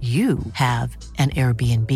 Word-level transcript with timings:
you 0.00 0.38
have 0.52 0.96
an 1.18 1.30
Airbnb. 1.30 1.90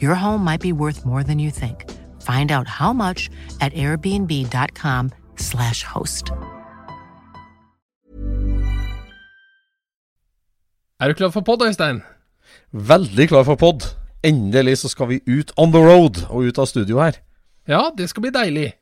Your 0.00 0.14
home 0.14 0.44
might 0.44 0.60
be 0.60 0.72
worth 0.72 1.04
more 1.06 1.22
than 1.22 1.38
you 1.38 1.50
think. 1.50 1.84
Find 2.22 2.50
out 2.50 2.66
how 2.66 2.92
much 2.92 3.30
at 3.60 3.72
airbnb.com/slash 3.74 5.84
host. 5.84 6.32
Er 11.00 11.08
du 11.08 11.14
klar 11.14 11.30
for 11.30 11.40
pod, 11.40 11.62
Øystein? 11.62 12.02
Veldig 12.72 13.28
klar 13.28 13.44
for 13.44 13.54
pod. 13.54 13.82
Endelig 14.24 14.78
så 14.78 14.88
skal 14.88 15.08
vi 15.08 15.20
ut 15.26 15.52
on 15.56 15.72
the 15.72 15.80
road 15.80 16.26
og 16.28 16.42
ut 16.42 16.58
av 16.58 16.66
studio 16.66 16.98
her. 16.98 17.12
Ja, 17.68 17.90
det 17.98 18.10
skal 18.10 18.20
bli 18.20 18.30
deilig. 18.30 18.72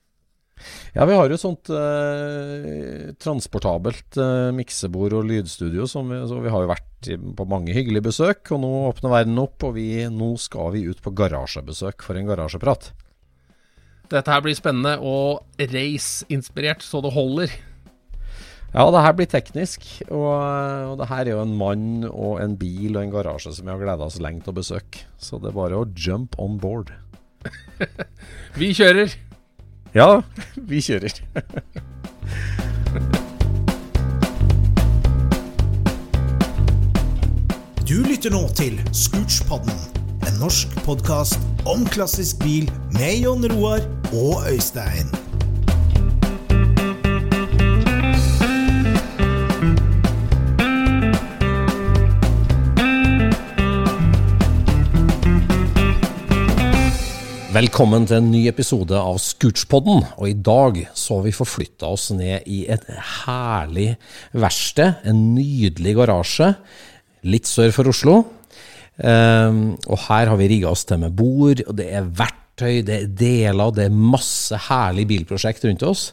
Ja, 0.96 1.04
vi 1.04 1.16
har 1.16 1.28
jo 1.28 1.36
sånt 1.38 1.68
eh, 1.68 3.12
transportabelt 3.20 4.16
eh, 4.20 4.50
miksebord 4.56 5.18
og 5.18 5.26
lydstudio, 5.28 5.84
som 5.90 6.08
vi, 6.10 6.22
så 6.28 6.40
vi 6.40 6.52
har 6.52 6.64
jo 6.64 6.70
vært 6.70 7.10
på 7.36 7.46
mange 7.48 7.74
hyggelige 7.76 8.08
besøk. 8.08 8.48
Og 8.56 8.62
nå 8.64 8.70
åpner 8.88 9.12
verden 9.12 9.42
opp, 9.42 9.60
og 9.68 9.76
vi, 9.76 9.90
nå 10.10 10.32
skal 10.40 10.72
vi 10.74 10.86
ut 10.88 11.02
på 11.04 11.12
garasjebesøk 11.16 12.06
for 12.06 12.18
en 12.18 12.30
garasjeprat. 12.30 12.90
Dette 14.06 14.30
her 14.30 14.42
blir 14.44 14.56
spennende 14.56 14.96
og 15.02 15.42
race-inspirert 15.58 16.84
så 16.86 17.02
det 17.04 17.12
holder. 17.16 17.52
Ja, 18.76 18.84
det 18.92 19.02
her 19.02 19.14
blir 19.18 19.28
teknisk. 19.30 19.84
Og, 20.08 20.30
og 20.30 20.96
det 21.00 21.10
her 21.10 21.24
er 21.24 21.32
jo 21.34 21.42
en 21.44 21.56
mann 21.58 22.06
og 22.08 22.40
en 22.42 22.56
bil 22.60 22.96
og 22.96 23.02
en 23.02 23.14
garasje 23.14 23.54
som 23.56 23.68
vi 23.68 23.74
har 23.74 23.82
gleda 23.82 24.08
oss 24.08 24.20
lenge 24.22 24.44
til 24.44 24.54
å 24.54 24.60
besøke. 24.60 25.06
Så 25.20 25.40
det 25.42 25.52
er 25.52 25.58
bare 25.58 25.80
å 25.80 25.88
jump 25.96 26.38
on 26.42 26.58
board. 26.62 26.94
Vi 28.60 28.72
kjører. 28.74 29.12
Ja, 29.96 30.20
vi 30.70 30.82
kjører. 30.84 31.14
Du 37.86 38.02
lytter 38.04 38.34
nå 38.34 38.42
til 38.58 38.76
Scootspodden, 38.92 39.72
en 40.28 40.36
norsk 40.42 40.74
podkast 40.84 41.40
om 41.64 41.86
klassisk 41.88 42.44
bil 42.44 42.68
med 42.98 43.22
Jon 43.24 43.48
Roar 43.54 43.86
og 44.12 44.44
Øystein. 44.52 45.25
Velkommen 57.56 58.04
til 58.04 58.18
en 58.18 58.26
ny 58.28 58.42
episode 58.50 58.92
av 58.92 59.16
Scootspodden. 59.22 60.02
Og 60.18 60.26
i 60.28 60.34
dag 60.44 60.76
så 60.92 61.16
har 61.16 61.22
vi 61.24 61.30
forflytta 61.32 61.88
oss 61.88 62.10
ned 62.12 62.44
i 62.52 62.66
et 62.68 62.82
herlig 63.22 63.94
verksted. 64.36 64.98
En 65.08 65.22
nydelig 65.32 65.94
garasje 65.96 66.50
litt 67.24 67.48
sør 67.48 67.72
for 67.72 67.88
Oslo. 67.88 68.16
Um, 69.00 69.62
og 69.88 70.02
her 70.04 70.28
har 70.28 70.36
vi 70.36 70.50
rigga 70.52 70.74
oss 70.74 70.84
til 70.84 71.00
med 71.00 71.16
bord, 71.16 71.62
og 71.64 71.78
det 71.78 71.86
er 71.96 72.10
verktøy, 72.18 72.82
det 72.84 72.98
er 72.98 73.08
deler, 73.22 73.72
det 73.72 73.86
er 73.86 74.02
masse 74.16 74.60
herlig 74.66 75.06
bilprosjekt 75.14 75.64
rundt 75.64 75.86
oss. 75.88 76.10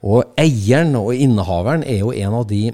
Og 0.00 0.32
eieren 0.40 0.96
og 0.96 1.12
innehaveren 1.12 1.84
er 1.84 2.00
jo 2.00 2.16
en 2.16 2.38
av 2.40 2.48
de 2.48 2.70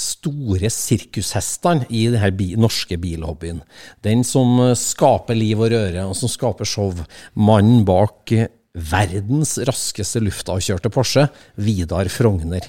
store 0.00 0.70
sirkushestene 0.72 1.88
i 1.92 2.06
denne 2.12 2.32
bi 2.36 2.54
norske 2.60 2.98
bilhobbyen. 3.00 3.60
Den 4.04 4.24
som 4.26 4.58
skaper 4.78 5.38
liv 5.38 5.60
og 5.60 5.72
røre, 5.74 6.06
og 6.08 6.16
som 6.18 6.30
skaper 6.32 6.68
show. 6.68 6.94
Mannen 7.36 7.84
bak 7.88 8.32
verdens 8.74 9.56
raskeste 9.66 10.22
luftavkjørte 10.22 10.92
Porsche, 10.94 11.28
Vidar 11.60 12.10
Frogner. 12.12 12.64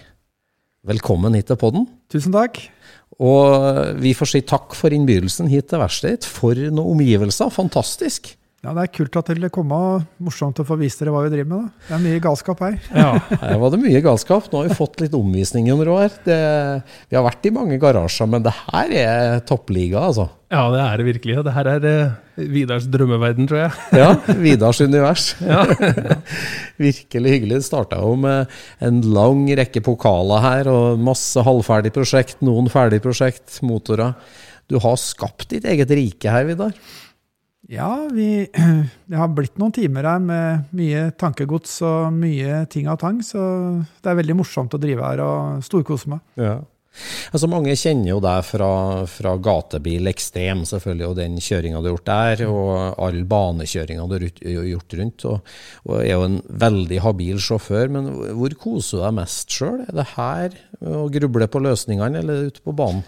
Velkommen 0.87 1.35
hit 1.37 1.45
til 1.51 1.59
podden. 1.61 1.85
Tusen 2.09 2.33
takk. 2.33 2.57
Og 3.21 3.99
vi 4.01 4.15
får 4.17 4.31
si 4.31 4.41
takk 4.49 4.73
for 4.77 4.93
innbydelsen 4.93 5.49
hit 5.51 5.69
til 5.69 5.81
verkstedet. 5.83 6.25
For 6.25 6.57
noen 6.57 6.97
omgivelser. 6.97 7.51
Fantastisk. 7.53 8.33
Ja, 8.61 8.75
Det 8.77 8.81
er 8.83 8.89
kult 8.93 9.15
at 9.17 9.29
dere 9.31 9.49
kom. 9.49 9.71
og 9.73 10.03
Morsomt 10.21 10.59
å 10.61 10.63
få 10.67 10.75
vist 10.77 10.99
dere 11.01 11.09
hva 11.09 11.23
vi 11.25 11.31
driver 11.33 11.47
med. 11.49 11.63
da. 11.63 11.87
Det 11.87 11.95
er 11.95 12.01
mye 12.03 12.19
galskap 12.21 12.59
her. 12.61 12.75
Ja, 12.93 13.07
her 13.41 13.57
var 13.57 13.71
det 13.73 13.79
mye 13.81 14.01
galskap. 14.05 14.51
Nå 14.51 14.59
har 14.61 14.67
vi 14.69 14.77
fått 14.77 15.01
litt 15.01 15.15
omvisning, 15.17 15.71
under 15.73 15.89
år. 15.89 16.13
Det, 16.27 16.37
Vi 17.09 17.17
har 17.17 17.25
vært 17.25 17.49
i 17.49 17.53
mange 17.55 17.79
garasjer, 17.81 18.29
men 18.29 18.45
det 18.45 18.53
her 18.67 18.93
er 19.01 19.41
toppliga, 19.49 20.03
altså. 20.11 20.27
Ja, 20.53 20.67
det 20.69 20.83
er 20.83 21.01
det 21.01 21.07
virkelig. 21.09 21.39
Det 21.47 21.55
her 21.57 21.71
er 21.73 21.89
uh, 21.89 22.45
Vidars 22.53 22.85
drømmeverden, 22.93 23.49
tror 23.49 23.63
jeg. 23.63 23.97
ja, 23.97 24.11
Vidars 24.45 24.83
univers. 24.85 25.31
Ja. 25.51 25.65
virkelig 26.85 27.33
hyggelig. 27.39 27.63
Det 27.63 27.65
starta 27.71 27.97
jo 28.05 28.13
med 28.29 28.45
en 28.85 29.01
lang 29.17 29.45
rekke 29.57 29.81
pokaler 29.89 30.45
her, 30.45 30.69
og 30.69 31.01
masse 31.01 31.41
halvferdig 31.49 31.95
prosjekt, 31.97 32.37
noen 32.45 32.69
ferdig 32.69 33.01
prosjekt, 33.01 33.57
motorer. 33.65 34.13
Du 34.69 34.77
har 34.85 35.01
skapt 35.01 35.49
ditt 35.51 35.65
eget 35.67 35.89
rike 35.97 36.29
her, 36.31 36.45
Vidar. 36.47 36.77
Ja, 37.71 38.07
vi, 38.11 38.47
det 39.09 39.15
har 39.19 39.31
blitt 39.31 39.55
noen 39.61 39.71
timer 39.75 40.09
her 40.09 40.19
med 40.23 40.67
mye 40.75 41.07
tankegods 41.19 41.77
og 41.87 42.11
mye 42.17 42.65
ting 42.71 42.89
av 42.91 42.99
tang, 42.99 43.21
så 43.23 43.39
det 44.03 44.11
er 44.11 44.19
veldig 44.19 44.41
morsomt 44.41 44.75
å 44.75 44.81
drive 44.81 45.07
her 45.07 45.23
og 45.23 45.63
storkose 45.65 46.11
meg. 46.11 46.25
Ja. 46.41 46.59
Altså 47.31 47.47
Mange 47.47 47.71
kjenner 47.79 48.09
jo 48.09 48.17
deg 48.19 48.41
fra, 48.43 48.71
fra 49.07 49.37
gatebil 49.39 50.11
ekstrem, 50.11 50.65
selvfølgelig, 50.67 51.07
og 51.07 51.15
den 51.21 51.37
kjøringa 51.39 51.79
du 51.79 51.87
har 51.87 51.93
gjort 51.93 52.09
der, 52.09 52.43
og 52.51 52.99
all 53.05 53.21
banekjøringa 53.31 54.07
du 54.11 54.17
har 54.17 54.67
gjort 54.67 54.97
rundt. 54.99 55.25
Og, 55.31 55.55
og, 55.87 55.95
er 56.01 56.11
jo 56.11 56.27
en 56.27 56.37
veldig 56.65 56.99
habil 57.05 57.39
sjåfør, 57.39 57.95
men 57.95 58.11
hvor 58.35 58.57
koser 58.59 58.99
du 58.99 59.05
deg 59.05 59.17
mest 59.21 59.55
sjøl? 59.55 59.79
Er 59.87 60.01
det 60.01 60.09
her 60.17 60.59
å 60.83 61.07
gruble 61.15 61.47
på 61.47 61.63
løsningene, 61.63 62.25
eller 62.25 62.51
ute 62.51 62.67
på 62.67 62.75
banen? 62.75 63.07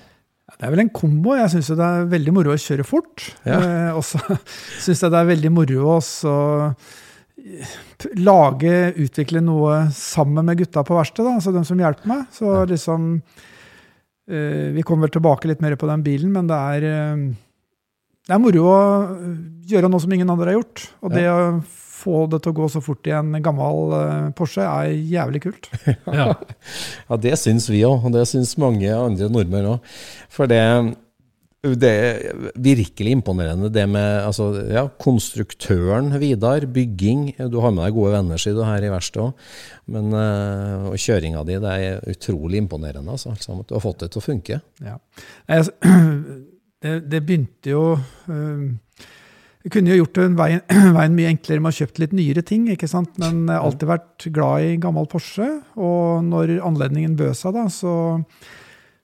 Det 0.57 0.67
er 0.67 0.73
vel 0.73 0.83
en 0.85 0.93
kombo. 0.93 1.33
Jeg 1.37 1.51
syns 1.53 1.71
det 1.73 1.85
er 1.85 2.11
veldig 2.11 2.33
moro 2.35 2.53
å 2.53 2.59
kjøre 2.59 2.85
fort. 2.87 3.25
Ja. 3.47 3.57
Eh, 3.57 3.89
og 3.97 4.03
så 4.07 4.21
syns 4.83 5.03
jeg 5.03 5.13
det 5.13 5.21
er 5.21 5.31
veldig 5.31 5.53
moro 5.53 5.97
å 5.97 5.97
lage, 8.19 8.73
utvikle 9.03 9.41
noe 9.43 9.87
sammen 9.95 10.45
med 10.47 10.61
gutta 10.61 10.83
på 10.85 10.95
verkstedet, 10.95 11.33
altså 11.37 11.53
de 11.55 11.63
som 11.67 11.79
hjelper 11.81 12.09
meg. 12.09 12.25
Så 12.33 12.53
liksom 12.69 13.15
eh, 14.29 14.69
Vi 14.75 14.85
kommer 14.85 15.07
vel 15.07 15.17
tilbake 15.17 15.49
litt 15.51 15.63
mer 15.63 15.75
på 15.79 15.89
den 15.89 16.05
bilen, 16.05 16.33
men 16.35 16.49
det 16.49 16.59
er, 16.77 16.89
eh, 16.89 17.23
det 18.23 18.35
er 18.35 18.43
moro 18.43 18.67
å 18.71 18.81
gjøre 19.69 19.91
noe 19.91 20.03
som 20.03 20.13
ingen 20.15 20.29
andre 20.31 20.53
har 20.53 20.61
gjort. 20.61 20.85
Og 21.03 21.15
det 21.17 21.27
å 21.31 21.39
få 22.03 22.25
det 22.31 22.41
til 22.43 22.53
å 22.53 22.57
gå 22.57 22.67
så 22.71 22.81
fort 22.83 23.07
i 23.07 23.15
en 23.15 23.31
gammel 23.43 23.95
uh, 23.95 24.33
Porsche 24.37 24.65
er 24.65 24.91
jævlig 24.93 25.43
kult. 25.47 25.69
ja. 26.19 26.33
ja, 26.33 27.21
det 27.27 27.37
syns 27.41 27.69
vi 27.71 27.83
òg, 27.87 28.03
og 28.03 28.15
det 28.15 28.27
syns 28.29 28.57
mange 28.61 28.91
andre 28.91 29.31
nordmenn 29.31 29.71
òg. 29.75 29.95
For 30.33 30.51
det 30.51 30.61
Det 31.63 31.89
er 31.89 32.49
virkelig 32.59 33.11
imponerende, 33.15 33.69
det 33.71 33.85
med 33.87 34.25
altså, 34.25 34.49
ja, 34.67 34.81
konstruktøren 34.99 36.11
Vidar, 36.19 36.65
bygging. 36.67 37.37
Du 37.47 37.61
har 37.63 37.71
med 37.71 37.85
deg 37.85 37.95
gode 37.95 38.11
venner, 38.17 38.37
sier 38.41 38.57
du, 38.57 38.65
her 38.67 38.83
i 38.83 38.91
verkstedet 38.91 39.29
òg. 39.29 39.45
Men 39.95 40.11
uh, 40.11 40.89
og 40.91 40.99
kjøringa 40.99 41.45
di, 41.47 41.55
det 41.63 41.77
er 41.85 42.03
utrolig 42.11 42.59
imponerende. 42.59 43.15
Altså, 43.15 43.31
altså. 43.31 43.61
Du 43.63 43.77
har 43.77 43.85
fått 43.85 44.03
det 44.03 44.11
til 44.11 44.19
å 44.19 44.27
funke. 44.27 44.59
Ja. 44.83 44.99
Det, 46.83 46.97
det, 47.07 47.21
begynte 47.23 47.69
jo 47.71 47.83
uh, 47.95 48.63
Vi 49.63 49.71
kunne 49.71 49.93
jo 49.93 50.01
gjort 50.01 50.19
veien, 50.37 50.63
veien, 50.97 51.13
mye 51.15 51.29
enklere 51.31 51.63
med 51.63 51.71
å 51.71 51.77
kjøpt 51.77 52.01
litt 52.03 52.15
nyere 52.15 52.43
ting, 52.45 52.65
ikke 52.73 52.89
sant? 52.91 53.15
men 53.21 53.45
jeg 53.45 53.55
har 53.55 53.67
alltid 53.67 53.91
vært 53.93 54.27
glad 54.35 54.65
i 54.65 54.73
gammel 54.83 55.07
Porsche. 55.11 55.47
Og 55.79 56.25
når 56.27 56.57
anledningen 56.67 57.15
bød 57.19 57.37
seg, 57.39 57.55
da, 57.55 57.69
så, 57.71 57.93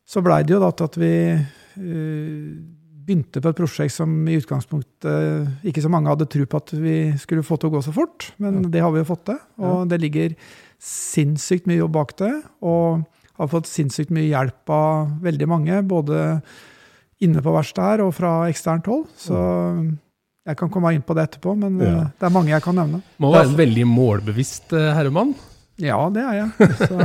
så 0.04 0.26
blei 0.26 0.42
det 0.44 0.58
jo 0.58 0.64
da 0.64 0.74
at 0.74 1.00
vi 1.00 1.14
uh, 1.38 2.50
begynte 3.10 3.42
på 3.42 3.54
et 3.54 3.58
prosjekt 3.58 3.96
som 3.96 4.12
i 4.30 4.36
utgangspunktet 4.38 5.70
ikke 5.70 5.82
så 5.82 5.92
mange 5.92 6.12
hadde 6.12 6.28
tro 6.30 6.44
på 6.46 6.60
at 6.60 6.74
vi 6.76 6.98
skulle 7.22 7.46
få 7.46 7.58
til 7.58 7.72
å 7.72 7.78
gå 7.78 7.84
så 7.88 7.96
fort, 7.96 8.28
men 8.44 8.60
ja. 8.66 8.74
det 8.76 8.84
har 8.84 8.92
vi 8.94 9.02
jo 9.02 9.08
fått 9.10 9.30
til. 9.32 9.40
Og 9.64 9.78
ja. 9.78 9.88
det 9.94 10.02
ligger 10.04 10.36
sinnssykt 10.84 11.72
mye 11.72 11.80
jobb 11.80 11.96
bak 11.96 12.14
det. 12.20 12.34
Og 12.68 13.08
har 13.40 13.52
fått 13.52 13.70
sinnssykt 13.72 14.12
mye 14.12 14.28
hjelp 14.28 14.72
av 14.76 15.16
veldig 15.24 15.48
mange, 15.48 15.80
både 15.88 16.42
inne 17.24 17.44
på 17.44 17.54
verkstedet 17.56 17.88
her 17.88 18.04
og 18.04 18.14
fra 18.16 18.34
eksternt 18.52 18.88
hold. 18.92 19.08
Så 19.20 19.40
jeg 20.48 20.58
kan 20.60 20.72
komme 20.72 20.94
inn 20.96 21.06
på 21.06 21.16
det 21.18 21.28
etterpå, 21.28 21.54
men 21.60 21.80
ja. 21.84 21.94
Eh, 21.94 22.12
det 22.20 22.28
er 22.28 22.34
mange 22.34 22.54
jeg 22.54 22.64
kan 22.66 22.78
nevne. 22.80 23.02
Må 23.22 23.32
være 23.34 23.52
en 23.52 23.58
veldig 23.60 23.86
målbevisst 23.90 24.76
eh, 24.78 24.92
herremann? 24.96 25.34
Ja, 25.80 26.00
det 26.14 26.24
er 26.26 26.38
jeg. 26.42 26.70
Så 26.80 26.98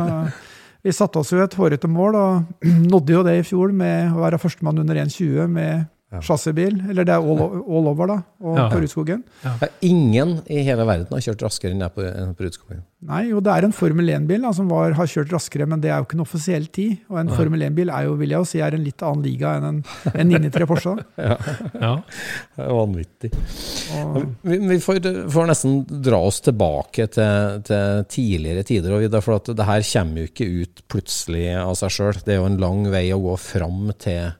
vi 0.85 0.93
satte 0.95 1.21
oss 1.21 1.33
jo 1.33 1.43
et 1.43 1.57
hårete 1.59 1.91
mål, 1.91 2.19
og 2.19 2.65
nådde 2.93 3.17
jo 3.17 3.25
det 3.27 3.39
i 3.41 3.47
fjor 3.47 3.75
med 3.77 4.15
å 4.15 4.23
være 4.25 4.41
førstemann 4.43 4.81
under 4.85 5.03
1,20 5.05 5.51
med 5.51 5.91
ja. 6.13 6.23
chassisbil. 6.23 6.81
Eller 6.91 7.07
det 7.07 7.15
er 7.15 7.23
all, 7.23 7.61
all 7.65 7.93
over, 7.93 8.11
da, 8.11 8.19
og 8.45 8.59
ja. 8.59 8.67
på 8.73 8.81
Rudskogen. 8.83 9.23
Ja. 9.45 9.55
Ingen 9.87 10.39
i 10.47 10.65
hele 10.67 10.87
verden 10.89 11.13
har 11.15 11.25
kjørt 11.25 11.45
raskere 11.47 11.75
enn 11.75 11.85
jeg 11.85 11.95
på, 11.95 12.05
på 12.05 12.47
Rudskogen. 12.47 12.85
Nei, 13.05 13.27
jo, 13.29 13.41
det 13.45 13.53
er 13.53 13.67
en 13.67 13.75
Formel 13.77 14.09
1-bil 14.15 14.47
som 14.57 14.71
var, 14.73 14.95
har 14.97 15.09
kjørt 15.11 15.33
raskere, 15.35 15.67
men 15.69 15.83
det 15.83 15.91
er 15.93 15.99
jo 16.01 16.07
ikke 16.07 16.17
en 16.17 16.25
offisiell 16.25 16.71
tid. 16.73 17.03
Og 17.13 17.19
en 17.21 17.29
Nei. 17.29 17.37
Formel 17.37 17.65
1-bil 17.67 17.93
er 17.93 18.07
jo, 18.07 18.15
vil 18.21 18.33
jeg 18.33 18.41
jo 18.41 18.49
si, 18.49 18.63
er 18.65 18.77
en 18.77 18.87
litt 18.87 19.05
annen 19.05 19.25
liga 19.27 19.57
enn 19.59 19.67
en, 19.69 19.83
en 20.15 20.33
93 20.33 20.69
Porsche. 20.71 20.95
ja. 21.21 21.37
ja, 21.83 21.93
det 22.57 22.65
er 22.65 22.79
vanvittig. 22.79 23.33
Og, 23.99 24.17
vi, 24.49 24.61
vi 24.71 24.79
får, 24.81 25.03
får, 25.35 25.51
nesten 25.51 25.83
dra 26.07 26.23
oss 26.31 26.41
tilbake 26.47 27.11
til, 27.13 27.61
til 27.69 28.07
tidligere 28.15 28.65
tider, 28.65 28.97
og 28.97 29.19
for 29.25 29.37
at 29.37 29.53
det 29.53 29.69
her 29.69 29.85
kommer 29.91 30.25
jo 30.25 30.31
ikke 30.31 30.49
ut 30.63 30.83
plutselig 30.89 31.45
av 31.61 31.77
seg 31.81 31.93
sjøl. 31.93 32.23
Det 32.25 32.37
er 32.37 32.41
jo 32.41 32.49
en 32.49 32.61
lang 32.63 32.89
vei 32.95 33.05
å 33.13 33.21
gå 33.21 33.37
fram 33.41 33.93
til 34.01 34.33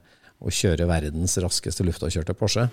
å 0.45 0.51
kjøre 0.53 0.85
verdens 0.85 1.33
raskeste 1.41 1.83
luftavkjørte 1.87 2.35
Porsche. 2.37 2.67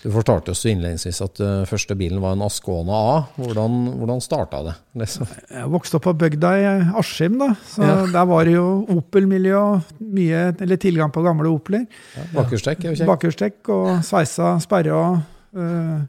Du 0.00 0.08
fortalte 0.14 0.52
oss 0.54 0.62
innledningsvis 0.70 1.18
at 1.24 1.40
uh, 1.42 1.48
første 1.68 1.96
bilen 1.98 2.20
var 2.22 2.36
en 2.36 2.44
Ascona 2.46 3.00
A. 3.10 3.16
Hvordan, 3.36 3.80
hvordan 3.98 4.22
starta 4.24 4.62
det? 4.68 4.74
Liksom? 5.02 5.26
Jeg 5.50 5.72
vokste 5.72 5.98
opp 5.98 6.06
på 6.06 6.14
bygda 6.22 6.52
i 6.60 6.68
Askim. 7.00 7.40
da, 7.42 7.50
så 7.66 7.82
ja. 7.84 7.96
Der 8.14 8.28
var 8.30 8.46
det 8.46 8.54
jo 8.54 8.68
Opel-miljø 8.94 9.56
og 9.58 9.90
mye, 9.98 10.44
eller 10.54 10.80
tilgang 10.80 11.10
på 11.14 11.24
gamle 11.26 11.50
Opeler. 11.50 11.88
Ja, 12.14 12.28
Bakhjulstrekk 12.38 12.84
er 12.84 12.92
jo 12.92 13.00
kjekt. 13.00 13.10
Bakhjulstrekk 13.10 13.72
og 13.74 13.90
sveisa 14.06 14.54
sperra. 14.62 15.02
Uh, 15.50 16.06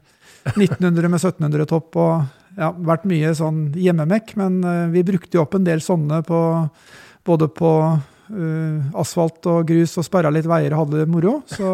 1900 0.54 1.10
med 1.10 1.18
1700-topp 1.18 1.98
og 2.02 2.14
ja, 2.58 2.70
vært 2.72 3.04
mye 3.10 3.34
sånn 3.36 3.64
hjemmemekk. 3.74 4.36
Men 4.38 4.62
uh, 4.62 4.86
vi 4.94 5.02
brukte 5.10 5.38
jo 5.38 5.44
opp 5.44 5.58
en 5.58 5.66
del 5.66 5.82
sånne 5.82 6.22
på 6.26 6.40
både 7.26 7.50
på 7.54 7.74
asfalt 8.30 9.46
og 9.50 9.66
grus 9.68 9.96
og 10.00 10.06
sperra 10.06 10.30
litt 10.32 10.48
veier 10.48 10.74
og 10.74 10.84
hadde 10.86 11.02
det 11.02 11.10
moro. 11.10 11.40
Så 11.50 11.66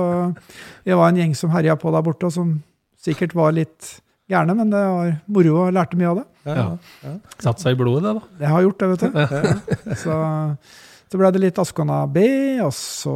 vi 0.85 0.97
var 0.97 1.11
en 1.11 1.21
gjeng 1.21 1.35
som 1.39 1.53
herja 1.55 1.77
på 1.79 1.93
der 1.95 2.05
borte, 2.07 2.29
og 2.29 2.35
som 2.35 2.57
sikkert 2.99 3.37
var 3.39 3.55
litt 3.57 3.99
gærne, 4.29 4.57
men 4.57 4.73
det 4.73 4.81
var 4.81 5.13
moro 5.33 5.55
og 5.65 5.73
lærte 5.77 5.99
mye 5.99 6.11
av 6.11 6.21
det. 6.21 6.27
Ja, 6.49 6.67
ja. 7.05 7.15
Satt 7.41 7.63
seg 7.63 7.77
i 7.77 7.81
blodet, 7.81 8.05
det, 8.05 8.15
da. 8.19 8.41
Det 8.41 8.51
har 8.53 8.65
gjort 8.65 8.83
det, 8.83 8.91
vet 8.93 9.05
du. 9.05 9.95
Så, 10.03 10.17
så 11.09 11.21
ble 11.21 11.31
det 11.33 11.43
litt 11.43 11.61
Askona 11.61 12.03
B, 12.13 12.25
og 12.65 12.75
så 12.77 13.15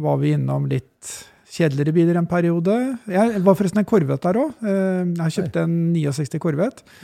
var 0.00 0.20
vi 0.22 0.32
innom 0.36 0.68
litt 0.70 1.10
kjedeligere 1.50 1.92
biler 1.92 2.20
en 2.20 2.30
periode. 2.30 2.76
Jeg 3.10 3.42
var 3.44 3.58
forresten 3.58 3.82
en 3.82 3.88
Corvette 3.88 4.30
der 4.30 4.38
òg. 4.40 4.54
Jeg 4.64 5.10
jeg 5.18 5.36
kjøpte 5.36 5.66
en 5.66 5.74
69 5.96 6.40
Corvette 6.40 7.02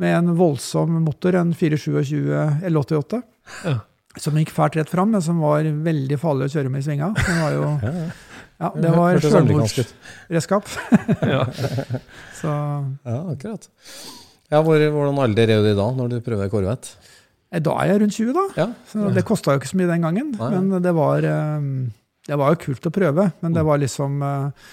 med 0.00 0.12
en 0.16 0.32
voldsom 0.36 0.96
motor, 1.04 1.38
en 1.38 1.52
427 1.56 2.32
L88. 2.72 3.20
Ja 3.68 3.76
som 4.20 4.36
gikk 4.38 4.52
fælt 4.54 4.78
rett 4.78 4.90
fram, 4.92 5.12
men 5.14 5.24
som 5.24 5.40
var 5.44 5.66
veldig 5.66 6.18
farlig 6.20 6.48
å 6.48 6.54
kjøre 6.56 6.72
med 6.72 6.84
i 6.84 6.86
svinga. 6.86 7.12
Det 7.16 7.36
var 7.40 7.56
jo 7.56 7.66
ja, 8.56 8.70
det 8.72 8.92
var 8.94 9.18
sjølmordsredskap. 9.20 10.70
Så 12.40 12.52
ja, 12.52 13.18
akkurat. 13.34 13.68
Ja, 14.48 14.62
hvor, 14.62 14.78
hvordan 14.78 15.20
alder 15.20 15.52
er 15.52 15.60
du 15.64 15.68
i 15.72 15.76
dag 15.76 15.98
når 15.98 16.14
du 16.14 16.16
prøver 16.24 16.48
Corvette? 16.52 16.96
Eh, 17.50 17.60
da 17.62 17.76
er 17.82 17.92
jeg 17.92 18.02
rundt 18.02 18.16
20, 18.16 18.32
da. 18.36 18.44
Ja. 18.56 18.66
Så 18.88 19.12
det 19.14 19.26
kosta 19.28 19.54
jo 19.54 19.60
ikke 19.60 19.72
så 19.72 19.80
mye 19.80 19.90
den 19.90 20.06
gangen. 20.06 20.32
Nei. 20.38 20.50
Men 20.54 20.82
det 20.82 20.94
var, 20.96 21.26
eh, 21.26 21.68
det 22.30 22.40
var 22.40 22.54
jo 22.54 22.62
kult 22.64 22.88
å 22.88 22.94
prøve. 22.94 23.30
Men 23.42 23.56
det 23.56 23.64
mm. 23.64 23.68
var 23.68 23.82
liksom 23.82 24.22
eh, 24.24 24.72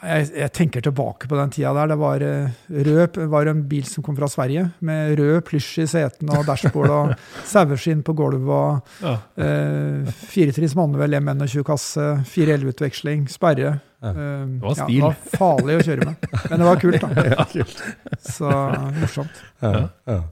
jeg, 0.00 0.28
jeg, 0.38 0.52
tenker 0.56 0.84
tilbake 0.84 1.28
på 1.28 1.36
den 1.38 1.52
tida 1.52 1.72
der. 1.76 1.90
Det 1.92 1.98
var, 2.00 2.24
eh, 2.24 2.58
rød, 2.88 3.18
var 3.32 3.50
en 3.50 3.62
bil 3.68 3.84
som 3.88 4.04
kom 4.04 4.16
fra 4.18 4.28
Sverige, 4.30 4.66
med 4.80 5.16
rød 5.20 5.42
plysj 5.48 5.84
i 5.84 5.86
setene 5.90 6.38
og 6.38 6.46
dashbord 6.48 6.92
og 6.92 7.14
saueskinn 7.52 8.04
på 8.06 8.14
gulvet. 8.18 8.48
og 8.52 9.04
ja. 9.04 9.16
eh, 9.44 10.12
firetrinns 10.32 10.76
manuell 10.78 11.18
M21-kasse, 11.20 12.10
411-utveksling, 12.32 13.26
sperre. 13.32 13.78
Ja. 14.02 14.12
Eh, 14.12 14.44
det 14.56 14.62
var 14.66 14.78
stil. 14.78 15.00
Ja, 15.02 15.10
det 15.14 15.32
var 15.32 15.40
farlig 15.40 15.78
å 15.78 15.88
kjøre 15.88 16.10
med, 16.10 16.28
men 16.44 16.62
det 16.62 16.70
var 16.70 16.84
kult. 16.86 17.02
da. 17.02 17.26
Ja, 17.32 17.48
kult. 17.48 17.82
Så 18.22 18.52
morsomt. 19.00 19.44
Ja, 19.62 19.88
ja. 20.08 20.22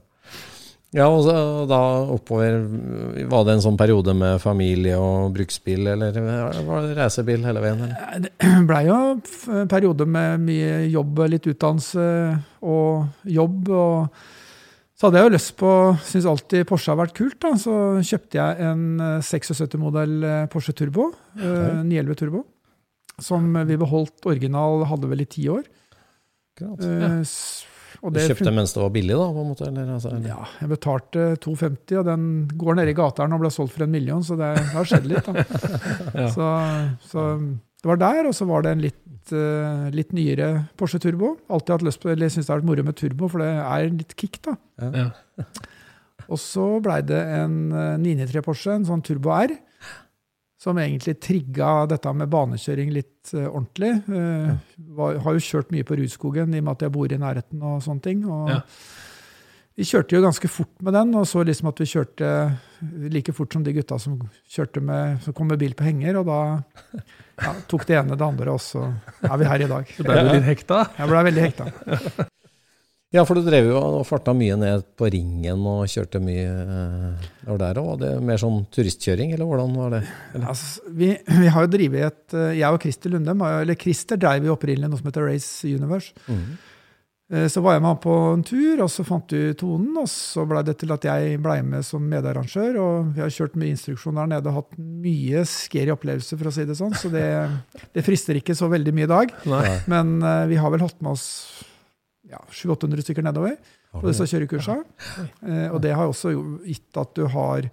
Ja, 0.91 1.05
og 1.07 1.21
så, 1.23 1.33
da 1.71 1.77
oppover 2.11 2.57
Var 3.31 3.45
det 3.47 3.53
en 3.53 3.63
sånn 3.63 3.77
periode 3.79 4.11
med 4.17 4.41
familie 4.43 4.97
og 4.99 5.31
bruksbil, 5.37 5.87
eller 5.93 6.17
var 6.67 6.83
det 6.83 6.97
reisebil 6.97 7.45
hele 7.47 7.63
veien? 7.63 7.85
Eller? 7.85 8.25
Det 8.25 8.49
blei 8.69 8.81
jo 8.89 8.97
en 8.99 9.71
periode 9.71 10.07
med 10.09 10.43
mye 10.43 10.81
jobb, 10.91 11.23
litt 11.31 11.47
utdannelse 11.47 12.05
og 12.67 13.31
jobb. 13.39 13.71
og 13.71 14.27
så 15.01 15.07
hadde 15.07 15.17
jeg 15.17 15.29
jo 15.29 15.33
lyst 15.33 15.55
på, 15.57 15.69
syns 16.05 16.27
alltid 16.29 16.67
Porsche 16.69 16.91
har 16.91 16.99
vært 16.99 17.15
kult, 17.17 17.39
da, 17.41 17.55
så 17.57 17.73
kjøpte 18.05 18.37
jeg 18.37 18.67
en 18.67 18.83
76-modell 19.25 20.13
eh, 20.19 20.35
eh, 20.43 20.49
Porsche 20.51 20.75
Turbo, 20.77 21.07
okay. 21.33 21.79
911 21.87 22.19
Turbo, 22.19 22.43
som 23.17 23.47
vi 23.65 23.79
beholdt 23.81 24.27
original, 24.29 24.85
hadde 24.91 25.09
vel 25.09 25.23
i 25.23 25.29
ti 25.31 25.47
år. 25.49 25.65
Klart, 26.59 26.85
Ja. 26.85 27.15
Og 28.01 28.13
du 28.15 28.17
kjøpte 28.17 28.53
mens 28.53 28.73
det 28.73 28.81
var 28.81 28.93
billig, 28.93 29.13
da? 29.13 29.27
på 29.29 29.43
en 29.43 29.49
måte? 29.51 29.67
Eller, 29.69 29.89
altså, 29.95 30.11
eller? 30.15 30.29
Ja, 30.31 30.45
jeg 30.57 30.71
betalte 30.71 31.25
250, 31.43 31.99
og 31.99 32.07
den 32.07 32.23
går 32.63 32.79
nede 32.79 32.93
i 32.93 32.97
gata 32.97 33.27
og 33.27 33.43
ble 33.43 33.51
solgt 33.53 33.75
for 33.75 33.85
en 33.85 33.93
million, 33.93 34.23
så 34.25 34.37
det, 34.39 34.49
har 34.73 34.89
skjedd 34.89 35.05
litt. 35.11 35.27
da. 35.27 35.45
ja. 36.23 36.29
så, 36.33 36.47
så, 37.11 37.27
det 37.81 37.91
var 37.91 38.01
der, 38.01 38.29
og 38.29 38.37
så 38.37 38.47
var 38.49 38.65
det 38.65 38.73
en 38.73 38.85
litt, 38.87 39.03
uh, 39.35 39.85
litt 39.93 40.15
nyere 40.17 40.49
Porsche 40.81 41.01
Turbo. 41.03 41.35
Alltid 41.53 41.75
hatt 41.77 41.85
lyst 41.91 42.01
på, 42.01 42.09
eller 42.13 42.33
syns 42.33 42.49
det 42.49 42.55
har 42.55 42.63
vært 42.63 42.71
moro 42.71 42.87
med 42.89 42.97
turbo, 42.97 43.29
for 43.29 43.45
det 43.45 43.51
er 43.53 43.91
litt 43.93 44.17
kick, 44.17 44.41
da. 44.49 44.57
Ja. 44.81 45.07
og 46.31 46.41
så 46.41 46.71
blei 46.81 47.03
det 47.05 47.21
en 47.37 47.59
993 48.01 48.47
Porsche, 48.49 48.79
en 48.79 48.89
sånn 48.89 49.05
Turbo 49.05 49.35
R 49.37 49.53
som 50.61 50.77
egentlig 50.77 51.15
trigga 51.23 51.87
dette 51.89 52.11
med 52.13 52.29
banekjøring 52.31 52.91
litt 52.93 53.31
uh, 53.33 53.47
ordentlig. 53.47 53.95
Uh, 54.05 54.51
var, 54.97 55.21
har 55.25 55.37
jo 55.37 55.45
kjørt 55.45 55.71
mye 55.73 55.87
på 55.87 55.97
Rudskogen 55.97 56.53
i 56.53 56.61
og 56.61 56.67
med 56.67 56.75
at 56.75 56.85
jeg 56.85 56.93
bor 56.93 57.13
i 57.13 57.21
nærheten. 57.21 57.63
og 57.65 57.81
sånne 57.85 58.05
ting. 58.05 58.27
Og 58.29 58.51
ja. 58.53 58.59
Vi 59.79 59.85
kjørte 59.87 60.17
jo 60.17 60.21
ganske 60.21 60.49
fort 60.51 60.83
med 60.83 60.93
den, 60.93 61.13
og 61.15 61.23
så 61.25 61.41
liksom 61.47 61.69
at 61.71 61.79
vi 61.79 61.87
kjørte 61.89 62.27
like 63.09 63.33
fort 63.33 63.55
som 63.55 63.63
de 63.63 63.73
gutta 63.73 63.97
som 63.97 64.17
med, 64.19 65.21
som 65.23 65.33
kom 65.33 65.47
med 65.47 65.61
bil 65.61 65.73
på 65.73 65.87
henger. 65.87 66.19
Og 66.19 66.27
da 66.27 66.41
ja, 67.47 67.55
tok 67.71 67.87
det 67.87 67.97
ene 67.97 68.19
det 68.19 68.27
andre, 68.27 68.51
og 68.51 68.61
så 68.61 68.83
er 69.23 69.39
vi 69.41 69.47
her 69.47 69.65
i 69.65 69.71
dag. 69.71 69.95
Så 69.95 70.05
ble 70.05 70.19
du 70.19 70.33
litt 70.35 70.49
hekta? 70.51 70.83
Jeg 70.99 71.09
ble 71.13 71.23
veldig 71.31 71.47
hekta. 71.47 72.27
Ja, 73.11 73.25
for 73.27 73.35
du 73.35 73.43
drev 73.43 73.67
jo 73.67 73.75
og 73.75 74.05
farta 74.07 74.31
mye 74.31 74.55
ned 74.55 74.85
på 74.95 75.09
ringen 75.11 75.65
og 75.67 75.83
kjørte 75.91 76.21
mye 76.23 76.47
eh, 76.47 77.55
der 77.59 77.79
òg. 77.81 77.89
Var 77.89 77.97
det 77.99 78.11
mer 78.23 78.39
sånn 78.39 78.61
turistkjøring, 78.71 79.33
eller 79.35 79.49
hvordan 79.49 79.73
var 79.75 79.95
det? 79.97 80.01
Altså, 80.39 80.85
vi, 80.95 81.09
vi, 81.27 81.49
har 81.51 81.65
jo 81.65 81.71
drevet 81.73 82.05
et 82.07 82.35
eh, 82.39 82.59
Jeg 82.61 82.71
og 82.71 82.85
Christer 82.85 83.11
Lundem, 83.11 83.43
eller 83.49 83.79
Christer 83.79 84.19
drev 84.19 84.47
jo 84.47 84.55
opprinnelig 84.55 84.87
noe 84.87 85.01
som 85.01 85.09
heter 85.09 85.27
Race 85.27 85.67
Universe. 85.67 86.15
Mm. 86.31 86.53
Så 87.47 87.61
var 87.63 87.77
jeg 87.77 87.83
med 87.85 87.99
på 88.03 88.13
en 88.33 88.41
tur, 88.43 88.81
og 88.83 88.89
så 88.91 89.05
fant 89.07 89.31
du 89.31 89.53
tonen. 89.55 89.93
Og 90.01 90.07
så 90.11 90.43
blei 90.47 90.65
det 90.67 90.73
til 90.81 90.91
at 90.91 91.05
jeg 91.07 91.37
blei 91.39 91.61
med 91.63 91.85
som 91.87 92.03
medarrangør. 92.03 92.75
Og 92.83 93.13
vi 93.15 93.23
har 93.23 93.31
kjørt 93.31 93.55
mye 93.55 93.71
instruksjon 93.71 94.19
der 94.19 94.27
nede 94.33 94.51
og 94.51 94.57
hatt 94.57 94.75
mye 94.75 95.45
scary 95.47 95.93
opplevelser, 95.95 96.39
for 96.39 96.51
å 96.51 96.55
si 96.55 96.67
det 96.67 96.75
sånn. 96.75 96.91
Så 96.99 97.11
det, 97.13 97.23
det 97.95 98.03
frister 98.03 98.35
ikke 98.35 98.55
så 98.59 98.67
veldig 98.71 98.95
mye 98.97 99.07
i 99.07 99.11
dag. 99.13 99.31
Nei. 99.47 99.63
Men 99.91 100.17
vi 100.51 100.59
har 100.59 100.75
vel 100.75 100.83
hatt 100.83 100.99
med 100.99 101.15
oss 101.15 101.29
ja, 102.31 102.41
700-800 102.49 103.05
stykker 103.07 103.25
nedover 103.27 103.55
på 103.91 104.07
disse 104.07 104.27
kjørekursene. 104.31 104.83
Eh, 105.45 105.67
og 105.69 105.81
det 105.83 105.95
har 105.95 106.07
også 106.09 106.33
gitt 106.63 107.01
at 107.01 107.15
du 107.17 107.25
har 107.33 107.71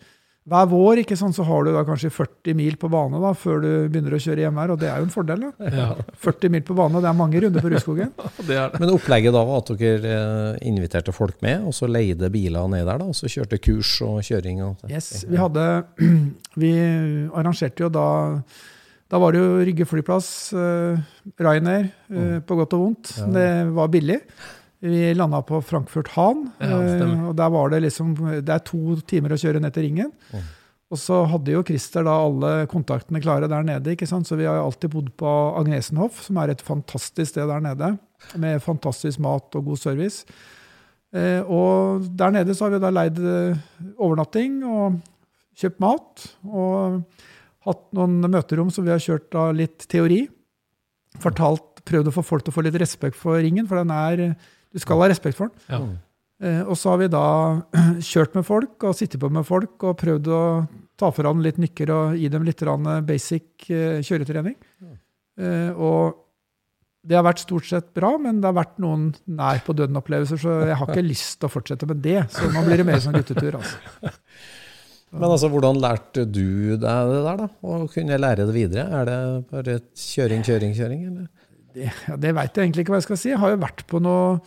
hver 0.49 0.69
vår 0.71 1.03
ikke 1.03 1.17
sånn, 1.19 1.35
så 1.37 1.45
har 1.45 1.67
du 1.67 1.75
da 1.75 1.83
kanskje 1.85 2.09
40 2.09 2.57
mil 2.57 2.77
på 2.81 2.89
bane 2.89 3.19
da, 3.21 3.35
før 3.37 3.59
du 3.61 3.69
begynner 3.93 4.15
å 4.17 4.21
kjøre 4.23 4.47
hjemme 4.47 4.63
her, 4.63 4.73
og 4.73 4.81
det 4.81 4.89
er 4.89 5.03
jo 5.03 5.09
en 5.09 5.13
fordel. 5.13 5.43
da. 5.45 5.73
Ja, 5.75 5.89
40 6.25 6.55
mil 6.55 6.65
på 6.65 6.77
bane, 6.79 7.03
det 7.05 7.11
er 7.11 7.19
mange 7.19 7.43
runder 7.45 7.65
på 7.65 7.73
Rudskogen. 7.75 8.15
det 8.49 8.57
er. 8.57 8.79
Men 8.81 8.95
opplegget 8.95 9.37
da 9.37 9.43
var 9.45 9.61
at 9.61 9.75
dere 9.83 10.15
eh, 10.15 10.63
inviterte 10.71 11.13
folk 11.13 11.37
med, 11.45 11.67
og 11.69 11.77
så 11.77 11.91
leide 11.91 12.33
biler 12.33 12.71
ned 12.73 12.89
der, 12.89 13.03
da, 13.03 13.11
og 13.11 13.19
så 13.19 13.29
kjørte 13.29 13.61
kurs 13.61 13.93
og 14.07 14.23
kjøring? 14.25 14.65
Og 14.65 14.89
Yes, 14.89 15.27
vi 15.29 15.37
hadde 15.41 15.69
Vi 16.63 16.73
arrangerte 17.29 17.85
jo 17.85 17.93
da 17.93 18.09
Da 19.09 19.17
var 19.21 19.33
det 19.33 19.41
jo 19.41 19.61
Rygge 19.65 19.87
flyplass, 19.89 20.53
uh, 20.53 20.99
Ryanair, 21.41 21.89
eh, 22.13 22.39
på 22.45 22.57
godt 22.59 22.75
og 22.77 22.83
vondt. 22.83 23.13
Det 23.33 23.49
var 23.73 23.89
billig. 23.89 24.19
Vi 24.85 25.15
landa 25.17 25.41
på 25.43 25.63
Frankfurt 25.65 26.11
Hahn, 26.13 26.45
Ja, 26.61 26.77
stemmer. 26.77 27.31
og 27.31 27.37
der 27.37 27.49
var 27.51 27.71
det 27.73 27.81
liksom 27.83 28.15
Det 28.45 28.53
er 28.53 28.59
to 28.63 28.97
timer 29.09 29.33
å 29.35 29.41
kjøre 29.41 29.61
ned 29.61 29.73
til 29.75 29.89
ringen. 29.89 30.13
Og 30.91 30.97
så 31.01 31.27
hadde 31.29 31.53
jo 31.53 31.65
Christer 31.65 32.05
da 32.05 32.15
alle 32.25 32.67
kontaktene 32.67 33.21
klare 33.21 33.49
der 33.49 33.65
nede, 33.65 33.97
ikke 33.97 34.07
sant? 34.07 34.27
så 34.29 34.37
vi 34.37 34.45
har 34.45 34.61
alltid 34.61 34.91
bodd 34.91 35.11
på 35.17 35.33
Agnesenhof, 35.59 36.23
som 36.23 36.37
er 36.39 36.51
et 36.51 36.63
fantastisk 36.63 37.33
sted 37.33 37.49
der 37.49 37.61
nede, 37.61 37.99
med 38.37 38.63
fantastisk 38.63 39.19
mat 39.21 39.55
og 39.55 39.65
god 39.65 39.79
service. 39.79 40.25
Eh, 41.13 41.41
og 41.43 42.05
der 42.17 42.31
nede 42.31 42.55
så 42.55 42.69
har 42.69 42.77
vi 42.77 42.79
da 42.85 42.91
leid 42.91 43.19
overnatting 43.99 44.63
og 44.65 45.01
kjøpt 45.57 45.81
mat. 45.81 46.29
Og 46.47 47.03
hatt 47.69 47.87
noen 47.97 48.19
møterom 48.33 48.73
som 48.75 48.87
vi 48.87 48.93
har 48.95 49.03
kjørt 49.03 49.31
da 49.35 49.49
litt 49.55 49.87
teori. 49.91 50.25
Fortalt, 51.23 51.83
prøvd 51.89 52.11
å 52.11 52.17
få 52.19 52.25
folk 52.27 52.45
til 52.45 52.53
å 52.53 52.59
få 52.59 52.67
litt 52.67 52.77
respekt 52.81 53.17
for 53.19 53.41
ringen, 53.41 53.69
for 53.69 53.81
den 53.81 53.95
er 53.95 54.35
Du 54.69 54.77
skal 54.83 55.01
ha 55.01 55.09
respekt 55.09 55.39
for 55.39 55.49
den. 55.49 55.65
Ja. 55.73 55.81
Eh, 56.39 56.61
og 56.63 56.77
så 56.79 56.93
har 56.93 57.01
vi 57.01 57.09
da 57.11 57.25
kjørt 58.11 58.37
med 58.39 58.47
folk 58.47 58.85
og 58.87 58.95
sittet 58.95 59.21
på 59.23 59.31
med 59.33 59.47
folk 59.49 59.83
og 59.89 59.99
prøvd 59.99 60.31
å 60.31 60.43
ta 60.99 61.11
foran 61.15 61.43
litt 61.43 61.59
nykker 61.63 61.91
og 61.95 62.19
gi 62.19 62.31
dem 62.31 62.47
litt 62.47 62.63
basic 63.07 63.71
eh, 63.71 63.99
kjøretrening. 64.07 64.55
Eh, 65.39 65.71
og 65.73 66.25
det 67.09 67.17
har 67.17 67.25
vært 67.25 67.43
stort 67.43 67.67
sett 67.67 67.91
bra, 67.95 68.13
men 68.21 68.43
det 68.43 68.51
har 68.51 68.59
vært 68.59 68.79
noen 68.83 69.11
nær 69.25 69.63
på 69.65 69.75
døden-opplevelser, 69.79 70.41
så 70.43 70.57
jeg 70.69 70.79
har 70.79 70.91
ikke 70.91 71.07
lyst 71.15 71.39
til 71.41 71.49
å 71.49 71.53
fortsette 71.53 71.89
med 71.89 72.03
det. 72.05 72.21
Så 72.35 72.51
nå 72.53 72.63
blir 72.67 72.83
det 72.83 72.87
mer 72.87 73.03
som 73.03 73.17
guttetur. 73.17 73.59
altså. 73.61 73.79
Men 75.13 75.31
altså, 75.31 75.49
hvordan 75.53 75.79
lærte 75.81 76.25
du 76.29 76.77
deg 76.77 77.13
det 77.13 77.21
der, 77.25 77.37
da? 77.43 77.49
Og 77.65 77.87
kunne 77.93 78.19
lære 78.21 78.45
det 78.49 78.55
videre? 78.55 78.87
Er 79.01 79.09
det 79.09 79.21
bare 79.51 79.77
kjøring, 79.97 80.43
kjøring, 80.45 80.75
kjøring? 80.77 81.05
Eller? 81.09 81.29
Det, 81.75 81.91
det 82.25 82.33
veit 82.37 82.57
jeg 82.57 82.67
egentlig 82.67 82.85
ikke 82.85 82.93
hva 82.95 83.01
jeg 83.01 83.07
skal 83.09 83.21
si. 83.21 83.31
Jeg 83.33 83.41
har 83.41 83.55
jo 83.55 83.63
vært 83.63 83.87
på 83.89 84.03
noe 84.05 84.41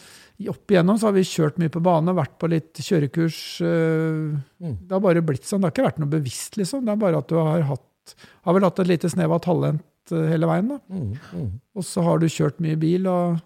Opp 0.49 0.71
igjennom 0.73 0.97
så 0.97 1.05
har 1.05 1.13
vi 1.13 1.21
kjørt 1.21 1.59
mye 1.61 1.69
på 1.69 1.77
bane, 1.85 2.15
vært 2.17 2.31
på 2.41 2.47
litt 2.49 2.79
kjørekurs. 2.81 3.35
øh, 3.61 4.31
Det 4.57 4.89
har 4.95 5.01
bare 5.03 5.21
blitt 5.21 5.45
sånn. 5.45 5.61
Det 5.61 5.67
har 5.69 5.73
ikke 5.75 5.85
vært 5.85 5.99
noe 6.01 6.09
bevisst, 6.09 6.57
liksom. 6.57 6.81
Det 6.87 6.95
er 6.95 7.01
bare 7.03 7.19
at 7.21 7.29
du 7.29 7.35
har 7.37 7.61
hatt 7.69 8.15
Har 8.47 8.55
vel 8.57 8.65
hatt 8.65 8.79
et 8.81 8.89
lite 8.89 9.11
snev 9.13 9.35
av 9.35 9.43
talent 9.45 10.13
øh, 10.17 10.23
hele 10.31 10.49
veien, 10.49 10.71
da. 10.73 10.79
Mm, 10.89 11.51
Og 11.77 11.85
så 11.85 12.01
har 12.07 12.17
du 12.17 12.25
kjørt 12.25 12.57
mye 12.65 12.79
bil 12.81 13.05
og 13.11 13.37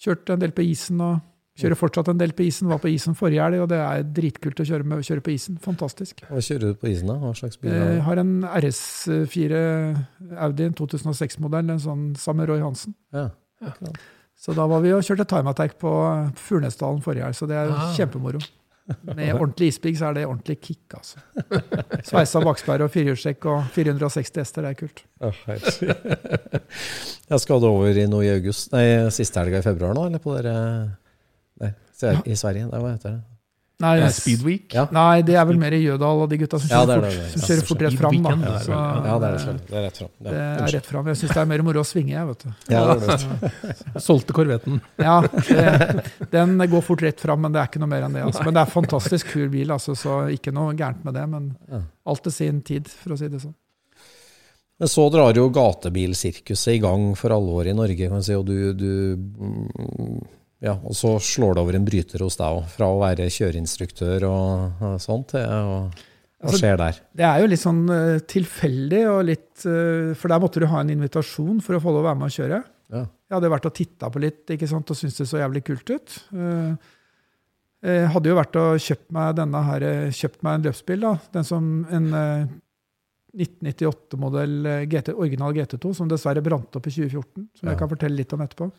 kjørt 0.00 0.32
en 0.32 0.40
del 0.40 0.54
på 0.56 0.64
isen 0.64 1.00
og 1.04 1.20
kjører 1.58 1.78
fortsatt 1.80 2.08
en 2.12 2.18
del 2.20 2.32
på 2.38 2.44
isen. 2.46 2.68
Var 2.70 2.78
på 2.82 2.90
isen 2.92 3.16
forrige 3.18 3.42
helg, 3.42 3.60
og 3.64 3.68
det 3.72 3.78
er 3.82 4.02
dritkult 4.16 4.60
å 4.62 4.66
kjøre, 4.68 4.84
med, 4.86 5.02
kjøre 5.06 5.24
på 5.26 5.32
isen. 5.34 5.58
Fantastisk. 5.64 6.22
Hva 6.28 6.38
kjører 6.44 6.72
du 6.72 6.78
på 6.78 6.90
isen, 6.92 7.10
da? 7.10 7.16
Hva 7.22 7.32
slags 7.36 7.58
bil 7.60 7.72
Jeg 7.74 7.96
er 7.98 8.04
har 8.06 8.22
en 8.22 8.32
RS4 8.46 9.64
Audi, 10.46 10.68
2006-modell, 10.78 11.74
en 11.74 11.82
sånn 11.82 12.04
sammen 12.20 12.44
med 12.44 12.52
Roy 12.54 12.62
Hansen. 12.62 12.94
Ja. 13.12 13.28
Så 14.38 14.54
da 14.54 14.68
var 14.70 14.84
vi 14.84 14.92
og 14.94 15.02
kjørte 15.02 15.26
time 15.26 15.50
attack 15.50 15.74
på 15.82 15.90
Furnesdalen 16.38 17.02
forrige 17.02 17.26
helg, 17.26 17.34
så 17.34 17.48
det 17.50 17.56
er 17.58 17.72
Ah. 17.74 17.90
kjempemoro. 17.96 18.38
Med 19.04 19.34
ordentlig 19.34 19.66
isbig 19.74 19.98
så 19.98 20.06
er 20.08 20.14
det 20.16 20.22
ordentlig 20.24 20.54
kick, 20.64 20.94
altså. 20.96 21.18
Sveisa 22.08 22.40
baksperre 22.40 22.86
og 22.86 22.90
firehjulstrekk 22.94 23.44
og 23.50 23.66
460 23.74 24.38
hester, 24.40 24.62
det 24.64 24.70
er 24.70 24.78
kult. 24.80 25.02
Jeg 27.28 27.42
skal 27.42 27.66
over 27.68 27.98
i 28.00 28.06
noe 28.08 28.24
i 28.24 28.30
august, 28.32 28.70
nei, 28.72 28.86
siste 29.12 29.42
helga 29.42 29.60
i 29.60 29.66
februar 29.66 29.92
nå, 29.96 30.06
eller 30.08 30.22
på 30.22 30.32
dere 30.38 30.54
Sver- 31.98 32.22
i 32.26 32.34
Sverige? 32.38 32.68
Nei, 32.70 32.78
hva 32.84 32.94
heter 32.94 33.10
det? 33.18 33.24
Nei, 33.80 33.92
Eh, 34.02 34.08
Speedweek. 34.10 34.72
Ja. 34.74 34.88
nei, 34.90 35.22
det 35.22 35.36
er 35.38 35.44
vel 35.46 35.56
mer 35.56 35.70
i 35.70 35.78
Jødal 35.84 36.22
og 36.24 36.28
de 36.32 36.36
gutta 36.40 36.58
som 36.58 36.66
Ja, 36.72 36.80
kjører, 36.82 37.04
er 37.06 37.10
fort, 37.12 37.18
er. 37.22 37.28
som 37.30 37.42
kjører 37.46 37.66
fort 37.68 37.82
rett 37.84 37.98
fram. 38.00 38.16
Da. 38.24 38.30
Er 38.32 38.64
Så, 38.64 38.70
Ja, 38.74 39.18
det 39.18 39.28
er 39.28 39.36
det. 39.36 39.76
er 39.78 39.84
rett 39.84 39.96
fram. 40.00 40.10
det 40.20 40.32
er 40.34 40.72
rett 40.74 40.86
fram. 40.88 41.06
Jeg 41.06 41.16
syns 41.20 41.28
det 41.34 41.36
er 41.36 41.46
mer 41.46 41.62
moro 41.62 41.80
å 41.80 41.86
svinge, 41.86 42.10
jeg, 42.10 42.26
vet 42.26 42.38
du. 42.42 42.48
Ja, 42.74 42.80
det 42.94 43.08
er 43.08 43.22
det. 43.62 44.02
Solgte 44.02 44.34
korvetten. 44.34 44.80
Ja, 44.98 45.20
det, 45.20 46.28
den 46.32 46.58
går 46.58 46.82
fort 46.82 47.02
rett 47.06 47.20
fram, 47.22 47.40
men 47.46 47.52
det 47.54 47.60
er 47.62 47.70
ikke 47.70 47.78
noe 47.78 47.92
mer 47.94 48.02
enn 48.08 48.12
det. 48.18 48.24
Altså. 48.26 48.42
Men 48.48 48.54
det 48.58 48.62
er 48.66 48.72
fantastisk 48.74 49.30
kul 49.36 49.48
bil, 49.48 49.70
altså, 49.70 49.94
så 49.94 50.18
ikke 50.34 50.52
noe 50.52 50.74
gærent 50.74 51.04
med 51.06 51.14
det. 51.14 51.28
Men 51.28 51.54
alt 52.04 52.22
til 52.26 52.32
sin 52.32 52.60
tid, 52.62 52.88
for 52.90 53.14
å 53.14 53.18
si 53.22 53.28
det 53.30 53.38
sånn. 53.46 53.54
Men 54.80 54.88
så 54.90 55.06
drar 55.10 55.34
jo 55.38 55.48
gatebilsirkuset 55.50 56.74
i 56.74 56.82
gang 56.82 57.14
for 57.14 57.30
alvor 57.30 57.66
i 57.66 57.72
Norge, 57.78 57.96
kan 58.08 58.10
man 58.18 58.22
si, 58.26 58.34
og 58.34 58.44
du, 58.46 58.72
du 58.74 59.16
mm, 59.16 60.18
ja, 60.64 60.74
og 60.74 60.94
så 60.98 61.14
slår 61.22 61.54
det 61.54 61.62
over 61.62 61.76
en 61.78 61.84
bryter 61.86 62.22
hos 62.24 62.36
deg 62.40 62.56
òg, 62.58 62.64
fra 62.72 62.88
å 62.90 62.98
være 63.00 63.28
kjøreinstruktør 63.30 64.24
og, 64.26 64.82
og 64.82 64.96
sånt 65.02 65.28
til 65.34 65.44
å 65.46 65.78
Hva 66.38 66.48
Altså, 66.52 66.58
skjer 66.60 66.76
der? 66.78 66.98
Det 67.18 67.24
er 67.26 67.40
jo 67.42 67.46
litt 67.50 67.62
sånn 67.62 67.80
uh, 67.90 68.18
tilfeldig, 68.30 69.00
og 69.10 69.24
litt, 69.26 69.48
uh, 69.66 70.12
for 70.14 70.30
der 70.30 70.38
måtte 70.42 70.60
du 70.62 70.68
ha 70.70 70.80
en 70.84 70.92
invitasjon 70.94 71.58
for 71.64 71.74
å 71.74 71.80
få 71.82 71.90
lov 71.94 72.04
å 72.04 72.08
være 72.10 72.18
med 72.20 72.30
og 72.30 72.36
kjøre. 72.36 72.60
Ja. 72.94 73.00
Jeg 73.28 73.34
hadde 73.36 73.48
jo 73.50 73.54
vært 73.56 73.66
og 73.66 73.74
titta 73.74 74.10
på 74.14 74.22
litt 74.22 74.52
ikke 74.54 74.68
sant, 74.70 74.90
og 74.94 74.96
syntes 75.00 75.18
det 75.18 75.26
så 75.32 75.40
jævlig 75.42 75.64
kult 75.66 75.90
ut. 75.90 76.14
Uh, 76.30 76.76
Jeg 77.82 78.08
hadde 78.10 78.30
jo 78.30 78.34
vært 78.38 78.56
og 78.58 78.78
kjøpt 78.82 79.12
meg 79.14 79.36
denne 79.38 79.60
her, 79.62 79.84
eh, 79.86 80.08
kjøpt 80.10 80.40
meg 80.42 80.56
en 80.58 80.64
løpsbil. 80.66 81.00
da, 81.04 81.12
den 81.34 81.44
som 81.46 81.86
En 81.94 82.08
eh, 82.14 82.46
1998-modell 83.38 84.66
eh, 84.66 84.84
GT, 84.90 85.12
original 85.14 85.54
GT2, 85.54 85.92
som 85.94 86.08
dessverre 86.10 86.42
brant 86.42 86.74
opp 86.78 86.86
i 86.88 86.90
2014. 86.90 87.48
Som 87.54 87.68
Ja. 87.68 87.72
jeg 87.74 87.78
kan 87.78 87.88
fortelle 87.92 88.16
litt 88.18 88.32
om 88.34 88.40
etterpå. 88.42 88.70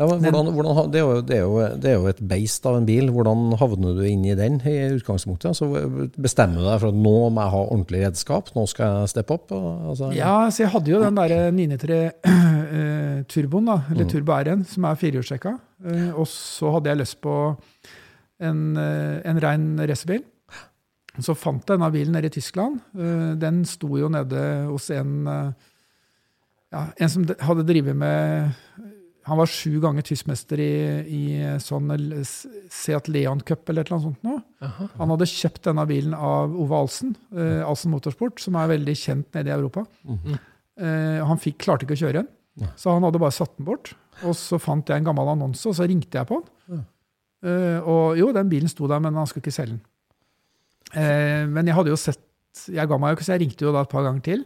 Ja, 0.00 0.06
men 0.08 0.22
hvordan, 0.24 0.46
hvordan, 0.56 0.78
det, 0.90 1.00
er 1.00 1.04
jo, 1.04 1.20
det, 1.20 1.36
er 1.36 1.42
jo, 1.44 1.56
det 1.76 1.90
er 1.90 1.96
jo 1.98 2.08
et 2.08 2.22
beist 2.30 2.64
av 2.64 2.78
en 2.78 2.86
bil. 2.88 3.10
Hvordan 3.12 3.50
havner 3.60 3.98
du 3.98 4.00
inn 4.08 4.24
i 4.24 4.36
den 4.38 4.56
i 4.64 4.76
utgangspunktet? 4.96 5.50
Altså, 5.52 5.68
bestemmer 6.16 6.62
du 6.62 6.64
deg 6.70 6.80
for 6.80 6.88
at 6.88 7.00
nå 7.04 7.14
må 7.28 7.44
jeg 7.44 7.54
ha 7.54 7.60
ordentlig 7.66 8.02
redskap, 8.06 8.48
nå 8.56 8.64
skal 8.70 9.02
jeg 9.02 9.12
steppe 9.12 9.36
opp? 9.36 9.52
Altså, 9.52 10.10
Ja, 10.16 10.34
så 10.48 10.64
jeg 10.64 10.72
hadde 10.72 10.94
jo 10.94 11.02
den 11.04 11.20
der 11.20 11.36
993 11.52 12.00
uh, 12.24 13.22
turboen, 13.28 13.68
da, 13.68 13.78
eller 13.92 14.08
Turbo 14.08 14.40
R1, 14.40 14.64
som 14.72 14.88
er 14.88 15.00
firehjulstrekka. 15.04 15.54
Uh, 15.84 16.10
og 16.14 16.26
så 16.32 16.72
hadde 16.78 16.94
jeg 16.94 17.02
lyst 17.02 17.20
på 17.20 17.36
en, 18.40 18.66
uh, 18.80 19.20
en 19.28 19.44
rein 19.44 19.72
racerbil. 19.84 20.24
Så 21.18 21.34
fant 21.34 21.64
jeg 21.64 21.74
denne 21.74 21.90
bilen 21.92 22.14
nede 22.14 22.30
i 22.30 22.34
Tyskland. 22.34 22.78
Eh, 22.94 23.32
den 23.40 23.64
sto 23.68 23.90
jo 23.98 24.08
nede 24.12 24.42
hos 24.68 24.90
en, 24.94 25.26
eh, 25.26 25.52
ja, 26.72 26.84
en 26.96 27.08
som 27.10 27.26
hadde 27.26 27.66
drevet 27.66 27.96
med 27.96 28.52
Han 29.28 29.36
var 29.38 29.50
sju 29.52 29.74
ganger 29.82 30.02
tyskmester 30.06 30.60
i, 30.64 30.70
i 31.04 31.22
sånn 31.60 31.90
Seat 32.24 33.08
Leon 33.12 33.42
Cup 33.44 33.68
eller 33.68 33.84
et 33.84 33.90
eller 33.90 33.98
annet 33.98 34.06
sånt 34.08 34.22
nå. 34.24 34.36
Han 34.96 35.12
hadde 35.12 35.28
kjøpt 35.28 35.66
denne 35.68 35.84
bilen 35.90 36.14
av 36.16 36.54
Ove 36.56 36.78
Alsen, 36.78 37.12
eh, 37.36 37.60
Alsen 37.66 37.92
Motorsport, 37.92 38.40
som 38.40 38.56
er 38.56 38.70
veldig 38.72 38.94
kjent 38.96 39.28
nede 39.36 39.52
i 39.52 39.56
Europa. 39.58 39.84
Eh, 40.80 41.18
han 41.28 41.38
fikk, 41.42 41.58
klarte 41.66 41.84
ikke 41.84 41.98
å 41.98 42.02
kjøre 42.06 42.22
den, 42.22 42.30
så 42.80 42.94
han 42.96 43.04
hadde 43.04 43.20
bare 43.20 43.36
satt 43.36 43.52
den 43.58 43.68
bort. 43.68 43.92
Og 44.24 44.34
så 44.36 44.58
fant 44.60 44.88
jeg 44.88 45.00
en 45.00 45.06
gammel 45.10 45.28
annonse, 45.32 45.64
og 45.68 45.76
så 45.76 45.86
ringte 45.88 46.16
jeg 46.18 46.28
på 46.28 46.40
den. 46.40 46.48
Eh, 47.44 47.78
og 47.88 48.18
jo, 48.20 48.32
den 48.36 48.48
bilen 48.52 48.68
sto 48.68 48.88
der, 48.88 49.00
men 49.00 49.16
han 49.16 49.28
skulle 49.28 49.44
ikke 49.46 49.54
selge 49.56 49.76
den. 49.76 49.84
Eh, 50.96 51.44
men 51.48 51.68
jeg 51.68 51.76
hadde 51.76 51.92
jo 51.92 51.96
sett 52.00 52.24
Jeg 52.66 52.88
ga 52.90 52.96
meg 52.98 53.12
jo 53.12 53.16
ikke, 53.20 53.24
så 53.28 53.36
jeg 53.36 53.44
ringte 53.44 53.62
jo 53.62 53.70
da 53.72 53.84
et 53.84 53.92
par 53.92 54.02
ganger 54.02 54.24
til. 54.26 54.40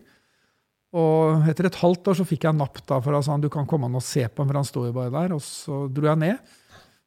Og 0.94 1.48
etter 1.50 1.66
et 1.66 1.80
halvt 1.80 2.12
år 2.12 2.18
så 2.20 2.26
fikk 2.28 2.46
jeg 2.46 2.56
napp 2.56 2.78
da, 2.86 3.00
for 3.02 3.16
han 3.16 3.24
sa 3.26 3.38
du 3.42 3.50
kan 3.52 3.66
komme 3.70 3.88
an 3.88 3.98
og 3.98 4.04
se 4.06 4.26
på 4.28 4.42
ham, 4.42 4.50
for 4.50 4.60
han 4.60 4.68
står 4.68 4.90
jo 4.90 4.96
bare 4.98 5.14
der. 5.14 5.34
Og 5.34 5.42
så 5.42 5.84
dro 5.90 6.10
jeg 6.10 6.22
ned. 6.22 6.60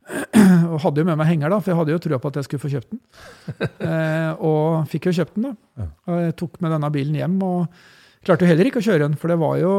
Og 0.72 0.79
hadde 0.86 1.01
jo 1.01 1.08
med 1.08 1.17
meg 1.20 1.27
henger, 1.27 1.51
da, 1.51 1.60
for 1.60 1.74
jeg 1.74 1.79
hadde 1.82 1.91
jo 1.91 2.01
trua 2.03 2.20
på 2.24 2.29
at 2.32 2.38
jeg 2.39 2.48
skulle 2.48 2.63
få 2.63 2.74
kjøpt 2.77 2.94
den. 2.96 3.03
Eh, 3.88 4.32
og 4.44 4.88
fikk 4.91 5.08
jo 5.08 5.13
kjøpt 5.20 5.38
den, 5.38 5.46
da. 5.48 5.86
Og 6.08 6.20
jeg 6.25 6.36
tok 6.39 6.58
med 6.63 6.74
denne 6.75 6.89
bilen 6.91 7.15
hjem. 7.15 7.38
og 7.46 7.86
Klarte 8.27 8.44
jo 8.44 8.50
heller 8.50 8.67
ikke 8.67 8.82
å 8.82 8.84
kjøre 8.84 9.06
den, 9.06 9.15
for 9.20 9.32
det 9.32 9.38
var 9.39 9.56
jo 9.62 9.74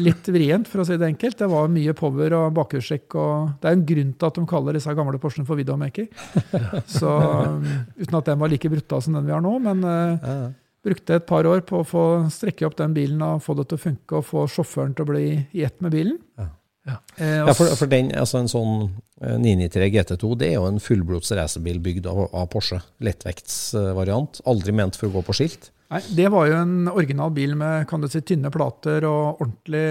litt 0.00 0.26
vrient, 0.34 0.66
for 0.70 0.82
å 0.82 0.86
si 0.88 0.96
det 0.98 1.06
enkelt. 1.06 1.36
Det 1.38 1.48
var 1.52 1.68
mye 1.70 1.94
power 1.98 2.34
og 2.38 2.54
bakhjulstrekk. 2.56 3.14
og 3.14 3.50
Det 3.62 3.70
er 3.70 3.76
en 3.76 3.84
grunn 3.90 4.12
til 4.16 4.30
at 4.30 4.38
de 4.40 4.46
kaller 4.50 4.78
disse 4.78 4.94
gamle 4.98 5.20
Porschene 5.22 5.46
for 5.46 5.60
Widowmaker. 5.60 6.08
Så, 6.98 7.12
um, 7.12 7.66
uten 8.00 8.18
at 8.18 8.30
den 8.32 8.40
var 8.42 8.50
like 8.50 8.70
brutal 8.72 9.04
som 9.04 9.18
den 9.18 9.28
vi 9.28 9.34
har 9.36 9.44
nå. 9.44 9.54
Men 9.62 9.84
eh. 9.86 10.46
Brukte 10.86 11.16
et 11.18 11.26
par 11.28 11.46
år 11.50 11.64
på 11.66 11.80
å 11.82 11.86
få 11.86 12.04
strekke 12.32 12.66
opp 12.68 12.76
den 12.78 12.94
bilen 12.96 13.22
og 13.26 13.42
få 13.44 13.56
det 13.58 13.66
til 13.72 13.78
å 13.80 13.84
funke 13.88 14.20
og 14.20 14.26
få 14.28 14.46
sjåføren 14.50 14.94
til 14.96 15.04
å 15.06 15.10
bli 15.10 15.24
i 15.58 15.64
ett 15.66 15.80
med 15.84 15.92
bilen. 15.96 16.20
Ja. 16.38 16.48
Ja. 16.86 17.00
Eh, 17.18 17.40
Ja, 17.42 17.52
for, 17.58 17.66
for 17.74 17.90
den, 17.90 18.12
altså 18.14 18.38
en 18.38 18.46
sånn 18.50 18.74
eh, 19.18 19.34
993 19.42 19.88
GT2 19.96 20.28
det 20.38 20.52
er 20.52 20.60
jo 20.60 20.68
en 20.68 20.78
fullblods 20.78 21.32
racerbil 21.34 21.80
bygd 21.82 22.06
av, 22.06 22.20
av 22.30 22.46
Porsche. 22.52 22.78
Lettvektsvariant. 23.02 24.40
Aldri 24.46 24.74
ment 24.76 24.94
for 24.98 25.08
å 25.10 25.16
gå 25.16 25.22
på 25.26 25.34
skilt. 25.36 25.72
Nei, 25.90 26.00
det 26.18 26.28
var 26.34 26.46
jo 26.50 26.58
en 26.58 26.88
original 26.90 27.30
bil 27.34 27.54
med 27.58 27.86
kan 27.90 28.02
du 28.02 28.08
si, 28.10 28.22
tynne 28.26 28.50
plater 28.54 29.04
og 29.06 29.42
ordentlig 29.42 29.84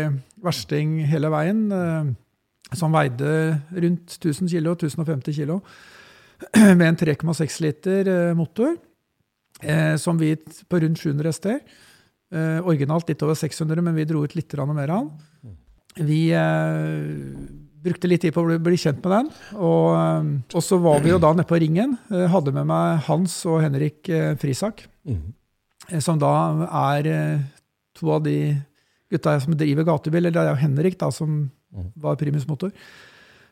versting 0.44 1.02
hele 1.08 1.32
veien. 1.32 1.66
eh, 1.72 2.14
Som 2.76 2.96
veide 2.96 3.62
rundt 3.76 4.16
1000 4.18 4.50
kg, 4.50 4.72
1050 4.80 5.36
kg. 5.38 5.60
Med 6.76 6.88
en 6.90 6.98
3,6 7.00 7.60
liter 7.64 8.08
eh, 8.12 8.34
motor. 8.36 8.76
Eh, 9.62 9.96
som 10.02 10.18
vi 10.18 10.36
på 10.36 10.80
rundt 10.82 11.00
700 11.00 11.30
hester. 11.32 11.60
Eh, 12.34 12.60
originalt 12.66 13.08
litt 13.10 13.22
over 13.24 13.38
600, 13.38 13.82
men 13.82 13.96
vi 13.96 14.06
dro 14.06 14.24
ut 14.24 14.36
litt 14.36 14.54
mer 14.54 14.90
av 14.90 15.10
den. 15.44 15.56
Vi 15.96 16.30
eh, 16.32 17.06
brukte 17.86 18.08
litt 18.10 18.22
tid 18.26 18.34
på 18.34 18.42
å 18.44 18.50
bli, 18.50 18.58
bli 18.60 18.78
kjent 18.78 19.04
med 19.04 19.12
den. 19.12 19.30
Og, 19.56 19.90
eh, 19.96 20.56
og 20.58 20.64
så 20.64 20.80
var 20.82 21.00
vi 21.02 21.12
jo 21.14 21.20
da 21.20 21.34
nede 21.34 21.48
på 21.48 21.60
ringen. 21.62 21.98
Eh, 22.12 22.28
hadde 22.34 22.52
med 22.56 22.68
meg 22.68 23.04
Hans 23.08 23.46
og 23.46 23.62
Henrik 23.62 24.10
Frisak, 24.42 24.88
eh, 25.08 26.00
som 26.00 26.20
da 26.20 26.34
er 26.92 27.46
to 27.96 28.12
av 28.12 28.24
de 28.24 28.58
gutta 29.12 29.40
som 29.40 29.56
driver 29.56 29.86
gatebil. 29.86 30.26
Eller 30.26 30.32
det 30.32 30.42
er 30.42 30.50
jo 30.56 30.64
Henrik 30.66 30.98
da, 31.00 31.12
som 31.12 31.52
Mhm. 31.76 31.92
var 32.00 32.16
primus 32.16 32.48
motor, 32.48 32.72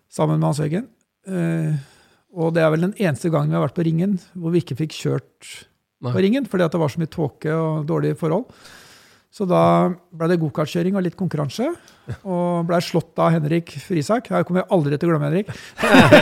sammen 0.10 0.39
med 0.39 0.48
Hans 0.48 0.60
Høgen. 0.60 0.88
Eh, 1.27 1.75
og 2.33 2.53
det 2.55 2.63
er 2.63 2.72
vel 2.72 2.88
den 2.88 2.93
eneste 2.93 3.29
gangen 3.31 3.50
vi 3.51 3.57
har 3.57 3.67
vært 3.67 3.77
på 3.77 3.86
ringen 3.86 4.17
hvor 4.36 4.53
vi 4.53 4.62
ikke 4.62 4.77
fikk 4.79 4.95
kjørt. 4.95 5.65
På 6.03 6.24
ringen, 6.25 6.48
fordi 6.50 6.65
at 6.65 6.74
det 6.75 6.81
var 6.81 6.91
så 6.91 7.01
mye 7.01 7.12
tåke 7.12 7.53
og 7.55 7.86
dårlige 7.89 8.17
forhold. 8.19 8.45
Så 9.33 9.48
da 9.50 9.89
ble 10.13 10.27
det 10.29 10.38
gokartkjøring 10.43 10.93
og 11.00 11.01
litt 11.07 11.15
konkurranse. 11.17 11.72
Og 12.22 12.67
blei 12.69 12.77
slått 12.86 13.17
av 13.24 13.31
Henrik 13.33 13.72
Frisak. 13.81 14.27
Her 14.29 14.43
kommer 14.45 14.62
jeg 14.62 14.69
aldri 14.75 15.00
til 15.01 15.10
å 15.10 15.15
glemme 15.15 15.31
Henrik. 15.31 15.50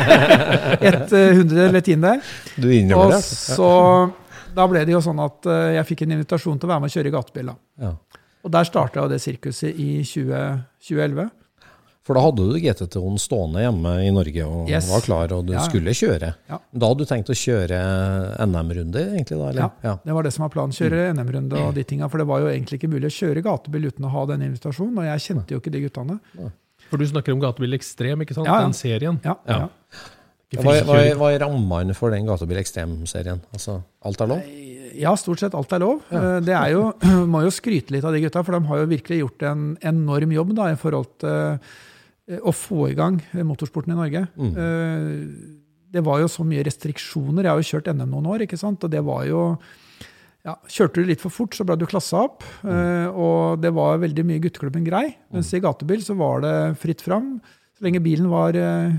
Et 0.88 1.12
eh, 1.18 1.34
hundre 1.42 1.66
eller 1.68 1.84
tiendedel. 1.84 2.24
Du 2.56 2.70
innrømmer 2.72 3.10
Og 3.10 3.16
det? 3.18 3.20
så 3.28 3.68
da 4.56 4.68
ble 4.72 4.86
det 4.88 4.96
jo 4.96 5.02
sånn 5.04 5.20
at 5.24 5.48
eh, 5.52 5.74
jeg 5.80 5.90
fikk 5.92 6.06
en 6.06 6.16
invitasjon 6.16 6.60
til 6.62 6.70
å 6.70 6.72
være 6.72 6.86
med 6.86 6.92
og 6.92 6.96
kjøre 6.96 7.12
i 7.12 7.16
gatebil. 7.18 7.52
Ja. 7.84 7.92
Og 8.42 8.56
der 8.56 8.70
starta 8.72 9.04
det 9.12 9.20
sirkuset 9.24 9.76
i 9.76 9.90
20, 10.08 10.64
2011. 10.88 11.28
For 12.04 12.18
da 12.18 12.22
hadde 12.26 12.42
du 12.50 12.56
GT2-en 12.58 13.20
stående 13.22 13.62
hjemme 13.62 13.92
i 14.02 14.10
Norge 14.10 14.46
og 14.48 14.70
Yes. 14.72 14.88
var 14.90 15.02
klar, 15.06 15.32
og 15.38 15.46
du 15.46 15.54
Ja, 15.54 15.60
ja. 15.60 15.66
skulle 15.70 15.94
kjøre. 15.94 16.32
Ja. 16.50 16.58
Da 16.74 16.88
hadde 16.90 16.98
du 16.98 17.06
tenkt 17.06 17.30
å 17.30 17.36
kjøre 17.38 17.78
NM-runde, 18.48 19.04
egentlig? 19.14 19.38
da, 19.38 19.50
eller? 19.52 19.70
Ja, 19.86 19.94
det 20.04 20.14
var 20.18 20.24
det 20.26 20.32
som 20.34 20.42
var 20.48 20.50
planen. 20.50 20.74
Kjøre 20.74 21.12
Mm. 21.14 21.20
NM-runde 21.20 21.60
og 21.68 21.76
de 21.76 21.84
tinga. 21.84 22.10
For 22.10 22.18
det 22.18 22.26
var 22.28 22.40
jo 22.42 22.48
egentlig 22.48 22.80
ikke 22.82 22.90
mulig 22.90 23.06
å 23.12 23.14
kjøre 23.20 23.44
gatebil 23.46 23.86
uten 23.92 24.06
å 24.06 24.10
ha 24.10 24.26
den 24.26 24.42
invitasjonen. 24.42 24.98
Og 24.98 25.06
jeg 25.06 25.20
kjente 25.28 25.52
jo 25.54 25.60
ikke 25.62 25.72
de 25.72 25.82
guttene. 25.86 26.20
For 26.90 26.98
du 26.98 27.06
snakker 27.06 27.32
om 27.34 27.40
Gatebil 27.40 27.74
Ekstrem, 27.78 28.20
ikke 28.26 28.34
sant? 28.34 28.48
Ja, 28.48 28.56
ja. 28.58 28.62
Den 28.66 28.74
serien. 28.74 29.20
Ja, 29.24 29.36
Ja. 29.48 29.58
ja. 29.60 29.70
Hva, 30.58 30.74
hva, 30.84 30.96
hva 31.16 31.28
er 31.32 31.40
rammene 31.40 31.94
for 31.96 32.10
den 32.12 32.26
Gatebil 32.26 32.58
Ekstrem-serien? 32.60 33.40
Altså, 33.54 33.84
alt 34.04 34.20
er 34.20 34.28
lov? 34.28 34.42
Ja, 35.00 35.14
stort 35.16 35.40
sett 35.40 35.54
alt 35.56 35.72
er 35.72 35.80
lov. 35.80 36.02
Eh, 36.12 36.40
Det 36.42 36.50
er 36.58 36.72
jo, 36.74 36.92
må 37.32 37.44
jo 37.46 37.50
skryte 37.54 37.92
litt 37.92 38.04
av 38.04 38.12
de 38.12 38.20
gutta, 38.26 38.44
for 38.44 38.58
de 38.60 38.66
har 38.68 38.78
jo 38.82 38.88
virkelig 38.88 39.22
gjort 39.22 39.44
en 39.52 39.78
enorm 39.82 40.34
jobb 40.34 40.56
da, 40.58 40.66
i 40.74 40.76
forhold 40.76 41.08
til 41.20 41.60
å 42.40 42.52
få 42.56 42.90
i 42.92 42.96
gang 42.96 43.20
motorsporten 43.44 43.92
i 43.94 43.98
Norge. 44.00 44.28
Mm. 44.38 44.54
Eh, 44.56 45.58
Det 45.92 46.04
var 46.06 46.22
jo 46.22 46.28
så 46.32 46.46
mye 46.48 46.64
restriksjoner. 46.64 47.44
Jeg 47.44 47.52
har 47.52 47.60
jo 47.60 47.68
kjørt 47.68 47.90
NM 47.92 48.10
noen 48.14 48.28
år, 48.32 48.46
ikke 48.46 48.58
sant? 48.60 48.84
og 48.84 48.92
det 48.94 49.02
var 49.04 49.26
jo 49.28 49.58
ja, 50.46 50.56
Kjørte 50.66 51.02
du 51.04 51.06
litt 51.06 51.20
for 51.22 51.30
fort, 51.30 51.54
så 51.54 51.66
ble 51.68 51.76
du 51.78 51.86
klassa 51.86 52.24
opp. 52.24 52.42
Mm. 52.64 53.12
Og 53.14 53.60
det 53.62 53.70
var 53.76 54.00
veldig 54.02 54.24
mye 54.26 54.40
gutteklubben 54.42 54.86
grei. 54.88 55.18
Mens 55.32 55.52
i 55.54 55.60
gatebil 55.62 56.02
så 56.02 56.16
var 56.18 56.42
det 56.42 56.56
fritt 56.82 57.02
fram. 57.06 57.36
Så 57.78 57.84
lenge 57.86 58.00
bilen 58.02 58.30
var 58.32 58.56
eh, 58.58 58.96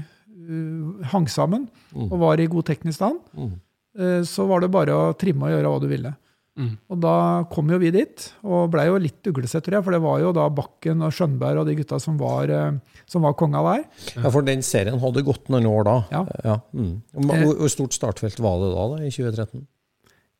hang 1.10 1.26
sammen 1.32 1.64
og 1.96 2.14
var 2.20 2.38
i 2.40 2.46
god 2.46 2.64
teknisk 2.68 2.96
stand, 3.00 3.18
Mm. 3.34 3.52
eh, 3.98 4.20
så 4.22 4.46
var 4.46 4.60
det 4.60 4.70
bare 4.70 4.92
å 4.94 5.16
trimme 5.18 5.48
og 5.48 5.50
gjøre 5.56 5.72
hva 5.72 5.80
du 5.80 5.88
ville. 5.88 6.14
Mm. 6.58 6.72
Og 6.92 6.98
da 7.00 7.14
kom 7.52 7.70
jo 7.72 7.78
vi 7.80 7.90
dit, 7.94 8.24
og 8.44 8.66
blei 8.74 8.84
jo 8.90 8.98
litt 9.00 9.28
uglesett, 9.30 9.64
tror 9.64 9.78
jeg, 9.78 9.86
for 9.86 9.96
det 9.96 10.02
var 10.04 10.18
jo 10.20 10.32
da 10.36 10.48
Bakken 10.52 11.04
og 11.06 11.14
Skjønberg 11.16 11.62
og 11.62 11.68
de 11.70 11.76
gutta 11.78 11.98
som 12.02 12.18
var, 12.20 12.52
eh, 12.52 12.98
som 13.08 13.24
var 13.24 13.36
konga 13.40 13.62
der. 13.70 13.86
Ja, 14.18 14.28
For 14.28 14.44
den 14.44 14.64
serien 14.66 15.00
hadde 15.00 15.24
gått 15.24 15.48
noen 15.52 15.68
år 15.70 15.86
da. 15.88 15.96
Ja. 16.12 16.58
Mm. 16.76 16.98
Hvor, 17.16 17.54
hvor 17.62 17.72
stort 17.72 17.96
startfelt 17.96 18.42
var 18.44 18.60
det 18.60 18.72
da, 18.74 18.88
da 18.92 19.06
i 19.06 19.14
2013? 19.14 19.64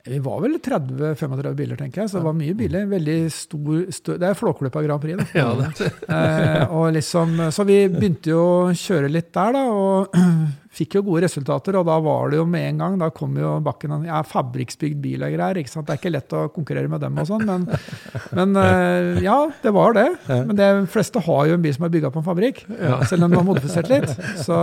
Vi 0.05 0.19
var 0.19 0.41
vel 0.43 0.57
30-35 0.59 1.53
biler, 1.55 1.79
tenker 1.79 2.01
jeg, 2.03 2.11
så 2.11 2.19
det 2.19 2.27
var 2.27 2.35
mye 2.35 2.55
biler. 2.59 2.89
Veldig 2.91 3.19
stor, 3.31 3.85
stø- 3.95 4.17
Det 4.19 4.27
er 4.33 4.35
Flåklypa 4.35 4.83
Grand 4.83 5.03
Prix, 5.03 5.21
da. 5.21 5.27
Ja, 5.39 5.53
det. 5.55 5.91
Eh, 6.13 6.73
og 6.75 6.89
liksom, 6.97 7.37
så 7.55 7.65
vi 7.67 7.77
begynte 7.91 8.33
jo 8.33 8.41
å 8.43 8.75
kjøre 8.77 9.09
litt 9.13 9.31
der, 9.35 9.55
da, 9.55 9.63
og 9.71 10.17
fikk 10.79 10.97
jo 10.99 11.05
gode 11.07 11.23
resultater. 11.29 11.79
Og 11.79 11.87
da 11.87 12.01
var 12.03 12.33
det 12.33 12.41
jo 12.41 12.49
med 12.51 12.67
en 12.73 12.83
gang, 12.83 12.99
da 12.99 13.13
kom 13.15 13.39
jo 13.39 13.55
Bakken 13.63 13.95
Jeg 14.03 14.11
ja, 14.11 14.21
fabrikksbygd 14.27 14.99
bil 15.07 15.23
og 15.23 15.37
greier. 15.37 15.63
ikke 15.63 15.71
sant? 15.71 15.87
Det 15.87 15.95
er 15.95 16.03
ikke 16.03 16.15
lett 16.17 16.35
å 16.35 16.45
konkurrere 16.51 16.91
med 16.91 17.05
dem 17.07 17.23
og 17.23 17.31
sånn, 17.31 17.47
men, 17.47 17.69
men 18.41 18.59
eh, 18.59 19.23
ja, 19.23 19.39
det 19.63 19.75
var 19.79 19.95
det. 19.99 20.09
Men 20.33 20.57
de 20.59 20.71
fleste 20.91 21.23
har 21.31 21.47
jo 21.53 21.59
en 21.61 21.63
bil 21.63 21.79
som 21.79 21.87
er 21.87 21.95
bygga 21.95 22.11
på 22.11 22.25
en 22.25 22.31
fabrikk, 22.33 22.65
selv 23.07 23.21
om 23.23 23.29
den 23.31 23.39
var 23.39 23.47
modifisert 23.55 23.93
litt. 23.93 24.11
Så, 24.43 24.59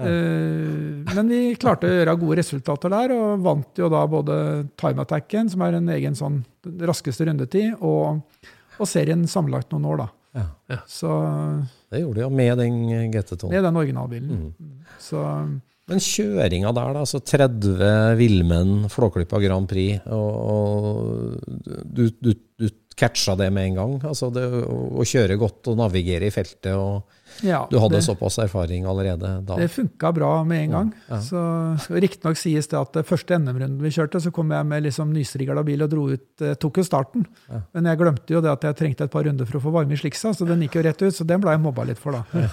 men 0.00 1.28
vi 1.28 1.40
klarte 1.60 1.88
å 1.88 1.92
gjøre 1.92 2.14
gode 2.20 2.38
resultater 2.40 2.92
der, 2.92 3.12
og 3.16 3.42
vant 3.44 3.80
jo 3.82 3.90
da 3.92 4.04
både 4.08 4.36
time 4.80 5.04
attacken, 5.04 5.50
som 5.52 5.64
er 5.66 5.76
en 5.80 5.90
egen 5.96 6.16
sånn 6.18 6.40
raskeste 6.88 7.26
rundetid, 7.28 7.74
og, 7.80 8.22
og 8.78 8.88
serien 8.88 9.26
sammenlagt 9.28 9.72
noen 9.74 9.88
år, 9.92 10.04
da. 10.04 10.08
Ja. 10.40 10.44
Ja. 10.70 10.78
Så 10.86 11.10
Det 11.90 12.04
gjorde 12.04 12.20
de 12.20 12.22
jo 12.22 12.30
med 12.30 12.60
den 12.62 12.76
GT2. 13.10 13.50
med 13.50 13.64
den 13.66 13.76
originalbilen. 13.80 14.44
Så 15.02 15.24
Men 15.90 15.98
kjøringa 15.98 16.70
der, 16.70 16.92
da, 16.94 17.00
altså 17.02 17.18
30 17.18 18.14
villmenn, 18.20 18.84
Flåklypa 18.92 19.40
Grand 19.42 19.66
Prix, 19.68 20.06
og, 20.06 20.30
og 20.54 21.64
du, 21.82 22.06
du, 22.22 22.30
du 22.60 22.68
catcha 23.00 23.34
det 23.38 23.48
med 23.50 23.72
en 23.72 23.80
gang? 23.80 23.96
Altså 24.12 24.30
det, 24.34 24.44
å, 24.46 24.76
å 25.00 25.06
kjøre 25.08 25.38
godt 25.40 25.72
og 25.72 25.80
navigere 25.80 26.28
i 26.30 26.34
feltet, 26.34 26.76
og 26.78 27.02
ja, 27.46 27.60
du 27.70 27.78
hadde 27.80 27.96
det, 27.96 28.02
såpass 28.04 28.38
erfaring 28.42 28.84
allerede 28.88 29.30
da? 29.46 29.56
det 29.56 29.68
funka 29.72 30.12
bra 30.16 30.30
med 30.44 30.64
en 30.64 30.70
gang. 30.76 30.92
Ja. 31.08 31.20
Så 31.24 31.40
Riktignok 31.90 32.38
sies 32.40 32.68
det 32.70 32.78
at 32.78 32.98
første 33.08 33.38
NM-runden 33.38 33.80
vi 33.82 33.92
kjørte, 33.94 34.20
så 34.20 34.32
kom 34.34 34.50
jeg 34.54 34.66
med 34.68 34.84
liksom 34.86 35.12
nysrigla 35.14 35.62
bil 35.66 35.84
og 35.86 35.90
dro 35.92 36.06
ut 36.12 36.44
eh, 36.44 36.54
tok 36.60 36.80
jo 36.82 36.84
starten. 36.86 37.26
Ja. 37.48 37.62
Men 37.76 37.90
jeg 37.90 38.00
glemte 38.02 38.34
jo 38.36 38.42
det 38.44 38.52
at 38.52 38.66
jeg 38.68 38.78
trengte 38.80 39.06
et 39.08 39.14
par 39.14 39.24
runder 39.26 39.48
for 39.48 39.60
å 39.60 39.64
få 39.64 39.72
varme 39.74 39.96
i 39.96 40.00
sliksa, 40.00 40.32
så 40.36 40.48
den 40.48 40.64
gikk 40.66 40.78
jo 40.80 40.84
rett 40.88 41.02
ut. 41.04 41.14
Så 41.16 41.26
den 41.28 41.40
ble 41.42 41.54
jeg 41.56 41.62
mobba 41.64 41.86
litt 41.88 42.00
for, 42.02 42.18
da. 42.18 42.44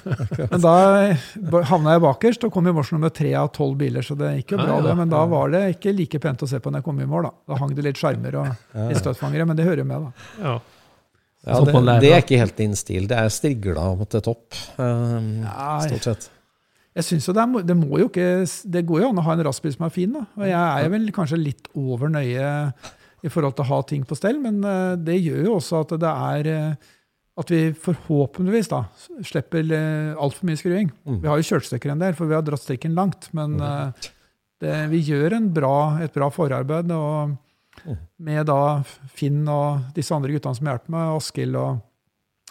Men 0.53 0.63
da 0.63 0.75
eh, 1.09 1.27
havna 1.71 1.97
jeg 1.97 2.05
bakerst 2.07 2.47
og 2.47 2.53
kom 2.55 2.69
i 2.69 2.75
mål 2.75 2.87
nummer 2.95 3.13
tre 3.13 3.33
av 3.37 3.51
tolv 3.55 3.77
biler, 3.81 4.05
så 4.05 4.15
det 4.19 4.33
gikk 4.39 4.55
jo 4.55 4.61
bra, 4.61 4.69
Ja, 4.71 4.79
ja. 4.79 4.87
det. 4.87 4.95
Men 5.01 5.11
da 5.13 5.25
var 5.29 5.51
det 5.53 5.63
ikke 5.75 5.93
like 5.97 6.19
pent 6.23 6.43
å 6.45 6.49
se 6.49 6.61
på 6.63 6.71
når 6.71 6.81
jeg 6.83 6.87
kom 6.89 7.03
i 7.03 7.09
mål, 7.09 7.29
da. 7.29 7.35
Da 7.53 7.59
hang 7.61 7.75
det 7.77 7.85
litt 7.89 7.99
skjermer 7.99 8.41
og 8.41 8.49
litt 8.87 9.01
støtfangere, 9.01 9.47
men 9.49 9.57
det 9.59 9.67
hører 9.67 9.83
jo 9.83 9.87
med, 9.91 10.07
da. 10.09 10.27
Ja. 10.43 10.57
Ja, 11.47 11.59
det, 11.63 11.73
lærer. 11.73 12.03
det 12.03 12.09
er 12.11 12.23
ikke 12.25 12.39
helt 12.41 12.57
din 12.59 12.75
stil. 12.75 13.07
Det 13.07 13.17
er 13.17 13.29
strigla 13.31 13.91
til 14.11 14.23
topp, 14.25 14.57
um, 14.75 15.29
Nei. 15.45 15.85
stort 15.87 16.09
sett. 16.09 16.27
Jeg 16.97 17.05
synes 17.05 17.27
jo 17.29 17.33
det, 17.37 17.43
er, 17.43 17.65
det 17.69 17.75
må 17.77 17.99
jo 18.01 18.07
ikke 18.09 18.27
Det 18.73 18.81
går 18.89 19.03
jo 19.03 19.09
an 19.11 19.19
å 19.21 19.25
ha 19.27 19.35
en 19.35 19.43
rassbil 19.45 19.73
som 19.75 19.85
er 19.85 19.93
fin, 19.93 20.15
da. 20.17 20.23
Og 20.39 20.47
jeg 20.49 20.57
er 20.57 20.91
vel 20.95 21.09
kanskje 21.13 21.39
litt 21.39 21.69
over 21.77 22.09
nøye 22.09 22.51
i 23.25 23.31
forhold 23.33 23.57
til 23.57 23.65
å 23.65 23.71
ha 23.71 23.79
ting 23.89 24.03
på 24.07 24.17
stell, 24.17 24.37
men 24.41 24.59
eh, 24.65 24.93
det 25.01 25.17
gjør 25.19 25.47
jo 25.47 25.55
også 25.57 25.81
at 25.83 25.95
det 26.01 26.11
er 26.11 26.49
eh, 26.53 26.93
At 27.37 27.51
vi 27.53 27.61
forhåpentligvis 27.77 28.69
da 28.71 28.79
slipper 29.25 29.61
uh, 29.69 30.17
altfor 30.17 30.47
mye 30.49 30.57
skruing. 30.57 30.87
Mm. 31.05 31.19
Vi 31.21 31.29
har 31.29 31.37
jo 31.37 31.45
kjørt 31.45 31.67
stykker 31.67 31.91
en 31.93 31.99
del, 32.01 32.15
for 32.17 32.25
vi 32.25 32.33
har 32.33 32.41
dratt 32.41 32.63
strikken 32.63 32.95
langt. 32.97 33.27
Men 33.37 33.59
mm. 33.61 34.07
det, 34.63 34.77
vi 34.89 35.03
gjør 35.05 35.35
en 35.37 35.51
bra, 35.53 35.75
et 36.01 36.15
bra 36.15 36.31
forarbeid. 36.33 36.89
og 36.97 37.35
med 38.19 38.45
da 38.49 38.57
Finn 39.15 39.43
og 39.49 39.93
disse 39.95 40.13
andre 40.15 40.33
guttene 40.35 40.55
som 40.57 40.67
hjelper 40.67 40.93
meg, 40.93 41.11
Askild 41.17 41.55
og 41.59 41.83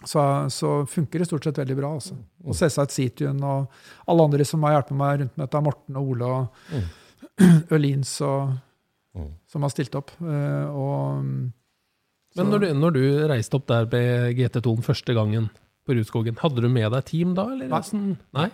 så, 0.06 0.22
så 0.52 0.70
funker 0.86 1.22
det 1.22 1.26
stort 1.30 1.44
sett 1.48 1.56
veldig 1.58 1.76
bra. 1.78 1.90
Altså. 1.96 2.16
Og 2.44 2.54
selvsagt 2.56 2.92
Situn 2.92 3.38
og 3.44 3.70
alle 4.06 4.26
andre 4.28 4.44
som 4.44 4.62
har 4.66 4.74
hjulpet 4.76 4.98
meg 5.00 5.20
rundt 5.22 5.36
med 5.36 5.46
dette, 5.46 5.62
Morten 5.64 5.96
og 5.96 6.10
Ole 6.12 6.30
og 6.36 6.46
Ølins 7.76 8.14
og, 8.26 8.56
Mm. 9.16 9.30
som 9.48 9.62
har 9.64 9.70
stilt 9.72 9.94
opp. 9.96 10.10
Eh, 10.20 10.66
og, 10.76 11.22
Men 12.36 12.50
når 12.52 12.58
du, 12.60 12.66
når 12.76 12.90
du 12.92 13.02
reiste 13.30 13.56
opp 13.56 13.64
der 13.70 13.86
med 13.88 14.36
GT2-en 14.36 14.84
første 14.84 15.14
gangen 15.16 15.46
på 15.86 15.96
Rudskogen, 15.96 16.36
hadde 16.42 16.62
du 16.64 16.68
med 16.72 16.90
deg 16.92 17.06
team 17.08 17.32
da? 17.36 17.46
Eller? 17.54 17.70
Nei. 17.70 18.16
Nei? 18.36 18.46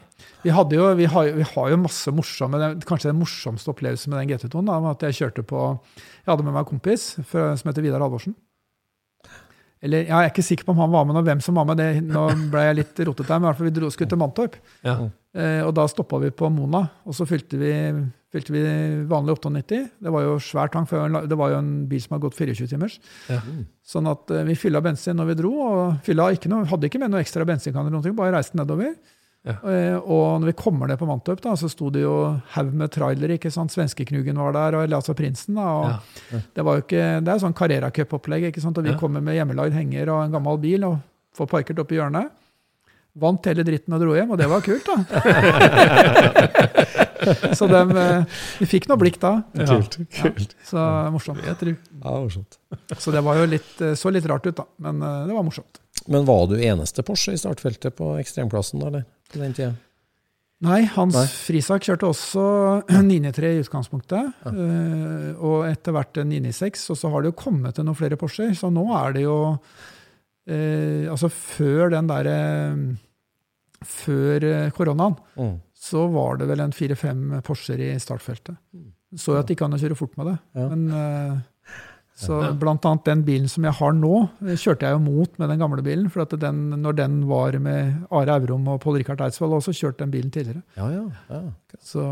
vi, 0.45 0.53
jo, 0.53 0.87
vi, 0.99 1.09
har, 1.09 1.33
vi 1.38 1.49
har 1.49 1.73
jo 1.73 1.81
masse 1.81 2.12
morsomme 2.14 2.61
Kanskje 2.88 3.11
den 3.11 3.21
morsomste 3.21 3.73
opplevelsen 3.73 4.12
med 4.12 4.23
den 4.23 4.33
GT2-en 4.33 4.71
var 4.71 4.92
at 4.92 5.05
jeg 5.09 5.18
kjørte 5.23 5.45
på 5.49 5.64
Jeg 5.73 6.31
hadde 6.31 6.47
med 6.47 6.53
meg 6.55 6.64
en 6.66 6.71
kompis 6.75 7.12
fra, 7.29 7.53
som 7.59 7.71
heter 7.71 7.85
Vidar 7.85 8.05
Halvorsen. 8.05 8.37
Eller, 9.83 10.05
ja, 10.07 10.21
Jeg 10.23 10.29
er 10.29 10.31
ikke 10.31 10.47
sikker 10.47 10.68
på 10.68 10.75
om 10.77 10.83
han 10.85 10.92
var 10.92 11.07
med, 11.09 11.18
og 11.18 11.27
hvem 11.27 11.40
som 11.42 11.59
var 11.59 11.66
med. 11.66 11.81
det, 11.81 11.88
Nå 12.07 12.29
ble 12.53 12.68
jeg 12.68 12.79
litt 12.79 13.03
rotete 13.09 13.33
her, 13.33 13.40
men 13.40 13.49
i 13.49 13.51
hvert 13.51 13.59
fall 13.59 13.71
vi 13.71 13.75
dro, 13.81 13.90
skulle 13.90 14.12
til 14.12 14.21
Mantorp. 14.21 14.59
Ja. 14.87 14.97
Eh, 15.35 15.61
og 15.66 15.73
da 15.75 15.88
stoppa 15.90 16.21
vi 16.23 16.31
på 16.31 16.51
Mona, 16.55 16.85
og 17.03 17.16
så 17.18 17.27
fylte 17.27 17.59
vi, 17.59 17.73
fylte 18.33 18.53
vi 18.55 18.62
vanlig 19.11 19.35
98. 19.37 19.81
Det 20.03 20.12
var 20.14 20.23
jo 20.25 20.37
svær 20.40 20.71
tank, 20.73 20.88
for 20.90 21.18
det 21.29 21.37
var 21.38 21.53
jo 21.53 21.59
en 21.61 21.73
bil 21.90 22.01
som 22.01 22.14
hadde 22.16 22.25
gått 22.27 22.38
24 22.40 22.71
timers. 22.73 22.99
Ja. 23.29 23.40
Sånn 23.85 24.09
at 24.11 24.31
eh, 24.33 24.45
vi 24.49 24.57
fylla 24.59 24.81
bensin 24.85 25.18
når 25.21 25.27
vi 25.33 25.40
dro, 25.42 25.51
og 25.62 25.99
ikke 26.09 26.49
noe, 26.53 26.64
hadde 26.71 26.88
ikke 26.88 27.01
med 27.03 27.12
noe 27.12 27.21
ekstra 27.25 27.45
bensinkanner, 27.49 27.92
noe, 27.92 28.14
bare 28.16 28.33
reiste 28.38 28.57
nedover. 28.57 28.95
Ja. 29.42 29.57
Eh, 29.66 29.97
og 29.99 30.38
når 30.40 30.53
vi 30.53 30.57
kommer 30.62 30.87
ned 30.87 31.01
på 31.01 31.07
Mantorp, 31.09 31.40
da, 31.42 31.57
så 31.59 31.66
sto 31.68 31.88
det 31.90 32.05
jo 32.05 32.14
haug 32.55 32.73
med 32.79 32.92
trailere. 32.95 33.37
ikke 33.37 33.51
sant? 33.51 33.73
Svenskeknugen 33.75 34.38
var 34.38 34.53
der, 34.55 34.77
og 34.79 34.85
eller 34.87 35.01
altså 35.01 35.16
Prinsen. 35.18 35.55
da, 35.59 35.66
og 35.66 35.88
Ja. 36.33 36.38
Det 36.55 36.64
var 36.64 36.79
jo 36.79 36.85
ikke, 36.87 37.03
det 37.27 37.33
er 37.35 37.42
sånn 37.42 37.57
Carrera 37.59 37.90
Cup-opplegg. 37.90 38.45
ikke 38.49 38.62
sant? 38.62 38.79
Og 38.79 38.85
vi 38.87 38.95
kommer 39.01 39.21
med 39.21 39.35
hjemmelagd 39.35 39.75
henger 39.75 40.09
og 40.14 40.25
en 40.25 40.33
gammel 40.38 40.59
bil 40.62 40.85
og 40.88 41.01
får 41.37 41.47
parkert 41.51 41.79
opp 41.83 41.92
i 41.92 41.99
hjørnet. 41.99 42.31
Vant 43.18 43.45
hele 43.45 43.64
dritten 43.66 43.92
og 43.92 44.01
dro 44.01 44.14
hjem, 44.16 44.31
og 44.33 44.38
det 44.40 44.49
var 44.49 44.62
kult, 44.64 44.87
da. 44.88 44.97
så 47.59 47.69
de, 47.71 47.83
vi 48.63 48.67
fikk 48.71 48.89
noe 48.91 49.01
blikk 49.01 49.21
da. 49.23 49.35
Kult. 49.55 49.99
kult. 50.17 50.57
Så 50.69 50.83
morsomt. 51.15 51.45
Ja, 51.47 51.55
morsomt. 52.19 52.59
Så 52.99 53.15
det 53.15 53.23
var 53.27 53.39
jo 53.41 53.47
litt, 53.51 53.73
eh, 53.85 53.95
så 53.99 54.11
litt 54.15 54.27
rart 54.31 54.47
ut, 54.49 54.57
da. 54.59 54.67
Men 54.83 55.03
eh, 55.03 55.23
det 55.29 55.37
var 55.37 55.47
morsomt. 55.47 55.81
Men 56.11 56.27
var 56.27 56.49
du 56.51 56.57
eneste 56.59 57.05
Porsche 57.07 57.37
i 57.37 57.41
startfeltet 57.41 57.95
på 57.99 58.15
ekstremklassen, 58.19 58.81
da, 58.83 58.91
eller? 58.91 59.05
Til 59.33 59.45
den 59.47 59.55
tida? 59.57 59.73
Nei, 60.63 60.85
Hans 60.95 61.17
Nei. 61.17 61.25
Frisak 61.27 61.83
kjørte 61.89 62.07
også 62.07 62.43
993 63.03 63.49
i 63.57 63.63
utgangspunktet. 63.65 64.29
Ja. 64.47 64.53
og 65.43 65.65
etter 65.67 65.95
hvert 65.97 66.21
en 66.23 66.31
996. 66.31 66.85
Og 66.95 67.01
så 67.01 67.11
har 67.11 67.23
det 67.25 67.33
jo 67.33 67.39
kommet 67.41 67.75
til 67.79 67.87
noen 67.89 67.99
flere 67.99 68.19
Porscher. 68.21 68.53
Så 68.59 68.71
nå 68.71 68.85
er 68.95 69.17
det 69.17 69.25
jo 69.25 69.39
eh, 70.47 71.09
Altså 71.11 71.31
før 71.35 71.91
den 71.97 72.11
derre 72.11 72.37
Før 73.83 74.47
eh, 74.47 74.71
koronaen, 74.77 75.17
Mm. 75.35 75.57
Så 75.83 76.07
var 76.12 76.38
det 76.38 76.47
vel 76.51 76.62
en 76.62 76.75
fire-fem 76.75 77.40
Porscher 77.42 77.81
i 77.83 77.95
startfeltet. 78.01 78.55
Så 79.18 79.35
jeg 79.35 79.42
at 79.42 79.49
det 79.51 79.57
kan 79.59 79.73
an 79.73 79.77
å 79.77 79.83
kjøre 79.83 79.99
fort 79.99 80.14
med 80.21 80.31
det. 80.31 80.37
Ja. 80.57 80.66
Men 80.71 80.85
eh, 80.97 81.40
så 82.23 82.38
blant 82.61 82.85
annet 82.87 83.09
den 83.09 83.25
bilen 83.27 83.49
som 83.51 83.64
jeg 83.66 83.75
har 83.79 83.95
nå, 83.97 84.12
kjørte 84.45 84.87
jeg 84.87 84.95
jo 84.95 85.01
mot 85.03 85.38
med 85.40 85.51
den 85.51 85.62
gamle 85.62 85.83
bilen. 85.83 86.07
For 86.12 86.23
at 86.23 86.37
den, 86.38 86.61
når 86.85 86.97
den 87.01 87.16
var 87.27 87.57
med 87.64 88.07
Are 88.14 88.37
Aurum 88.37 88.68
og 88.71 88.79
Pål 88.85 89.01
Rikard 89.01 89.25
Eidsvoll, 89.27 89.57
også 89.59 89.75
kjørte 89.75 90.05
den 90.05 90.14
bilen 90.14 90.31
tidligere. 90.35 90.62
Ja, 90.79 90.87
ja. 90.92 91.03
ja. 91.33 91.42
Så 91.83 92.07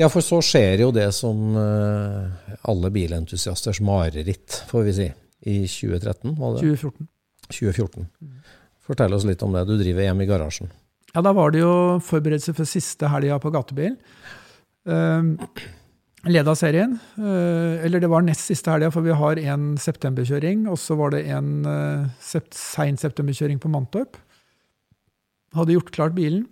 Ja, 0.00 0.10
for 0.10 0.24
så 0.26 0.40
skjer 0.42 0.82
jo 0.82 0.90
det 0.96 1.10
som 1.14 1.54
eh, 1.60 2.58
alle 2.72 2.92
bilentusiasters 2.94 3.82
mareritt, 3.84 4.62
får 4.72 4.88
vi 4.88 4.98
si, 4.98 5.10
i 5.46 5.58
2013, 5.70 6.34
var 6.34 6.56
det? 6.56 6.66
2014. 6.66 7.10
2014. 7.52 8.10
Fortell 8.82 9.14
oss 9.14 9.28
litt 9.28 9.42
om 9.46 9.54
det. 9.54 9.68
Du 9.68 9.76
driver 9.78 10.08
hjem 10.08 10.24
i 10.24 10.30
garasjen. 10.30 10.72
Ja, 11.12 11.20
da 11.20 11.34
var 11.36 11.52
det 11.52 11.60
jo 11.60 12.00
forberedelse 12.00 12.54
for 12.56 12.68
siste 12.68 13.08
helga 13.12 13.36
på 13.42 13.52
gatebil. 13.52 13.98
Um, 14.88 15.36
Leda 16.22 16.54
serien. 16.54 17.00
eh, 17.18 17.84
eller 17.84 18.00
det 18.00 18.08
var 18.08 18.22
nest 18.22 18.46
siste 18.46 18.70
helga, 18.70 18.92
for 18.94 19.02
vi 19.02 19.10
har 19.10 19.40
en 19.52 19.76
septemberkjøring. 19.76 20.68
Og 20.70 20.78
så 20.78 20.94
var 20.96 21.10
det 21.10 21.24
en 21.34 21.66
uh, 21.66 22.08
sein 22.54 22.96
septemberkjøring 22.96 23.58
på 23.58 23.68
Mantorp. 23.68 24.16
Hadde 25.52 25.74
gjort 25.74 25.90
klart 25.92 26.14
bilen 26.14 26.46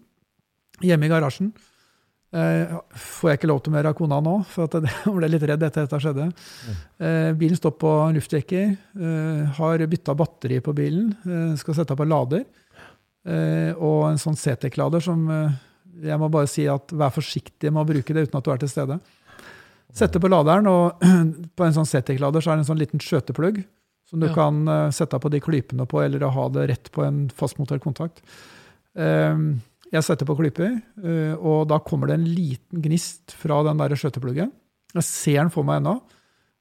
hjemme 0.82 1.06
i 1.06 1.12
garasjen. 1.12 1.52
Eh, 2.30 2.72
får 2.94 3.30
jeg 3.30 3.38
ikke 3.40 3.48
lov 3.50 3.60
til 3.64 3.74
å 3.74 3.80
av 3.90 3.94
kona 3.98 4.20
nå, 4.22 4.34
for 4.48 4.68
jeg 4.70 5.14
ble 5.16 5.30
litt 5.30 5.46
redd 5.50 5.64
etter 5.66 5.86
at 5.86 5.90
dette 5.90 6.02
skjedde. 6.02 6.28
Bilen 7.40 7.58
står 7.58 7.74
på 7.80 7.90
luftjekker. 8.16 8.74
Eh, 8.98 9.56
har 9.56 9.86
bytta 9.86 10.14
batteri 10.18 10.60
på 10.64 10.74
bilen. 10.76 11.14
Skal 11.58 11.78
sette 11.78 11.96
på 11.96 12.06
lader. 12.08 12.44
Eh, 13.28 13.72
og 13.76 14.06
en 14.08 14.20
sånn 14.20 14.38
CT-klader 14.38 15.02
som 15.04 15.26
eh, 15.30 15.56
jeg 16.06 16.16
må 16.20 16.30
bare 16.32 16.48
si 16.48 16.64
at 16.70 16.92
vær 16.96 17.12
forsiktig 17.12 17.68
med 17.72 17.82
å 17.82 17.88
bruke 17.90 18.14
det 18.16 18.28
uten 18.28 18.38
at 18.38 18.46
du 18.46 18.52
er 18.54 18.60
til 18.62 18.70
stede. 18.72 18.96
Sette 19.92 20.22
på 20.22 20.30
laderen, 20.30 20.68
og 20.70 21.02
på 21.58 21.66
en 21.66 21.76
sånn 21.76 21.88
CT-klader 21.88 22.40
så 22.44 22.52
er 22.52 22.60
det 22.60 22.64
en 22.64 22.70
sånn 22.70 22.80
liten 22.80 23.02
skjøteplugg 23.02 23.60
som 24.10 24.22
du 24.22 24.28
Ja. 24.30 24.34
kan 24.34 24.62
eh, 24.68 24.86
sette 24.96 25.18
på 25.20 25.30
de 25.32 25.42
klypene 25.44 25.86
på, 25.90 26.00
eller 26.02 26.24
ha 26.32 26.46
det 26.54 26.68
rett 26.72 26.88
på 26.94 27.04
en 27.06 27.26
fastmontert 27.34 27.82
kontakt. 27.84 28.22
Eh, 28.96 29.36
jeg 29.90 30.06
setter 30.06 30.26
på 30.28 30.36
klyper, 30.38 30.76
og 31.42 31.64
da 31.66 31.80
kommer 31.82 32.06
det 32.06 32.14
en 32.14 32.26
liten 32.30 32.78
gnist 32.84 33.32
fra 33.34 33.56
den 33.66 33.80
der 33.80 33.90
skjøtepluggen. 33.98 34.52
Jeg 34.94 35.02
ser 35.02 35.40
den 35.40 35.50
for 35.50 35.66
meg 35.66 35.80
ennå. 35.80 35.96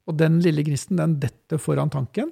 Og 0.10 0.16
den 0.18 0.40
lille 0.42 0.64
gnisten 0.66 0.98
den 0.98 1.20
detter 1.22 1.62
foran 1.62 1.92
tanken. 1.94 2.32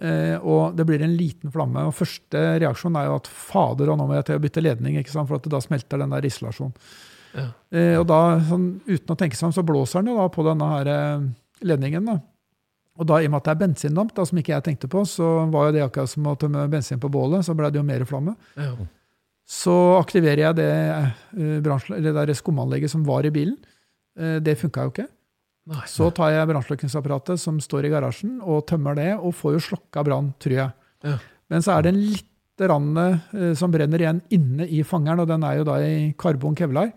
Eh, 0.00 0.36
og 0.40 0.76
det 0.76 0.86
blir 0.88 1.02
en 1.04 1.16
liten 1.16 1.52
flamme. 1.52 1.84
Og 1.88 1.96
første 1.96 2.42
reaksjon 2.62 2.96
er 2.98 3.10
jo 3.10 3.18
at 3.20 3.28
fader, 3.28 3.92
og 3.92 4.00
nå 4.00 4.08
må 4.08 4.16
jeg 4.18 4.30
til 4.30 4.40
å 4.40 4.42
bytte 4.42 4.64
ledning, 4.64 4.98
for 5.12 5.36
at 5.38 5.50
da 5.52 5.60
smelter 5.62 6.00
den 6.00 6.14
der 6.14 6.28
isolasjonen. 6.28 6.74
Ja. 7.32 7.46
Eh, 7.72 7.94
og 8.00 8.06
da, 8.10 8.20
sånn, 8.48 8.66
uten 8.88 9.14
å 9.14 9.18
tenke 9.18 9.38
seg 9.38 9.48
om, 9.48 9.56
så 9.56 9.64
blåser 9.66 10.02
den 10.02 10.12
jo 10.12 10.18
da 10.20 10.28
på 10.32 10.44
denne 10.46 10.68
her 10.74 10.92
eh, 10.92 11.28
ledningen. 11.68 12.08
da. 12.08 12.18
Og 13.00 13.08
da, 13.08 13.20
i 13.20 13.28
og 13.28 13.32
med 13.32 13.40
at 13.40 13.46
det 13.48 13.54
er 13.54 13.62
bensindamp, 13.62 14.12
da, 14.16 14.26
som 14.28 14.40
ikke 14.40 14.52
jeg 14.52 14.66
tenkte 14.66 14.90
på, 14.92 15.04
så 15.08 15.28
var 15.52 15.68
jo 15.68 15.76
det 15.76 15.84
akkurat 15.84 16.12
som 16.12 16.26
å 16.28 16.36
tømme 16.40 16.66
bensin 16.72 17.00
på 17.00 17.10
bålet. 17.12 17.44
Så 17.46 17.56
ble 17.56 17.70
det 17.72 17.80
jo 17.80 17.86
mer 17.88 18.04
flamme. 18.08 18.34
Ja. 18.58 18.74
Så 19.48 19.72
aktiverer 19.96 20.44
jeg 20.44 20.58
det, 20.60 20.72
uh, 21.34 21.88
det 22.04 22.12
der 22.14 22.34
skumanlegget 22.36 22.92
som 22.92 23.06
var 23.08 23.26
i 23.26 23.32
bilen. 23.32 23.56
Uh, 24.18 24.36
det 24.44 24.58
funka 24.60 24.84
jo 24.86 24.92
ikke. 24.92 25.08
Nei. 25.70 25.84
Så 25.86 26.08
tar 26.14 26.32
jeg 26.34 26.48
brannslukningsapparatet 26.50 27.38
som 27.38 27.60
står 27.62 27.86
i 27.86 27.92
garasjen, 27.92 28.40
og 28.42 28.64
tømmer 28.66 28.98
det, 28.98 29.12
og 29.14 29.34
får 29.38 29.56
jo 29.56 29.64
slokka 29.68 30.02
brann, 30.06 30.32
tror 30.42 30.56
jeg. 30.56 30.74
Ja. 31.06 31.16
Men 31.52 31.62
så 31.62 31.76
er 31.76 31.84
det 31.84 31.92
en 31.92 32.02
lite 32.02 32.68
rann 32.70 32.90
eh, 32.98 33.52
som 33.58 33.70
brenner 33.74 34.02
igjen 34.02 34.22
inne 34.34 34.66
i 34.66 34.82
fangeren, 34.86 35.22
og 35.22 35.30
den 35.30 35.46
er 35.46 35.60
jo 35.60 35.66
da 35.68 35.78
i 35.86 36.10
karbon 36.18 36.58
kevlar. 36.58 36.90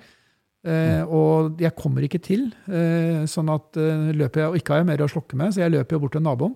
Eh, 0.65 1.03
og 1.05 1.61
jeg 1.61 1.75
kommer 1.77 2.05
ikke 2.07 2.23
til, 2.25 2.47
eh, 2.65 3.21
sånn 3.29 3.51
at 3.53 3.77
eh, 3.77 4.09
løper 4.17 4.41
jeg, 4.41 4.49
og 4.49 4.57
ikke 4.57 4.73
har 4.73 4.81
jeg 4.81 4.89
mer 4.89 5.05
å 5.05 5.11
slokke 5.13 5.37
med, 5.37 5.53
så 5.53 5.61
jeg 5.61 5.75
løper 5.75 5.97
jo 5.97 6.01
bort 6.01 6.17
til 6.17 6.25
naboen. 6.25 6.55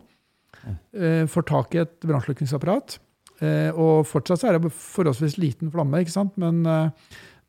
Eh, 0.66 1.24
får 1.30 1.46
tak 1.48 1.78
i 1.78 1.84
et 1.84 1.94
brannslukningsapparat. 2.10 2.98
Eh, 3.40 3.70
og 3.70 4.08
fortsatt 4.10 4.42
så 4.42 4.50
er 4.50 4.58
det 4.58 4.74
forholdsvis 4.74 5.38
liten 5.38 5.70
flamme, 5.72 6.02
ikke 6.02 6.16
sant? 6.16 6.34
men 6.42 6.64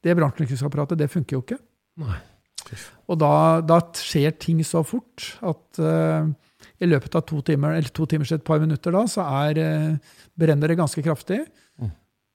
det 0.04 0.16
brannslukningsapparatet 0.18 1.00
det 1.00 1.08
funker 1.12 1.38
jo 1.38 1.42
ikke. 1.46 1.58
Nei. 2.04 2.20
Og 3.10 3.18
da, 3.20 3.32
da 3.66 3.80
skjer 3.98 4.36
ting 4.38 4.60
så 4.66 4.84
fort 4.86 5.32
at 5.46 5.80
uh, 5.82 6.28
i 6.80 6.88
løpet 6.88 7.16
av 7.18 7.24
to 7.28 7.40
timer, 7.46 7.76
eller 7.78 7.92
to 7.94 8.06
timers 8.08 8.32
et 8.36 8.44
par 8.46 8.60
minutter 8.62 8.94
da, 8.94 9.04
så 9.10 9.26
er, 9.44 9.60
uh, 9.60 10.20
brenner 10.38 10.72
det 10.72 10.78
ganske 10.80 11.04
kraftig. 11.04 11.42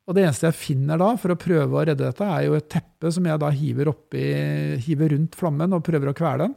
Og 0.06 0.14
det 0.14 0.22
eneste 0.22 0.46
jeg 0.52 0.58
finner 0.60 1.00
da, 1.02 1.08
for 1.18 1.34
å 1.34 1.40
prøve 1.40 1.80
å 1.80 1.84
redde 1.88 2.06
dette, 2.06 2.26
er 2.30 2.46
jo 2.46 2.58
et 2.58 2.68
teppe 2.70 3.10
som 3.14 3.26
jeg 3.26 3.42
da 3.42 3.50
hiver, 3.50 3.90
oppi, 3.90 4.26
hiver 4.86 5.16
rundt 5.16 5.38
flammen 5.38 5.74
og 5.74 5.86
prøver 5.86 6.12
å 6.12 6.18
kvele 6.18 6.46
den. 6.46 6.54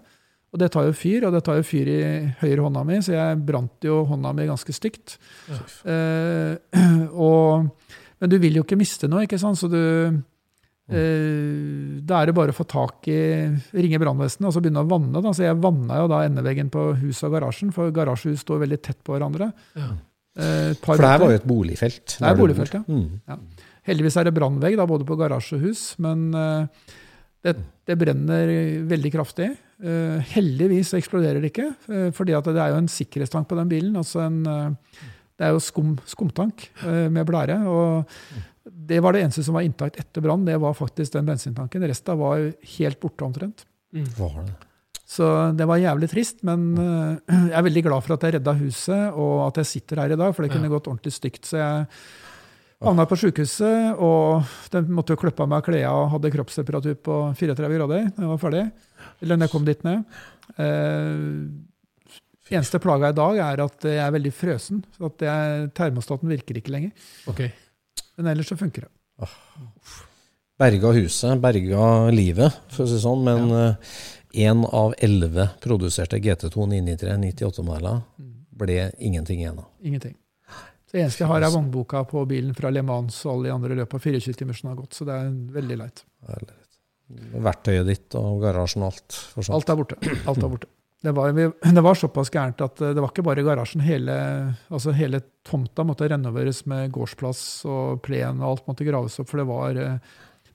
Og 0.52 0.60
det 0.60 0.70
tar 0.72 0.86
jo 0.88 0.96
fyr, 0.96 1.26
og 1.28 1.34
det 1.34 1.42
tar 1.44 1.58
jo 1.58 1.64
fyr 1.66 1.88
i 1.92 2.00
høyre 2.40 2.64
hånda 2.64 2.82
mi, 2.88 3.00
så 3.04 3.14
jeg 3.14 3.40
brant 3.48 3.84
jo 3.84 4.00
hånda 4.08 4.32
mi 4.36 4.48
ganske 4.48 4.72
stygt. 4.76 5.16
Eh, 5.48 6.80
og, 7.28 7.88
men 8.20 8.32
du 8.32 8.36
vil 8.40 8.60
jo 8.60 8.64
ikke 8.64 8.78
miste 8.80 9.10
noe, 9.12 9.24
ikke 9.24 9.40
sant? 9.40 9.60
Så 9.60 9.68
du 9.72 9.80
eh, 10.88 12.00
Da 12.08 12.20
er 12.22 12.30
det 12.30 12.34
bare 12.38 12.54
å 12.54 12.56
få 12.56 12.66
tak 12.68 13.08
i 13.12 13.18
Ringe 13.76 14.00
brannvesenet 14.00 14.48
og 14.48 14.54
så 14.56 14.62
begynne 14.64 14.84
å 14.84 14.88
vanne. 14.90 15.22
Da. 15.24 15.32
Så 15.36 15.44
jeg 15.46 15.58
vanna 15.62 16.00
jo 16.02 16.10
da 16.12 16.22
endeveggen 16.26 16.70
på 16.72 16.90
huset 17.02 17.28
og 17.28 17.36
garasjen, 17.36 17.72
for 17.74 17.90
garasjehus 17.94 18.44
står 18.46 18.64
veldig 18.64 18.80
tett 18.82 19.00
på 19.04 19.16
hverandre. 19.16 19.50
Ja. 19.78 19.90
Eh, 20.38 20.72
For 20.84 20.96
det 21.00 21.12
her 21.12 21.22
var 21.22 21.34
jo 21.34 21.40
et 21.40 21.48
boligfelt. 21.48 22.16
Det 22.18 22.28
er 22.30 22.38
boligfelt, 22.38 22.78
ja. 22.78 22.84
Mm. 22.88 23.42
Heldigvis 23.88 24.16
er 24.20 24.28
det 24.28 24.34
brannvegg 24.36 24.76
da, 24.76 24.86
både 24.88 25.06
på 25.08 25.16
garasje 25.18 25.56
og 25.56 25.64
hus, 25.68 25.84
men 26.04 26.28
eh, 26.36 26.90
det, 27.46 27.54
det 27.88 27.96
brenner 28.00 28.50
veldig 28.90 29.12
kraftig. 29.14 29.52
Eh, 29.78 30.18
heldigvis 30.34 30.90
eksploderer 30.98 31.40
det 31.40 31.52
ikke, 31.52 31.68
fordi 32.16 32.34
det 32.34 32.58
er 32.58 32.74
jo 32.74 32.80
en 32.82 32.90
sikkerhetstank 32.90 33.48
på 33.48 33.56
den 33.60 33.70
bilen. 33.70 33.96
altså 33.96 34.24
en, 34.26 34.40
eh, 34.46 35.06
Det 35.38 35.46
er 35.46 35.52
jo 35.54 35.60
skum, 35.62 35.92
skumtank 36.04 36.68
eh, 36.82 37.08
med 37.08 37.24
blære. 37.26 37.60
og 37.70 38.10
Det 38.70 39.00
var 39.04 39.14
det 39.14 39.24
eneste 39.24 39.44
som 39.46 39.56
var 39.56 39.66
intakt 39.66 39.98
etter 40.00 40.24
brann, 40.24 40.46
det 40.46 40.56
var 40.60 40.76
faktisk 40.76 41.14
den 41.16 41.28
bensintanken. 41.28 41.84
Resten 41.88 42.18
var 42.20 42.48
helt 42.76 43.00
borte 43.00 43.26
omtrent. 43.26 43.66
Var 44.18 44.40
det? 44.44 44.56
Så 45.08 45.24
det 45.56 45.64
var 45.64 45.80
jævlig 45.80 46.10
trist, 46.12 46.42
men 46.44 46.64
eh, 46.76 47.36
jeg 47.48 47.56
er 47.56 47.64
veldig 47.64 47.82
glad 47.86 48.04
for 48.04 48.18
at 48.18 48.26
jeg 48.26 48.34
redda 48.36 48.52
huset, 48.58 49.14
og 49.16 49.46
at 49.46 49.62
jeg 49.62 49.70
sitter 49.70 50.02
her 50.02 50.12
i 50.12 50.18
dag, 50.20 50.34
for 50.36 50.44
det 50.44 50.52
kunne 50.52 50.68
gått 50.68 50.90
ordentlig 50.90 51.14
stygt. 51.16 51.48
Så 51.48 51.56
jeg 51.56 51.86
havna 52.84 53.06
på 53.08 53.16
sjukehuset, 53.18 53.96
og 54.04 54.44
de 54.74 54.82
måtte 54.92 55.16
jo 55.16 55.22
klippe 55.22 55.42
av 55.42 55.48
meg 55.50 55.64
klærne 55.66 55.94
og 55.96 56.12
hadde 56.12 56.32
kroppstemperatur 56.34 56.98
på 57.08 57.16
34 57.40 57.72
grader 57.72 58.10
da 58.12 58.26
jeg 58.26 58.32
var 58.34 58.42
ferdig. 58.42 58.66
Eller 59.24 59.38
når 59.38 59.48
jeg 59.48 59.54
kom 59.54 59.66
dit 59.66 59.88
ned. 59.88 60.20
Eh, 60.60 61.24
eneste 62.52 62.80
plaga 62.82 63.10
i 63.10 63.16
dag 63.16 63.40
er 63.44 63.64
at 63.64 63.88
jeg 63.88 64.02
er 64.04 64.14
veldig 64.14 64.34
frøsen. 64.34 64.84
så 64.96 65.08
at 65.10 65.24
jeg, 65.24 65.72
Termostaten 65.76 66.30
virker 66.30 66.60
ikke 66.60 66.74
lenger. 66.76 67.08
Ok. 67.32 67.46
Men 68.18 68.32
ellers 68.34 68.50
så 68.50 68.58
funker 68.58 68.86
det. 68.86 69.28
Berga 70.58 70.90
huset, 70.96 71.38
berga 71.42 72.10
livet, 72.10 72.56
for 72.74 72.84
å 72.84 72.90
si 72.90 72.98
sånn. 73.02 73.22
Men 73.26 73.76
én 74.34 74.64
av 74.66 74.94
elleve 74.98 75.48
produserte 75.62 76.18
GT2 76.22 76.66
993 76.74 77.14
98-modeller 77.22 78.00
ble 78.58 78.88
ingenting 78.98 79.44
igjen 79.44 79.60
av. 79.62 79.68
Ingenting. 79.80 80.16
Det 80.88 81.02
eneste 81.02 81.22
jeg 81.22 81.28
har, 81.28 81.44
er 81.44 81.52
vognboka 81.52 82.00
på 82.08 82.22
bilen 82.28 82.54
fra 82.56 82.70
Le 82.72 82.82
Mans 82.86 83.20
og 83.26 83.34
alle 83.34 83.50
de 83.50 83.54
andre 83.54 83.76
løpa 83.82 84.00
24 84.00 84.38
timer 84.40 84.56
som 84.56 84.70
har 84.70 84.78
gått. 84.78 84.96
Så 84.96 85.04
det 85.06 85.18
er 85.20 85.28
veldig 85.58 85.76
leit. 85.82 86.02
Verktøyet 87.44 87.86
ditt 87.88 88.16
og 88.18 88.40
garasjen 88.42 88.86
og 88.86 88.94
alt. 88.94 89.18
Alt 89.52 89.72
er 89.72 89.78
borte. 89.78 89.98
Alt 90.24 90.40
er 90.40 90.48
borte. 90.48 90.70
Det 91.02 91.12
var, 91.14 91.30
det 91.78 91.82
var 91.84 91.94
såpass 91.94 92.30
gærent 92.34 92.60
at 92.64 92.80
eh, 92.82 92.94
det 92.96 93.02
var 93.04 93.12
ikke 93.12 93.22
bare 93.26 93.44
garasjen. 93.46 93.82
Hele, 93.86 94.14
altså 94.70 94.94
hele 94.98 95.20
tomta 95.46 95.84
måtte 95.86 96.08
renoveres 96.10 96.64
med 96.66 96.90
gårdsplass 96.94 97.42
og 97.70 98.00
plen, 98.02 98.40
og 98.42 98.48
alt 98.56 98.66
måtte 98.70 98.86
graves 98.88 99.18
opp. 99.22 99.28
For 99.30 99.38
det 99.42 99.46
var 99.48 99.78
eh, 99.78 99.98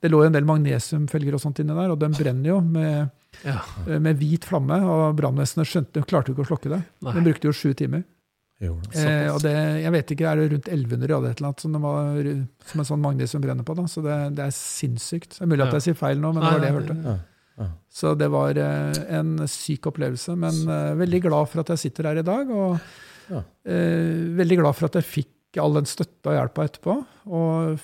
Det 0.03 0.12
lå 0.12 0.19
en 0.25 0.34
del 0.36 0.43
magnesiumfelger 0.43 1.38
og 1.38 1.39
sånt 1.45 1.62
inni 1.63 1.71
der, 1.77 1.93
og 1.93 1.99
den 2.01 2.12
brenner 2.17 2.49
jo 2.49 2.58
med, 2.60 3.10
Ja. 3.47 3.62
eh, 3.88 3.99
med 4.03 4.19
hvit 4.19 4.43
flamme. 4.49 4.82
Og 4.84 5.15
brannvesenet 5.15 5.69
skjønte, 5.69 6.03
klarte 6.10 6.32
jo 6.34 6.36
ikke 6.36 6.43
å 6.43 6.51
slokke 6.51 6.73
det. 6.75 6.82
Nei. 7.08 7.13
Den 7.15 7.23
brukte 7.29 7.47
jo 7.47 7.56
sju 7.56 7.71
timer. 7.73 8.03
Jo. 8.63 8.75
Eh, 8.95 9.27
og 9.32 9.39
det, 9.43 9.51
jeg 9.84 9.91
vet 9.95 10.12
ikke, 10.13 10.27
er 10.29 10.39
det 10.39 10.51
rundt 10.53 10.67
1100 10.71 11.08
eller 11.17 11.32
et 11.32 11.39
eller 11.39 11.49
annet 11.49 11.63
som, 11.63 11.73
det 11.73 11.82
var, 11.84 12.27
som 12.69 12.79
en 12.84 12.88
sånn 12.91 13.01
magnesium 13.03 13.41
brenner 13.43 13.63
på? 13.67 13.75
da, 13.79 13.84
Så 13.91 14.03
det, 14.06 14.17
det 14.38 14.43
er 14.45 14.53
sinnssykt. 14.56 15.38
Det 15.39 15.43
er 15.47 15.49
mulig 15.51 15.65
at 15.65 15.73
jeg 15.79 15.88
sier 15.88 15.97
feil 15.99 16.19
nå, 16.21 16.34
men 16.36 16.43
det 16.43 16.51
var 16.51 16.62
det 16.63 16.69
jeg 16.69 16.77
hørte. 16.82 16.95
Ja. 17.08 17.15
Så 17.93 18.15
det 18.17 18.29
var 18.33 18.57
eh, 18.57 18.99
en 19.17 19.35
syk 19.49 19.85
opplevelse. 19.91 20.33
Men 20.39 20.63
eh, 20.65 20.93
veldig 20.97 21.21
glad 21.27 21.49
for 21.51 21.61
at 21.61 21.73
jeg 21.75 21.83
sitter 21.85 22.09
her 22.09 22.21
i 22.23 22.25
dag. 22.25 22.49
Og 22.49 22.79
Ja. 23.29 23.43
eh, 23.65 24.33
veldig 24.39 24.57
glad 24.59 24.75
for 24.75 24.89
at 24.89 24.97
jeg 24.99 25.09
fikk 25.09 25.59
all 25.61 25.73
den 25.77 25.85
støtta 25.85 26.31
og 26.31 26.37
hjelpa 26.39 26.65
etterpå. 26.67 26.95
Og 27.29 27.79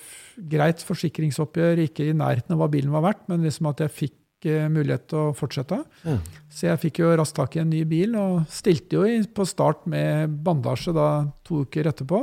greit 0.50 0.82
forsikringsoppgjør, 0.82 1.84
ikke 1.86 2.08
i 2.10 2.16
nærheten 2.18 2.56
av 2.56 2.58
hva 2.64 2.70
bilen 2.72 2.90
var 2.90 3.04
verdt, 3.06 3.28
men 3.30 3.44
liksom 3.46 3.70
at 3.70 3.84
jeg 3.86 3.94
fikk 3.94 4.16
mulighet 4.72 5.04
til 5.12 5.18
å 5.20 5.34
fortsette. 5.36 5.76
Mm. 6.02 6.18
Så 6.48 6.66
jeg 6.66 6.80
fikk 6.80 6.98
jo 7.02 7.10
raskt 7.20 7.36
tak 7.36 7.54
i 7.56 7.60
en 7.60 7.70
ny 7.70 7.84
bil, 7.84 8.14
og 8.16 8.46
stilte 8.48 8.96
jo 8.96 9.04
på 9.36 9.44
start 9.46 9.84
med 9.86 10.32
bandasje 10.42 10.94
da 10.96 11.08
to 11.44 11.62
uker 11.66 11.90
etterpå. 11.92 12.22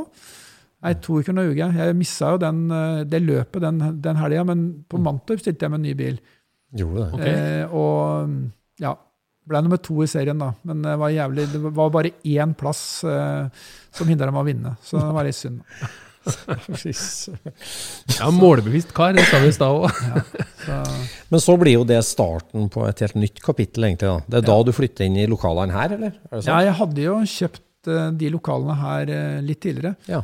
Nei, 0.84 0.94
to 1.02 1.20
uker, 1.22 1.34
nå 1.34 1.46
ljuger 1.46 1.62
jeg. 1.64 1.78
Jeg 1.78 1.98
missa 1.98 2.32
jo 2.34 2.40
den, 2.42 2.64
det 3.10 3.22
løpet 3.24 3.62
den, 3.62 3.80
den 4.02 4.18
helga, 4.20 4.44
men 4.50 4.66
på 4.90 5.00
Mantorp 5.02 5.40
stilte 5.42 5.66
jeg 5.66 5.74
med 5.74 5.80
en 5.80 5.88
ny 5.88 5.94
bil. 5.98 6.20
Gjorde 6.76 7.04
det. 7.04 7.10
Okay. 7.16 7.36
Eh, 7.62 7.76
og 7.76 8.82
ja, 8.84 8.96
ble 9.48 9.62
nummer 9.64 9.80
to 9.80 10.02
i 10.04 10.10
serien, 10.12 10.40
da. 10.42 10.52
Men 10.68 10.84
det 10.84 10.98
var 11.00 11.14
jævlig, 11.14 11.48
det 11.54 11.62
var 11.64 11.94
bare 11.94 12.12
én 12.28 12.56
plass 12.58 12.82
eh, 13.08 13.48
som 13.96 14.10
hindra 14.12 14.34
meg 14.34 14.44
å 14.44 14.50
vinne, 14.50 14.76
så 14.84 15.00
det 15.00 15.16
var 15.16 15.28
litt 15.30 15.40
synd. 15.40 15.64
Ja, 18.18 18.28
målbevisst 18.36 18.90
kar, 18.96 19.14
det 19.16 19.24
sa 19.30 19.40
vi 19.40 19.48
i 19.48 19.56
stad 19.56 19.78
òg. 19.80 19.92
Men 21.32 21.44
så 21.44 21.56
blir 21.60 21.78
jo 21.78 21.86
det 21.88 22.02
starten 22.04 22.68
på 22.74 22.84
et 22.88 23.04
helt 23.06 23.16
nytt 23.20 23.40
kapittel, 23.44 23.88
egentlig. 23.88 24.10
da. 24.10 24.26
Det 24.28 24.42
er 24.42 24.48
da 24.50 24.58
du 24.68 24.74
flytter 24.76 25.08
inn 25.08 25.20
i 25.22 25.28
lokalene 25.30 25.76
her, 25.76 25.96
eller? 25.96 26.18
Er 26.28 26.42
det 26.42 26.50
ja, 26.50 26.58
jeg 26.68 26.76
hadde 26.82 27.06
jo 27.06 27.16
kjøpt 27.34 27.92
eh, 27.94 28.10
de 28.20 28.32
lokalene 28.34 28.76
her 28.82 29.14
eh, 29.14 29.38
litt 29.46 29.62
tidligere. 29.64 29.96
Ja. 30.12 30.24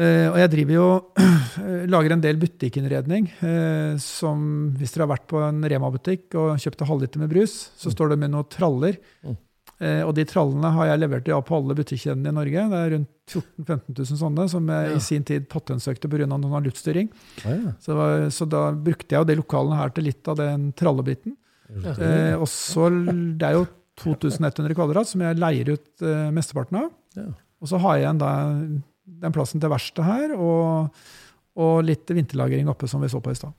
Eh, 0.00 0.26
og 0.30 0.38
jeg 0.40 0.50
driver 0.54 0.76
jo 0.78 0.86
lager 1.94 2.14
en 2.14 2.22
del 2.24 2.38
butikkinnredning. 2.40 3.28
Eh, 3.44 3.94
som 4.00 4.40
hvis 4.78 4.94
dere 4.94 5.04
har 5.06 5.12
vært 5.16 5.28
på 5.30 5.42
en 5.44 5.60
Rema-butikk 5.68 6.36
og 6.40 6.56
kjøpt 6.62 6.84
en 6.84 6.90
halvliter 6.92 7.20
med 7.22 7.32
brus, 7.32 7.56
så 7.76 7.92
står 7.92 8.14
det 8.14 8.20
med 8.22 8.32
noen 8.32 8.48
traller. 8.52 8.96
Mm. 9.26 9.36
Eh, 9.80 10.00
og 10.04 10.14
de 10.16 10.24
trallene 10.28 10.70
har 10.76 10.90
jeg 10.90 11.00
levert 11.02 11.28
ja, 11.28 11.38
på 11.44 11.56
alle 11.58 11.76
butikkjedene 11.76 12.32
i 12.32 12.36
Norge. 12.36 12.64
Det 12.72 12.80
er 12.80 12.94
rundt 12.94 13.10
14 13.30 13.66
000-15 13.66 13.98
000 14.00 14.20
sånne, 14.22 14.46
som 14.52 14.72
jeg 14.72 14.88
Ja. 14.90 14.96
i 14.96 15.04
sin 15.04 15.26
tid 15.28 15.48
patentsøkte 15.52 16.10
pga. 16.10 16.26
noen 16.26 16.48
av 16.48 16.64
luftstyring. 16.64 17.10
Ja, 17.44 17.54
ja. 17.56 17.74
Så, 17.80 17.96
var, 17.96 18.24
så 18.34 18.48
da 18.48 18.70
brukte 18.72 19.14
jeg 19.14 19.20
jo 19.20 19.28
de 19.28 19.38
lokalene 19.40 19.78
her 19.78 19.92
til 19.96 20.08
litt 20.08 20.28
av 20.28 20.40
den 20.40 20.70
trallebiten. 20.76 21.36
Og 21.70 22.48
så 22.50 22.88
Det 22.90 23.46
er 23.46 23.54
jo 23.54 23.66
2100 24.00 24.74
kvadrat 24.74 25.06
som 25.06 25.20
jeg 25.22 25.38
leier 25.38 25.68
ut 25.76 26.02
mesteparten 26.34 26.80
av. 26.80 26.88
Ja. 27.14 27.28
Og 27.60 27.68
så 27.68 27.78
har 27.78 27.98
jeg 28.00 28.08
en 28.08 28.18
da 28.18 28.30
den 29.20 29.34
plassen 29.34 29.62
til 29.62 29.72
verkstedet 29.72 30.06
her, 30.06 30.34
og, 30.38 31.04
og 31.60 31.84
litt 31.86 32.10
vinterlagring 32.10 32.70
oppe, 32.70 32.88
som 32.90 33.02
vi 33.02 33.10
så 33.12 33.22
på 33.22 33.34
i 33.34 33.38
stad. 33.38 33.54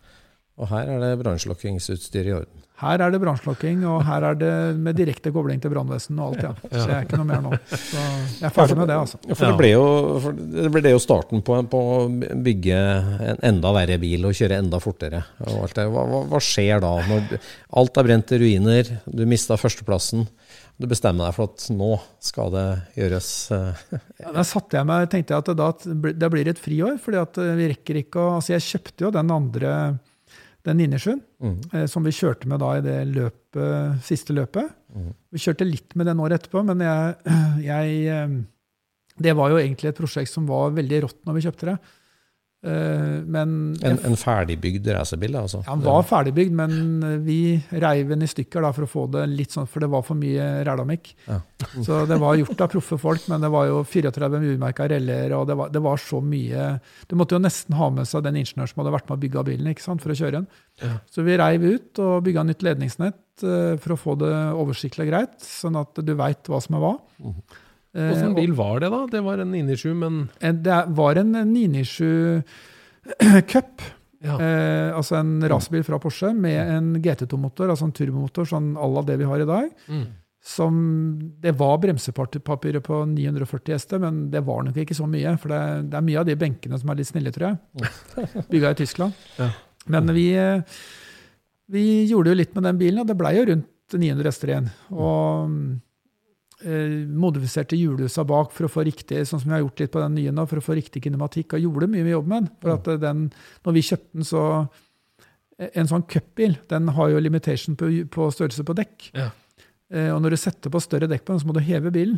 Og 0.62 0.68
her 0.70 0.90
er 0.94 1.00
det 1.02 1.16
brannslokkingsutstyr 1.24 2.28
i 2.28 2.36
orden. 2.36 2.62
Her 2.82 3.02
er 3.06 3.14
det 3.14 3.20
brannslokking, 3.22 3.84
og 3.86 4.00
her 4.08 4.24
er 4.26 4.38
det 4.38 4.54
med 4.82 4.98
direkte 4.98 5.30
kobling 5.34 5.60
til 5.62 5.70
brannvesenet 5.74 6.22
og 6.22 6.32
alt, 6.32 6.46
ja. 6.48 6.52
Så 6.66 6.86
jeg 6.90 6.96
er 6.96 7.06
ikke 7.06 7.20
noe 7.20 7.28
mer 7.30 7.44
nå. 7.46 7.52
Så 7.70 8.00
jeg 8.02 8.48
er 8.50 8.54
ferdig 8.56 8.78
med 8.80 8.90
det, 8.90 8.96
altså. 8.98 9.20
Ja, 9.28 9.38
for 9.38 9.52
det 9.52 9.60
ble 9.60 9.70
jo, 9.70 9.84
for 10.24 10.40
det 10.56 10.72
ble 10.74 10.94
jo 10.96 11.02
starten 11.02 11.44
på, 11.46 11.60
på 11.70 11.82
å 11.94 12.00
bygge 12.48 12.80
en 13.28 13.44
enda 13.52 13.74
verre 13.78 14.00
bil 14.02 14.26
og 14.26 14.34
kjøre 14.38 14.58
enda 14.64 14.82
fortere. 14.82 15.22
Og 15.46 15.68
alt 15.68 15.78
det. 15.78 15.86
Hva, 15.94 16.08
hva, 16.10 16.24
hva 16.34 16.42
skjer 16.42 16.82
da? 16.82 16.94
Når 17.12 17.38
alt 17.84 18.02
er 18.02 18.10
brent 18.10 18.30
til 18.32 18.42
ruiner, 18.48 18.92
du 19.06 19.24
mista 19.30 19.60
førsteplassen. 19.62 20.26
Du 20.82 20.88
bestemmer 20.90 21.28
deg 21.28 21.36
for 21.38 21.52
at 21.52 21.66
nå 21.76 21.90
skal 22.24 22.54
det 22.56 22.68
gjøres 22.98 23.30
eh, 23.54 23.82
Ja, 24.24 24.32
Da 24.34 24.46
satte 24.48 24.80
jeg 24.80 24.88
meg, 24.90 25.10
tenkte 25.12 25.36
jeg 25.36 25.44
at 25.44 25.52
da, 25.60 25.68
det 26.24 26.30
blir 26.34 26.50
et 26.50 26.62
friår, 26.62 26.98
fordi 27.02 27.20
eh, 27.22 27.52
vi 27.60 27.68
rekker 27.74 28.00
ikke 28.02 28.24
å 28.24 28.32
Altså, 28.40 28.56
jeg 28.56 28.66
kjøpte 28.66 29.06
jo 29.06 29.12
den 29.14 29.34
andre, 29.34 29.74
den 30.66 30.82
997, 30.82 31.22
mm, 31.44 31.58
eh, 31.76 31.86
som 31.92 32.08
vi 32.08 32.16
kjørte 32.16 32.50
med 32.50 32.64
da 32.64 32.72
i 32.80 32.86
det 32.86 32.98
løpet, 33.12 34.02
siste 34.08 34.34
løpet. 34.34 34.74
Mm. 34.96 35.12
Vi 35.36 35.44
kjørte 35.44 35.68
litt 35.68 35.98
med 36.00 36.10
den 36.10 36.24
året 36.24 36.42
etterpå, 36.42 36.64
men 36.66 36.82
jeg, 36.86 37.38
jeg 37.72 38.42
Det 39.22 39.34
var 39.38 39.52
jo 39.52 39.60
egentlig 39.62 39.92
et 39.92 40.02
prosjekt 40.02 40.34
som 40.34 40.50
var 40.50 40.74
veldig 40.74 41.04
rått 41.06 41.20
når 41.28 41.38
vi 41.38 41.46
kjøpte 41.46 41.74
det. 41.74 41.80
Eh, 42.64 43.22
Men 43.26 43.54
en, 43.82 43.98
en 44.06 44.16
ferdigbygd 44.20 44.86
racerbil, 44.94 45.34
altså. 45.40 45.64
ja, 45.64 45.72
han 45.72 45.82
var 45.82 46.04
ferdigbygd, 46.06 46.54
men 46.54 47.24
vi 47.26 47.38
reiv 47.82 48.12
den 48.14 48.22
i 48.22 48.30
stykker 48.30 48.62
da, 48.62 48.70
for 48.76 48.86
å 48.86 48.90
få 48.92 49.06
det 49.16 49.24
litt 49.32 49.56
sånn, 49.56 49.66
for 49.70 49.82
det 49.82 49.90
var 49.90 50.04
for 50.06 50.20
mye 50.20 50.46
rælamikk. 50.68 51.10
Ja. 51.26 51.40
Så 51.82 52.04
det 52.10 52.20
var 52.22 52.38
gjort 52.38 52.62
av 52.62 52.70
proffe 52.76 53.00
folk, 53.02 53.26
men 53.34 53.42
det 53.42 53.50
var 53.54 53.66
jo 53.72 53.80
34 53.88 54.30
urmerka 54.54 54.86
reller, 54.92 55.34
og 55.40 55.48
det 55.50 55.58
var, 55.58 55.72
det 55.74 55.82
var 55.82 56.02
så 56.02 56.22
mye 56.22 56.68
Du 57.10 57.16
måtte 57.18 57.38
jo 57.38 57.42
nesten 57.42 57.78
ha 57.80 57.90
med 57.94 58.10
seg 58.10 58.24
den 58.28 58.38
ingeniøren 58.44 58.70
som 58.70 58.84
hadde 58.84 58.94
vært 58.94 59.10
med 59.10 59.18
å 59.18 59.22
bygge 59.26 59.46
bilen 59.50 59.72
ikke 59.74 59.88
sant, 59.88 60.06
for 60.06 60.14
å 60.14 60.20
kjøre 60.22 60.38
den. 60.40 60.48
Ja. 60.84 60.94
Så 61.10 61.26
vi 61.26 61.40
reiv 61.42 61.66
ut 61.66 62.02
og 62.06 62.22
bygga 62.30 62.46
nytt 62.46 62.62
ledningsnett 62.66 63.46
eh, 63.48 63.74
for 63.82 63.96
å 63.98 64.00
få 64.06 64.16
det 64.22 64.32
oversiktlig 64.62 65.10
og 65.10 65.14
greit, 65.16 65.36
sånn 65.42 65.82
at 65.82 65.98
du 66.06 66.14
veit 66.20 66.46
hva 66.52 66.62
som 66.62 66.78
er 66.78 66.86
hva. 66.86 66.94
Mhm. 67.26 67.42
Eh, 67.94 68.12
Åssen 68.14 68.36
bil 68.38 68.54
var 68.56 68.80
det, 68.80 68.90
da? 68.94 69.02
Det 69.12 69.22
var 69.26 69.42
en 69.44 69.52
997, 69.52 69.94
men 70.00 70.22
Eh, 70.40 70.54
Det 70.54 70.78
var 70.96 71.16
en 71.20 71.32
997 71.54 72.44
Cup. 73.52 73.82
ja. 74.24 74.38
Eh, 74.40 74.96
altså 74.96 75.18
en 75.20 75.42
racerbil 75.50 75.84
fra 75.84 76.00
Porsche 76.00 76.30
med 76.38 76.60
en 76.78 76.96
GT2-motor, 77.04 77.70
altså 77.74 77.88
en 77.90 77.92
turbomotor, 77.98 78.46
sånn 78.48 78.76
à 78.78 78.88
la 78.94 79.02
det 79.08 79.18
vi 79.20 79.28
har 79.28 79.42
i 79.44 79.48
dag. 79.50 79.70
Mm. 79.90 80.06
Som 80.42 80.78
Det 81.42 81.52
var 81.58 81.78
bremsepapiret 81.84 82.82
på 82.84 83.04
940 83.06 83.74
hester, 83.76 84.00
men 84.02 84.30
det 84.32 84.42
var 84.48 84.64
nok 84.66 84.78
ikke 84.82 84.96
så 84.98 85.06
mye. 85.10 85.36
For 85.38 85.50
det, 85.54 85.90
det 85.92 85.98
er 86.00 86.08
mye 86.08 86.20
av 86.24 86.26
de 86.26 86.36
benkene 86.36 86.80
som 86.82 86.90
er 86.90 86.96
litt 87.02 87.12
snille, 87.12 87.34
tror 87.36 87.52
jeg. 87.52 87.92
Bygga 88.54 88.72
i 88.74 88.80
Tyskland. 88.80 89.14
Ja. 89.38 89.52
Men 89.92 90.10
vi, 90.16 90.32
eh, 90.38 90.64
vi 91.70 91.84
gjorde 92.10 92.32
jo 92.34 92.40
litt 92.40 92.56
med 92.56 92.64
den 92.70 92.80
bilen, 92.82 93.04
og 93.04 93.08
det 93.12 93.18
blei 93.20 93.36
jo 93.38 93.46
rundt 93.52 93.68
900 93.94 94.30
hester 94.32 94.50
igjen. 94.54 94.72
Og 94.96 95.54
eh, 96.66 97.06
modifiserte 97.08 97.78
hjulhusa 97.80 98.24
bak 98.28 98.52
for 98.56 98.68
å 98.68 98.72
få 98.72 98.84
riktig, 98.88 99.24
sånn 99.28 99.42
som 99.42 99.50
jeg 99.52 99.58
har 99.60 99.66
gjort 99.66 99.80
litt 99.84 99.92
på 99.94 100.02
den 100.04 100.16
nye 100.20 100.32
nå, 100.36 100.46
for 100.50 100.62
å 100.62 100.66
få 100.66 100.76
riktig 100.78 101.04
kinematikk, 101.06 101.54
og 101.58 101.64
gjorde 101.66 101.90
mye 101.92 102.04
med 102.06 102.14
jobb 102.16 102.28
med 102.32 102.44
den. 102.44 102.50
For 102.62 102.74
at 102.76 102.88
eh, 102.94 103.00
den, 103.02 103.28
når 103.66 103.78
vi 103.78 103.84
kjøpte 103.90 104.18
den, 104.20 104.28
så 104.28 104.44
eh, 105.60 105.70
En 105.78 105.88
sånn 105.92 106.04
cupbil 106.10 106.56
den 106.72 106.88
har 106.98 107.10
jo 107.14 107.20
limitation 107.22 107.76
på, 107.78 107.90
på 108.10 108.30
størrelse 108.34 108.64
på 108.66 108.74
dekk. 108.78 109.12
Ja. 109.14 109.30
Eh, 109.92 110.10
og 110.16 110.22
når 110.24 110.34
du 110.34 110.42
setter 110.42 110.72
på 110.74 110.82
større 110.82 111.10
dekk 111.12 111.26
på 111.28 111.34
den, 111.36 111.42
så 111.44 111.48
må 111.52 111.54
du 111.54 111.62
heve 111.66 111.92
bilen. 111.94 112.18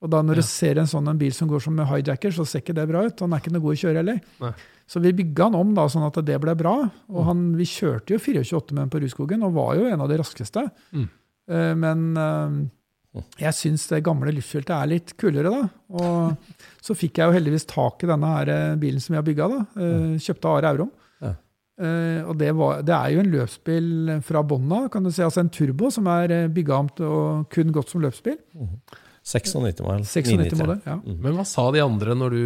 Og 0.00 0.08
da 0.10 0.22
når 0.24 0.38
Ja. 0.38 0.40
du 0.40 0.46
ser 0.48 0.78
en 0.80 0.88
sånn 0.88 1.08
en 1.12 1.18
bil 1.20 1.32
som 1.36 1.46
går 1.50 1.60
som 1.60 1.74
med 1.76 1.86
hijacker, 1.86 2.32
så 2.32 2.46
ser 2.48 2.62
ikke 2.64 2.72
det 2.74 2.86
bra 2.88 3.02
ut. 3.04 3.20
Han 3.20 3.34
er 3.36 3.42
ikke 3.42 3.52
noe 3.52 3.60
god 3.60 3.76
å 3.76 3.80
kjøre 3.82 4.00
heller. 4.00 4.20
Nei. 4.40 4.52
Så 4.88 4.98
vi 5.04 5.12
bygga 5.12 5.50
den 5.50 5.58
om 5.60 5.74
da, 5.76 5.84
sånn 5.92 6.06
at 6.06 6.16
det 6.24 6.38
ble 6.40 6.54
bra. 6.58 6.72
Og 7.12 7.24
han, 7.28 7.42
vi 7.54 7.66
kjørte 7.68 8.14
jo 8.16 8.18
428 8.18 8.72
med 8.74 8.80
den 8.86 8.90
på 8.94 9.02
Rudskogen, 9.04 9.44
og 9.44 9.52
var 9.54 9.74
jo 9.76 9.84
en 9.92 10.00
av 10.00 10.08
de 10.10 10.16
raskeste. 10.18 10.64
Mm. 10.96 11.04
Men 11.78 12.00
jeg 13.40 13.56
syns 13.58 13.88
det 13.90 14.04
gamle 14.06 14.30
luftfilteret 14.36 14.84
er 14.84 14.90
litt 14.92 15.12
kulere, 15.18 15.50
da. 15.50 15.64
Og 15.98 16.58
så 16.84 16.94
fikk 16.94 17.18
jeg 17.18 17.26
jo 17.26 17.34
heldigvis 17.34 17.66
tak 17.70 18.04
i 18.04 18.10
denne 18.10 18.30
her 18.36 18.52
eh, 18.54 18.78
bilen 18.78 19.02
som 19.02 19.14
vi 19.14 19.18
har 19.18 19.26
bygga. 19.26 19.48
da. 19.50 19.60
Eh, 19.82 20.12
kjøpte 20.22 20.52
Are 20.52 20.70
Aurum. 20.70 20.92
Ja. 21.18 21.32
Eh, 21.82 22.20
og 22.22 22.38
det, 22.38 22.52
var, 22.60 22.84
det 22.86 22.94
er 22.94 23.14
jo 23.16 23.24
en 23.24 23.32
løpsbil 23.34 23.88
fra 24.26 24.44
bånn 24.46 24.70
av, 24.76 24.86
kan 24.94 25.06
du 25.06 25.10
si. 25.10 25.24
Altså 25.26 25.42
en 25.42 25.50
turbo 25.50 25.90
som 25.90 26.06
er 26.12 26.36
bygga 26.54 26.82
om 26.84 26.90
til 27.00 27.10
å 27.10 27.22
kun 27.50 27.74
gått 27.74 27.90
som 27.90 28.04
løpsbil. 28.04 28.38
96 29.26 29.56
modell. 29.58 30.06
96 30.06 30.30
993. 30.30 30.60
modell. 30.62 30.84
ja. 30.86 31.00
Men 31.26 31.40
hva 31.40 31.48
sa 31.48 31.66
de 31.74 31.82
andre 31.82 32.14
når 32.18 32.36
du 32.38 32.44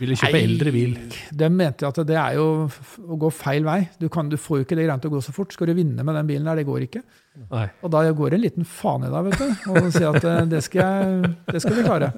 ville 0.00 0.16
kjøpe 0.18 0.34
Nei. 0.36 0.44
eldre 0.48 0.72
bil? 0.74 0.94
De 1.34 1.50
mente 1.52 1.88
at 1.88 2.00
det 2.08 2.16
er 2.18 2.38
jo 2.38 2.46
å 2.66 3.18
gå 3.20 3.30
feil 3.34 3.66
vei. 3.66 3.80
Du, 4.00 4.08
kan, 4.12 4.30
du 4.30 4.38
får 4.40 4.60
jo 4.60 4.66
ikke 4.66 4.78
det 4.78 4.86
greiene 4.86 5.02
til 5.02 5.12
å 5.12 5.16
gå 5.16 5.22
så 5.24 5.34
fort. 5.36 5.54
Skal 5.54 5.70
du 5.70 5.76
vinne 5.78 6.06
med 6.06 6.18
den 6.18 6.30
bilen 6.30 6.48
der, 6.48 6.60
det 6.60 6.66
går 6.68 6.86
ikke. 6.88 7.04
Nei. 7.50 7.64
Og 7.82 7.90
da 7.90 8.02
går 8.14 8.30
det 8.30 8.38
en 8.38 8.44
liten 8.44 8.66
faen 8.68 9.06
i 9.08 9.10
deg, 9.10 9.28
vet 9.28 9.40
du. 9.40 9.70
Og 9.72 9.88
sier 9.90 10.08
at 10.14 10.26
eh, 10.30 10.40
det 10.52 10.60
skal, 10.62 10.80
jeg, 10.84 11.30
det 11.50 11.62
skal 11.64 11.78
vi 11.78 11.86
klare. 11.86 12.10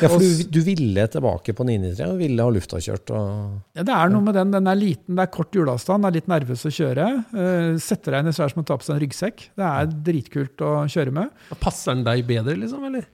Ja, 0.00 0.08
for 0.08 0.22
du, 0.22 0.44
du 0.54 0.60
ville 0.64 1.06
tilbake 1.12 1.54
på 1.56 1.66
993 1.66 2.06
og 2.06 2.20
ville 2.22 2.46
ha 2.46 2.54
luftakjørt. 2.54 3.14
Og... 3.18 3.58
Ja, 3.76 3.86
det 3.86 3.96
er 3.96 4.12
noe 4.14 4.24
med 4.24 4.38
den. 4.38 4.54
Den 4.54 4.70
er 4.70 4.78
liten, 4.78 5.18
det 5.18 5.26
er 5.26 5.32
kort 5.34 5.58
hjulavstand, 5.58 6.06
er 6.06 6.14
litt 6.14 6.30
nervøs 6.30 6.66
å 6.66 6.74
kjøre. 6.74 7.08
Uh, 7.34 7.78
setter 7.82 8.16
deg 8.16 8.24
inn 8.24 8.32
i 8.32 8.36
svært 8.38 8.54
som 8.54 8.62
å 8.62 8.68
ta 8.70 8.78
på 8.78 8.86
seg 8.86 8.96
en 8.96 9.02
ryggsekk. 9.04 9.48
Det 9.58 9.70
er 9.70 9.94
dritkult 10.10 10.66
å 10.66 10.74
kjøre 10.90 11.16
med. 11.20 11.48
Passer 11.60 11.96
den 11.96 12.06
deg 12.06 12.24
bedre, 12.30 12.56
liksom? 12.62 12.86
eller? 12.86 13.10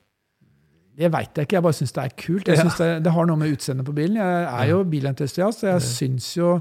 Det 0.96 1.12
veit 1.12 1.36
jeg 1.36 1.46
ikke, 1.48 1.58
jeg 1.58 1.64
bare 1.66 1.76
syns 1.76 1.92
det 1.92 2.02
er 2.02 2.12
kult. 2.16 2.48
Jeg 2.48 2.60
synes 2.62 2.76
det, 2.80 2.90
det 3.04 3.12
har 3.12 3.26
noe 3.28 3.40
med 3.40 3.52
utseendet 3.52 3.86
på 3.86 3.94
bilen. 3.96 4.16
Jeg 4.16 4.44
er 4.48 4.70
jo 4.70 4.82
bilentusiast, 4.88 5.64
og 5.66 5.74
jeg 5.74 5.88
syns 5.90 6.30
jo 6.38 6.58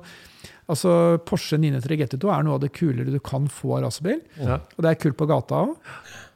Altså, 0.65 1.19
Porsche 1.21 1.60
933 1.62 1.98
GT2 2.00 2.30
er 2.34 2.45
noe 2.45 2.56
av 2.58 2.62
det 2.63 2.71
kulere 2.74 3.12
du 3.13 3.19
kan 3.21 3.45
få 3.54 3.76
av 3.78 3.84
racerbil. 3.84 4.17
Ja. 4.41 4.58
Og 4.74 4.82
det 4.82 4.89
er 4.91 4.98
kult 5.04 5.17
på 5.19 5.28
gata 5.30 5.60
òg. 5.62 5.76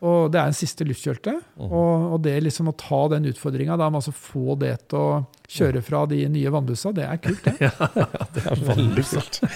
Og 0.05 0.29
det 0.31 0.39
er 0.39 0.51
en 0.51 0.55
siste 0.55 0.85
luftkjølte. 0.85 1.33
Og, 1.65 2.05
og 2.13 2.21
det 2.23 2.35
liksom 2.45 2.69
å 2.69 2.75
ta 2.77 2.99
den 3.15 3.25
utfordringa, 3.31 3.73
altså 3.89 4.13
få 4.13 4.53
det 4.61 4.75
til 4.93 5.01
å 5.01 5.17
kjøre 5.49 5.81
fra 5.81 6.03
de 6.11 6.21
nye 6.29 6.53
vannbussa, 6.53 6.93
det 6.95 7.07
er 7.09 7.17
kult, 7.23 7.49
det. 7.49 7.71
Det 8.37 8.45
er 8.45 8.63
veldig 8.69 9.05
kult. 9.09 9.41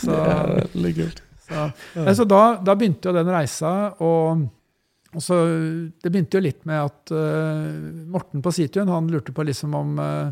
Så, 0.00 0.14
så, 0.14 0.14
Nei, 1.50 2.12
så 2.14 2.24
da, 2.24 2.40
da 2.64 2.72
begynte 2.78 3.10
jo 3.10 3.12
den 3.16 3.28
reisa, 3.28 3.72
og 4.00 4.46
og 5.16 5.22
så, 5.24 5.36
Det 6.02 6.10
begynte 6.10 6.38
jo 6.38 6.44
litt 6.44 6.66
med 6.68 6.84
at 6.84 7.12
uh, 7.14 7.70
Morten 8.12 8.42
på 8.44 8.52
Situn 8.54 8.90
han 8.92 9.10
lurte 9.10 9.34
på 9.34 9.44
liksom 9.46 9.74
om, 9.74 9.98
uh, 9.98 10.30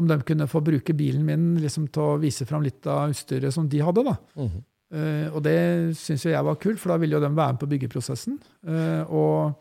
om 0.00 0.08
de 0.10 0.18
kunne 0.26 0.48
få 0.50 0.62
bruke 0.66 0.96
bilen 0.98 1.22
min 1.26 1.52
liksom 1.62 1.86
til 1.94 2.02
å 2.02 2.18
vise 2.22 2.46
fram 2.48 2.64
litt 2.66 2.86
av 2.90 3.14
utstyret 3.14 3.54
som 3.54 3.68
de 3.70 3.82
hadde. 3.84 4.06
da. 4.10 4.18
Mhm. 4.40 4.66
Uh, 4.90 5.26
og 5.30 5.44
det 5.46 5.58
syns 5.94 6.24
jo 6.26 6.32
jeg 6.32 6.42
var 6.42 6.56
kult, 6.58 6.80
for 6.82 6.90
da 6.90 6.96
ville 6.98 7.14
jo 7.14 7.22
de 7.22 7.30
være 7.30 7.54
med 7.54 7.60
på 7.62 7.68
byggeprosessen. 7.70 8.40
Og 9.06 9.52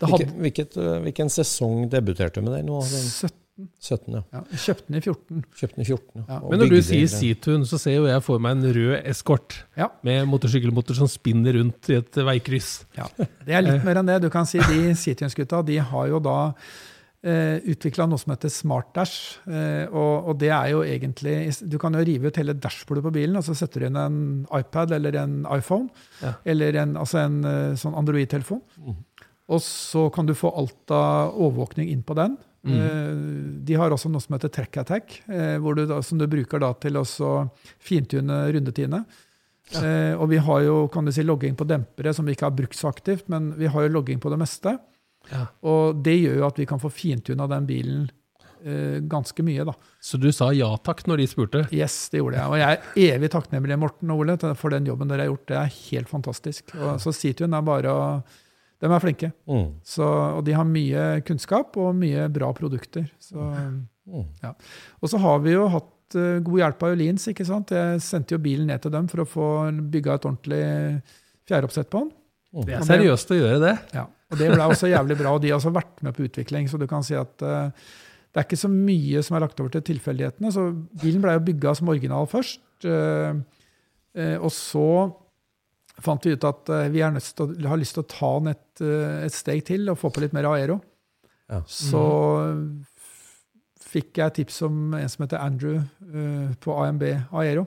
hadde 0.00 0.08
Hvilket, 0.08 0.32
hvilket, 0.40 0.78
hvilken 1.04 1.32
sesong 1.32 1.90
debuterte 1.92 2.40
du 2.40 2.46
med 2.46 2.56
den? 2.56 2.70
nå? 2.70 2.80
17, 2.80 3.41
17, 3.82 4.14
ja. 4.14 4.22
ja, 4.32 4.42
kjøpte 4.64 4.86
den 4.88 4.98
i 4.98 5.02
14. 5.04 5.42
Kjøpte 5.60 5.76
den 5.78 5.84
i 5.84 5.88
14. 5.88 6.24
Ja. 6.28 6.38
Men 6.50 6.62
når 6.62 6.70
du 6.72 6.78
sier 6.86 7.10
Seatun, 7.12 7.66
så 7.68 7.80
ser 7.82 7.98
jo 7.98 8.06
jeg 8.10 8.22
for 8.26 8.42
meg 8.42 8.56
en 8.58 8.70
rød 8.76 8.94
eskort 9.10 9.58
Ja. 9.78 9.88
med 10.06 10.24
motorsykkelmotor 10.30 10.98
som 10.98 11.10
spinner 11.10 11.58
rundt 11.58 11.90
i 11.92 11.98
et 12.00 12.22
veikryss. 12.28 12.72
Ja, 12.98 13.08
Det 13.18 13.54
er 13.54 13.62
litt 13.66 13.84
mer 13.86 14.00
enn 14.02 14.10
det. 14.10 14.20
Du 14.24 14.30
kan 14.32 14.48
si 14.48 14.58
De 14.62 14.94
Cityens-gutta 14.98 15.62
de 15.66 15.78
har 15.82 16.08
jo 16.10 16.20
da 16.22 16.36
eh, 17.22 17.58
utvikla 17.72 18.06
noe 18.10 18.18
som 18.18 18.32
heter 18.34 18.50
SmartDash. 18.52 19.16
Eh, 19.46 19.86
og, 19.90 20.30
og 20.32 20.38
det 20.42 20.50
er 20.50 20.72
jo 20.72 20.82
egentlig 20.82 21.36
Du 21.70 21.78
kan 21.82 21.94
jo 21.94 22.02
rive 22.06 22.30
ut 22.32 22.40
hele 22.40 22.54
dashbordet 22.58 23.04
på 23.06 23.12
bilen, 23.14 23.36
og 23.38 23.46
så 23.46 23.54
setter 23.58 23.84
du 23.84 23.88
inn 23.90 23.98
en 24.00 24.20
iPad 24.58 24.94
eller 24.98 25.20
en 25.22 25.40
iPhone. 25.54 25.88
Ja. 26.22 26.34
Eller 26.44 26.80
en, 26.82 26.96
altså 27.00 27.22
en 27.24 27.42
eh, 27.46 27.74
sånn 27.80 27.94
Android-telefon. 27.98 28.62
Og 29.52 29.60
så 29.60 30.06
kan 30.14 30.24
du 30.28 30.32
få 30.38 30.52
alt 30.56 30.92
av 30.94 31.34
overvåkning 31.36 31.90
inn 31.92 32.02
på 32.06 32.14
den. 32.16 32.38
Eh, 32.70 33.10
de 33.66 33.74
har 33.78 33.90
også 33.90 34.10
noe 34.12 34.22
som 34.22 34.36
heter 34.36 34.52
Track 34.54 34.76
Attack, 34.84 35.18
eh, 35.26 35.58
du 35.58 35.94
som 36.02 36.18
du 36.18 36.28
bruker 36.30 36.62
da 36.62 36.72
til 36.78 37.00
å 37.00 37.04
fintune 37.82 38.46
rundetidene. 38.52 39.04
Ja. 39.72 40.18
og 40.18 40.26
vi 40.28 40.36
har 40.42 40.64
jo 40.66 40.88
kan 40.92 41.06
du 41.06 41.12
si, 41.14 41.22
logging 41.24 41.54
på 41.56 41.64
dempere, 41.64 42.12
som 42.12 42.26
vi 42.26 42.34
ikke 42.34 42.44
har 42.44 42.52
brukt 42.52 42.76
så 42.76 42.90
aktivt, 42.90 43.28
men 43.32 43.54
vi 43.56 43.70
har 43.70 43.86
jo 43.86 43.92
logging 43.94 44.18
på 44.20 44.28
det 44.28 44.36
meste. 44.42 44.74
Ja. 45.30 45.46
Og 45.64 46.02
det 46.04 46.16
gjør 46.18 46.42
jo 46.42 46.48
at 46.48 46.58
vi 46.60 46.66
kan 46.68 46.82
få 46.82 46.90
fintuna 46.92 47.46
den 47.48 47.68
bilen 47.68 48.10
eh, 48.66 48.98
ganske 49.08 49.44
mye, 49.46 49.64
da. 49.64 49.74
Så 50.02 50.20
du 50.20 50.28
sa 50.34 50.50
ja 50.56 50.68
takk 50.84 51.04
når 51.08 51.22
de 51.22 51.28
spurte? 51.30 51.64
Yes, 51.74 51.96
det 52.12 52.20
gjorde 52.20 52.40
jeg. 52.40 52.50
Og 52.50 52.60
jeg 52.60 52.78
er 53.06 53.16
evig 53.16 53.32
takknemlig, 53.32 53.78
Morten 53.80 54.12
og 54.12 54.24
Ole, 54.24 54.36
for 54.58 54.74
den 54.74 54.88
jobben 54.90 55.10
dere 55.10 55.26
har 55.26 55.32
gjort. 55.32 55.46
Det 55.48 55.58
er 55.60 55.76
helt 55.78 56.10
fantastisk. 56.10 56.74
Og, 56.78 56.96
så 57.02 57.14
Situn 57.16 57.56
er 57.56 57.66
bare 57.66 57.94
å 57.94 58.06
De 58.82 58.90
er 58.90 59.02
flinke. 59.02 59.30
Mm. 59.46 59.66
Så, 59.86 60.06
og 60.38 60.42
de 60.46 60.54
har 60.58 60.66
mye 60.66 61.06
kunnskap 61.26 61.76
og 61.78 61.94
mye 61.98 62.28
bra 62.34 62.52
produkter. 62.56 63.08
Så, 63.22 63.48
Mm. 64.02 64.24
ja. 64.42 64.48
Og 64.98 65.10
så 65.12 65.18
har 65.22 65.36
vi 65.44 65.52
jo 65.52 65.68
hatt 65.70 66.16
uh, 66.18 66.40
god 66.42 66.58
hjelp 66.58 66.80
av 66.82 66.90
Jolins. 66.90 67.28
ikke 67.30 67.44
sant? 67.46 67.70
Jeg 67.70 68.00
sendte 68.02 68.34
jo 68.34 68.40
bilen 68.42 68.66
ned 68.66 68.82
til 68.82 68.90
dem 68.90 69.06
for 69.06 69.22
å 69.22 69.28
få 69.28 69.50
bygga 69.70 70.16
et 70.18 70.26
ordentlig 70.26 70.64
fjæroppsett 71.46 71.86
på 71.92 72.02
den. 72.02 72.10
Det 72.66 72.74
er 72.80 72.82
seriøst 72.88 73.30
å 73.30 73.38
gjøre 73.38 73.60
det. 73.62 73.76
Ja, 73.94 74.08
og 74.10 74.40
Det 74.40 74.50
ble 74.50 74.66
også 74.66 74.90
jævlig 74.90 75.16
bra. 75.22 75.36
og 75.36 75.40
De 75.44 75.52
har 75.52 75.60
også 75.60 75.72
vært 75.72 76.02
med 76.02 76.16
på 76.18 76.26
utvikling. 76.26 76.66
Så 76.68 76.82
du 76.82 76.88
kan 76.90 77.06
si 77.06 77.14
at 77.14 77.46
uh, 77.46 77.70
det 78.32 78.42
er 78.42 78.48
ikke 78.48 78.60
så 78.64 78.72
mye 78.72 79.22
som 79.22 79.36
er 79.36 79.46
lagt 79.46 79.62
over 79.62 79.70
til 79.70 79.86
tilfeldighetene. 79.92 80.50
så 80.50 80.66
Bilen 80.98 81.22
ble 81.22 81.38
jo 81.38 81.46
bygga 81.52 81.74
som 81.78 81.94
original 81.94 82.26
først. 82.26 82.58
Uh, 82.82 83.38
eh, 84.16 84.34
og 84.40 84.50
så 84.50 84.86
fant 86.04 86.24
vi 86.26 86.34
ut 86.36 86.44
at 86.48 86.68
eh, 86.74 86.88
vi 86.92 87.00
er 87.04 87.12
nødt 87.14 87.28
til 87.36 87.46
å, 87.46 87.68
har 87.72 87.80
lyst 87.80 87.96
til 87.98 88.04
å 88.04 88.10
ta 88.10 88.30
den 88.40 88.52
et, 88.54 88.82
eh, 88.84 89.18
et 89.28 89.34
steg 89.36 89.64
til 89.68 89.88
og 89.92 89.98
få 90.00 90.10
på 90.14 90.22
litt 90.24 90.34
mer 90.36 90.48
aero. 90.52 90.80
Ja. 91.52 91.60
Så 91.68 92.02
f- 92.96 93.88
fikk 93.92 94.20
jeg 94.22 94.36
tips 94.40 94.62
om 94.68 94.94
en 94.96 95.08
som 95.12 95.24
heter 95.26 95.42
Andrew 95.42 95.80
uh, 95.82 96.52
på 96.64 96.72
AMB 96.80 97.02
Aero. 97.42 97.66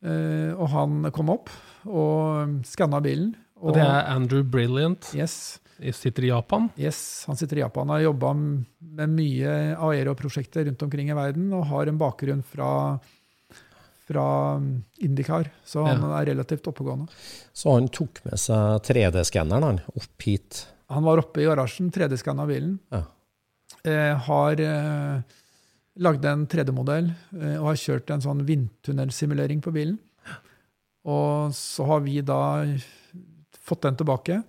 Uh, 0.00 0.56
og 0.56 0.66
han 0.72 1.10
kom 1.14 1.28
opp 1.30 1.50
og 1.86 2.56
skanna 2.66 2.98
bilen. 3.04 3.34
Og 3.60 3.76
det 3.76 3.84
er 3.84 4.08
Andrew 4.10 4.42
Brilliant. 4.42 5.10
Yes. 5.14 5.58
Sitter 5.96 6.26
i 6.26 6.30
Japan. 6.32 6.66
Yes, 6.76 7.24
Han 7.28 7.38
sitter 7.40 7.56
i 7.56 7.62
Japan 7.62 7.88
og 7.88 7.94
har 7.98 8.02
jobba 8.08 8.34
med 8.36 9.12
mye 9.14 9.52
aero-prosjekter 9.80 10.66
rundt 10.68 10.82
omkring 10.84 11.08
i 11.12 11.16
verden, 11.16 11.46
og 11.56 11.68
har 11.70 11.88
en 11.88 12.00
bakgrunn 12.00 12.42
fra, 12.44 12.98
fra 14.10 14.26
Indicar, 15.06 15.48
så 15.64 15.84
han 15.86 16.02
er 16.10 16.32
relativt 16.32 16.66
oppegående. 16.66 17.06
Så 17.54 17.76
han 17.76 17.88
tok 17.94 18.22
med 18.26 18.40
seg 18.42 18.82
3D-skanneren 18.88 19.66
han, 19.66 19.80
opp 19.94 20.26
hit. 20.26 20.64
Han 20.90 21.06
var 21.06 21.22
oppe 21.22 21.44
i 21.44 21.46
garasjen, 21.46 21.92
3D-skanna 21.94 22.46
bilen. 22.50 22.78
Ja. 22.90 23.04
Eh, 23.86 24.16
har 24.26 24.60
eh, 24.60 25.36
lagd 26.02 26.26
en 26.26 26.46
3D-modell 26.50 27.12
eh, 27.38 27.56
og 27.60 27.70
har 27.70 27.82
kjørt 27.84 28.10
en 28.10 28.24
sånn 28.24 28.42
vindtunnelsimulering 28.48 29.62
på 29.64 29.72
bilen. 29.76 30.00
Og 31.08 31.54
så 31.56 31.86
har 31.88 32.02
vi 32.04 32.18
da 32.26 32.40
fått 33.56 33.86
den 33.86 33.96
tilbake. 34.02 34.42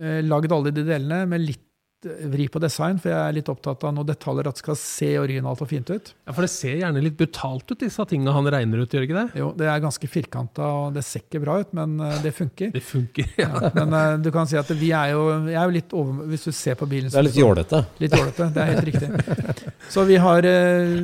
Eh, 0.00 0.22
lagd 0.24 0.52
alle 0.52 0.72
de 0.74 0.86
delene 0.86 1.24
med 1.28 1.44
litt 1.44 1.65
vri 2.04 2.46
på 2.52 2.60
design, 2.60 2.98
for 3.00 3.10
jeg 3.10 3.18
er 3.18 3.34
litt 3.38 3.48
opptatt 3.50 3.84
av 3.86 3.94
noen 3.96 4.06
detaljer 4.08 4.48
at 4.50 4.58
det 4.58 4.62
skal 4.62 4.76
se 4.78 5.08
originalt 5.18 5.62
og 5.64 5.70
fint 5.70 5.88
ut. 5.90 6.10
Ja, 6.26 6.34
For 6.34 6.44
det 6.44 6.50
ser 6.52 6.76
gjerne 6.80 7.02
litt 7.02 7.16
brutalt 7.18 7.70
ut, 7.70 7.78
disse 7.80 8.04
tingene 8.10 8.34
han 8.36 8.48
regner 8.52 8.82
ut, 8.82 8.92
gjør 8.92 9.06
ikke 9.06 9.16
det? 9.16 9.40
Jo, 9.40 9.48
det 9.56 9.70
er 9.72 9.82
ganske 9.82 10.10
firkanta, 10.10 10.68
og 10.82 10.96
det 10.96 11.06
ser 11.06 11.24
ikke 11.24 11.42
bra 11.46 11.58
ut, 11.62 11.72
men 11.76 11.96
eh, 12.04 12.18
det 12.24 12.34
funker. 12.36 12.70
Det 12.74 12.84
funker, 12.84 13.32
ja. 13.40 13.48
Ja, 13.48 13.72
men 13.80 13.96
eh, 13.96 14.18
du 14.26 14.30
kan 14.34 14.50
si 14.50 14.58
at 14.60 14.70
vi 14.76 14.92
er 14.96 15.14
jo, 15.14 15.24
jeg 15.48 15.56
er 15.56 15.64
jo 15.64 15.76
litt 15.78 15.96
over, 15.96 16.28
Hvis 16.30 16.46
du 16.46 16.52
ser 16.52 16.76
på 16.78 16.88
bilen 16.90 17.10
Det 17.10 17.20
er 17.22 17.28
litt 17.28 17.40
jålete. 17.40 17.82
Litt 18.02 18.14
jålete, 18.16 18.50
det 18.54 18.62
er 18.62 18.72
helt 18.74 18.88
riktig. 18.90 19.10
Så 19.94 20.04
vi 20.08 20.20
har 20.20 20.46
eh, 20.46 21.00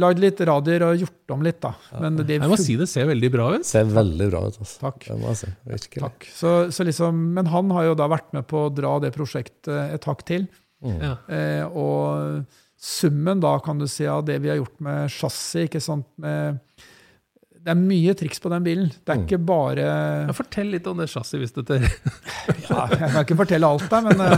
lagd 0.00 0.20
litt 0.22 0.40
radier 0.48 0.84
og 0.86 1.04
gjort 1.04 1.34
om 1.36 1.44
litt, 1.46 1.60
da. 1.62 1.72
Men 2.02 2.18
det 2.20 2.38
Jeg 2.38 2.50
må 2.50 2.58
si 2.60 2.76
det 2.80 2.88
ser 2.90 3.06
veldig 3.10 3.30
bra 3.34 3.50
ut. 3.54 3.66
Ser 3.68 3.86
veldig 3.90 4.28
bra 4.32 4.42
ut. 4.48 4.58
Altså. 4.58 4.80
Takk. 4.82 5.06
Det 5.06 5.16
må 5.20 5.30
jeg 5.32 5.40
si. 5.44 6.00
Takk. 6.00 6.28
Så, 6.34 6.52
så 6.74 6.86
liksom, 6.86 7.22
men 7.36 7.48
han 7.52 7.70
har 7.76 7.90
jo 7.90 7.96
da 7.98 8.10
vært 8.10 8.34
med 8.36 8.48
på 8.50 8.66
å 8.66 8.74
dra 8.74 8.96
det 9.04 9.14
prosjektet 9.14 9.94
et 9.94 10.10
hakk 10.10 10.26
til. 10.28 10.48
Mm. 10.84 10.98
Ja. 11.00 11.14
Eh, 11.32 11.64
og 11.70 12.44
summen 12.84 13.40
da, 13.40 13.56
kan 13.64 13.80
du 13.80 13.86
si, 13.88 14.06
av 14.10 14.24
det 14.28 14.40
vi 14.44 14.50
har 14.52 14.60
gjort 14.60 14.80
med 14.84 15.12
chassis 15.12 15.68
ikke 15.68 15.80
sant, 15.82 16.08
med, 16.20 16.60
Det 17.64 17.72
er 17.72 17.78
mye 17.80 18.12
triks 18.18 18.42
på 18.44 18.50
den 18.52 18.64
bilen. 18.66 18.90
Det 18.92 19.14
er 19.14 19.22
ikke 19.22 19.38
bare 19.40 19.84
Ja, 20.28 20.34
fortell 20.36 20.68
litt 20.74 20.86
om 20.90 20.98
det 21.00 21.06
chassiset, 21.08 21.40
hvis 21.40 21.54
dette 21.56 21.78
ja, 22.68 22.82
Jeg 22.92 22.98
kan 23.00 23.20
ikke 23.22 23.38
fortelle 23.38 23.70
alt 23.70 23.86
der, 23.88 24.04
men 24.04 24.20
eh, 24.20 24.34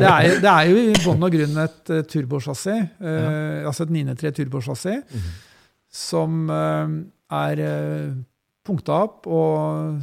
det 0.00 0.08
er, 0.10 0.40
det 0.42 0.50
er 0.50 0.70
jo 0.72 0.80
i 0.82 0.96
bunn 1.04 1.22
og 1.28 1.36
grunn 1.36 1.60
et 1.64 1.92
uh, 1.94 2.00
turbosjassi. 2.10 2.74
eh, 2.98 3.62
Altså 3.68 3.86
et 3.86 3.94
993 3.94 4.34
turbosjassi. 4.40 4.96
Som 5.94 6.50
eh, 6.50 6.98
er 7.38 7.62
uh, 7.62 8.18
punkta 8.66 8.98
opp 9.06 9.30
og 9.30 10.02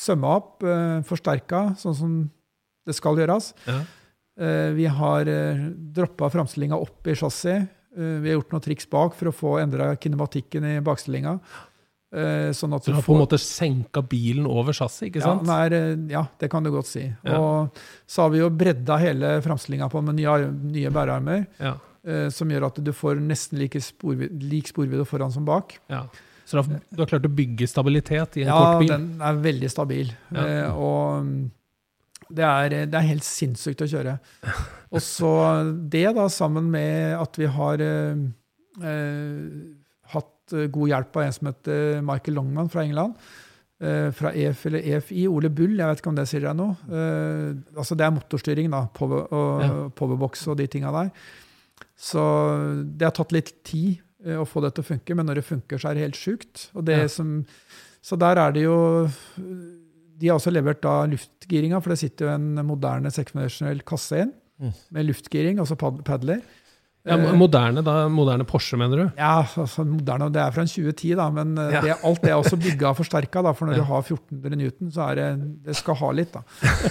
sømma 0.00 0.34
opp, 0.40 0.52
uh, 0.66 0.98
forsterka, 1.06 1.70
sånn 1.78 1.94
som 1.98 2.20
det 2.88 2.96
skal 2.96 3.18
gjøres. 3.20 3.52
Ja. 3.68 3.82
Eh, 4.40 4.70
vi 4.72 4.86
har 4.88 5.28
uh, 5.28 5.66
droppa 5.94 6.30
framstillinga 6.32 6.78
opp 6.80 7.06
i 7.10 7.14
chassis. 7.18 7.66
Eh, 7.90 8.16
vi 8.22 8.30
har 8.30 8.38
gjort 8.38 8.54
noen 8.54 8.62
triks 8.64 8.86
bak 8.90 9.16
for 9.18 9.28
å 9.28 9.34
få 9.34 9.56
endra 9.60 9.90
kinematikken 10.00 10.64
i 10.64 10.76
bakstillinga. 10.86 11.34
Eh, 12.12 12.50
sånn 12.50 12.72
at 12.74 12.82
Så 12.82 12.90
du 12.90 12.96
har 12.96 13.04
på 13.06 13.14
en 13.14 13.20
måte 13.22 13.38
senka 13.38 14.02
bilen 14.02 14.46
over 14.50 14.74
chassis, 14.74 15.06
ikke 15.08 15.20
ja, 15.22 15.28
sant? 15.38 15.72
eh, 15.72 15.92
ja, 16.10 16.24
det 16.40 16.48
kan 16.50 16.64
du 16.66 16.70
godt 16.74 16.88
si. 16.90 17.04
Ja. 17.22 17.36
Og 17.38 17.76
så 18.10 18.22
har 18.24 18.30
vi 18.34 18.40
jo 18.40 18.48
bredda 18.50 18.96
hele 18.98 19.36
framstillinga 19.44 19.86
på 19.92 20.02
med 20.02 20.16
nye, 20.18 20.48
nye 20.50 20.90
bærearmer, 20.90 21.46
Ja. 21.60 21.76
eh, 22.04 22.28
som 22.34 22.48
gjør 22.50 22.66
at 22.66 22.82
du 22.82 22.90
får 22.92 23.20
nesten 23.22 23.58
like 23.62 23.78
sporvid, 23.80 24.42
lik 24.42 24.66
sporvidde 24.72 25.06
foran 25.06 25.30
som 25.30 25.44
bak. 25.46 25.78
ja. 25.88 26.06
Så 26.50 26.56
du 26.58 26.62
har, 26.72 26.80
du 26.90 26.98
har 26.98 27.06
klart 27.06 27.26
å 27.28 27.30
bygge 27.30 27.68
stabilitet 27.70 28.36
i 28.38 28.42
en 28.42 28.48
Ja, 28.48 28.58
kort 28.58 28.80
bil? 28.80 28.88
Ja, 28.90 28.96
den 28.98 29.20
er 29.22 29.36
veldig 29.38 29.68
stabil. 29.70 30.08
Ja. 30.34 30.46
Eh, 30.48 30.74
og 30.74 31.22
mm, 31.22 31.50
det 32.34 32.42
er, 32.44 32.68
det 32.90 32.94
er 32.98 33.06
helt 33.06 33.22
sinnssykt 33.22 33.84
å 33.84 33.86
kjøre. 33.86 34.16
Og 34.90 34.98
så 34.98 35.30
det, 35.88 36.08
da, 36.16 36.24
sammen 36.26 36.66
med 36.72 37.14
at 37.22 37.38
vi 37.38 37.46
har 37.46 37.78
eh, 37.86 38.24
eh, 38.82 39.46
eh, 40.56 40.66
god 40.72 40.88
hjelp 40.92 41.16
av 41.16 41.22
en 41.26 41.32
som 41.32 41.46
heter 41.50 42.00
Michael 42.02 42.34
Longman 42.40 42.68
fra 42.72 42.82
England. 42.84 43.14
eh, 43.80 44.10
fra 44.12 44.32
EF 44.36 44.66
eller 44.66 44.82
EFI. 44.84 45.26
Ole 45.28 45.48
Bull, 45.48 45.76
jeg 45.78 45.86
vet 45.88 45.98
ikke 46.02 46.10
om 46.10 46.16
det 46.18 46.26
sier 46.28 46.40
deg 46.44 46.56
noe. 46.58 46.76
Eh, 46.92 47.54
altså 47.80 47.96
det 47.96 48.04
er 48.04 48.10
motorstyring, 48.12 48.70
da. 48.70 48.82
Power, 48.92 49.22
og, 49.32 49.62
Ja. 49.62 49.88
Powerbox 49.96 50.46
og 50.48 50.58
de 50.58 50.66
tinga 50.66 50.90
der. 50.92 51.10
Så 51.96 52.20
det 52.98 53.06
har 53.06 53.12
tatt 53.16 53.32
litt 53.32 53.54
tid 53.64 53.98
eh, 54.24 54.36
å 54.36 54.44
få 54.44 54.60
det 54.60 54.74
til 54.74 54.84
å 54.84 54.88
funke, 54.90 55.16
men 55.16 55.24
når 55.26 55.40
det 55.40 55.44
funker, 55.48 55.78
så 55.80 55.90
er 55.90 55.94
det 55.94 56.02
helt 56.04 56.20
sjukt. 56.20 56.68
Og 56.74 56.84
det 56.84 56.98
Ja. 57.00 57.06
som, 57.08 57.46
så 58.02 58.18
der 58.18 58.36
er 58.36 58.52
det 58.52 58.62
jo 58.64 59.08
De 60.20 60.28
har 60.28 60.36
også 60.36 60.52
levert 60.52 60.82
da 60.82 61.06
luftgiringa, 61.08 61.80
for 61.80 61.88
det 61.94 61.98
sitter 62.02 62.26
jo 62.26 62.34
en 62.34 62.66
moderne 62.66 63.08
seksdimensjonell 63.10 63.80
kasse 63.88 64.20
inn 64.26 64.32
Mm. 64.60 64.72
med 64.92 65.06
luftgiring, 65.08 65.58
altså 65.58 65.74
pad 65.74 66.04
padler. 66.04 66.42
Ja, 67.08 67.16
Eh, 67.16 67.32
moderne, 67.32 67.80
da, 67.82 68.08
moderne 68.12 68.44
Porsche, 68.44 68.76
mener 68.76 68.96
du? 68.96 69.04
ja, 69.16 69.38
altså 69.56 69.86
moderne, 69.88 70.26
det 70.34 70.36
er 70.42 70.50
fra 70.52 70.60
en 70.66 70.68
2010, 70.68 71.14
da, 71.16 71.30
men 71.32 71.54
eh, 71.56 71.70
Ja. 71.72 71.80
det, 71.80 71.94
alt 72.04 72.20
det 72.20 72.30
er 72.30 72.36
også 72.36 72.58
bygga 72.60 72.90
og 72.90 72.96
forsterka. 72.98 73.40
For 73.56 73.64
når 73.66 73.72
Ja. 73.72 73.78
du 73.78 73.84
har 73.88 74.02
1400 74.02 74.56
Newton, 74.60 74.90
så 74.92 75.06
er 75.08 75.14
det, 75.14 75.64
det 75.64 75.76
skal 75.76 75.94
ha 75.96 76.10
litt. 76.12 76.32
da. 76.32 76.42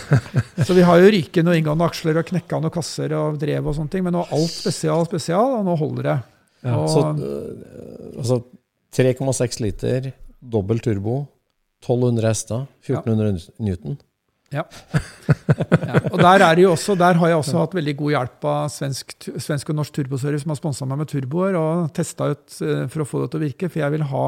Så 0.66 0.74
vi 0.74 0.82
har 0.82 0.98
jo 0.98 1.12
ryket 1.14 1.46
noen 1.46 1.60
inngående 1.62 1.86
aksler 1.86 2.18
og 2.18 2.26
knekka 2.26 2.60
noen 2.60 2.74
kasser 2.74 3.14
og 3.14 3.38
drev 3.40 3.68
og 3.70 3.76
sånne 3.78 3.90
ting, 3.94 4.04
men 4.04 4.14
nå 4.18 4.24
er 4.26 4.34
alt 4.34 4.50
spesial, 4.50 5.06
spesial, 5.06 5.60
og 5.60 5.66
nå 5.70 5.78
holder 5.78 6.04
det. 6.10 6.18
Ja, 6.66 6.76
og, 6.76 6.90
Så 6.90 7.06
øh, 7.14 8.18
altså 8.18 8.44
3,6 8.92 9.60
liter, 9.62 10.12
dobbel 10.42 10.80
turbo, 10.80 11.28
1200 11.86 12.28
hester, 12.28 12.66
1400 12.82 13.52
Newton. 13.60 14.00
Ja. 14.56 14.64
ja. 14.66 16.00
Og 16.10 16.18
der, 16.18 16.42
er 16.42 16.56
det 16.58 16.64
jo 16.64 16.72
også, 16.74 16.96
der 16.98 17.20
har 17.22 17.30
jeg 17.30 17.38
også 17.38 17.60
hatt 17.62 17.76
veldig 17.78 17.94
god 18.00 18.14
hjelp 18.16 18.48
av 18.50 18.72
svensk, 18.74 19.14
svensk 19.38 19.70
og 19.70 19.78
norsk 19.78 19.94
turboservice 20.00 20.42
som 20.46 20.54
har 20.56 20.58
sponsa 20.60 20.88
meg 20.90 21.02
med 21.04 21.12
turboer 21.12 21.58
og 21.60 21.92
testa 21.94 22.32
ut 22.34 22.56
eh, 22.66 22.86
for 22.90 23.04
å 23.04 23.08
få 23.10 23.22
det 23.24 23.32
til 23.34 23.40
å 23.42 23.44
virke. 23.46 23.70
For 23.70 23.84
jeg 23.84 23.94
vil 23.98 24.06
ha 24.10 24.24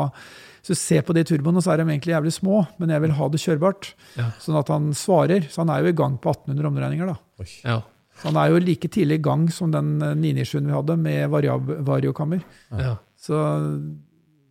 Hvis 0.61 0.76
du 0.76 0.78
ser 0.78 1.01
på 1.07 1.15
de 1.17 1.24
turboene, 1.26 1.61
så 1.65 1.72
er 1.74 1.82
de 1.82 1.88
egentlig 1.89 2.13
jævlig 2.13 2.34
små, 2.36 2.59
men 2.78 2.93
jeg 2.93 3.01
vil 3.01 3.15
ha 3.17 3.30
det 3.34 3.39
kjørbart. 3.41 3.88
Ja. 4.19 4.28
Sånn 4.43 4.59
at 4.59 4.69
han 4.69 4.91
svarer. 4.93 5.47
Så 5.49 5.63
han 5.63 5.72
er 5.74 5.82
jo 5.82 5.89
i 5.89 5.97
gang 5.97 6.19
på 6.22 6.30
1800 6.36 6.69
omdreininger, 6.69 7.09
da. 7.15 7.47
Ja. 7.65 7.80
Så 8.22 8.28
han 8.30 8.38
er 8.38 8.51
jo 8.53 8.59
like 8.61 8.91
tidlig 8.93 9.17
i 9.17 9.24
gang 9.26 9.47
som 9.49 9.72
den 9.74 9.95
997 9.97 10.67
vi 10.67 10.76
hadde, 10.76 10.97
med 11.01 11.32
variab- 11.34 11.74
variokammer. 11.88 12.43
Ja. 12.78 12.93
Så, 13.17 13.34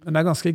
men 0.02 0.10
det 0.16 0.18
er 0.24 0.26
ganske, 0.32 0.52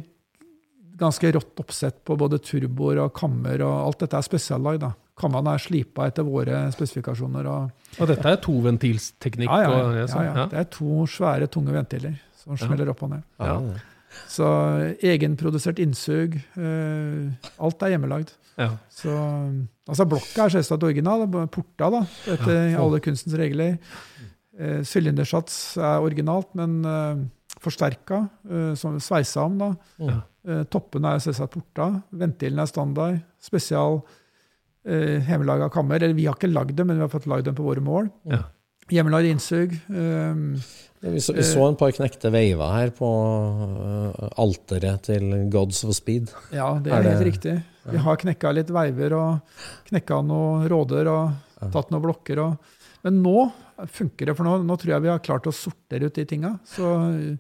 ganske 1.00 1.32
rått 1.38 1.64
oppsett 1.64 2.02
på 2.04 2.18
både 2.20 2.42
turboer 2.44 3.00
og 3.06 3.14
kammer, 3.16 3.64
og 3.64 3.78
alt 3.88 4.04
dette 4.04 4.20
er 4.20 4.28
spesiallag. 4.28 4.82
da. 4.84 4.92
Kammene 5.16 5.54
er 5.56 5.62
slipa 5.64 6.10
etter 6.10 6.26
våre 6.28 6.66
spesifikasjoner. 6.76 7.48
Og, 7.48 7.70
Og 8.04 8.08
dette 8.10 8.28
er 8.34 8.40
toventilsteknikk? 8.44 9.48
ja, 9.50 9.62
ja, 9.64 9.92
ja, 10.02 10.06
ja, 10.06 10.24
ja, 10.36 10.46
Det 10.52 10.60
er 10.60 10.66
to 10.76 11.06
svære, 11.08 11.48
tunge 11.48 11.72
ventiler 11.72 12.18
som 12.36 12.58
smeller 12.60 12.90
opp 12.92 13.04
og 13.08 13.14
ned. 13.16 13.24
Ja. 13.40 13.56
Så 14.32 14.46
egenprodusert 15.04 15.80
innsug. 15.84 16.36
eh, 16.58 17.32
alt 17.60 17.82
er 17.84 17.94
hjemmelagd. 17.96 18.32
ja. 18.58 18.70
Så, 18.90 19.12
altså 19.88 20.06
Blokka 20.08 20.46
er 20.46 20.50
selvsagt 20.54 20.84
original, 20.84 21.26
porta 21.52 21.90
da, 21.92 22.04
etter 22.32 22.76
alle 22.80 23.00
kunstens 23.04 23.36
regler. 23.40 23.78
Eh, 24.58 24.82
Sylindersats 24.88 25.78
er 25.78 26.00
originalt, 26.04 26.54
men 26.56 26.78
eh, 26.86 27.26
forsterka, 27.60 28.22
eh, 28.50 28.74
som 28.76 29.00
sveisa 29.00 29.44
om. 29.48 29.58
da. 29.58 29.72
Ja. 30.00 30.20
Eh, 30.48 30.64
toppene 30.72 31.16
er 31.16 31.20
selvsagt 31.26 31.56
porta. 31.58 31.90
Ventilen 32.12 32.60
er 32.60 32.70
standard. 32.70 33.20
Spesial 33.42 34.02
eh, 34.88 35.22
hjemmelaga 35.28 35.70
kammer. 35.74 36.02
Eller 36.04 36.14
vi 36.18 36.26
har 36.30 36.36
ikke 36.38 36.52
lagd 36.54 36.76
dem, 36.78 36.88
men 36.92 36.98
vi 37.02 37.06
har 37.08 37.14
fått 37.14 37.28
lagd 37.32 37.46
dem 37.50 37.56
på 37.58 37.66
våre 37.66 37.84
mål. 37.84 38.10
Ja. 38.32 38.44
Hjemmelagd 38.94 39.26
innsug. 39.32 39.72
Um, 39.90 40.60
Vi, 41.06 41.20
så, 41.22 41.34
vi 41.38 41.44
så 41.46 41.62
en 41.68 41.76
par 41.78 41.92
knekte 41.94 42.30
veiver 42.34 42.70
her 42.74 42.90
på 42.98 43.06
uh, 43.06 44.30
alteret 44.42 45.04
til 45.06 45.26
Gods 45.54 45.84
of 45.86 45.94
Speed. 45.98 46.32
ja, 46.54 46.72
det 46.82 46.92
Er 46.94 46.98
er, 47.00 47.10
helt 47.10 47.20
det- 47.20 47.28
riktig. 47.34 47.56
Vi 47.86 47.98
har 48.02 48.18
knekka 48.18 48.52
litt 48.58 48.72
veiver 48.74 49.14
og 49.14 49.60
knekka 49.92 50.18
noen 50.26 50.64
råder 50.72 51.06
og 51.12 51.70
tatt 51.74 51.92
noen 51.94 52.02
blokker. 52.02 52.40
Og, 52.42 52.56
men 53.06 53.20
nå 53.22 53.52
funker 53.94 54.26
det, 54.32 54.36
for 54.38 54.48
nå, 54.48 54.56
nå 54.66 54.78
tror 54.82 54.96
jeg 54.96 55.04
vi 55.04 55.12
har 55.14 55.22
klart 55.22 55.46
å 55.46 55.54
sortere 55.54 56.10
ut 56.10 56.16
de 56.18 56.26
tinga. 56.26 56.56
Så 56.66 56.90
eh, 57.12 57.36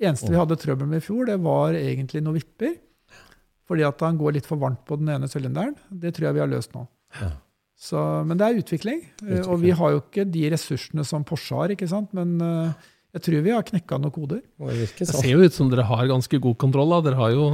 eneste 0.00 0.30
vi 0.32 0.40
hadde 0.40 0.56
trøbbel 0.56 0.88
med 0.88 1.02
i 1.02 1.04
fjor, 1.04 1.26
det 1.28 1.36
var 1.44 1.76
egentlig 1.76 2.22
noen 2.24 2.38
vipper. 2.40 2.78
Fordi 3.70 3.86
at 3.86 4.02
han 4.02 4.18
går 4.18 4.34
litt 4.40 4.48
for 4.50 4.58
varmt 4.58 4.82
på 4.88 4.98
den 4.98 5.12
ene 5.14 5.30
sylinderen. 5.30 5.76
Det 5.88 6.10
tror 6.16 6.26
jeg 6.30 6.36
vi 6.40 6.42
har 6.42 6.50
løst 6.50 6.74
nå. 6.74 6.82
Ja. 7.20 7.30
Så, 7.80 8.00
men 8.28 8.36
det 8.36 8.44
er 8.48 8.58
utvikling. 8.60 9.04
utvikling, 9.22 9.44
Og 9.46 9.60
vi 9.62 9.70
har 9.78 9.92
jo 9.94 10.00
ikke 10.02 10.26
de 10.28 10.42
ressursene 10.52 11.04
som 11.06 11.22
Porsche 11.24 11.56
har, 11.56 11.72
ikke 11.72 11.88
sant? 11.88 12.10
men 12.16 12.34
uh, 12.42 12.74
jeg 13.14 13.24
tror 13.24 13.46
vi 13.46 13.54
har 13.54 13.64
knekka 13.66 13.96
noen 14.02 14.12
koder. 14.12 14.42
Det 14.58 14.90
Det 14.98 15.06
sånn. 15.08 15.22
ser 15.22 15.30
jo 15.32 15.46
ut 15.46 15.54
som 15.56 15.70
dere 15.72 15.86
har 15.88 16.10
ganske 16.10 16.42
god 16.44 16.58
kontroll. 16.60 16.92
Da. 16.92 17.00
Dere 17.08 17.22
har 17.22 17.32
jo 17.32 17.46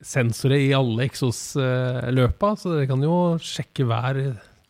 sensorer 0.00 0.64
i 0.64 0.72
alle 0.74 1.06
Exos-løpa, 1.06 2.54
så 2.58 2.74
dere 2.74 2.88
kan 2.90 3.04
jo 3.04 3.14
sjekke 3.44 3.86
hver, 3.88 4.20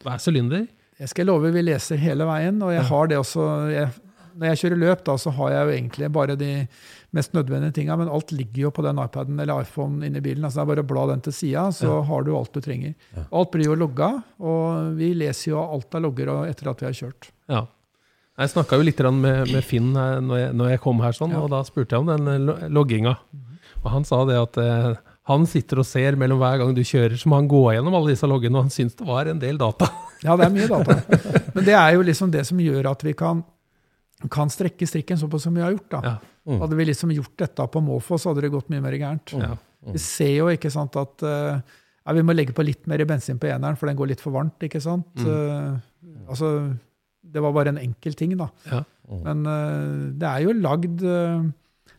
hver 0.05 0.23
sylinder. 0.23 0.67
Jeg 1.01 1.09
skal 1.15 1.31
love 1.31 1.51
vi 1.55 1.63
leser 1.65 1.97
hele 2.03 2.27
veien, 2.29 2.59
og 2.63 2.75
jeg 2.75 2.85
har 2.91 3.09
det 3.09 3.17
også 3.23 3.45
jeg, 3.73 3.89
Når 4.37 4.47
jeg 4.51 4.59
kjører 4.61 4.79
løp, 4.79 5.01
da, 5.05 5.15
så 5.19 5.31
har 5.37 5.51
jeg 5.55 5.65
jo 5.67 5.73
egentlig 5.75 6.09
bare 6.13 6.37
de 6.39 6.51
mest 7.17 7.33
nødvendige 7.35 7.75
tinga, 7.81 7.97
men 7.99 8.09
alt 8.13 8.31
ligger 8.33 8.69
jo 8.69 8.71
på 8.77 8.85
den 8.87 9.01
iPaden 9.03 9.41
eller 9.43 9.65
iPhone 9.65 10.07
inni 10.07 10.21
bilen. 10.23 10.45
altså 10.47 10.61
Det 10.61 10.67
er 10.67 10.71
bare 10.75 10.85
å 10.85 10.91
bla 10.93 11.07
den 11.11 11.21
til 11.27 11.33
sida, 11.35 11.67
så 11.75 12.01
har 12.07 12.23
du 12.27 12.33
alt 12.37 12.53
du 12.55 12.61
trenger. 12.63 12.95
Alt 13.33 13.51
blir 13.55 13.67
jo 13.67 13.75
logga, 13.79 14.13
og 14.39 14.95
vi 15.01 15.13
leser 15.19 15.51
jo 15.53 15.61
alt 15.65 15.95
av 15.99 16.05
logger 16.07 16.31
etter 16.49 16.71
at 16.71 16.81
vi 16.85 16.87
har 16.91 16.99
kjørt. 17.01 17.31
Ja. 17.51 17.65
Jeg 18.41 18.53
snakka 18.55 18.79
jo 18.79 18.85
litt 18.87 19.01
med, 19.13 19.51
med 19.53 19.65
Finn 19.67 19.91
når 19.93 20.37
jeg, 20.39 20.53
når 20.57 20.71
jeg 20.71 20.81
kom 20.81 21.01
her, 21.05 21.13
sånn, 21.13 21.35
Ja. 21.35 21.43
og 21.45 21.51
da 21.53 21.61
spurte 21.67 21.93
jeg 21.99 22.01
om 22.07 22.09
den 22.09 22.49
eh, 22.49 22.69
logginga. 22.73 23.17
Og 23.83 23.91
han 23.93 24.05
sa 24.09 24.23
det 24.29 24.39
at 24.41 24.57
eh, 24.63 24.95
han 25.29 25.45
sitter 25.47 25.83
og 25.83 25.87
ser 25.87 26.17
mellom 26.17 26.39
hver 26.41 26.57
gang 26.63 26.73
du 26.75 26.81
kjører, 26.87 27.19
så 27.21 27.29
må 27.29 27.37
han 27.37 27.49
gå 27.51 27.61
gjennom 27.75 27.95
alle 27.99 28.15
disse 28.15 28.27
loggene, 28.31 28.57
og 28.57 28.65
han 28.69 28.73
syns 28.73 28.97
det 28.97 29.07
var 29.09 29.29
en 29.29 29.39
del 29.43 29.59
data. 29.61 29.91
Ja, 30.25 30.37
det 30.37 30.47
er 30.47 30.55
mye 30.57 30.69
data. 30.71 30.97
Men 31.55 31.65
det 31.67 31.75
er 31.77 31.95
jo 31.99 32.03
liksom 32.07 32.31
det 32.33 32.47
som 32.49 32.59
gjør 32.61 32.89
at 32.95 33.05
vi 33.05 33.13
kan, 33.19 33.43
kan 34.29 34.51
strekke 34.53 34.87
strikken 34.89 35.19
såpass 35.21 35.47
som 35.47 35.55
vi 35.57 35.63
har 35.65 35.73
gjort. 35.73 35.91
da. 35.91 36.01
Ja. 36.05 36.59
Hadde 36.61 36.77
vi 36.77 36.89
liksom 36.89 37.13
gjort 37.15 37.37
dette 37.41 37.67
på 37.73 37.81
måfå, 37.85 38.19
så 38.19 38.31
hadde 38.31 38.45
det 38.45 38.53
gått 38.53 38.69
mye 38.73 38.83
mer 38.85 38.97
gærent. 38.99 39.33
Ja. 39.39 39.55
Vi 39.95 40.01
ser 40.03 40.35
jo 40.35 40.49
ikke 40.53 40.73
sant, 40.73 40.97
at 41.01 41.25
eh, 41.25 41.61
ja, 42.11 42.15
vi 42.17 42.25
må 42.27 42.35
legge 42.37 42.55
på 42.57 42.65
litt 42.67 42.89
mer 42.91 43.03
bensin 43.09 43.39
på 43.41 43.49
eneren, 43.49 43.79
for 43.81 43.89
den 43.89 43.99
går 43.99 44.13
litt 44.13 44.25
for 44.25 44.35
varmt. 44.35 44.61
ikke 44.67 44.81
sant? 44.83 45.09
Uh, 45.23 45.77
altså, 46.29 46.73
det 47.21 47.43
var 47.45 47.55
bare 47.57 47.75
en 47.75 47.81
enkel 47.81 48.17
ting, 48.19 48.35
da. 48.41 48.49
Ja. 48.71 48.83
Men 49.11 49.45
uh, 49.47 50.11
det 50.19 50.29
er 50.29 50.45
jo 50.47 50.57
lagd 50.57 51.05
eh, 51.05 51.49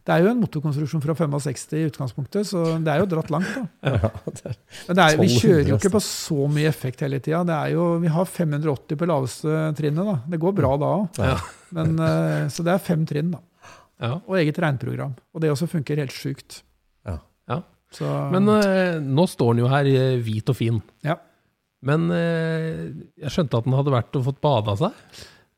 Det 0.02 0.14
er 0.16 0.24
jo 0.24 0.32
en 0.32 0.40
motorkonstruksjon 0.42 1.04
fra 1.04 1.14
65 1.14 1.76
i 1.78 1.84
utgangspunktet, 1.86 2.48
så 2.50 2.64
det 2.82 2.90
er 2.90 3.04
jo 3.04 3.10
dratt 3.12 3.30
langt. 3.34 3.52
da. 3.54 3.92
Ja, 3.92 4.10
det 4.90 4.98
er, 4.98 5.18
vi 5.22 5.28
kjører 5.36 5.70
jo 5.70 5.78
ikke 5.78 5.92
på 5.94 6.02
så 6.02 6.48
mye 6.50 6.72
effekt 6.72 7.04
hele 7.06 7.20
tida. 7.22 7.44
Vi 8.02 8.14
har 8.16 8.26
580 8.26 8.98
på 8.98 9.10
laveste 9.12 9.60
trinnet. 9.78 10.10
da. 10.10 10.18
Det 10.34 10.42
går 10.42 10.56
bra 10.58 10.74
da 10.82 10.92
òg. 11.04 11.22
Ja. 11.22 11.38
Så 12.50 12.66
det 12.66 12.74
er 12.74 12.82
fem 12.82 13.06
trinn. 13.10 13.32
da. 13.36 13.44
Ja. 14.02 14.16
Og 14.26 14.40
eget 14.42 14.58
regnprogram. 14.58 15.14
Og 15.36 15.44
det 15.44 15.52
også 15.54 15.70
funker 15.70 16.02
helt 16.02 16.16
sjukt. 16.16 16.64
Ja. 17.06 17.20
Ja. 17.52 17.62
Så, 17.94 18.08
Men 18.34 18.48
eh, 18.56 18.98
nå 19.04 19.28
står 19.30 19.54
den 19.54 19.66
jo 19.66 19.70
her 19.70 19.86
eh, 19.92 20.16
hvit 20.24 20.50
og 20.50 20.58
fin. 20.58 20.82
ja. 21.06 21.20
Men 21.82 22.12
eh, 22.14 22.82
jeg 23.24 23.32
skjønte 23.34 23.58
at 23.58 23.66
den 23.66 23.74
hadde 23.74 23.90
vært 23.94 24.18
og 24.20 24.26
fått 24.28 24.42
bada 24.46 24.76
seg. 24.78 24.98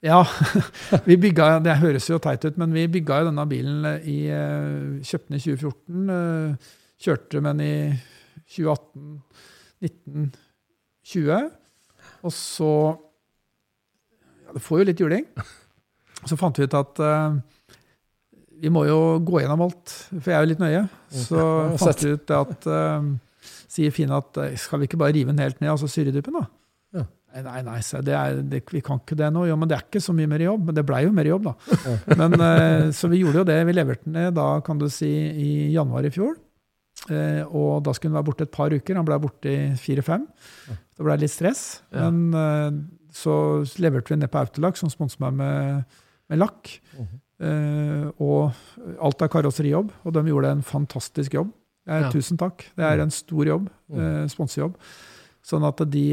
Ja, 0.04 0.20
vi 1.08 1.16
bygga, 1.16 1.58
det 1.64 1.78
høres 1.80 2.10
jo 2.10 2.20
teit 2.22 2.43
ut, 2.43 2.58
men 2.60 2.74
vi 2.76 2.89
bygga 2.91 3.22
jo 3.22 3.30
denne 3.30 3.45
bilen 3.47 3.86
i 4.04 4.18
eh, 4.28 4.99
Kjøpte 4.99 5.32
den 5.32 5.38
i 5.39 5.43
2014. 5.45 6.10
eh, 6.18 6.72
Kjørte 7.04 7.41
med 7.43 7.60
den 7.60 7.64
i 7.64 7.76
2018, 8.51 9.16
19, 9.84 10.28
20. 11.14 11.49
Og 12.24 12.36
så 12.36 12.72
ja, 14.43 14.54
Det 14.54 14.64
får 14.64 14.82
jo 14.82 14.88
litt 14.91 15.04
juling. 15.04 15.28
Så 16.28 16.38
fant 16.39 16.56
vi 16.56 16.64
ut 16.64 16.76
at 16.78 16.99
uh, 17.04 17.36
vi 18.64 18.70
må 18.72 18.86
jo 18.88 19.18
gå 19.28 19.41
gjennom 19.41 19.66
alt, 19.66 19.91
for 20.14 20.32
jeg 20.32 20.38
er 20.38 20.45
jo 20.45 20.51
litt 20.54 20.62
nøye. 20.64 20.84
Så 21.12 21.41
fant 21.82 22.04
vi 22.06 22.14
ut 22.16 22.32
at 22.32 22.68
uh, 22.72 23.10
Sier 23.74 23.91
Finn 23.91 24.14
at 24.14 24.38
eh, 24.39 24.54
skal 24.60 24.80
vi 24.80 24.88
ikke 24.88 24.99
bare 25.01 25.16
rive 25.16 25.34
den 25.34 25.41
helt 25.41 25.60
ned, 25.60 25.72
altså 25.74 25.89
syredyppen, 25.89 26.38
da? 26.38 26.45
Nei, 27.34 27.62
nei, 27.66 27.80
det 28.06 28.14
er, 28.14 28.40
det, 28.46 28.60
vi 28.70 28.82
kan 28.86 29.00
ikke 29.02 29.18
det 29.18 29.32
nå. 29.34 29.48
Jo, 29.50 29.56
men 29.58 29.70
det 29.70 29.78
er 29.80 29.86
ikke 29.88 30.04
så 30.04 30.14
mye 30.14 30.30
mer 30.30 30.44
jobb. 30.44 30.68
Men 30.68 30.78
det 30.78 30.86
blei 30.86 31.02
jo 31.08 31.14
mer 31.18 31.26
jobb, 31.26 31.48
da. 31.50 31.54
Men, 32.20 32.36
eh, 32.38 32.90
så 32.94 33.10
vi 33.10 33.24
gjorde 33.24 33.42
jo 33.42 33.46
det. 33.50 33.56
Vi 33.66 33.74
leverte 33.74 34.06
den 34.06 34.20
ned 34.20 34.36
da, 34.38 34.48
kan 34.66 34.78
du 34.82 34.86
si, 34.94 35.10
i 35.10 35.50
januar 35.74 36.06
i 36.06 36.12
fjor. 36.14 36.36
Eh, 37.10 37.42
og 37.50 37.82
da 37.84 37.94
skulle 37.96 38.12
den 38.12 38.20
være 38.20 38.28
borte 38.30 38.46
et 38.46 38.54
par 38.54 38.74
uker. 38.74 39.00
Han 39.00 39.08
blei 39.08 39.18
borte 39.24 39.50
i 39.50 39.64
fire-fem. 39.80 40.28
Det 40.70 41.08
blei 41.08 41.18
litt 41.24 41.34
stress. 41.34 41.64
Men 41.96 42.22
eh, 42.38 42.70
så 43.18 43.36
leverte 43.82 44.14
vi 44.14 44.20
ned 44.22 44.32
på 44.32 44.42
Autolac, 44.44 44.78
som 44.80 44.92
sponset 44.94 45.24
meg 45.24 45.38
med, 45.40 45.98
med 46.30 46.42
lakk. 46.42 46.76
Eh, 47.44 48.06
og 48.24 48.54
alt 49.04 49.26
er 49.26 49.32
karosserijobb, 49.34 49.90
og 50.04 50.16
de 50.16 50.24
gjorde 50.30 50.54
en 50.54 50.64
fantastisk 50.66 51.40
jobb. 51.40 51.50
Tusen 52.14 52.40
takk. 52.40 52.64
Det 52.78 52.86
er 52.88 53.02
en 53.04 53.12
stor 53.12 53.44
jobb. 53.44 53.66
Uh, 53.92 54.24
sponsejobb. 54.32 54.78
Sånn 55.44 55.66
at 55.68 55.82
de 55.92 56.06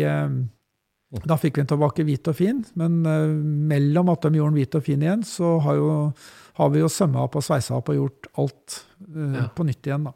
Da 1.11 1.35
fikk 1.41 1.57
vi 1.59 1.65
den 1.65 1.71
tilbake 1.73 2.05
hvit 2.07 2.29
og 2.31 2.37
fin, 2.39 2.61
men 2.79 3.01
eh, 3.09 3.33
mellom 3.73 4.13
at 4.13 4.23
de 4.23 4.39
gjorde 4.39 4.53
den 4.55 4.61
hvit 4.61 4.77
og 4.79 4.85
fin 4.87 5.01
igjen, 5.03 5.25
så 5.27 5.57
har, 5.65 5.75
jo, 5.81 5.89
har 6.61 6.71
vi 6.71 6.85
jo 6.85 6.91
sømma 6.93 7.25
opp 7.27 7.35
og 7.41 7.43
sveisa 7.43 7.75
opp 7.81 7.91
og 7.91 7.99
gjort 7.99 8.29
alt 8.39 8.77
uh, 9.09 9.35
Ja. 9.41 9.49
på 9.57 9.67
nytt 9.67 9.89
igjen, 9.91 10.07
da. 10.07 10.15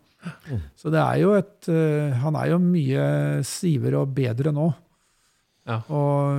Så 0.78 0.92
det 0.94 1.02
er 1.02 1.18
jo 1.20 1.34
et 1.36 1.66
uh, 1.68 2.14
Han 2.22 2.38
er 2.40 2.46
jo 2.54 2.60
mye 2.62 3.08
stivere 3.44 3.98
og 4.04 4.14
bedre 4.16 4.54
nå. 4.54 4.70
Ja. 5.68 5.80
Og 5.90 6.38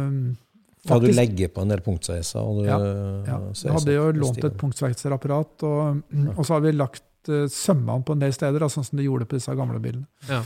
faktisk, 0.88 0.90
Ja, 0.90 1.00
du 1.04 1.20
legger 1.20 1.52
på 1.54 1.66
en 1.66 1.76
del 1.76 1.84
punktsveiser. 1.86 2.40
Og 2.40 2.64
du, 2.64 2.70
Ja, 2.70 2.80
ja, 3.28 3.38
vi 3.52 3.76
hadde 3.76 3.98
jo 4.00 4.08
lånt 4.24 4.40
et 4.40 4.58
punktsveiserapparat, 4.62 5.68
og, 5.68 6.02
og 6.32 6.42
så 6.48 6.56
har 6.56 6.64
vi 6.64 6.74
lagt 6.80 7.30
uh, 7.30 7.44
sømmene 7.52 8.08
på 8.08 8.16
en 8.16 8.24
del 8.24 8.34
steder, 8.40 8.64
da, 8.64 8.72
sånn 8.72 8.88
som 8.88 9.04
de 9.04 9.10
gjorde 9.10 9.28
på 9.28 9.36
disse 9.36 9.54
gamle 9.60 9.84
bilene. 9.84 10.08
Ja. 10.32 10.46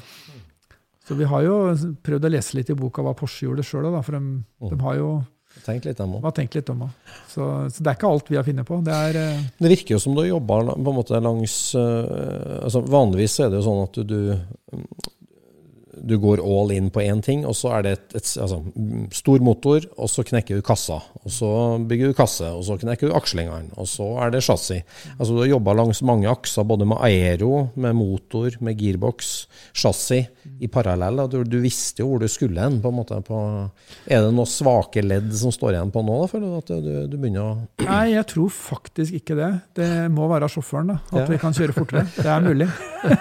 Så 1.09 1.17
vi 1.17 1.25
har 1.25 1.41
jo 1.41 1.57
prøvd 2.05 2.27
å 2.27 2.29
lese 2.29 2.53
litt 2.53 2.69
i 2.69 2.77
boka 2.77 3.01
hva 3.01 3.15
Porsche 3.17 3.47
gjorde 3.47 3.65
sjøl, 3.65 3.87
for 4.05 4.13
de, 4.13 4.41
de 4.69 4.81
har 4.85 4.97
jo 4.99 5.09
Tenkt 5.65 5.87
litt, 5.87 5.97
om 5.99 6.11
de 6.13 6.31
tenkt 6.37 6.53
litt 6.55 6.67
om 6.69 6.83
det. 6.83 6.87
Så, 7.27 7.45
så 7.73 7.81
det 7.81 7.89
er 7.89 7.95
ikke 7.97 8.09
alt 8.13 8.27
vi 8.29 8.37
har 8.37 8.45
funnet 8.45 8.67
på. 8.67 8.77
Det 8.85 8.93
er, 8.93 9.17
uh, 9.17 9.47
Det 9.57 9.71
virker 9.71 9.95
jo 9.95 10.01
som 10.03 10.13
du 10.13 10.21
jobber 10.21 10.69
på 10.75 10.91
en 10.93 10.97
måte 10.99 11.21
langs 11.25 11.55
uh, 11.73 12.59
altså 12.61 12.83
Vanligvis 12.85 13.39
er 13.41 13.49
det 13.49 13.57
jo 13.57 13.65
sånn 13.65 13.81
at 13.87 13.97
du, 13.97 14.13
du 14.13 15.17
du 16.05 16.15
går 16.21 16.39
all 16.43 16.71
in 16.75 16.89
på 16.93 17.01
én 17.03 17.21
ting, 17.25 17.45
og 17.47 17.55
så 17.57 17.71
er 17.77 17.83
det 17.85 17.91
et, 17.97 18.15
et 18.21 18.29
altså, 18.43 18.59
stor 19.15 19.39
motor, 19.45 19.85
og 19.97 20.09
så 20.11 20.23
knekker 20.27 20.59
du 20.59 20.65
kassa. 20.65 20.99
Og 21.23 21.31
så 21.33 21.49
bygger 21.89 22.11
du 22.11 22.17
kasse, 22.17 22.47
og 22.55 22.63
så 22.67 22.77
knekker 22.81 23.09
du 23.11 23.15
akslingene, 23.17 23.73
og 23.79 23.87
så 23.89 24.07
er 24.23 24.33
det 24.35 24.43
chassis. 24.45 24.83
Altså, 25.17 25.33
du 25.35 25.41
har 25.43 25.51
jobba 25.53 25.73
langs 25.79 26.01
mange 26.07 26.29
akser, 26.31 26.63
både 26.69 26.87
med 26.89 27.01
aero, 27.05 27.69
med 27.75 27.95
motor, 27.99 28.55
med 28.63 28.77
gearbox, 28.79 29.47
chassis, 29.73 30.27
i 30.59 30.67
parallell. 30.71 31.21
Du, 31.29 31.41
du 31.47 31.59
visste 31.63 32.01
jo 32.03 32.09
hvor 32.13 32.23
du 32.23 32.27
skulle 32.31 32.59
hen. 32.59 32.79
på 32.83 32.89
en 32.91 32.95
måte. 32.97 33.19
På, 33.23 33.37
er 34.09 34.23
det 34.25 34.31
noen 34.33 34.49
svake 34.49 35.03
ledd 35.05 35.29
som 35.37 35.53
står 35.53 35.75
igjen 35.77 35.91
på 35.93 36.01
nå, 36.03 36.15
da, 36.23 36.29
føler 36.31 36.47
du 36.49 36.57
at 36.59 36.71
du, 36.83 36.89
du 37.11 37.17
begynner 37.19 37.45
å 37.45 37.85
Nei, 37.89 38.11
jeg 38.15 38.25
tror 38.29 38.49
faktisk 38.53 39.15
ikke 39.21 39.37
det. 39.39 39.49
Det 39.79 39.89
må 40.13 40.27
være 40.29 40.49
sjåføren, 40.51 40.91
da. 40.93 40.97
At 41.13 41.21
Ja. 41.23 41.27
vi 41.31 41.37
kan 41.41 41.55
kjøre 41.55 41.73
fortere. 41.77 42.03
Det 42.17 42.27
er 42.29 42.43
mulig. 42.45 42.69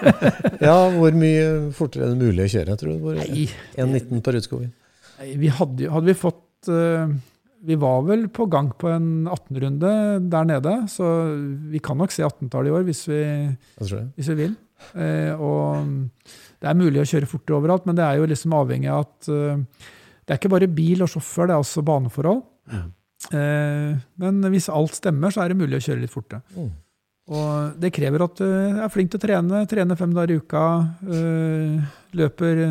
Ja, 0.58 0.74
hvor 0.90 1.14
mye 1.14 1.70
fortere 1.76 2.08
er 2.08 2.14
det 2.14 2.18
mulig 2.18 2.46
å 2.48 2.50
kjøre, 2.50 2.67
tror 2.76 2.92
du? 2.92 3.00
Hvor- 3.02 3.18
Nei, 3.18 3.48
1,19 3.78 4.22
på 4.24 4.34
Rudskogen? 4.34 4.70
Nei, 5.18 5.32
vi 5.40 5.48
hadde, 5.48 5.88
hadde 5.90 6.06
vi 6.10 6.14
fått 6.14 6.68
uh, 6.68 7.08
Vi 7.64 7.74
var 7.74 8.02
vel 8.06 8.28
på 8.30 8.46
gang 8.50 8.68
på 8.78 8.90
en 8.92 9.26
18-runde 9.26 9.92
der 10.30 10.44
nede, 10.46 10.74
så 10.92 11.08
vi 11.72 11.80
kan 11.82 11.98
nok 11.98 12.12
se 12.14 12.22
18-tallet 12.22 12.70
i 12.70 12.74
år 12.76 12.84
hvis 12.86 13.02
vi, 13.08 13.22
hvis 13.80 14.28
vi 14.30 14.36
vil. 14.44 14.54
Uh, 14.94 15.32
og 15.34 16.20
det 16.62 16.68
er 16.70 16.78
mulig 16.78 17.02
å 17.02 17.08
kjøre 17.08 17.30
fortere 17.30 17.58
overalt, 17.58 17.86
men 17.88 17.98
det 17.98 18.04
er 18.06 18.20
jo 18.20 18.28
liksom 18.30 18.54
avhengig 18.54 18.92
av 18.92 19.08
at 19.08 19.30
uh, 19.32 19.58
det 20.28 20.34
er 20.34 20.38
ikke 20.38 20.52
bare 20.52 20.68
bil 20.68 21.02
og 21.02 21.08
sjåfør, 21.10 21.48
det 21.48 21.56
er 21.56 21.62
også 21.64 21.82
baneforhold. 21.88 22.42
Eh, 23.34 23.94
men 24.22 24.50
hvis 24.52 24.68
alt 24.72 24.94
stemmer, 24.98 25.32
så 25.34 25.42
er 25.42 25.50
det 25.50 25.58
mulig 25.58 25.80
å 25.80 25.84
kjøre 25.88 26.02
litt 26.04 26.12
fortere. 26.12 26.42
Mm. 26.54 26.68
Og 27.28 27.74
det 27.80 27.90
krever 27.92 28.22
at 28.24 28.38
du 28.40 28.46
er 28.48 28.88
flink 28.92 29.10
til 29.12 29.20
å 29.20 29.24
trene, 29.26 29.64
trene 29.68 29.96
fem 30.00 30.14
dager 30.16 30.32
i 30.32 30.38
uka, 30.40 30.62
eh, 31.04 31.82
løper 32.16 32.62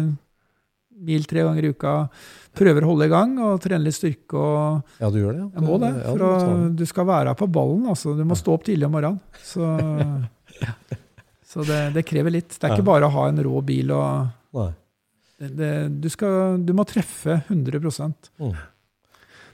mil 0.98 1.28
tre 1.30 1.44
ganger 1.46 1.68
i 1.68 1.70
uka, 1.76 1.92
prøver 2.58 2.82
å 2.82 2.90
holde 2.90 3.06
i 3.06 3.12
gang 3.12 3.36
og 3.46 3.60
trene 3.62 3.86
litt 3.86 3.94
styrke. 3.98 4.34
og 4.34 5.02
Ja, 5.04 5.12
du 5.14 5.20
gjør 5.22 5.36
det? 5.36 5.44
ja. 5.44 5.50
Jeg 5.60 5.66
må 5.68 5.78
det, 5.84 5.92
for 6.08 6.26
å, 6.26 6.32
du 6.74 6.86
skal 6.90 7.06
være 7.06 7.36
på 7.38 7.48
ballen. 7.54 7.86
altså. 7.94 8.16
Du 8.18 8.24
må 8.26 8.34
stå 8.40 8.56
opp 8.58 8.66
tidlig 8.66 8.88
om 8.90 8.96
morgenen. 8.98 9.20
Så, 9.46 9.62
så 11.52 11.68
det, 11.68 11.82
det 12.00 12.06
krever 12.10 12.34
litt. 12.34 12.50
Det 12.58 12.66
er 12.66 12.74
ikke 12.80 12.90
bare 12.90 13.06
å 13.10 13.14
ha 13.14 13.28
en 13.30 13.44
rå 13.46 13.62
bil. 13.62 13.94
og 13.94 14.64
det, 15.38 15.52
det, 15.54 15.72
du, 16.02 16.10
skal, 16.10 16.58
du 16.66 16.74
må 16.74 16.86
treffe 16.90 17.44
100 17.46 17.78
Mm. 18.42 18.56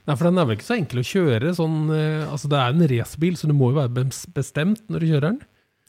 Nei, 0.04 0.14
for 0.16 0.28
den 0.28 0.38
er 0.38 0.46
vel 0.48 0.58
ikke 0.58 0.68
så 0.68 0.76
enkel 0.76 1.00
å 1.00 1.08
kjøre. 1.08 1.54
Sånn, 1.56 1.76
eh, 1.96 2.24
altså 2.28 2.50
Det 2.52 2.60
er 2.60 2.74
en 2.74 2.88
racerbil, 2.92 3.36
så 3.40 3.48
du 3.48 3.54
må 3.56 3.72
jo 3.72 3.80
være 3.80 4.06
bestemt 4.36 4.84
når 4.92 5.04
du 5.04 5.10
kjører 5.12 5.28
den. 5.32 5.42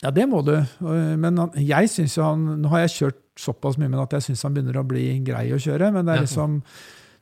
Ja, 0.03 0.11
det 0.11 0.25
må 0.27 0.41
du. 0.43 0.53
Men 0.83 1.39
jeg 1.55 1.87
synes 1.87 2.17
jo 2.17 2.25
han 2.27 2.59
Nå 2.59 2.67
har 2.73 2.83
jeg 2.83 2.95
kjørt 2.97 3.21
såpass 3.39 3.77
mye 3.79 3.87
med 3.91 4.01
at 4.03 4.17
jeg 4.17 4.29
syns 4.29 4.43
han 4.43 4.55
begynner 4.55 4.79
å 4.79 4.87
bli 4.87 5.07
grei 5.25 5.47
å 5.55 5.59
kjøre. 5.59 5.91
Men 5.95 6.07
det 6.07 6.15
er 6.15 6.25
liksom 6.25 6.59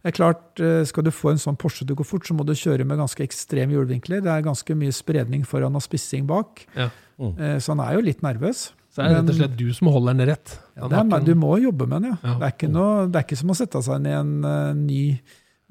det 0.03 0.11
er 0.11 0.17
klart, 0.17 0.59
eh, 0.59 0.83
Skal 0.83 1.05
du 1.05 1.11
få 1.15 1.31
en 1.31 1.39
sånn 1.39 1.57
Porsche 1.57 1.85
til 1.87 1.95
å 1.95 2.01
gå 2.01 2.05
fort, 2.05 2.27
så 2.27 2.35
må 2.35 2.43
du 2.45 2.51
kjøre 2.51 2.85
med 2.85 2.99
ganske 2.99 3.23
ekstreme 3.23 3.71
hjulvinkler. 3.71 4.21
Det 4.21 4.31
er 4.31 4.43
ganske 4.43 4.75
mye 4.75 4.91
spredning 4.91 5.45
foran 5.47 5.75
og 5.79 5.81
spissing 5.85 6.27
bak. 6.27 6.65
Ja. 6.75 6.89
Mm. 7.17 7.39
Eh, 7.39 7.57
Så 7.63 7.71
han 7.71 7.79
er 7.79 7.93
jo 7.95 8.01
litt 8.01 8.21
nervøs. 8.21 8.73
Så 8.93 9.01
er 9.01 9.09
det 9.09 9.15
rett 9.21 9.29
og 9.31 9.37
slett 9.39 9.55
du 9.57 9.73
som 9.73 9.87
holder 9.87 10.13
den 10.13 10.27
rett. 10.27 10.59
Ja, 10.75 10.85
er, 10.85 11.23
du 11.23 11.33
må 11.39 11.55
jobbe 11.57 11.87
med 11.87 12.03
den, 12.03 12.11
ja. 12.11 12.17
Ja. 12.21 12.33
Det, 12.37 12.45
er 12.45 12.53
ikke 12.53 12.69
noe, 12.69 13.07
det 13.07 13.15
er 13.15 13.25
ikke 13.25 13.39
som 13.39 13.49
å 13.49 13.55
sette 13.57 13.81
seg 13.81 13.95
inn 13.95 14.05
i 14.05 14.13
en 14.13 14.33
uh, 14.45 14.73
ny, 14.77 14.99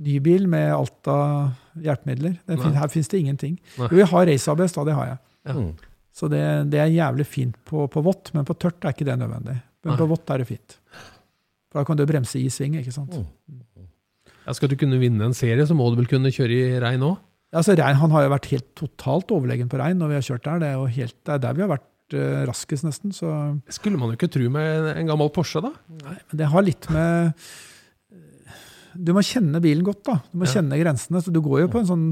ny 0.02 0.18
bil 0.24 0.46
med 0.50 0.72
alt 0.74 1.08
av 1.10 1.80
hjelpemidler. 1.82 2.38
Det 2.48 2.58
fin, 2.60 2.76
her 2.76 2.92
finnes 2.92 3.10
det 3.12 3.20
ingenting. 3.20 3.56
Nei. 3.78 3.88
Jo, 3.92 4.00
jeg 4.02 4.10
har 4.12 4.28
race-ABS, 4.28 4.76
da, 4.76 4.84
det 4.88 4.96
har 4.98 5.10
jeg. 5.12 5.18
Ja. 5.48 5.56
Mm. 5.58 5.72
Så 6.12 6.28
det, 6.28 6.42
det 6.72 6.80
er 6.82 6.92
jævlig 6.92 7.26
fint 7.26 7.56
på, 7.68 7.86
på 7.88 8.02
vått, 8.04 8.32
men 8.36 8.44
på 8.48 8.56
tørt 8.60 8.84
er 8.84 8.92
ikke 8.92 9.08
det 9.08 9.16
nødvendig. 9.20 9.56
Men 9.82 9.94
Nei. 9.94 9.98
på 9.98 10.08
vått 10.10 10.32
er 10.32 10.42
det 10.42 10.48
fint. 10.50 10.76
For 11.72 11.80
da 11.80 11.88
kan 11.88 11.98
du 11.98 12.04
bremse 12.08 12.36
i 12.40 12.50
sving, 12.52 12.76
ikke 12.80 12.92
sant. 12.94 13.16
Mm. 13.16 13.86
Ja, 14.42 14.54
skal 14.56 14.72
du 14.72 14.76
kunne 14.78 14.98
vinne 15.00 15.24
en 15.28 15.36
serie, 15.36 15.64
så 15.66 15.76
må 15.78 15.86
du 15.90 16.00
vel 16.00 16.10
kunne 16.10 16.32
kjøre 16.34 16.58
i 16.58 16.80
regn 16.82 17.06
òg? 17.06 17.16
Altså, 17.52 17.74
Rein 17.76 17.98
han 18.00 18.12
har 18.14 18.24
jo 18.24 18.32
vært 18.32 18.48
helt 18.52 18.68
totalt 18.78 19.32
overlegen 19.34 19.68
på 19.72 19.80
regn 19.80 19.98
når 20.00 20.12
vi 20.12 20.16
har 20.18 20.28
kjørt 20.28 20.46
der. 20.46 20.60
Det 20.62 20.68
er 20.70 20.78
jo 20.78 20.86
helt, 20.96 21.16
det 21.20 21.34
er 21.34 21.42
der 21.42 21.56
vi 21.56 21.64
har 21.64 21.72
vært 21.74 22.16
eh, 22.16 22.38
raskest, 22.48 22.86
nesten. 22.88 23.12
Så 23.16 23.28
Skulle 23.76 24.00
man 24.00 24.12
jo 24.12 24.16
ikke 24.16 24.30
tro 24.32 24.48
med 24.52 24.88
en 24.94 25.10
gammel 25.10 25.32
Porsche, 25.34 25.60
da. 25.64 25.72
Nei, 26.00 26.16
Men 26.30 26.40
det 26.40 26.48
har 26.54 26.64
litt 26.64 26.88
med 26.92 27.44
Du 28.96 29.12
må 29.16 29.22
kjenne 29.24 29.60
bilen 29.62 29.84
godt, 29.86 30.02
da. 30.04 30.18
Du 30.32 30.38
må 30.40 30.46
Ja. 30.46 30.52
kjenne 30.60 30.78
grensene. 30.80 31.22
Så 31.22 31.32
du 31.32 31.40
går 31.40 31.60
jo 31.64 31.68
på 31.72 31.80
en 31.80 31.86
sånn 31.88 32.06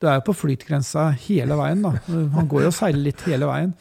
Du 0.00 0.06
er 0.08 0.20
jo 0.20 0.24
på 0.32 0.34
flytgrensa 0.36 1.12
hele 1.26 1.54
veien, 1.56 1.82
da. 1.82 1.92
Han 2.34 2.48
går 2.48 2.62
jo 2.66 2.70
og 2.72 2.76
seiler 2.76 3.02
litt 3.10 3.20
hele 3.28 3.46
veien. 3.46 3.74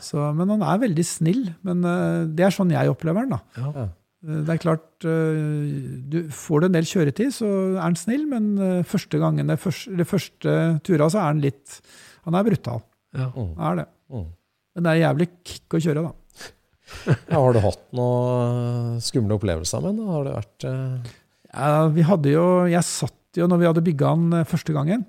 Så, 0.00 0.20
men 0.36 0.48
han 0.48 0.62
er 0.62 0.78
veldig 0.86 1.04
snill. 1.04 1.54
Men 1.66 1.82
uh, 1.84 2.24
det 2.26 2.44
er 2.46 2.50
sånn 2.54 2.70
jeg 2.70 2.88
opplever 2.92 3.24
han, 3.24 3.30
da. 3.34 3.40
Ja. 3.56 3.72
Ja. 3.74 3.86
Eh, 4.26 4.42
Det 4.46 4.54
er 4.54 4.58
klart, 4.62 4.86
uh, 5.04 6.10
du 6.12 6.28
Får 6.30 6.60
du 6.60 6.66
en 6.66 6.72
del 6.76 6.86
kjøretid, 6.88 7.32
så 7.34 7.48
er 7.76 7.80
han 7.82 7.96
snill, 7.98 8.26
men 8.30 8.84
første 8.84 9.18
gangen, 9.22 9.46
det 9.50 9.58
første, 9.58 9.96
det 9.96 10.06
første 10.06 10.54
tura, 10.86 11.08
så 11.10 11.18
er 11.22 11.28
han 11.32 11.40
litt 11.42 11.80
Han 12.24 12.34
er 12.34 12.44
brutal. 12.44 12.82
Ja. 13.16 13.30
Mm. 13.34 13.50
Han 13.56 13.66
er 13.72 13.76
det. 13.82 13.88
Mm. 14.12 14.26
Men 14.76 14.84
det 14.84 14.92
er 14.92 15.02
jævlig 15.06 15.28
kick 15.44 15.74
å 15.78 15.82
kjøre, 15.82 16.02
da. 16.06 16.12
Ja, 17.32 17.40
har 17.42 17.52
du 17.52 17.58
hatt 17.64 17.80
noen 17.98 19.00
skumle 19.02 19.34
opplevelser 19.40 19.82
med 19.82 19.96
ham? 19.98 20.10
Har 20.14 20.24
det 20.28 20.34
vært 20.36 20.66
Ja, 20.68 20.76
vi 21.94 22.04
hadde 22.06 22.32
jo, 22.34 22.46
jeg 22.70 22.84
satt 22.86 23.40
jo, 23.40 23.48
når 23.50 23.60
vi 23.60 23.68
hadde 23.68 23.84
bygga 23.84 24.14
den 24.16 24.40
eh, 24.40 24.48
første 24.48 24.74
gangen, 24.76 25.04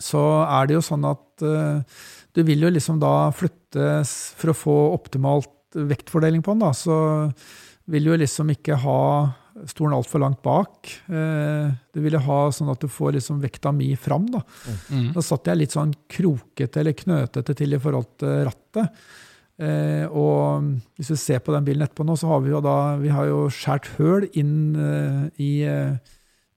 så 0.00 0.22
er 0.46 0.68
det 0.68 0.78
jo 0.78 0.84
sånn 0.84 1.04
at 1.08 1.44
eh, 1.44 2.00
du 2.32 2.40
vil 2.48 2.64
jo 2.64 2.70
liksom 2.72 2.96
da 3.00 3.28
flytte 3.36 3.90
For 4.40 4.52
å 4.52 4.56
få 4.56 4.76
optimalt 4.94 5.76
vektfordeling 5.76 6.42
på 6.44 6.54
den, 6.54 6.64
da, 6.64 6.72
så 6.76 6.96
vil 7.92 8.04
du 8.04 8.10
jo 8.12 8.18
liksom 8.20 8.50
ikke 8.52 8.76
ha 8.82 9.02
stolen 9.68 9.96
altfor 9.96 10.20
langt 10.22 10.40
bak. 10.44 10.88
Eh, 11.08 11.72
du 11.92 12.00
vil 12.04 12.16
jo 12.16 12.22
ha 12.26 12.38
sånn 12.52 12.72
at 12.72 12.80
du 12.80 12.88
får 12.92 13.16
liksom 13.16 13.40
vekta 13.42 13.72
mi 13.76 13.90
fram, 14.00 14.26
da. 14.32 14.42
Mm. 14.92 15.10
Da 15.16 15.24
satt 15.24 15.48
jeg 15.48 15.60
litt 15.60 15.76
sånn 15.76 15.92
krokete 16.10 16.82
eller 16.82 16.96
knøtete 16.96 17.56
til 17.56 17.76
i 17.76 17.80
forhold 17.80 18.14
til 18.20 18.46
rattet. 18.48 19.04
Eh, 19.62 20.06
og 20.10 20.72
hvis 20.98 21.12
du 21.12 21.18
ser 21.20 21.42
på 21.44 21.54
den 21.54 21.66
bilen 21.66 21.84
etterpå 21.84 22.06
nå, 22.06 22.16
så 22.18 22.32
har 22.32 22.42
vi 22.42 22.50
jo 22.50 22.62
da 22.64 22.96
vi 22.98 23.12
har 23.12 23.28
jo 23.30 23.44
skjært 23.52 23.92
høl 23.98 24.26
inn 24.38 24.74
eh, 24.74 25.22
i 25.42 25.52
eh, 25.68 25.94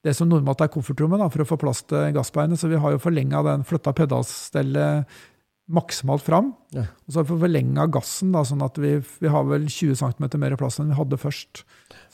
det 0.06 0.14
som 0.16 0.28
normalt 0.30 0.62
er 0.62 0.70
koffertrommet, 0.72 1.20
da, 1.22 1.30
for 1.30 1.42
å 1.42 1.48
få 1.48 1.58
plass 1.60 1.82
til 1.86 2.12
gassbeinet. 2.14 2.60
Så 2.60 2.70
vi 2.70 2.78
har 2.80 2.94
jo 2.94 3.02
forlenga 3.02 3.42
den, 3.46 3.66
flytta 3.66 3.94
pedalstellet 3.96 5.18
maksimalt 5.66 6.22
fram. 6.22 6.52
Ja. 6.74 6.84
Og 7.06 7.10
så 7.10 7.20
har 7.20 7.26
vi 7.26 7.40
forlenga 7.42 7.88
gassen, 7.90 8.30
da, 8.34 8.44
sånn 8.46 8.62
at 8.62 8.78
vi, 8.78 8.96
vi 9.22 9.32
har 9.32 9.46
vel 9.48 9.66
20 9.66 9.98
cm 9.98 10.28
mer 10.42 10.54
plass 10.60 10.78
enn 10.78 10.92
vi 10.92 10.98
hadde 10.98 11.18
først. 11.18 11.64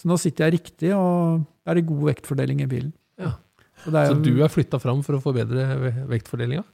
Så 0.01 0.09
nå 0.09 0.16
sitter 0.20 0.49
jeg 0.49 0.57
riktig, 0.57 0.95
og 0.97 1.45
det 1.45 1.74
er 1.74 1.84
god 1.90 2.07
vektfordeling 2.09 2.64
i 2.64 2.70
bilen. 2.70 2.95
Ja. 3.20 3.34
Så, 3.82 3.93
det 3.93 4.01
er 4.01 4.14
Så 4.14 4.18
du 4.24 4.32
er 4.40 4.53
flytta 4.53 4.80
fram 4.80 5.05
for 5.05 5.18
å 5.18 5.22
forbedre 5.24 5.68
bedre 5.68 6.09
vektfordelinga? 6.09 6.64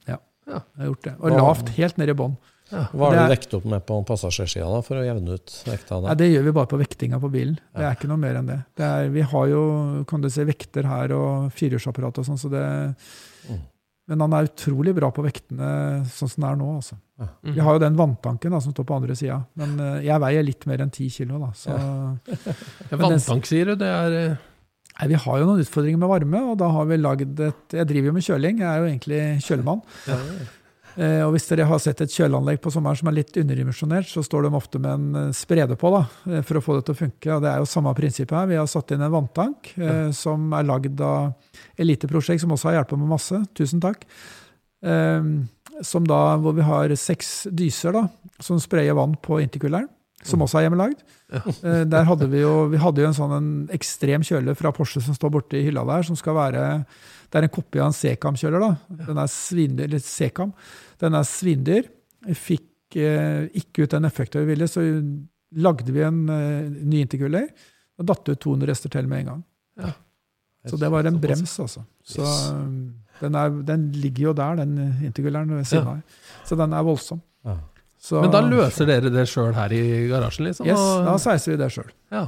jeg 0.49 0.83
har 0.83 0.93
gjort 0.93 1.05
det. 1.05 1.17
Og 1.19 1.35
lavt, 1.35 1.75
helt 1.77 1.99
ned 2.01 2.13
i 2.13 2.17
bånn. 2.17 2.39
Hva 2.69 3.09
har 3.09 3.17
du 3.17 3.33
vekt 3.33 3.55
opp 3.57 3.65
med 3.71 3.85
på 3.89 3.97
passasjersida 4.09 4.83
for 4.85 5.01
å 5.01 5.07
jevne 5.07 5.39
ut 5.39 5.55
vekta? 5.69 6.03
Ja, 6.05 6.19
det 6.19 6.29
gjør 6.29 6.45
vi 6.49 6.55
bare 6.59 6.71
på 6.71 6.81
vektinga 6.81 7.21
på 7.23 7.31
bilen. 7.33 7.57
Det 7.73 7.87
er 7.87 7.97
ikke 7.97 8.11
noe 8.11 8.21
mer 8.21 8.41
enn 8.41 8.51
det. 8.51 8.61
det 8.77 8.87
er, 8.89 9.09
vi 9.15 9.25
har 9.33 9.49
jo 9.53 9.65
kan 10.11 10.25
du 10.25 10.29
si, 10.33 10.45
vekter 10.49 10.89
her 10.89 11.15
og 11.17 11.49
firehjulsapparat 11.57 12.21
og 12.21 12.29
sånn, 12.29 12.41
så 12.41 12.53
det 12.53 12.69
Mm. 13.49 13.63
Men 14.09 14.25
han 14.25 14.35
er 14.39 14.47
utrolig 14.49 14.95
bra 14.97 15.11
på 15.13 15.23
vektene 15.25 15.71
sånn 16.09 16.31
som 16.33 16.45
det 16.45 16.51
er 16.51 16.61
nå. 16.61 16.69
altså. 16.79 16.97
Mm. 17.21 17.55
Vi 17.59 17.65
har 17.65 17.77
jo 17.77 17.83
den 17.83 17.97
vanntanken 17.99 18.55
da, 18.55 18.61
som 18.65 18.73
står 18.73 18.87
på 18.89 18.97
andre 18.97 19.17
sida, 19.19 19.43
men 19.61 19.75
eh, 19.85 20.07
jeg 20.07 20.23
veier 20.25 20.47
litt 20.47 20.65
mer 20.71 20.85
enn 20.85 20.93
ti 20.95 21.11
kilo. 21.13 21.41
da, 21.43 21.51
så... 21.57 21.77
Ja, 21.77 23.01
Vanntank, 23.03 23.49
sier 23.49 23.73
du. 23.73 23.75
Det 23.83 23.91
er 23.93 24.17
eh, 24.23 24.47
Nei, 24.99 25.13
vi 25.13 25.19
har 25.23 25.37
jo 25.39 25.45
noen 25.47 25.61
utfordringer 25.63 26.01
med 26.03 26.11
varme, 26.11 26.41
og 26.51 26.57
da 26.59 26.73
har 26.75 26.87
vi 26.91 26.97
lagd 26.99 27.39
et 27.47 27.75
Jeg 27.77 27.87
driver 27.87 28.11
jo 28.11 28.15
med 28.17 28.25
kjøling, 28.27 28.63
jeg 28.65 28.67
er 28.67 28.81
jo 28.81 28.89
egentlig 28.89 29.21
kjølemann. 29.45 29.85
Eh, 30.11 30.33
og 30.99 31.31
hvis 31.35 31.47
dere 31.47 31.67
har 31.69 31.79
sett 31.79 32.01
et 32.03 32.11
kjøleanlegg 32.11 32.59
på 32.65 32.73
sommeren 32.75 32.99
som 32.99 33.11
er 33.11 33.21
litt 33.21 33.37
underdimensjonert, 33.39 34.09
så 34.11 34.25
står 34.27 34.49
de 34.49 34.57
ofte 34.59 34.81
med 34.83 34.91
en 34.97 35.35
spreder 35.37 35.59
sprede 35.59 35.77
på 35.77 35.91
da, 35.91 36.07
eh, 36.31 36.43
for 36.43 36.59
å 36.59 36.63
få 36.63 36.77
det 36.77 36.87
til 36.87 36.95
å 36.95 36.99
funke. 37.03 37.35
og 37.35 37.43
Det 37.43 37.51
er 37.51 37.59
jo 37.59 37.67
samme 37.67 37.95
prinsippet 37.95 38.37
her. 38.37 38.47
Vi 38.47 38.57
har 38.57 38.67
satt 38.67 38.91
inn 38.93 39.03
en 39.03 39.13
vanntank 39.13 39.79
eh, 39.79 40.11
som 40.13 40.53
er 40.53 40.65
lagd 40.65 41.01
av 41.01 41.35
Eliteprosjekt, 41.79 42.41
som 42.41 42.51
også 42.51 42.71
har 42.71 42.79
hjulpet 42.79 42.99
med 42.99 43.09
masse. 43.09 43.37
Tusen 43.55 43.81
takk. 43.81 44.05
Eh, 44.83 45.23
som 45.83 46.05
da, 46.05 46.37
hvor 46.39 46.55
vi 46.55 46.63
har 46.63 46.89
seks 46.97 47.49
dyser 47.51 47.93
da, 47.93 48.09
som 48.41 48.59
sprayer 48.59 48.95
vann 48.95 49.17
på 49.17 49.41
interkuleren, 49.41 49.89
som 50.23 50.43
også 50.43 50.59
er 50.59 50.67
hjemmelagd. 50.67 51.05
Ja. 51.29 51.85
der 51.85 52.07
hadde 52.09 52.27
vi 52.33 52.41
jo 52.41 52.71
vi 52.73 52.79
hadde 52.81 53.03
jo 53.03 53.07
en 53.11 53.15
sånn 53.15 53.33
en 53.37 53.49
ekstrem 53.71 54.23
kjøler 54.25 54.57
fra 54.57 54.71
Porsche 54.73 55.03
som 55.05 55.13
står 55.13 55.31
borte 55.31 55.59
i 55.59 55.67
hylla 55.67 55.83
der, 55.85 56.03
som 56.03 56.17
skal 56.17 56.33
være 56.39 56.63
Det 57.29 57.37
er 57.37 57.45
en 57.45 57.53
kopi 57.53 57.79
av 57.79 57.91
en 57.91 57.93
Secam-kjøler. 57.93 58.59
da. 58.65 59.05
Den 59.11 59.19
er 59.21 59.29
svindyr, 59.29 59.85
eller 59.85 60.01
Secam. 60.01 60.55
Den 61.01 61.15
er 61.15 61.27
svindyr. 61.29 61.89
Fikk 62.35 62.97
eh, 62.99 63.47
ikke 63.61 63.85
ut 63.87 63.95
den 63.95 64.05
effekten 64.09 64.43
vi 64.45 64.53
ville, 64.55 64.67
så 64.71 64.83
lagde 65.59 65.93
vi 65.95 66.03
en 66.07 66.25
eh, 66.29 66.69
ny 66.85 67.05
interkuler. 67.05 67.49
Og 67.99 68.07
datt 68.11 68.29
ut 68.33 68.41
200 68.45 68.71
rester 68.71 68.93
til 68.95 69.09
med 69.11 69.25
en 69.25 69.31
gang. 69.33 69.45
Så 70.69 70.77
det 70.77 70.89
var 70.93 71.07
en 71.07 71.17
brems, 71.23 71.55
altså. 71.63 71.85
Så 72.05 72.21
Yes. 72.21 72.51
um, 72.53 72.95
den, 73.21 73.35
er, 73.39 73.49
den 73.65 73.87
ligger 73.93 74.23
jo 74.29 74.33
der, 74.37 74.57
den 74.59 74.75
interkuleren 75.07 75.49
ved 75.55 75.65
siden 75.65 75.87
Ja. 75.87 75.91
av. 75.91 76.03
Så 76.45 76.57
den 76.59 76.73
er 76.77 76.83
voldsom. 76.85 77.21
Ja. 77.47 77.55
Så, 77.99 78.21
Men 78.23 78.31
da 78.31 78.41
løser 78.47 78.87
dere 78.87 79.11
det 79.11 79.25
sjøl 79.27 79.53
her 79.57 79.73
i 79.75 79.81
garasjen, 80.07 80.47
liksom? 80.47 80.67
Yes, 80.69 80.79
og- 80.79 81.05
da 81.09 81.17
sveiser 81.19 81.51
vi 81.51 81.57
det 81.59 81.71
sjøl. 81.75 81.89
ja. 82.15 82.27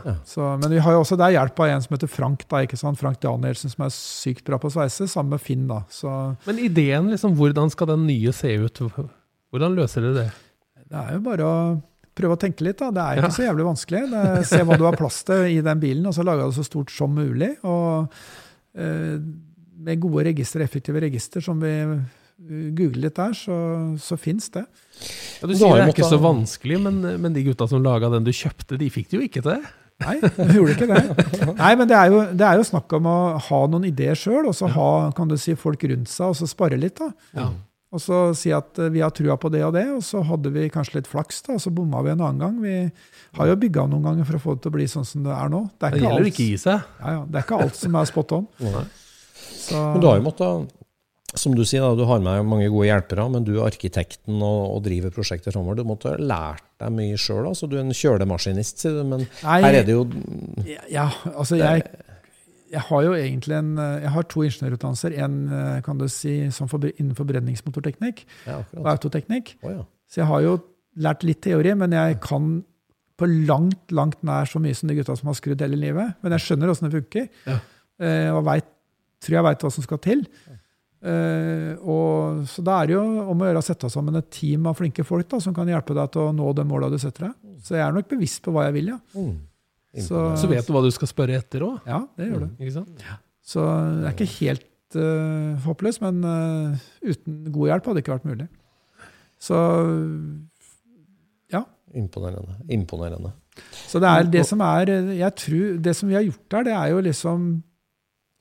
Men 0.59 0.71
vi 0.75 0.79
har 0.83 0.93
jo 0.97 1.03
også 1.05 1.17
der 1.17 1.31
hjelp 1.37 1.61
av 1.63 1.67
en 1.71 1.83
som 1.85 1.95
heter 1.97 2.09
Frank, 2.11 2.43
da, 2.49 2.57
ikke 2.67 2.77
sant? 2.81 2.99
Frank 2.99 3.21
Danielsen, 3.23 3.71
som 3.71 3.85
er 3.87 3.93
sykt 3.95 4.45
bra 4.45 4.59
på 4.59 4.67
å 4.67 4.75
sveise, 4.75 5.07
sammen 5.09 5.31
med 5.31 5.41
Finn. 5.41 5.69
da. 5.69 5.85
Så 5.89 6.37
Men 6.47 6.59
ideen, 6.59 7.09
liksom, 7.15 7.37
hvordan 7.39 7.71
skal 7.71 7.87
den 7.87 8.07
nye 8.07 8.33
se 8.35 8.51
ut? 8.59 8.83
Hvordan 9.53 9.77
løser 9.79 10.03
dere 10.03 10.15
det? 10.25 10.33
det 10.91 10.99
er 10.99 11.13
jo 11.15 11.21
bare 11.21 11.47
å 11.47 11.83
prøve 12.17 12.35
å 12.35 12.41
tenke 12.41 12.63
litt. 12.67 12.79
da. 12.79 12.91
Det 12.91 13.01
er 13.07 13.23
ikke 13.23 13.39
så 13.39 13.47
jævlig 13.47 13.65
vanskelig. 13.71 14.11
Det 14.11 14.25
er, 14.27 14.43
se 14.43 14.59
hva 14.67 14.77
du 14.77 14.85
har 14.85 14.97
plass 14.99 15.23
til 15.23 15.47
i 15.55 15.61
den 15.63 15.79
bilen, 15.81 16.07
og 16.11 16.13
så 16.19 16.25
lage 16.27 16.45
det 16.51 16.55
så 16.59 16.65
stort 16.67 16.91
som 16.91 17.15
mulig. 17.15 17.53
Og 17.63 18.11
eh, 18.75 19.19
med 19.79 20.01
gode 20.03 20.25
register, 20.27 20.61
effektive 20.67 21.01
register, 21.01 21.41
som 21.41 21.61
vi 21.63 21.71
googler 22.49 23.07
litt 23.07 23.19
der, 23.19 23.35
så, 23.37 23.57
så 24.01 24.17
fins 24.21 24.49
det. 24.55 24.65
Ja, 25.41 25.49
du 25.49 25.55
sier 25.55 25.77
det 25.77 25.85
er 25.85 25.93
ikke 25.93 26.09
så 26.09 26.21
vanskelig, 26.23 26.81
men, 26.87 27.03
men 27.21 27.37
de 27.37 27.45
gutta 27.47 27.69
som 27.71 27.83
laga 27.85 28.11
den 28.13 28.27
du 28.27 28.33
kjøpte, 28.35 28.79
de 28.81 28.89
fikk 28.93 29.11
det 29.13 29.19
jo 29.19 29.27
ikke 29.29 29.45
til? 29.45 29.63
Nei, 30.01 30.15
de 30.25 30.47
gjorde 30.57 30.77
ikke 30.79 30.87
det. 30.89 31.55
Nei, 31.59 31.73
men 31.77 31.89
det 31.91 31.97
er 31.99 32.13
jo, 32.13 32.21
det 32.33 32.47
er 32.49 32.57
jo 32.57 32.69
snakk 32.71 32.93
om 32.97 33.09
å 33.11 33.17
ha 33.51 33.59
noen 33.69 33.85
ideer 33.91 34.17
sjøl, 34.17 34.47
og 34.49 34.55
så 34.57 34.71
ha 34.73 34.93
kan 35.17 35.29
du 35.29 35.37
si, 35.41 35.53
folk 35.61 35.83
rundt 35.91 36.09
seg, 36.09 36.33
og 36.33 36.39
så 36.39 36.49
spare 36.49 36.79
litt. 36.81 36.97
da. 37.03 37.11
Ja. 37.37 37.51
Og 37.91 37.99
så 37.99 38.19
si 38.39 38.53
at 38.55 38.79
eh, 38.79 38.89
vi 38.95 39.01
har 39.03 39.11
trua 39.11 39.35
på 39.41 39.51
det 39.51 39.65
og 39.67 39.75
det, 39.75 39.83
og 39.91 40.01
så 40.07 40.23
hadde 40.23 40.53
vi 40.55 40.69
kanskje 40.73 41.01
litt 41.01 41.09
flaks, 41.11 41.43
da, 41.47 41.57
og 41.59 41.63
så 41.65 41.73
bomma 41.75 42.01
vi 42.07 42.13
en 42.15 42.23
annen 42.23 42.39
gang. 42.41 42.59
Vi 42.63 42.75
har 43.41 43.51
jo 43.51 43.57
bygga 43.61 43.89
noen 43.91 44.07
ganger 44.07 44.29
for 44.29 44.39
å 44.39 44.43
få 44.45 44.55
det 44.57 44.65
til 44.65 44.73
å 44.73 44.77
bli 44.79 44.87
sånn 44.89 45.09
som 45.09 45.25
det 45.27 45.35
er 45.35 45.51
nå. 45.53 45.65
Det 45.75 45.89
er 45.89 45.97
Det 45.97 46.05
gjelder 46.05 46.23
alt, 46.23 46.31
ikke 46.31 46.47
gi 46.53 46.61
seg. 46.65 46.85
ja, 47.03 47.17
ja, 47.19 47.25
det 47.27 47.41
er 47.41 47.49
ikke 47.49 47.59
alt 47.67 47.81
som 47.81 47.99
er 47.99 48.11
spot 48.13 48.37
on. 48.39 48.47
Så, 49.51 49.75
Men 49.75 50.01
du 50.01 50.07
har 50.07 50.21
jo 50.21 50.25
måttet, 50.31 50.71
som 51.39 51.55
du 51.55 51.63
sier, 51.65 51.83
da, 51.85 51.95
du 51.95 52.05
har 52.09 52.21
med 52.25 52.47
mange 52.49 52.69
gode 52.73 52.89
hjelpere, 52.89 53.25
men 53.31 53.45
du 53.47 53.53
er 53.59 53.67
arkitekten 53.69 54.41
og, 54.43 54.61
og 54.77 54.83
driver 54.87 55.13
prosjekter 55.15 55.55
framover. 55.55 55.79
Du 55.79 55.85
måtte 55.89 56.11
ha 56.13 56.19
lært 56.19 56.65
deg 56.83 56.93
mye 56.97 57.19
sjøl. 57.21 57.47
Altså, 57.53 57.69
du 57.71 57.77
er 57.79 57.85
en 57.85 57.95
kjølemaskinist, 57.95 58.81
sier 58.83 58.97
du, 58.99 59.03
men 59.07 59.27
Nei, 59.45 59.59
her 59.63 59.79
er 59.83 59.87
det 59.87 59.95
jo 59.95 60.07
Ja, 60.91 61.07
altså 61.35 61.61
jeg, 61.61 61.85
jeg 62.73 62.83
har 62.89 63.05
jo 63.07 63.13
egentlig 63.19 63.57
en, 63.61 63.71
jeg 63.79 64.15
har 64.17 64.27
to 64.33 64.43
ingeniørutdannelser. 64.49 65.15
En 65.27 65.37
eh, 65.61 65.77
kan 65.87 66.01
du 66.01 66.09
si, 66.11 66.35
som 66.55 66.71
for, 66.71 66.83
innenfor 66.91 67.29
brenningsmotorteknikk 67.31 68.25
Ja, 68.49 68.61
og 68.81 68.91
autoteknikk. 68.97 69.55
Oh, 69.63 69.73
ja. 69.79 69.87
Så 70.11 70.23
jeg 70.25 70.31
har 70.33 70.43
jo 70.49 70.57
lært 71.01 71.23
litt 71.29 71.43
teori, 71.47 71.77
men 71.79 71.95
jeg 71.95 72.19
kan 72.25 72.51
på 73.21 73.29
langt, 73.29 73.93
langt 73.93 74.23
nær 74.25 74.49
så 74.49 74.59
mye 74.65 74.75
som 74.75 74.89
de 74.89 74.97
gutta 74.97 75.13
som 75.19 75.29
har 75.29 75.37
skrudd 75.37 75.61
hele 75.63 75.77
livet. 75.79 76.15
Men 76.25 76.33
jeg 76.35 76.47
skjønner 76.47 76.73
åssen 76.73 76.89
det 76.89 76.97
funker, 76.97 77.27
Ja. 77.47 77.59
eh, 78.01 78.31
og 78.33 78.43
vet, 78.49 78.67
tror 79.21 79.37
jeg 79.37 79.45
veit 79.45 79.63
hva 79.67 79.71
som 79.75 79.85
skal 79.85 80.01
til. 80.03 80.23
Eh, 81.01 81.71
og, 81.81 82.43
så 82.51 82.65
da 82.65 82.77
er 82.81 82.91
det 82.91 82.97
jo 82.99 83.05
om 83.33 83.41
å 83.41 83.47
gjøre 83.49 83.63
å 83.63 83.65
sette 83.65 83.89
sammen 83.93 84.19
et 84.21 84.29
team 84.35 84.69
av 84.69 84.77
flinke 84.77 85.05
folk 85.07 85.29
da, 85.31 85.41
som 85.41 85.57
kan 85.57 85.69
hjelpe 85.71 85.97
deg 85.97 86.13
til 86.13 86.27
å 86.27 86.35
nå 86.37 86.51
de 86.57 86.67
måla 86.69 86.91
du 86.93 86.99
setter 87.01 87.31
deg. 87.31 87.57
Så 87.65 87.79
jeg 87.79 87.85
er 87.87 87.97
nok 87.97 88.11
bevisst 88.11 88.43
på 88.45 88.55
hva 88.55 88.69
jeg 88.69 88.77
vil, 88.77 88.93
ja. 88.95 89.01
Mm. 89.17 89.39
Så, 90.07 90.23
Så 90.39 90.51
vet 90.51 90.67
du 90.67 90.75
hva 90.75 90.85
du 90.85 90.91
skal 90.95 91.11
spørre 91.11 91.41
etter 91.41 91.65
òg. 91.67 91.81
Ja, 91.89 92.05
det 92.19 92.29
gjør 92.29 92.45
du. 92.45 92.51
Ikke 92.61 92.77
sant? 92.77 93.07
Så 93.43 93.65
det 93.65 94.07
er 94.07 94.15
ikke 94.15 94.35
helt 94.37 94.99
uh, 95.01 95.57
håpløst, 95.65 96.05
men 96.05 96.21
uh, 96.23 96.85
uten 97.03 97.41
god 97.51 97.73
hjelp 97.73 97.89
hadde 97.89 97.99
det 97.99 98.05
ikke 98.05 98.15
vært 98.15 98.29
mulig. 98.31 98.47
Så 99.41 99.59
Imponerende. 101.95 102.55
Imponerende. 102.71 103.33
Så 103.89 103.99
det 103.99 104.09
er 104.09 104.29
det 104.31 104.45
som 104.47 104.61
er 104.63 104.93
jeg 105.17 105.35
tror, 105.37 105.79
Det 105.83 105.97
som 105.97 106.09
vi 106.09 106.15
har 106.15 106.23
gjort 106.23 106.55
her, 106.55 106.63
det 106.65 106.73
er 106.73 106.87
jo 106.93 107.01
liksom 107.01 107.49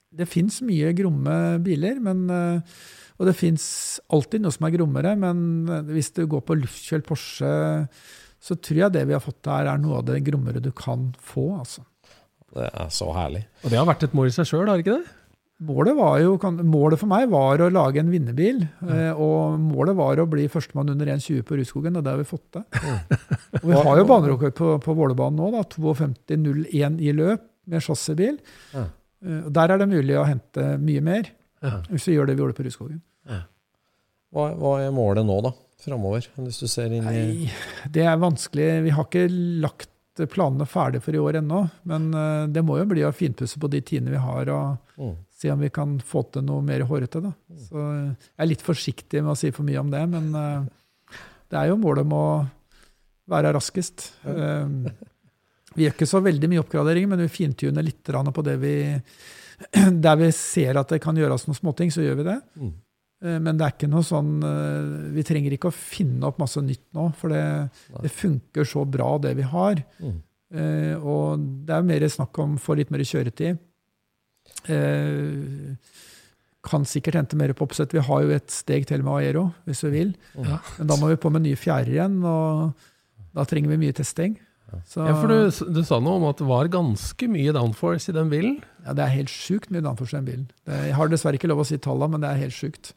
Det 0.09 0.25
fins 0.29 0.61
mye 0.65 0.93
gromme 0.97 1.35
biler, 1.61 1.99
men, 2.01 2.23
eh, 2.33 2.79
og 3.19 3.29
det 3.29 3.35
fins 3.37 3.99
alltid 4.09 4.41
noe 4.41 4.55
som 4.55 4.65
er 4.65 4.73
grommere. 4.77 5.13
Men 5.19 5.43
eh, 5.69 5.93
hvis 5.93 6.11
du 6.17 6.23
går 6.29 6.41
på 6.47 6.57
luftkjølt 6.63 7.05
Porsche, 7.07 7.51
så 8.39 8.57
tror 8.57 8.85
jeg 8.85 8.95
det 8.95 9.05
vi 9.09 9.15
har 9.17 9.23
fått 9.23 9.51
her, 9.51 9.69
er 9.69 9.81
noe 9.81 9.99
av 9.99 10.07
det 10.09 10.23
grommere 10.25 10.63
du 10.63 10.71
kan 10.73 11.11
få. 11.19 11.51
altså. 11.59 11.85
Det 12.55 12.65
er 12.73 12.91
så 12.93 13.11
herlig. 13.13 13.45
Og 13.61 13.69
det 13.69 13.77
har 13.77 13.87
vært 13.89 14.07
et 14.07 14.15
mål 14.17 14.31
i 14.31 14.33
seg 14.33 14.49
sjøl, 14.49 14.65
har 14.65 14.79
det 14.79 14.87
ikke 14.87 14.97
det? 14.97 15.15
Målet, 15.59 15.91
var 15.97 16.13
jo, 16.23 16.37
målet 16.63 17.01
for 17.01 17.11
meg 17.11 17.25
var 17.27 17.59
å 17.59 17.67
lage 17.67 17.99
en 17.99 18.09
vinnerbil, 18.09 18.61
eh, 18.87 19.11
og 19.11 19.57
målet 19.59 19.97
var 19.97 20.21
å 20.23 20.27
bli 20.31 20.45
førstemann 20.47 20.93
under 20.93 21.11
1,20 21.11 21.43
på 21.43 21.57
Rudskogen, 21.59 21.97
og 21.99 22.05
det 22.05 22.13
har 22.13 22.21
vi 22.21 22.29
fått 22.29 22.45
til. 22.55 22.63
Og 23.59 23.65
vi 23.67 23.75
har 23.75 23.99
jo 23.99 24.05
banerekord 24.07 24.55
på, 24.55 24.69
på 24.85 24.95
Vålerbanen 24.95 25.41
nå, 25.41 25.49
da, 25.57 25.65
52,01 25.67 27.03
i 27.03 27.11
løp 27.17 27.43
med 27.69 27.83
chassisbil. 27.83 28.39
Ja. 28.71 28.85
Eh, 29.25 29.41
og 29.45 29.53
Der 29.53 29.71
er 29.73 29.77
det 29.81 29.89
mulig 29.91 30.15
å 30.19 30.25
hente 30.27 30.77
mye 30.79 31.01
mer, 31.01 31.29
Ja. 31.61 31.81
hvis 31.91 32.05
vi 32.07 32.15
gjør 32.15 32.27
det 32.27 32.35
vi 32.37 32.43
gjorde 32.43 32.55
på 32.55 32.63
Rudskogen. 32.67 33.01
Hva, 34.31 34.43
hva 34.55 34.73
er 34.83 34.91
målet 34.93 35.25
nå, 35.25 35.39
da? 35.41 35.51
Framover? 35.81 36.27
Hvis 36.37 36.59
du 36.61 36.67
ser 36.69 36.91
inn 36.93 37.01
i 37.07 37.13
Nei, 37.13 37.51
det 37.89 38.03
er 38.05 38.17
vanskelig. 38.21 38.67
Vi 38.85 38.91
har 38.93 39.07
ikke 39.07 39.23
lagt 39.63 39.89
planene 40.29 40.67
ferdig 40.67 40.99
for 41.01 41.15
i 41.15 41.21
år 41.23 41.37
ennå, 41.39 41.61
men 41.87 42.09
eh, 42.13 42.45
det 42.51 42.61
må 42.67 42.75
jo 42.77 42.85
bli 42.91 43.05
å 43.07 43.13
finpusse 43.15 43.57
på 43.59 43.69
de 43.71 43.79
tidene 43.81 44.11
vi 44.11 44.21
har, 44.23 44.49
og 44.51 44.77
Mm. 44.99 45.13
se 45.31 45.49
om 45.49 45.59
vi 45.63 45.69
kan 45.71 45.93
få 46.03 46.25
til 46.29 46.41
noe 46.43 46.61
mer 46.61 46.81
hårete. 46.83 47.21
Da. 47.23 47.31
Så 47.69 47.79
eh, 47.79 48.15
jeg 48.35 48.43
er 48.43 48.49
litt 48.51 48.61
forsiktig 48.65 49.21
med 49.23 49.31
å 49.31 49.37
si 49.39 49.49
for 49.55 49.63
mye 49.63 49.79
om 49.79 49.89
det, 49.89 50.01
men 50.11 50.31
det 51.49 51.55
er 51.57 51.69
jo 51.71 51.77
målet 51.79 52.03
om 52.03 52.11
å 52.17 52.49
være 53.31 53.53
raskest. 53.55 54.09
Eh, 54.27 54.91
Vi 55.75 55.85
gjør 55.85 55.95
ikke 55.95 56.09
så 56.09 56.21
veldig 56.25 56.49
mye 56.51 56.61
oppgradering, 56.63 57.09
men 57.11 57.21
vi 57.23 57.31
fintuner 57.31 57.85
litt 57.85 58.03
på 58.09 58.45
det 58.45 58.57
vi 58.61 58.75
Der 60.05 60.15
vi 60.19 60.29
ser 60.31 60.79
at 60.79 60.93
det 60.93 61.01
kan 61.03 61.17
gjøres 61.19 61.45
noen 61.47 61.57
småting, 61.57 61.91
så 61.91 62.03
gjør 62.05 62.21
vi 62.21 62.27
det. 62.29 62.37
Mm. 62.55 62.71
Eh, 63.25 63.39
Men 63.43 63.59
det 63.59 63.65
er 63.65 63.75
ikke 63.75 63.91
noe 63.91 64.05
sånn 64.07 64.37
eh, 64.47 65.13
Vi 65.17 65.25
trenger 65.27 65.55
ikke 65.55 65.71
å 65.71 65.75
finne 65.75 66.29
opp 66.29 66.39
masse 66.39 66.63
nytt 66.63 66.85
nå, 66.95 67.09
for 67.19 67.35
det, 67.35 67.43
det 67.99 68.13
funker 68.13 68.67
så 68.67 68.85
bra, 68.87 69.17
det 69.21 69.35
vi 69.39 69.47
har. 69.47 69.81
Mm. 69.99 70.19
Eh, 70.49 70.95
og 70.97 71.47
det 71.67 71.75
er 71.75 71.89
mer 71.89 72.07
snakk 72.09 72.39
om 72.41 72.55
å 72.57 72.61
få 72.63 72.79
litt 72.79 72.93
mer 72.93 73.03
kjøretid. 73.05 73.59
Eh, 74.71 75.75
kan 76.69 76.85
sikkert 76.87 77.15
hente 77.15 77.37
mer 77.39 77.53
på 77.55 77.67
oppsett. 77.67 77.93
Vi 77.95 78.03
har 78.03 78.23
jo 78.23 78.33
et 78.35 78.51
steg 78.51 78.87
til 78.89 79.03
med 79.05 79.21
Aero, 79.21 79.45
hvis 79.67 79.83
vi 79.87 79.93
vil. 79.93 80.15
Ja. 80.35 80.59
Men 80.77 80.89
da 80.91 80.97
må 80.99 81.11
vi 81.11 81.19
på 81.21 81.31
med 81.31 81.45
nye 81.45 81.59
fjærer 81.59 81.93
igjen, 81.93 82.17
og 82.27 82.73
da 83.35 83.45
trenger 83.47 83.71
vi 83.71 83.79
mye 83.85 83.95
testing. 83.95 84.35
Så, 84.85 85.05
Ja, 85.07 85.13
for 85.19 85.27
du, 85.31 85.73
du 85.75 85.81
sa 85.87 85.99
noe 85.99 86.19
om 86.19 86.27
at 86.29 86.37
det 86.41 86.47
var 86.49 86.67
ganske 86.73 87.27
mye 87.31 87.53
downforce 87.55 88.09
i 88.11 88.15
den 88.15 88.29
bilen. 88.29 88.59
ja, 88.85 88.93
det 88.93 89.03
er 89.05 89.15
helt 89.17 89.29
sjukt 89.33 89.69
mye 89.71 89.81
downforce 89.85 90.13
i 90.15 90.19
den 90.19 90.25
bilen. 90.29 90.47
Det, 90.65 90.79
jeg 90.89 90.95
har 90.95 91.07
dessverre 91.11 91.39
ikke 91.39 91.49
lov 91.51 91.63
å 91.63 91.67
si 91.67 91.77
tallene, 91.77 92.11
men 92.15 92.21
det 92.25 92.29
er 92.31 92.41
helt 92.45 92.55
sjukt. 92.57 92.93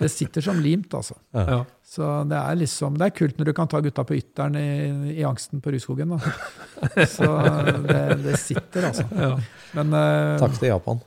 Det 0.00 0.08
sitter 0.08 0.40
som 0.40 0.56
limt, 0.64 0.94
altså. 0.96 1.14
Ja. 1.36 1.58
Så 1.84 2.06
det 2.30 2.38
er 2.38 2.54
liksom, 2.56 2.94
det 2.96 3.10
er 3.10 3.16
kult 3.18 3.36
når 3.36 3.50
du 3.50 3.52
kan 3.58 3.68
ta 3.68 3.80
gutta 3.84 4.04
på 4.08 4.16
ytteren 4.16 4.54
i, 4.56 5.18
i 5.20 5.24
angsten 5.28 5.60
på 5.60 5.74
Rudskogen. 5.74 6.14
Da. 6.16 6.32
Så 7.18 7.26
det, 7.84 8.00
det 8.24 8.38
sitter, 8.40 8.86
altså. 8.88 9.04
Ja. 9.12 9.34
Men 9.76 9.92
uh, 9.92 10.38
Takk 10.40 10.56
til 10.56 10.70
Japan. 10.70 11.02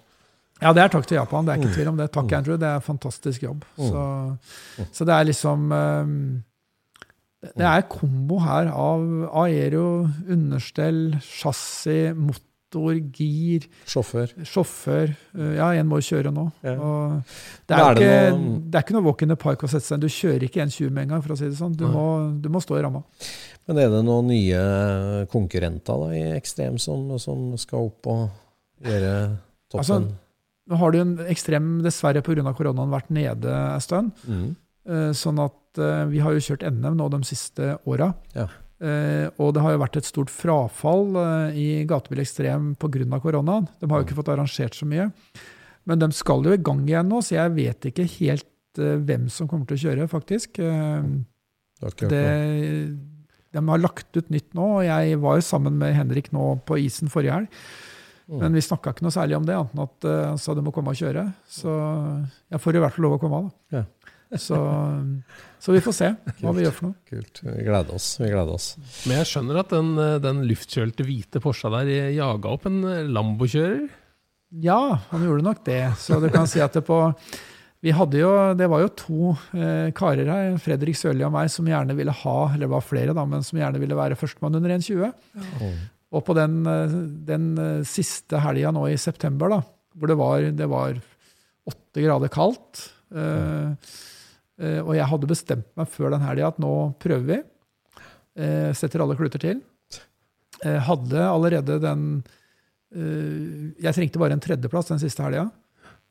Ja, 0.61 0.71
det 0.77 0.83
er 0.85 0.91
takk 0.93 1.07
til 1.09 1.17
Japan. 1.17 1.43
Det 1.47 1.51
er 1.55 1.59
ikke 1.59 1.71
Mm. 1.71 1.75
tvil 1.75 1.87
om 1.89 1.97
det. 1.97 2.05
Takk, 2.13 2.27
Mm. 2.29 2.37
Andrew. 2.37 2.57
Det 2.61 2.67
er 2.69 2.79
fantastisk 2.85 3.41
jobb. 3.43 3.65
Mm. 3.75 3.89
Så, 3.89 4.87
så 4.95 5.05
det 5.09 5.15
er 5.17 5.25
liksom 5.27 5.65
um, 5.73 6.43
det- 7.43 7.67
er 7.67 7.81
kombo 7.91 8.39
her 8.39 8.67
av 8.71 9.03
aero, 9.43 10.07
understell, 10.29 11.13
chassis, 11.21 12.15
motor, 12.15 12.95
gir, 13.13 13.67
Sjåfør. 13.85 14.31
sjåfør. 14.49 15.11
Uh, 15.37 15.51
Ja, 15.59 15.67
en 15.77 15.87
må 15.87 15.99
kjøre 16.01 16.31
nå. 16.33 16.47
Ja. 16.63 16.73
Det, 17.67 17.75
er 17.75 17.77
er 17.77 17.89
er 17.91 17.93
det 17.93 18.01
ikke, 18.01 18.37
noe- 18.37 18.61
det 18.71 18.75
er 18.79 18.81
ikke 18.87 18.93
noe 18.97 19.03
walk 19.05 19.21
in 19.21 19.29
the 19.29 19.35
park 19.35 19.61
å 19.61 19.69
sette 19.69 19.85
seg. 19.85 19.99
Du 20.01 20.07
kjører 20.07 20.43
ikke 20.47 20.63
1,20 20.65 20.89
med 20.91 21.03
en 21.03 21.09
gang, 21.09 21.21
for 21.21 21.33
å 21.35 21.37
si 21.37 21.45
det 21.45 21.57
sånn. 21.59 21.75
Du, 21.77 21.85
må, 21.85 22.05
du 22.41 22.49
må 22.49 22.59
stå 22.63 22.79
i 22.79 22.81
ramma. 22.81 23.03
Men 23.67 23.77
er 23.77 23.89
det 23.93 24.01
noen 24.07 24.27
nye 24.27 25.27
konkurrenter 25.31 26.01
da, 26.01 26.09
i 26.17 26.23
Ekstrem 26.39 26.79
som, 26.81 27.05
som 27.19 27.53
skal 27.61 27.85
opp 27.91 28.07
og 28.07 28.29
gjøre 28.83 29.13
toppen? 29.69 29.79
Altså, 29.83 30.01
Nå 30.71 30.77
har 30.79 30.93
jo 30.95 31.01
en 31.03 31.17
ekstrem, 31.27 31.81
dessverre 31.83 32.21
pga. 32.23 32.53
koronaen, 32.55 32.89
vært 32.89 33.09
nede 33.11 33.51
en 33.51 33.81
stund. 33.83 34.11
mm. 34.25 34.55
Eh, 34.89 35.11
Sånn 35.15 35.39
at 35.43 35.79
eh, 35.79 36.03
vi 36.11 36.21
har 36.23 36.35
jo 36.35 36.43
kjørt 36.43 36.65
NM 36.67 36.97
nå 36.99 37.09
de 37.13 37.21
siste 37.27 37.75
åra. 37.89 38.11
Ja. 38.35 38.49
Eh, 38.83 39.27
og 39.39 39.53
det 39.55 39.63
har 39.63 39.75
jo 39.75 39.81
vært 39.83 39.99
et 39.99 40.09
stort 40.09 40.31
frafall 40.33 41.15
i 41.55 41.85
Gatebil 41.87 42.23
Ekstrem 42.23 42.73
pga. 42.79 43.19
koronaen. 43.23 43.69
De 43.79 43.89
har 43.89 44.01
jo 44.01 44.07
ikke 44.07 44.19
fått 44.19 44.33
arrangert 44.33 44.75
så 44.75 44.87
mye. 44.89 45.09
Men 45.87 45.99
de 45.99 46.11
skal 46.15 46.43
jo 46.43 46.55
i 46.55 46.61
gang 46.61 46.83
igjen 46.87 47.09
nå, 47.11 47.21
så 47.23 47.37
jeg 47.37 47.55
vet 47.55 47.89
ikke 47.91 48.07
helt 48.19 48.49
hvem 48.73 49.27
som 49.29 49.47
kommer 49.47 49.67
til 49.69 49.77
å 49.77 49.83
kjøre, 49.83 50.09
faktisk. 50.09 50.57
Det, 52.09 52.21
de 53.53 53.63
har 53.67 53.81
lagt 53.83 54.17
ut 54.17 54.31
nytt 54.33 54.55
nå, 54.57 54.69
og 54.79 54.85
jeg 54.87 55.19
var 55.21 55.37
jo 55.37 55.45
sammen 55.45 55.75
med 55.77 55.93
Henrik 55.93 56.31
nå 56.33 56.55
på 56.65 56.79
isen 56.81 57.11
forrige 57.11 57.35
helg. 57.35 57.59
Mm. 58.31 58.39
Men 58.39 58.55
vi 58.55 58.63
snakka 58.63 58.93
ikke 58.95 59.03
noe 59.05 59.13
særlig 59.13 59.35
om 59.37 59.45
det, 59.45 59.59
annet 59.59 59.75
enn 59.75 59.83
at 59.83 60.07
han 60.31 60.39
sa 60.41 60.55
du 60.55 60.63
må 60.63 60.71
komme 60.73 60.95
og 60.95 60.97
kjøre. 61.03 61.27
Så 61.51 61.75
jeg 62.49 62.63
får 62.63 62.79
i 62.79 62.83
hvert 62.85 62.95
fall 62.95 63.05
lov 63.05 63.17
å 63.17 63.21
komme, 63.21 63.43
av, 63.43 63.51
da. 63.75 63.83
Så, 64.39 64.57
så 65.61 65.73
vi 65.75 65.81
får 65.83 65.95
se 65.97 66.09
hva 66.41 66.53
vi 66.55 66.65
gjør 66.65 66.75
for 66.75 66.89
noe. 66.89 66.97
Kult. 67.09 67.41
Vi 67.45 67.65
gleder 67.65 67.95
oss. 67.95 68.07
Vi 68.19 68.29
gleder 68.31 68.53
oss. 68.55 68.73
Men 69.05 69.19
jeg 69.21 69.29
skjønner 69.29 69.59
at 69.61 69.73
den, 69.73 69.93
eh, 70.01 70.19
den 70.23 70.43
luftkjølte 70.49 71.05
hvite 71.07 71.41
Porscha 71.43 71.71
der 71.75 71.91
jaga 72.15 72.53
opp 72.55 72.67
en 72.69 72.81
eh, 72.89 73.03
Lambo-kjører. 73.09 73.87
Ja, 74.63 74.79
han 75.09 75.25
gjorde 75.25 75.45
nok 75.47 75.63
det. 75.65 75.81
Så 76.01 76.19
du 76.21 76.29
kan 76.33 76.49
si 76.49 76.61
at 76.61 76.75
det 76.77 76.85
på, 76.85 76.99
Vi 77.83 77.91
hadde 77.91 78.19
jo, 78.19 78.31
Det 78.55 78.67
var 78.71 78.83
jo 78.83 78.91
to 78.95 79.31
eh, 79.57 79.89
karer 79.95 80.29
her, 80.29 80.53
Fredrik 80.61 80.95
Sørli 80.95 81.25
og 81.25 81.33
meg, 81.35 81.49
som 81.51 81.67
gjerne 81.67 81.95
ville 81.97 82.13
ha, 82.15 82.37
eller 82.53 82.67
det 82.67 82.73
var 82.75 82.85
flere, 82.85 83.15
da, 83.17 83.25
men 83.27 83.43
som 83.43 83.59
gjerne 83.59 83.81
ville 83.81 83.97
være 83.97 84.15
førstemann 84.19 84.55
under 84.59 84.77
1,20. 84.77 85.09
Og 86.13 86.21
på 86.23 86.35
den, 86.37 86.61
eh, 86.69 86.93
den 87.27 87.49
eh, 87.59 87.83
siste 87.89 88.39
helga 88.43 88.71
nå 88.75 88.85
i 88.91 88.99
september, 89.01 89.57
da, 89.57 89.61
hvor 89.97 90.09
det 90.09 90.17
var, 90.19 90.47
det 90.53 90.69
var 90.69 91.01
åtte 91.69 92.03
grader 92.03 92.31
kaldt 92.33 92.87
eh, 93.15 93.21
eh, 93.21 93.99
Og 94.61 94.91
jeg 94.93 95.09
hadde 95.09 95.27
bestemt 95.29 95.65
meg 95.79 95.87
før 95.89 96.11
den 96.13 96.21
helga 96.21 96.51
at 96.51 96.59
nå 96.61 96.73
prøver 97.01 97.25
vi. 97.25 97.37
Eh, 98.33 98.71
setter 98.73 99.03
alle 99.03 99.17
kluter 99.17 99.41
til. 99.41 99.59
Eh, 100.63 100.79
hadde 100.87 101.25
allerede 101.27 101.77
den 101.81 102.05
eh, 102.95 103.73
Jeg 103.83 103.93
trengte 103.93 104.21
bare 104.21 104.33
en 104.37 104.41
tredjeplass 104.41 104.89
den 104.89 105.01
siste 105.03 105.25
helga. 105.25 105.49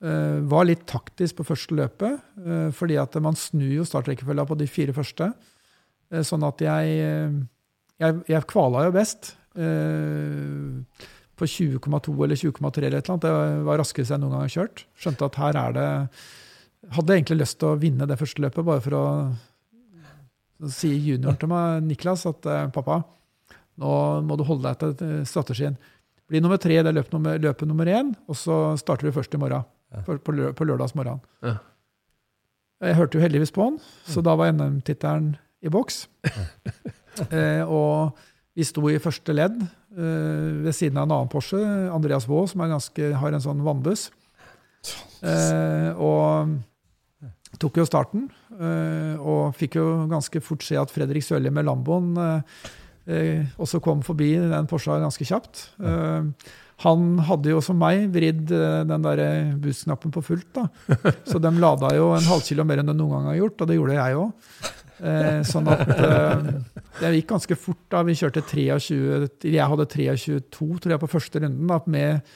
Var 0.03 0.65
litt 0.67 0.81
taktisk 0.91 1.37
på 1.39 1.45
første 1.47 1.77
løpet, 1.79 2.25
fordi 2.75 2.97
at 2.99 3.15
man 3.23 3.37
snur 3.39 3.71
jo 3.71 3.85
startrekkefølga 3.87 4.45
på 4.49 4.57
de 4.59 4.67
fire 4.67 4.91
første. 4.97 5.29
Sånn 6.27 6.43
at 6.43 6.59
jeg, 6.59 6.97
jeg, 8.03 8.17
jeg 8.27 8.49
kvala 8.51 8.83
jo 8.89 8.97
best. 8.97 9.31
på 11.39 11.47
20,2 11.47 12.17
eller 12.27 12.35
20,3 12.35 12.83
eller 12.83 12.99
et 12.99 13.07
eller 13.07 13.15
annet. 13.15 13.29
Det 13.29 13.63
var 13.69 13.79
raskest 13.79 14.11
jeg 14.11 14.19
noen 14.19 14.35
gang 14.35 14.43
har 14.43 14.55
kjørt. 14.57 14.83
Skjønte 14.99 15.31
at 15.31 15.39
her 15.39 15.61
er 15.63 15.79
det 15.79 15.87
Hadde 16.91 17.15
egentlig 17.15 17.39
lyst 17.45 17.61
til 17.61 17.71
å 17.71 17.79
vinne 17.79 18.09
det 18.11 18.19
første 18.19 18.43
løpet, 18.43 18.67
bare 18.67 18.83
for 18.83 18.99
å 18.99 19.05
si 20.73 20.91
junioren 20.97 21.39
til 21.39 21.51
meg, 21.51 21.83
Niklas, 21.87 22.25
at 22.27 22.47
pappa, 22.75 23.01
nå 23.83 23.93
må 24.27 24.37
du 24.39 24.45
holde 24.47 24.71
deg 24.71 24.99
til 24.99 25.23
strategien. 25.27 25.79
Bli 26.31 26.41
nummer 26.43 26.59
tre 26.61 26.79
i 26.79 26.85
det 26.85 26.95
løpet 26.95 27.15
nummer, 27.15 27.39
løpet 27.39 27.69
nummer 27.69 27.89
én, 27.91 28.13
og 28.31 28.39
så 28.39 28.59
starter 28.81 29.09
du 29.09 29.15
først 29.15 29.35
i 29.37 29.41
morgen 29.43 29.67
på, 30.07 30.17
på, 30.25 30.35
lø, 30.35 30.51
på 30.57 30.67
lørdagsmorgenen. 30.69 31.23
Ja. 31.45 31.59
Jeg 32.83 32.99
hørte 32.99 33.19
jo 33.19 33.23
heldigvis 33.23 33.53
på 33.55 33.67
han, 33.67 33.77
så 34.09 34.23
da 34.27 34.35
var 34.39 34.51
NM-tittelen 34.55 35.35
i 35.63 35.71
boks. 35.71 36.07
eh, 37.31 37.63
og 37.63 38.19
vi 38.59 38.67
sto 38.67 38.83
i 38.91 38.99
første 39.03 39.37
ledd 39.37 39.61
eh, 39.63 40.65
ved 40.65 40.75
siden 40.75 40.99
av 40.99 41.07
en 41.07 41.15
annen 41.19 41.31
Porsche, 41.31 41.61
Andreas 41.95 42.27
Waae, 42.31 42.49
som 42.51 42.65
ganske, 42.67 43.13
har 43.21 43.37
en 43.37 43.45
sånn 43.45 43.63
vannbuss. 43.67 44.09
Eh, 45.23 45.91
og 45.95 46.57
tok 47.61 47.83
jo 47.83 47.89
starten, 47.89 48.29
eh, 48.57 49.19
og 49.21 49.53
fikk 49.59 49.77
jo 49.81 49.87
ganske 50.11 50.41
fort 50.45 50.65
se 50.65 50.79
at 50.79 50.93
Fredrik 50.93 51.25
Sørli 51.27 51.53
med 51.53 51.67
Lamboen 51.69 52.13
eh, 52.21 52.67
eh, 53.07 53.47
også 53.61 53.83
kom 53.85 54.03
forbi 54.07 54.35
den 54.41 54.69
Porscha 54.71 55.01
ganske 55.03 55.27
kjapt. 55.29 55.69
Han 56.83 57.03
hadde 57.23 57.53
jo 57.53 57.61
som 57.63 57.77
meg 57.79 58.09
vridd 58.11 58.49
den 58.51 59.05
der 59.05 59.21
boost-knappen 59.63 60.11
på 60.11 60.23
fullt. 60.27 60.49
da. 60.57 60.65
Så 61.31 61.39
de 61.39 61.53
lada 61.63 61.93
jo 61.95 62.09
en 62.17 62.27
halvkilo 62.27 62.65
mer 62.67 62.83
enn 62.83 62.91
de 62.91 62.97
noen 62.99 63.13
gang 63.13 63.29
har 63.31 63.37
gjort, 63.39 63.61
og 63.63 63.69
det 63.71 63.77
gjorde 63.77 63.99
jeg 64.01 64.17
òg. 64.19 64.49
Eh, 65.03 65.39
sånn 65.47 65.71
at 65.71 65.85
det 66.99 67.13
gikk 67.21 67.29
ganske 67.37 67.59
fort. 67.61 67.85
da. 67.93 68.03
Vi 68.09 68.17
kjørte 68.19 68.43
23 68.49 69.53
Jeg 69.53 69.69
hadde 69.75 69.87
23,2 69.95 70.81
tror 70.83 70.97
jeg 70.97 71.05
på 71.05 71.13
første 71.13 71.45
runden 71.45 71.71
da, 71.71 71.79
med, 71.87 72.35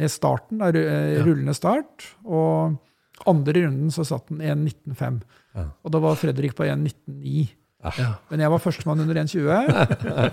med 0.00 0.14
starten, 0.14 0.62
da, 0.62 0.72
rullende 0.72 1.58
start. 1.58 2.08
Og 2.24 2.78
andre 3.30 3.64
runden 3.66 3.92
så 3.94 4.04
satt 4.06 4.30
den 4.30 4.42
1,19,5. 4.42 5.18
Ja. 5.56 5.66
Og 5.84 5.94
da 5.94 6.00
var 6.02 6.18
Fredrik 6.20 6.56
på 6.58 6.66
1,19,9. 6.66 7.48
Ja. 7.82 8.12
Men 8.30 8.44
jeg 8.44 8.52
var 8.52 8.62
førstemann 8.62 9.02
under 9.02 9.18
1,20. 9.24 9.48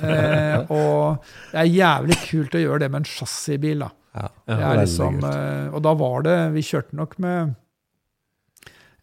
Eh, 0.09 0.71
og 0.73 1.23
det 1.51 1.61
er 1.61 1.71
jævlig 1.71 2.17
kult 2.21 2.55
å 2.55 2.61
gjøre 2.61 2.83
det 2.83 2.91
med 2.91 3.01
en 3.01 3.09
chassisbil. 3.09 3.83
da. 3.85 3.89
Ja, 4.19 4.29
er 4.57 4.79
liksom, 4.81 5.19
eh, 5.25 5.67
og 5.69 5.83
da 5.85 5.91
var 5.93 6.23
det 6.25 6.37
Vi 6.55 6.63
kjørte 6.65 6.97
nok 6.97 7.13
med 7.21 7.51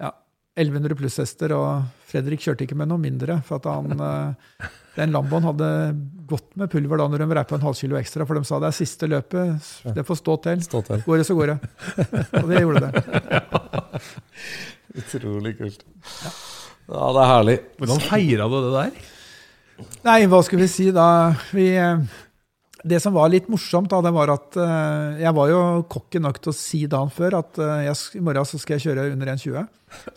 ja, 0.03 0.11
1100 0.59 0.99
plusshester, 0.99 1.55
og 1.55 1.87
Fredrik 2.11 2.43
kjørte 2.43 2.67
ikke 2.67 2.79
med 2.79 2.91
noe 2.91 3.03
mindre. 3.03 3.39
For 3.47 3.61
at 3.61 3.69
han 3.71 3.95
eh, 3.95 4.69
Den 4.97 5.13
Lamboen 5.13 5.45
hadde 5.45 5.71
gått 6.27 6.49
med 6.59 6.71
pulver 6.73 7.01
da 7.01 7.07
når 7.13 7.23
de 7.23 7.29
vrei 7.31 7.45
på 7.47 7.59
en 7.59 7.65
halvkilo 7.67 7.99
ekstra, 8.01 8.27
for 8.27 8.39
de 8.39 8.49
sa 8.49 8.61
det 8.63 8.71
er 8.71 8.77
siste 8.77 9.09
løpet, 9.11 9.71
det 9.97 10.05
får 10.09 10.21
stå 10.23 10.37
til. 10.47 10.63
Stå 10.65 10.83
til. 10.89 11.03
Går 11.07 11.21
det, 11.21 11.27
så 11.29 11.37
går 11.39 11.53
det. 11.53 11.59
Og 12.41 12.51
det 12.51 12.63
gjorde 12.65 12.85
det. 12.87 13.05
Utrolig 15.03 15.53
kult. 15.59 15.85
Ja, 16.87 17.11
det 17.13 17.23
er 17.23 17.33
herlig. 17.33 17.59
Hvordan 17.81 18.03
feira 18.07 18.49
du 18.51 18.57
det 18.65 18.73
der? 18.77 19.03
Nei, 20.07 20.21
hva 20.31 20.41
skulle 20.47 20.65
vi 20.65 20.73
si 20.73 20.89
da? 20.95 21.07
Vi, 21.53 21.67
eh, 21.77 22.05
det 22.87 23.01
som 23.03 23.15
var 23.17 23.29
litt 23.33 23.49
morsomt, 23.53 23.91
da, 23.93 24.01
det 24.05 24.13
var 24.15 24.33
at 24.33 24.57
eh, 24.63 25.23
jeg 25.25 25.37
var 25.37 25.53
jo 25.53 25.63
cocky 25.93 26.23
nok 26.23 26.41
til 26.41 26.53
å 26.53 26.57
si 26.57 26.85
dagen 26.91 27.13
før 27.13 27.41
at 27.43 27.61
eh, 27.61 27.87
jeg, 27.89 27.99
i 28.17 28.25
morgen 28.25 28.49
så 28.49 28.61
skal 28.63 28.79
jeg 28.79 28.89
kjøre 28.89 29.09
under 29.13 29.33
1,20. 29.35 29.67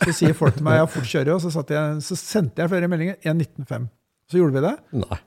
Så 0.06 0.16
sier 0.16 0.36
folk 0.38 0.56
til 0.56 0.66
meg 0.66 0.80
jeg 0.80 0.92
fort 0.94 1.10
kjører, 1.12 1.32
og 1.36 1.42
så, 1.44 1.52
satt 1.54 1.72
jeg, 1.74 2.04
så 2.06 2.18
sendte 2.18 2.62
jeg 2.62 2.72
flere 2.72 2.90
meldinger. 2.90 3.18
1,19,5. 3.26 3.90
Så 4.30 4.38
gjorde 4.38 4.56
vi 4.56 4.64
det. 4.64 4.76
Nei. 5.02 5.18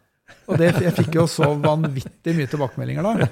Og 0.49 0.59
det, 0.59 0.69
jeg 0.83 0.93
fikk 0.97 1.17
jo 1.17 1.25
så 1.29 1.49
vanvittig 1.59 2.33
mye 2.35 2.49
tilbakemeldinger 2.51 3.05
da. 3.05 3.27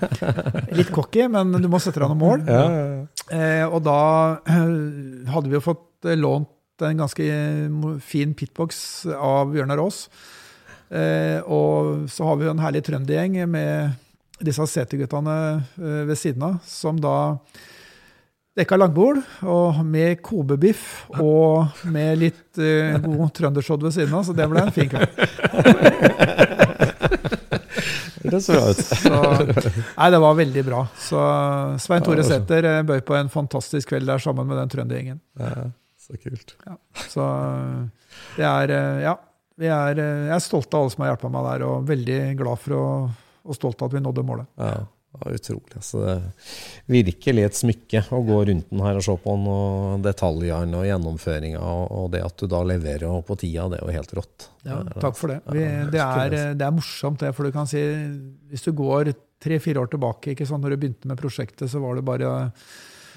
Litt 0.78 0.92
cocky, 0.96 1.26
men 1.32 1.52
du 1.60 1.68
må 1.72 1.80
sette 1.82 2.00
deg 2.00 2.12
noen 2.12 2.22
mål. 2.22 2.44
Ja, 2.48 2.62
ja, 2.72 2.84
ja. 2.92 3.26
Eh, 3.32 3.66
og 3.68 3.82
da 3.88 4.02
eh, 4.44 5.32
hadde 5.32 5.52
vi 5.52 5.58
jo 5.58 5.64
fått 5.64 6.08
eh, 6.08 6.20
lånt 6.20 6.86
en 6.86 7.04
ganske 7.04 7.26
fin 8.04 8.32
pitbox 8.38 8.80
av 9.14 9.52
Bjørnar 9.54 9.82
Aas. 9.84 10.06
Eh, 10.92 11.40
og 11.46 12.08
så 12.12 12.28
har 12.28 12.40
vi 12.40 12.48
jo 12.48 12.56
en 12.56 12.64
herlig 12.64 12.84
trøndergjeng 12.88 13.38
med 13.52 14.00
disse 14.42 14.66
CT-guttene 14.66 15.36
ved 15.78 16.18
siden 16.18 16.48
av, 16.48 16.56
som 16.66 16.98
da 17.00 17.16
dekka 18.58 18.78
langbord, 18.78 19.22
og 19.47 19.80
med 19.88 20.20
kobebiff 20.26 21.06
og 21.16 21.86
med 21.91 22.20
litt 22.20 22.60
uh, 22.60 22.97
god 23.06 23.32
trøndersodd 23.38 23.86
ved 23.88 23.95
siden 23.95 24.16
av, 24.18 24.26
så 24.28 24.36
det 24.36 24.47
ble 24.52 24.66
en 24.66 24.76
fin 24.76 24.91
kveld. 24.91 25.12
Det 28.32 28.41
så 28.41 28.54
bra 28.54 28.70
ut. 28.70 28.82
Så, 28.86 29.16
nei, 29.97 30.10
det 30.14 30.20
var 30.22 30.36
veldig 30.38 30.64
bra. 30.68 30.82
Så 30.99 31.22
Svein 31.82 32.06
Tore 32.06 32.24
Sæther 32.24 32.68
eh, 32.70 32.84
bøy 32.88 33.02
på 33.06 33.16
en 33.18 33.32
fantastisk 33.34 33.91
kveld 33.91 34.08
der 34.08 34.22
sammen 34.22 34.47
med 34.47 34.60
den 34.62 34.72
trøndergjengen. 34.72 35.20
Ja, 35.41 35.66
så 35.99 36.20
kult. 36.22 36.54
Så 37.10 37.26
det 38.38 38.47
er 38.47 38.76
eh, 38.78 39.04
Ja. 39.08 39.18
Vi 39.62 39.68
er, 39.70 39.99
jeg 39.99 40.32
er 40.34 40.41
stolt 40.41 40.74
av 40.74 40.86
alle 40.86 40.93
som 40.93 41.04
har 41.04 41.12
hjulpet 41.12 41.34
meg 41.36 41.43
der, 41.45 41.64
og 41.68 41.84
veldig 41.86 42.20
glad 42.39 42.62
for 42.64 42.74
å, 42.74 42.86
og 43.45 43.58
stolt 43.58 43.84
av 43.84 43.91
at 43.91 43.93
vi 43.93 43.99
nådde 44.02 44.24
målet. 44.26 44.47
Ja, 44.58 44.72
var 45.12 45.34
utrolig. 45.36 45.74
Altså, 45.76 46.01
det 46.88 47.01
virkelig 47.05 47.43
et 47.43 47.57
smykke 47.59 48.03
å 48.16 48.22
gå 48.26 48.38
rundt 48.47 48.70
den 48.72 48.84
her 48.86 48.95
og 48.99 49.03
se 49.03 49.16
på 49.24 49.34
den, 49.36 49.47
og 49.51 50.05
detaljene 50.05 50.80
og 50.80 50.88
gjennomføringa, 50.88 51.59
og, 51.62 52.05
det 52.14 52.24
at 52.26 52.38
du 52.39 52.47
da 52.47 52.62
leverer 52.64 53.22
på 53.28 53.38
tida, 53.41 53.68
det 53.74 53.82
er 53.82 53.86
jo 53.89 53.97
helt 53.97 54.14
rått. 54.22 54.47
Ja, 54.64 54.80
takk 55.03 55.18
for 55.20 55.34
det. 55.34 55.41
Vi, 55.51 55.66
det, 55.91 55.99
er, 56.01 56.38
det 56.55 56.66
er 56.68 56.72
morsomt, 56.78 57.20
det. 57.20 57.34
For 57.36 57.43
du 57.43 57.51
kan 57.55 57.68
si, 57.70 57.82
hvis 58.51 58.64
du 58.64 58.72
går 58.78 59.12
tre-fire 59.41 59.82
år 59.84 59.91
tilbake, 59.91 60.32
ikke 60.36 60.45
sant, 60.47 60.64
når 60.64 60.76
du 60.76 60.82
begynte 60.86 61.09
med 61.12 61.20
prosjektet, 61.20 61.68
så 61.72 61.84
var 61.84 61.99
det 61.99 62.07
bare 62.07 62.34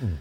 Mm. 0.03 0.16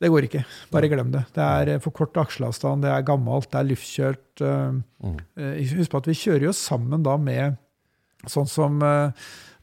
Det 0.00 0.08
går 0.08 0.24
ikke. 0.28 0.40
Bare 0.72 0.88
glem 0.88 1.10
det. 1.12 1.24
Det 1.34 1.42
er 1.44 1.80
for 1.84 1.90
kort 1.92 2.14
aksjeavstand, 2.16 2.84
det 2.86 2.92
er 2.94 3.02
gammelt, 3.04 3.50
det 3.50 3.58
er 3.58 3.66
luftkjørt. 3.68 4.40
eh, 4.40 4.78
Mm. 5.02 5.16
eh, 5.36 5.74
Husk 5.76 5.90
på 5.90 5.98
at 5.98 6.06
vi 6.06 6.14
kjører 6.14 6.46
jo 6.46 6.52
sammen 6.56 7.02
da 7.02 7.16
med 7.18 7.58
sånn 8.26 8.46
som 8.48 8.80
eh, 8.86 9.10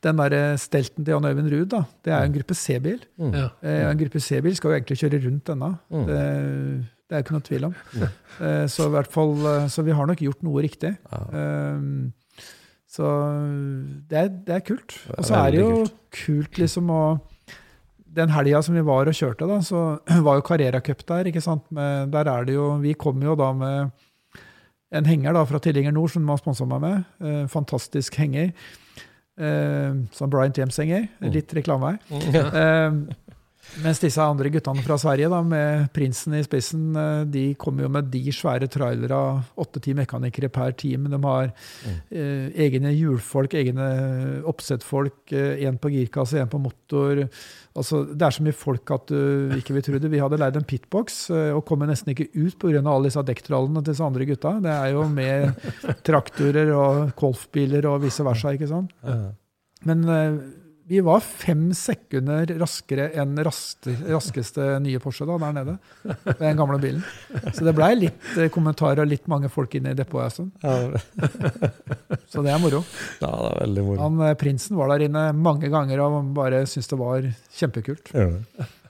den 0.07 0.17
der 0.23 0.55
stelten 0.61 1.05
til 1.05 1.13
Jan 1.15 1.25
Øyvind 1.29 1.49
Ruud. 1.53 1.69
da. 1.75 1.83
Det 2.05 2.13
er 2.13 2.21
jo 2.23 2.29
en 2.31 2.37
gruppe 2.39 2.55
C-bil. 2.57 3.01
Mm. 3.19 3.33
Ja. 3.35 3.47
Eh, 3.63 3.81
En 3.91 3.97
gruppe 3.99 4.19
C-bil 4.23 4.55
skal 4.57 4.71
jo 4.71 4.77
egentlig 4.79 4.97
kjøre 5.03 5.19
rundt 5.27 5.45
denne. 5.51 5.69
Mm. 5.91 6.05
Det, 6.07 6.21
det 7.07 7.15
er 7.17 7.23
ikke 7.25 7.35
noe 7.37 7.45
tvil 7.47 7.65
om. 7.69 7.75
Eh, 8.01 8.65
Så, 8.71 8.87
i 8.87 8.93
hvert 8.95 9.11
fall, 9.13 9.35
eh, 9.53 9.67
så 9.71 9.83
vi 9.87 9.91
har 9.95 10.07
nok 10.09 10.23
gjort 10.23 10.43
noe 10.47 10.63
riktig. 10.65 10.95
Ja. 11.11 11.21
Så 12.87 13.03
det 14.09 14.17
er, 14.17 14.29
det 14.47 14.53
er 14.55 14.63
kult. 14.65 14.93
Og 15.17 15.25
så 15.27 15.35
er 15.43 15.51
det 15.51 15.59
jo 15.61 15.81
kult 16.23 16.57
liksom 16.61 16.87
å 16.93 17.01
Den 18.17 18.31
helga 18.33 18.61
som 18.65 18.73
vi 18.73 18.81
var 18.81 19.05
og 19.05 19.13
kjørte, 19.13 19.45
da, 19.45 19.59
så 19.61 19.99
var 20.25 20.39
jo 20.39 20.45
Carrera 20.47 20.79
Cup 20.81 21.03
der. 21.05 21.27
ikke 21.29 21.43
sant? 21.43 21.67
Men 21.69 22.09
der 22.13 22.25
er 22.31 22.47
det 22.47 22.55
jo 22.55 22.77
Vi 22.81 22.93
kom 22.97 23.21
jo 23.21 23.35
da 23.37 23.51
med 23.53 23.91
en 24.95 25.03
henger 25.05 25.35
da 25.35 25.41
fra 25.43 25.59
Tillinger 25.59 25.91
Nord, 25.91 26.13
som 26.13 26.23
de 26.23 26.31
har 26.31 26.39
sponsa 26.39 26.63
meg 26.65 26.79
med. 26.79 27.03
Eh, 27.19 27.41
fantastisk 27.51 28.15
henger. 28.21 28.53
Eh, 29.37 29.93
som 30.11 30.29
Brian 30.29 30.53
James-henger. 30.57 31.07
Litt 31.21 31.53
reklame 31.53 31.97
her. 32.09 33.01
Eh, 33.75 33.83
mens 33.83 34.01
disse 34.03 34.23
andre 34.23 34.51
guttene 34.53 34.83
fra 34.85 34.97
Sverige, 35.01 35.29
da, 35.33 35.41
med 35.45 35.91
prinsen 35.95 36.37
i 36.37 36.43
spissen, 36.45 36.89
eh, 36.95 37.21
de 37.29 37.45
kommer 37.59 37.87
jo 37.87 37.91
med 37.93 38.09
de 38.13 38.23
svære 38.31 38.69
trailere 38.71 39.21
åtte-ti 39.57 39.95
mekanikere 39.97 40.49
per 40.53 40.75
team. 40.79 41.09
De 41.11 41.21
har 41.23 41.51
eh, 42.11 42.49
egne 42.67 42.93
hjulfolk, 42.95 43.57
egne 43.59 43.87
oppsettfolk, 44.47 45.31
én 45.33 45.79
på 45.81 45.93
girkasse, 45.93 46.41
én 46.41 46.51
på 46.51 46.61
motor. 46.61 47.27
Altså, 47.77 48.01
det 48.09 48.25
er 48.25 48.33
så 48.33 48.43
mye 48.45 48.57
folk 48.57 48.91
at 48.95 49.11
du 49.11 49.57
ikke 49.57 49.75
vil 49.75 49.83
tro 49.85 49.99
det. 50.01 50.09
Vi 50.09 50.21
hadde 50.21 50.39
leid 50.41 50.55
en 50.57 50.65
pitbox 50.67 51.27
eh, 51.29 51.51
og 51.53 51.65
kommer 51.67 51.89
nesten 51.89 52.13
ikke 52.13 52.31
ut 52.33 52.57
pga. 52.57 52.81
alle 52.81 53.11
disse 53.11 53.23
dekktrallene 53.27 53.83
til 53.83 53.93
disse 53.93 54.05
andre 54.05 54.25
gutta. 54.29 54.55
Det 54.63 54.71
er 54.73 54.93
jo 54.95 55.03
med 55.11 55.59
traktorer 56.07 56.71
og 56.73 57.11
golfbiler 57.19 57.85
og 57.91 58.01
vice 58.07 58.25
versa. 58.25 58.55
ikke 58.57 58.71
sant? 58.71 58.95
Ja. 59.05 59.19
Men 59.85 60.07
eh, 60.09 60.39
Vi 60.87 61.01
var 61.03 61.19
fem 61.19 61.65
sekunder 61.75 62.47
raskere 62.61 63.09
enn 63.19 63.35
raste, 63.43 63.91
raskeste 64.07 64.67
nye 64.79 65.01
Porsche 65.03 65.25
da, 65.27 65.35
der 65.41 65.55
nede. 65.57 65.73
Ved 66.05 66.39
den 66.45 66.59
gamle 66.61 66.77
bilen. 66.79 67.01
Så 67.51 67.65
det 67.67 67.73
blei 67.75 67.89
litt 67.97 68.29
eh, 68.39 68.47
kommentarer 68.53 69.03
og 69.03 69.09
litt 69.11 69.27
mange 69.27 69.51
folk 69.51 69.75
inne 69.75 69.91
i 69.91 69.97
depotet 69.99 70.39
en 70.39 70.53
stund. 70.55 71.01
Så 72.31 72.43
det 72.45 72.53
er 72.53 72.61
moro. 72.63 72.79
Ja, 73.19 73.33
det 73.33 73.49
er 73.49 73.59
veldig 73.65 73.83
moro. 73.89 73.99
Han, 74.05 74.21
eh, 74.29 74.37
prinsen 74.39 74.79
var 74.79 74.93
der 74.93 75.09
inne 75.09 75.25
mange 75.35 75.67
ganger 75.73 76.05
og 76.05 76.31
bare 76.37 76.63
syntes 76.71 76.87
det 76.93 77.01
var 77.03 77.27
kjempekult. 77.59 78.13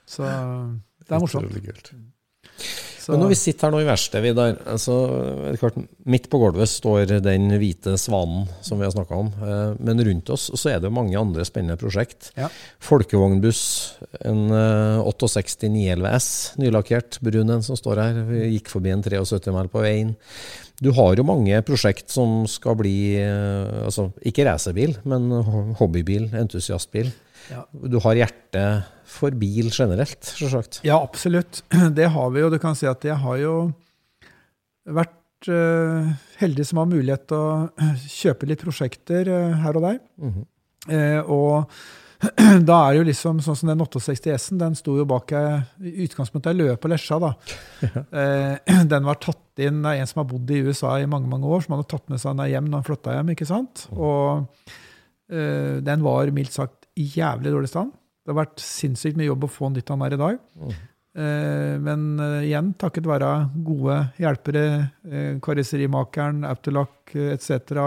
Så 0.06 0.28
det 0.28 1.18
er 1.18 1.26
morsomt. 1.26 1.50
Så, 3.08 3.14
Men 3.14 3.22
når 3.24 3.30
vi 3.32 3.36
sitter 3.40 3.70
her 3.70 3.72
nå 3.72 3.80
i 3.80 3.86
verkstedet, 3.88 4.24
Vidar 4.26 4.58
altså, 4.68 4.96
Midt 6.12 6.26
på 6.28 6.40
gulvet 6.42 6.68
står 6.68 7.14
den 7.24 7.46
hvite 7.56 7.94
svanen 7.96 8.50
som 8.66 8.82
vi 8.82 8.84
har 8.84 8.92
snakka 8.92 9.16
om. 9.16 9.30
eh, 9.48 9.78
Men 9.80 10.02
rundt 10.04 10.32
oss 10.36 10.50
så 10.60 10.74
er 10.74 10.82
det 10.84 10.92
mange 10.92 11.16
andre 11.16 11.46
spennende 11.48 11.80
prosjekt. 11.80 12.34
Ja. 12.36 12.50
Folkevognbuss, 12.84 13.62
en 14.28 14.50
eh, 14.52 15.08
68 15.08 15.70
911 15.72 16.10
S, 16.20 16.28
nylakkert, 16.60 17.20
brun 17.24 17.56
en 17.56 17.64
som 17.64 17.80
står 17.80 18.02
her. 18.04 18.20
Vi 18.28 18.42
gikk 18.58 18.74
forbi 18.76 18.92
en 18.92 19.06
73 19.06 19.56
mil 19.56 19.72
på 19.72 19.86
veien. 19.86 20.12
Du 20.84 20.92
har 20.94 21.16
jo 21.16 21.26
mange 21.26 21.62
prosjekt 21.66 22.12
som 22.14 22.44
skal 22.52 22.76
bli 22.78 22.98
eh, 23.24 23.86
altså 23.88 24.10
Ikke 24.28 24.44
racerbil, 24.52 24.98
men 25.08 25.32
hobbybil, 25.80 26.28
entusiastbil. 26.44 27.14
Ja. 27.52 27.66
Du 27.72 28.00
har 28.04 28.18
hjerte 28.20 28.64
for 29.08 29.36
bil 29.40 29.70
generelt, 29.72 30.24
selvsagt. 30.28 30.82
Ja, 30.88 31.00
absolutt. 31.02 31.64
Det 31.98 32.10
har 32.14 32.34
vi 32.34 32.44
jo. 32.44 32.50
Du 32.54 32.60
kan 32.62 32.76
si 32.78 32.90
at 32.90 33.06
jeg 33.08 33.18
har 33.24 33.38
jo 33.42 33.54
vært 34.88 35.50
uh, 35.52 36.10
heldig 36.42 36.66
som 36.68 36.82
har 36.82 36.92
mulighet 36.92 37.28
til 37.30 37.38
å 37.38 37.88
kjøpe 38.20 38.50
litt 38.50 38.66
prosjekter 38.66 39.32
uh, 39.32 39.56
her 39.64 39.80
og 39.80 39.88
der. 39.90 40.02
Mm 40.18 40.34
-hmm. 40.34 40.46
uh, 40.92 41.32
og 41.32 41.72
da 42.70 42.78
er 42.82 42.96
det 42.96 42.98
jo 42.98 43.08
liksom 43.12 43.42
sånn 43.46 43.58
som 43.60 43.70
den 43.70 43.84
68 43.84 44.32
S-en, 44.34 44.58
den 44.62 44.76
sto 44.78 44.96
jo 44.98 45.06
bak 45.06 45.32
i 45.38 46.06
utgangspunktet 46.08 46.50
ei 46.50 46.58
løe 46.58 46.78
på 46.82 46.90
Lesja. 46.90 47.20
da. 47.22 47.34
Eh, 48.18 48.82
den 48.90 49.06
var 49.06 49.20
tatt 49.22 49.62
inn 49.62 49.86
av 49.86 49.94
en 49.94 50.10
som 50.10 50.24
har 50.24 50.30
bodd 50.32 50.50
i 50.50 50.64
USA 50.66 50.96
i 51.00 51.10
mange 51.10 51.30
mange 51.30 51.46
år, 51.46 51.62
som 51.62 51.76
hadde 51.76 51.90
tatt 51.92 52.10
med 52.10 52.22
seg 52.22 52.38
den 52.38 52.50
hjem 52.50 52.70
når 52.70 52.82
han 52.82 52.88
flytta 52.88 53.14
hjem. 53.18 53.30
ikke 53.34 53.50
sant? 53.50 53.86
Og 53.94 54.48
eh, 55.30 55.78
den 55.86 56.06
var 56.06 56.34
mildt 56.34 56.56
sagt 56.58 56.87
i 56.98 57.08
jævlig 57.16 57.54
dårlig 57.54 57.72
stand. 57.72 57.96
Det 58.26 58.34
har 58.34 58.42
vært 58.42 58.62
sinnssykt 58.64 59.20
mye 59.20 59.30
jobb 59.30 59.48
å 59.48 59.52
få 59.52 59.70
den 59.70 59.80
dit 59.80 59.94
han 59.94 60.04
er 60.06 60.16
i 60.18 60.22
dag. 60.22 60.40
Mm. 60.58 60.78
men 61.82 62.02
eh, 62.22 62.50
igjen, 62.50 62.74
takket 62.78 63.08
være 63.10 63.30
gode 63.66 63.96
hjelpere, 64.22 64.66
eh, 65.10 65.32
karosserimakeren, 65.42 66.44
Autolac 66.46 67.16
eh, 67.16 67.32
etc., 67.34 67.80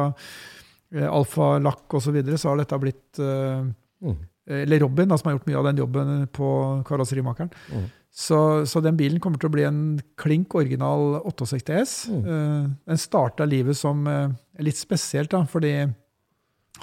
eh, 0.96 1.06
Alfa 1.06 1.52
Lakk 1.62 1.98
osv., 1.98 2.08
så, 2.08 2.16
videre, 2.16 2.40
så 2.40 2.50
har 2.50 2.62
dette 2.62 2.80
blitt 2.82 3.20
eh, 3.22 3.68
Mhm. 4.00 4.26
Eller 4.50 4.80
Robin, 4.80 5.08
da, 5.08 5.18
som 5.18 5.28
har 5.28 5.36
gjort 5.36 5.46
mye 5.46 5.58
av 5.60 5.66
den 5.68 5.78
jobben 5.78 6.28
på 6.34 6.50
karosserimakeren. 6.88 7.50
Mm. 7.70 7.82
Så, 8.10 8.66
så 8.66 8.80
den 8.82 8.96
bilen 8.98 9.20
kommer 9.22 9.38
til 9.38 9.46
å 9.46 9.54
bli 9.54 9.66
en 9.68 9.82
klink 10.18 10.56
original 10.58 11.20
68 11.22 11.76
S. 11.78 11.92
Mm. 12.10 12.24
den 12.88 12.98
starta 12.98 13.46
livet 13.46 13.78
som 13.78 14.02
eh, 14.10 14.32
litt 14.64 14.80
spesielt, 14.80 15.30
da, 15.30 15.44
fordi 15.46 15.74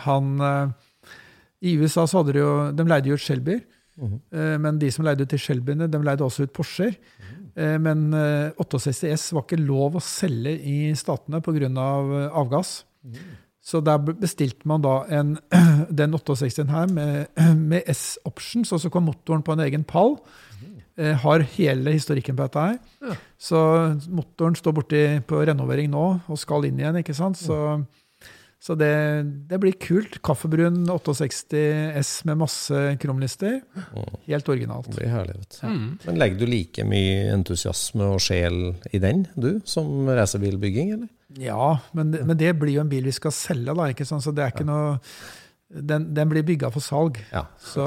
han 0.05 0.29
eh, 0.39 0.71
I 1.61 1.77
USA 1.81 2.05
så 2.05 2.21
hadde 2.21 2.35
de 2.35 2.43
jo 2.43 2.71
De 2.77 2.85
leide 2.85 3.09
jo 3.09 3.17
ut 3.17 3.23
Shelbyer. 3.23 3.61
Mm 3.97 4.09
-hmm. 4.09 4.57
Men 4.59 4.79
de 4.79 4.91
som 4.91 5.05
leide 5.05 5.23
ut 5.23 5.29
til 5.29 5.39
Shelbyene, 5.39 5.87
de 5.87 6.03
leide 6.03 6.23
også 6.23 6.43
ut 6.43 6.53
Porscher. 6.53 6.93
Eh, 7.57 7.77
Men 7.79 8.13
eh, 8.13 8.51
68 8.57 9.11
S 9.15 9.31
var 9.33 9.45
ikke 9.47 9.59
lov 9.65 9.97
å 9.97 10.03
selge 10.03 10.53
i 10.61 10.93
statene 10.97 11.41
pga. 11.41 11.71
Av 11.77 12.13
avgass. 12.43 12.83
Så 13.67 13.81
der 13.83 13.97
bestilte 13.97 14.67
man 14.69 14.83
da 14.83 15.01
en, 15.11 15.35
den 16.01 16.13
68-en 16.15 16.69
her 16.71 16.87
med, 16.87 17.27
med 17.71 17.89
S-options, 17.91 18.71
og 18.71 18.79
så 18.83 18.91
kom 18.93 19.09
motoren 19.09 19.43
på 19.43 19.57
en 19.57 19.65
egen 19.65 19.83
pall. 19.87 20.17
Eh, 20.97 21.13
har 21.13 21.43
hele 21.53 21.93
historikken 21.93 22.37
på 22.37 22.47
dette 22.47 22.63
her. 22.69 23.17
Så 23.37 23.59
motoren 24.09 24.55
står 24.57 24.73
borti 24.73 25.01
på 25.27 25.43
renovering 25.45 25.91
nå 25.93 26.05
og 26.25 26.39
skal 26.41 26.65
inn 26.65 26.79
igjen, 26.81 27.01
ikke 27.03 27.17
sant. 27.17 27.37
Så, 27.37 27.57
så 28.59 28.73
det, 28.75 28.89
det 29.47 29.59
blir 29.61 29.75
kult. 29.79 30.17
Kaffebrun 30.25 30.79
68 30.89 31.59
S 31.99 32.11
med 32.25 32.39
masse 32.41 32.79
kromlister. 32.99 33.59
Helt 34.25 34.49
originalt. 34.49 34.89
Det 34.89 34.97
blir 34.97 35.13
herlig. 35.13 35.35
vet 35.37 35.59
du. 35.61 35.67
Men 36.07 36.17
legger 36.19 36.41
du 36.41 36.49
like 36.49 36.85
mye 36.89 37.27
entusiasme 37.35 38.09
og 38.15 38.23
sjel 38.23 38.57
i 38.91 39.01
den, 39.03 39.27
du, 39.37 39.59
som 39.69 40.09
racerbilbygging, 40.09 40.95
eller? 40.97 41.11
Ja, 41.37 41.77
men, 41.93 42.15
men 42.17 42.39
det 42.39 42.55
blir 42.57 42.79
jo 42.79 42.83
en 42.85 42.89
bil 42.91 43.05
vi 43.05 43.13
skal 43.15 43.35
selge, 43.35 43.75
da. 43.77 43.91
ikke 43.93 44.07
sant? 44.09 44.25
Så 44.25 44.33
det 44.33 44.45
er 44.45 44.55
ikke 44.55 44.67
noe 44.67 44.97
Den, 45.67 46.05
den 46.15 46.29
blir 46.31 46.45
bygga 46.47 46.69
for 46.71 46.81
salg. 46.81 47.19
Ja. 47.29 47.45
Så 47.59 47.83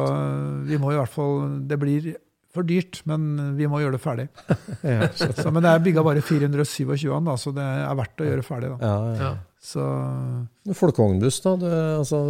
vi 0.69 0.77
må 0.79 0.93
i 0.93 0.99
hvert 0.99 1.13
fall 1.15 1.63
Det 1.67 1.79
blir 1.81 2.11
for 2.51 2.67
dyrt, 2.67 2.99
men 3.07 3.55
vi 3.57 3.69
må 3.71 3.79
gjøre 3.81 3.95
det 3.95 4.03
ferdig. 4.03 4.27
Så, 5.39 5.53
men 5.55 5.63
det 5.63 5.71
er 5.71 5.85
bygga 5.85 6.03
bare 6.03 6.23
427 6.25 7.07
an, 7.15 7.29
da, 7.29 7.37
så 7.39 7.53
det 7.55 7.63
er 7.63 7.95
verdt 7.95 8.25
å 8.25 8.27
gjøre 8.27 8.43
ferdig. 8.43 8.73
da. 8.73 8.89
Ja, 8.91 9.13
ja. 9.21 9.31
Så 9.61 9.83
Folkevognbuss, 10.75 11.41
da? 11.45 11.55
Det, 11.61 11.73
altså, 12.01 12.21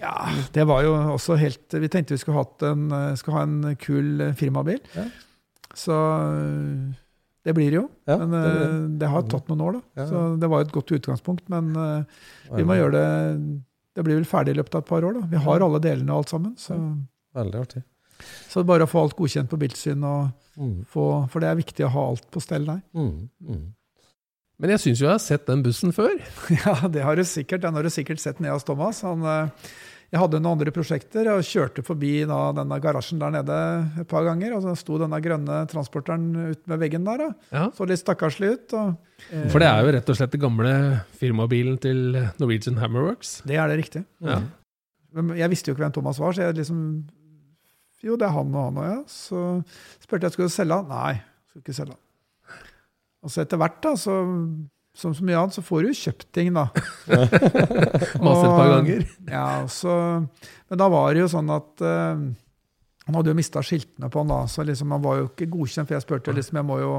ja, 0.00 0.14
det 0.54 0.64
var 0.68 0.82
jo 0.86 0.94
også 1.14 1.36
helt 1.40 1.74
Vi 1.76 1.88
tenkte 1.92 2.14
vi 2.16 2.20
skulle, 2.22 2.44
en, 2.70 2.86
skulle 3.20 3.36
ha 3.36 3.42
en 3.44 3.76
kul 3.80 4.22
firmabil. 4.38 4.80
Ja. 4.96 5.04
Så 5.76 5.92
det 7.44 7.54
blir 7.56 7.70
det 7.70 7.78
jo. 7.78 7.84
Ja, 8.08 8.16
men 8.20 8.32
det 8.34 8.54
det, 8.56 8.70
det 9.04 9.10
har 9.12 9.22
tatt 9.30 9.48
noen 9.48 9.62
år, 9.64 9.76
da. 9.78 9.82
Ja. 10.02 10.06
Så 10.10 10.24
det 10.40 10.48
var 10.50 10.62
jo 10.62 10.68
et 10.68 10.74
godt 10.74 10.92
utgangspunkt. 10.98 11.44
Men 11.52 11.70
eh, 11.76 12.18
vi 12.56 12.64
må 12.66 12.76
gjøre 12.78 12.96
det 12.96 13.06
Det 13.98 14.04
blir 14.06 14.18
vel 14.20 14.26
ferdig 14.28 14.52
i 14.54 14.58
løpet 14.60 14.74
av 14.78 14.82
et 14.84 14.88
par 14.90 15.04
år. 15.04 15.16
da. 15.20 15.28
Vi 15.32 15.44
har 15.44 15.64
alle 15.64 15.80
delene 15.82 16.12
og 16.12 16.22
alt 16.24 16.32
sammen. 16.34 16.52
Så, 16.60 16.76
Veldig 17.34 17.60
artig. 17.60 17.82
så 18.50 18.64
bare 18.66 18.86
å 18.86 18.90
få 18.90 19.02
alt 19.04 19.16
godkjent 19.18 19.50
på 19.52 19.58
Bildsyn, 19.60 20.04
Og 20.04 20.28
Mm. 20.58 20.84
få, 20.90 21.28
for 21.30 21.38
det 21.38 21.46
er 21.52 21.54
viktig 21.54 21.84
å 21.86 21.88
ha 21.94 22.02
alt 22.10 22.24
på 22.34 22.40
stell 22.42 22.64
der. 22.66 22.80
Mm. 22.92 23.28
Mm. 23.46 23.74
Men 24.58 24.72
jeg 24.74 24.82
syns 24.82 25.00
jo 25.02 25.06
jeg 25.06 25.14
har 25.14 25.22
sett 25.22 25.44
den 25.46 25.60
bussen 25.62 25.92
før. 25.94 26.16
Ja, 26.64 26.74
det 26.90 27.04
har 27.06 27.14
du 27.18 27.22
sikkert. 27.26 27.62
Den 27.62 27.76
har 27.78 27.86
du 27.86 27.90
sikkert 27.94 28.18
sett 28.22 28.40
nede 28.42 28.56
hos 28.56 28.66
Thomas. 28.66 29.02
Han, 29.06 29.22
eh, 29.22 29.68
jeg 30.10 30.18
hadde 30.22 30.40
noen 30.40 30.56
andre 30.56 30.72
prosjekter 30.74 31.28
og 31.30 31.44
kjørte 31.46 31.84
forbi 31.86 32.24
da, 32.26 32.38
denne 32.56 32.78
garasjen 32.82 33.20
der 33.20 33.34
nede 33.36 33.58
et 34.02 34.08
par 34.10 34.24
ganger. 34.26 34.56
Og 34.56 34.64
så 34.64 34.72
sto 34.80 34.98
denne 34.98 35.20
grønne 35.22 35.60
transporteren 35.70 36.24
ut 36.54 36.62
med 36.72 36.82
veggen 36.82 37.06
der. 37.06 37.28
Ja. 37.54 37.68
Så 37.76 37.86
litt 37.86 38.02
stakkarslig 38.02 38.50
ut. 38.56 38.74
Og, 38.80 38.96
eh, 39.30 39.46
For 39.52 39.62
det 39.62 39.68
er 39.70 39.84
jo 39.86 39.94
rett 39.98 40.10
og 40.10 40.18
slett 40.18 40.34
den 40.34 40.42
gamle 40.42 40.74
firmabilen 41.20 41.78
til 41.84 42.02
Norwegian 42.40 42.80
Hammerworks. 42.82 43.36
det 43.46 43.60
er 43.62 43.70
det 43.70 43.78
riktig. 43.84 44.04
Ja. 44.26 44.40
Men 45.14 45.36
jeg 45.38 45.50
visste 45.54 45.70
jo 45.70 45.76
ikke 45.76 45.86
hvem 45.86 45.94
Thomas 46.00 46.18
var, 46.20 46.34
så 46.34 46.48
jeg 46.48 46.58
liksom 46.58 46.82
Jo, 48.02 48.14
det 48.18 48.26
er 48.28 48.34
han 48.34 48.50
og 48.54 48.60
han 48.68 48.76
og 48.82 48.84
ja. 48.90 48.98
Så 49.10 49.38
spurte 50.02 50.22
jeg 50.22 50.26
om 50.26 50.30
jeg 50.30 50.36
skulle 50.36 50.54
selge 50.54 50.76
han. 50.82 50.90
Nei, 50.90 51.14
skulle 51.50 51.62
ikke 51.64 51.78
selge 51.78 51.94
han. 51.94 52.02
Og 53.28 53.32
så 53.34 53.44
etter 53.44 53.60
hvert, 53.60 53.76
da, 53.84 53.92
så, 54.00 54.14
som 54.96 55.12
så 55.12 55.24
mye 55.28 55.36
annet, 55.36 55.56
så 55.58 55.64
får 55.64 55.84
du 55.84 55.90
jo 55.90 55.98
kjøpt 55.98 56.28
ting, 56.32 56.54
da. 56.56 56.70
Masse 58.24 58.46
et 58.46 58.54
par 58.56 58.70
ganger. 58.72 59.04
Ja, 59.28 59.48
så, 59.68 59.94
men 60.72 60.80
da 60.80 60.88
var 60.92 61.12
det 61.12 61.26
jo 61.26 61.32
sånn 61.36 61.52
at 61.52 61.84
uh, 61.84 62.24
han 63.08 63.16
hadde 63.16 63.32
jo 63.32 63.36
mista 63.36 63.60
skiltene 63.64 64.08
på 64.12 64.24
han 64.24 64.32
da, 64.32 64.42
så 64.48 64.64
liksom 64.64 64.96
han 64.96 65.04
var 65.04 65.20
jo 65.20 65.28
ikke 65.30 65.50
godkjent. 65.52 65.88
For 65.88 65.96
jeg 65.96 66.04
spurte 66.04 66.34
liksom, 66.36 66.58
jeg 66.60 66.68
må 66.68 66.80
jo, 66.80 66.96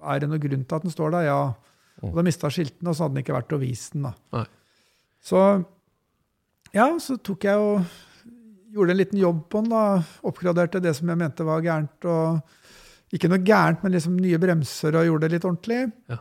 er 0.00 0.24
det 0.24 0.32
noen 0.32 0.42
grunn 0.42 0.64
til 0.64 0.80
at 0.80 0.88
den 0.88 0.96
står 0.96 1.14
der. 1.14 1.28
Ja. 1.28 1.38
Og 2.04 2.18
da 2.18 2.24
mista 2.26 2.50
skiltene, 2.52 2.90
og 2.90 2.96
så 2.96 3.06
hadde 3.06 3.16
den 3.16 3.24
ikke 3.24 3.36
vært 3.36 3.54
og 3.56 3.62
vist 3.62 3.94
den. 3.96 4.08
da. 4.08 4.12
Nei. 4.36 4.46
Så 5.26 5.44
ja, 6.76 6.90
så 7.00 7.16
tok 7.24 7.46
jeg 7.48 7.62
og 7.62 7.86
gjorde 8.76 8.92
en 8.92 9.00
liten 9.00 9.20
jobb 9.20 9.46
på 9.52 9.62
den. 9.64 9.72
da, 9.72 9.84
Oppgraderte 10.28 10.82
det 10.84 10.92
som 10.98 11.08
jeg 11.08 11.20
mente 11.24 11.46
var 11.48 11.64
gærent. 11.64 12.04
og 12.04 12.40
Ikke 13.14 13.28
noe 13.30 13.38
gærent, 13.46 13.82
men 13.84 13.92
liksom 13.92 14.16
nye 14.18 14.38
bremser 14.42 14.96
og 14.98 15.06
gjorde 15.06 15.20
det 15.28 15.32
litt 15.36 15.44
ordentlig. 15.46 15.92
Ja. 16.10 16.18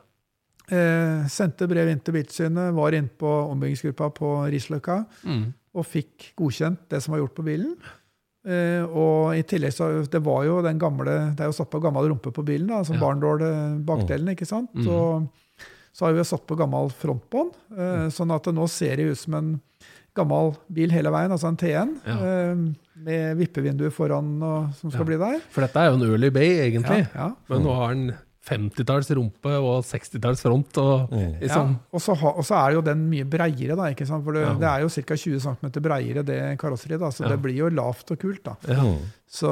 Eh, 0.70 1.26
sendte 1.30 1.68
brev 1.70 1.90
inn 1.92 2.00
til 2.02 2.14
Biltilsynet, 2.16 2.74
var 2.74 2.96
inne 2.98 3.10
på 3.22 3.30
ombyggingsgruppa 3.52 4.08
på 4.18 4.32
Risløkka 4.54 5.06
Mm. 5.26 5.54
og 5.76 5.86
fikk 5.86 6.32
godkjent 6.38 6.88
det 6.90 7.02
som 7.04 7.14
var 7.14 7.22
gjort 7.22 7.36
på 7.36 7.46
bilen. 7.46 7.76
Eh, 8.46 8.84
og 8.86 9.34
i 9.36 9.42
tillegg 9.44 9.74
så 9.74 10.08
Det 10.10 10.22
var 10.22 10.44
jo 10.46 10.62
den 10.62 10.78
gamle, 10.80 11.34
det 11.36 11.40
er 11.42 11.50
jo 11.50 11.58
satt 11.58 11.70
på 11.72 11.82
gammel 11.82 12.10
rumpe 12.10 12.32
på 12.32 12.46
bilen, 12.46 12.68
da, 12.68 12.84
som 12.84 12.96
Ja. 12.96 13.02
barndål 13.02 13.42
eh, 13.42 13.80
bakdelen. 13.84 14.30
ikke 14.36 14.46
sant? 14.46 14.70
Mm. 14.76 14.88
Og 14.88 15.30
så 15.94 16.06
har 16.06 16.14
vi 16.14 16.24
satt 16.24 16.46
på 16.46 16.58
gammel 16.58 16.90
frontbånd, 16.92 17.52
eh, 17.78 18.08
sånn 18.10 18.34
at 18.36 18.44
det 18.44 18.54
nå 18.54 18.68
ser 18.70 18.96
det 18.98 19.12
ut 19.12 19.18
som 19.18 19.34
en 19.34 19.62
gammel 20.16 20.53
bil 20.72 20.89
hele 20.95 21.11
veien, 21.11 21.32
altså 21.32 21.47
en 21.51 21.57
T1, 21.57 21.95
Ja. 22.07 22.18
eh, 22.18 22.55
med 23.05 23.38
vippevinduer 23.38 23.91
foran 23.91 24.41
og, 24.41 24.74
som 24.80 24.89
skal 24.91 25.01
Ja. 25.05 25.09
bli 25.11 25.18
der. 25.18 25.41
For 25.51 25.61
dette 25.61 25.76
er 25.78 25.89
jo 25.91 25.95
en 25.99 26.09
early 26.09 26.30
bay, 26.30 26.72
egentlig. 26.72 27.07
Ja, 27.13 27.28
ja. 27.28 27.32
Men 27.49 27.61
nå 27.63 27.76
har 27.76 27.93
den 27.93 28.13
50-talls 28.45 29.09
rumpe 29.18 29.49
og 29.57 29.84
60-talls 29.84 30.41
front. 30.45 30.78
Og 30.78 31.09
Mm. 31.11 31.39
liksom, 31.41 31.70
Ja, 31.72 31.76
og, 31.91 31.99
så 31.99 32.16
ha, 32.16 32.28
og 32.38 32.43
så 32.45 32.55
er 32.68 32.74
jo 32.76 32.82
den 32.82 33.09
mye 33.09 33.26
breiere, 33.26 33.76
da, 33.76 33.89
ikke 33.91 34.05
sant? 34.05 34.24
for 34.24 34.34
det, 34.34 34.43
Ja. 34.45 34.53
det 34.53 34.70
er 34.70 34.80
jo 34.82 34.89
ca. 34.89 35.16
20 35.16 35.39
cm 35.39 35.82
breiere, 35.82 36.24
det 36.24 36.57
karosseriet. 36.59 36.99
da, 36.99 37.09
Så 37.09 37.24
Ja. 37.24 37.30
det 37.30 37.41
blir 37.41 37.55
jo 37.57 37.70
lavt 37.70 38.11
og 38.11 38.20
kult. 38.20 38.43
da. 38.43 38.55
ja. 38.68 38.82
Mm. 38.84 38.99
Så, 39.28 39.49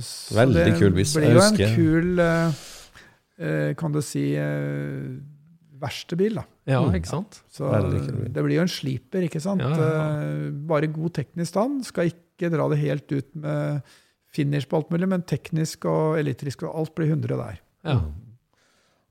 så 0.00 0.34
Veldig 0.36 0.64
det 0.66 0.78
kul 0.78 0.92
hvis 0.92 1.16
blir 1.16 1.32
jo 1.32 1.40
en 1.40 1.74
kul, 1.74 2.20
uh, 2.20 2.52
uh, 3.40 3.74
kan 3.74 3.90
du 3.92 4.00
si, 4.02 4.34
verste 5.80 6.16
bil 6.16 6.34
da. 6.34 6.44
Ja, 6.66 6.80
Mm. 6.82 6.94
ikke 6.98 7.06
sant? 7.06 7.42
Så 7.52 7.68
det 7.70 8.42
blir 8.42 8.56
jo 8.56 8.62
en 8.62 8.68
sliper, 8.72 9.22
ikke 9.28 9.40
sant. 9.40 9.60
Ja, 9.62 9.70
ja, 9.70 9.76
ja. 9.78 10.06
Eh, 10.22 10.50
Bare 10.66 10.88
god 10.90 11.12
teknisk 11.14 11.52
stand. 11.52 11.84
Skal 11.86 12.10
ikke 12.10 12.50
dra 12.50 12.68
det 12.68 12.78
helt 12.80 13.12
ut 13.12 13.28
med 13.36 13.82
finish 14.34 14.66
på 14.68 14.76
alt 14.80 14.90
mulig, 14.90 15.08
men 15.08 15.22
teknisk 15.22 15.84
og 15.86 16.18
elektrisk 16.18 16.64
og 16.66 16.74
alt 16.76 16.94
blir 16.98 17.08
100 17.14 17.36
der. 17.38 17.60
Ja. 17.84 18.00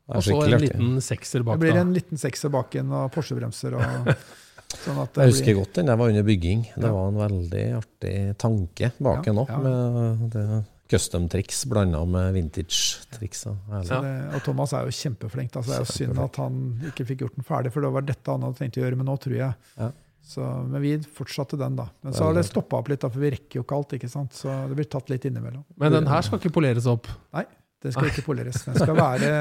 Er 0.08 0.18
Og 0.20 0.22
så 0.22 0.36
en 0.44 0.60
liten 0.62 0.98
sekser 1.02 1.42
bak. 1.44 1.58
Det 1.58 1.64
blir 1.72 1.80
en 1.82 1.94
liten 1.96 2.18
sekser 2.22 2.52
bak 2.54 2.76
igjen 2.76 2.92
og 2.94 3.08
Porsche-bremser 3.16 3.74
og 3.74 4.12
sånn 4.84 5.00
at 5.02 5.14
det 5.16 5.24
Jeg 5.24 5.32
husker 5.32 5.46
blir, 5.54 5.58
godt 5.64 5.74
den 5.80 5.86
der 5.90 5.96
var 5.98 6.10
under 6.12 6.24
bygging. 6.28 6.62
Det 6.76 6.84
Ja. 6.84 6.92
var 6.92 7.08
en 7.08 7.18
veldig 7.24 7.64
artig 7.80 8.38
tanke 8.38 8.92
bak 9.00 9.26
Ja, 9.26 9.32
den 9.32 9.40
òg, 9.42 9.50
ja. 9.50 10.62
Custom-triks 10.92 11.64
blanda 11.72 12.04
med 12.06 12.34
vintage-triks. 12.36 13.46
det, 13.90 14.10
og 14.36 14.42
Thomas 14.46 14.74
er 14.78 14.86
jo 14.86 14.94
kjempeflink. 14.94 15.56
Altså, 15.56 15.72
Det 15.72 15.78
er 15.78 15.86
jo 15.86 15.94
synd 15.94 16.20
at 16.22 16.36
han 16.42 16.60
ikke 16.92 17.06
fikk 17.10 17.24
gjort 17.26 17.38
den 17.40 17.48
ferdig, 17.48 17.72
for 17.74 17.82
det 17.86 17.94
var 17.96 18.06
dette 18.06 18.32
han 18.36 18.46
hadde 18.46 18.60
tenkt 18.62 18.78
å 18.78 18.84
gjøre 18.86 19.00
Men 19.00 19.10
nå, 19.10 19.16
tror 19.22 19.38
jeg. 19.40 19.54
Ja. 19.80 19.92
Så, 20.26 20.42
men 20.42 20.82
vi 20.82 20.96
fortsatte 21.18 21.58
den, 21.58 21.76
da. 21.78 21.88
Men 22.02 22.14
så 22.18 22.26
har 22.26 22.34
det 22.38 22.46
stoppa 22.48 22.80
opp 22.82 22.88
litt, 22.90 23.02
da, 23.04 23.10
for 23.14 23.22
vi 23.22 23.30
rekker 23.36 23.60
jo 23.60 23.66
ikke 23.66 23.78
alt. 23.78 23.98
ikke 23.98 24.10
sant? 24.10 24.34
Så 24.34 24.50
det 24.70 24.78
blir 24.80 24.88
tatt 24.90 25.10
litt 25.14 25.26
innimellom. 25.30 25.66
Men 25.78 25.94
den 25.94 26.08
her 26.10 26.26
skal 26.26 26.42
ikke 26.42 26.54
poleres 26.56 26.88
opp. 26.90 27.10
Nei, 27.36 27.46
den 27.86 27.94
skal 27.94 28.10
ikke 28.10 28.26
poleres. 28.26 28.64
Den 28.66 28.80
skal 28.82 28.98
være 28.98 29.36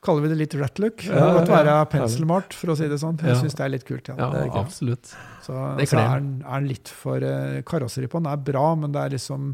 Kaller 0.00 0.24
vi 0.24 0.28
det 0.32 0.36
litt 0.40 0.54
rat 0.56 0.78
look? 0.80 1.02
Det 1.04 1.12
kan 1.12 1.34
godt 1.36 1.50
være 1.52 1.72
penselmalt, 1.92 2.54
for 2.56 2.72
å 2.72 2.76
si 2.78 2.86
det 2.88 2.96
sånn. 3.02 3.18
Jeg 3.20 3.34
Ja. 3.34 3.40
syns 3.42 3.56
det 3.58 3.64
er 3.66 3.68
litt 3.68 3.84
kult. 3.84 4.08
Ja. 4.08 4.14
Ja, 4.16 4.30
det 4.32 4.46
er 4.46 4.56
absolutt. 4.56 5.10
Så, 5.44 5.52
det 5.76 5.88
så 5.90 5.98
er 6.00 6.20
den, 6.22 6.30
er 6.40 6.60
den 6.60 6.68
litt 6.70 6.88
for 6.88 7.20
uh, 7.20 7.60
Karosseri 7.68 8.08
på 8.08 8.16
den 8.22 8.30
er 8.32 8.40
bra, 8.40 8.74
men 8.80 8.92
det 8.92 9.00
er 9.02 9.10
liksom 9.18 9.50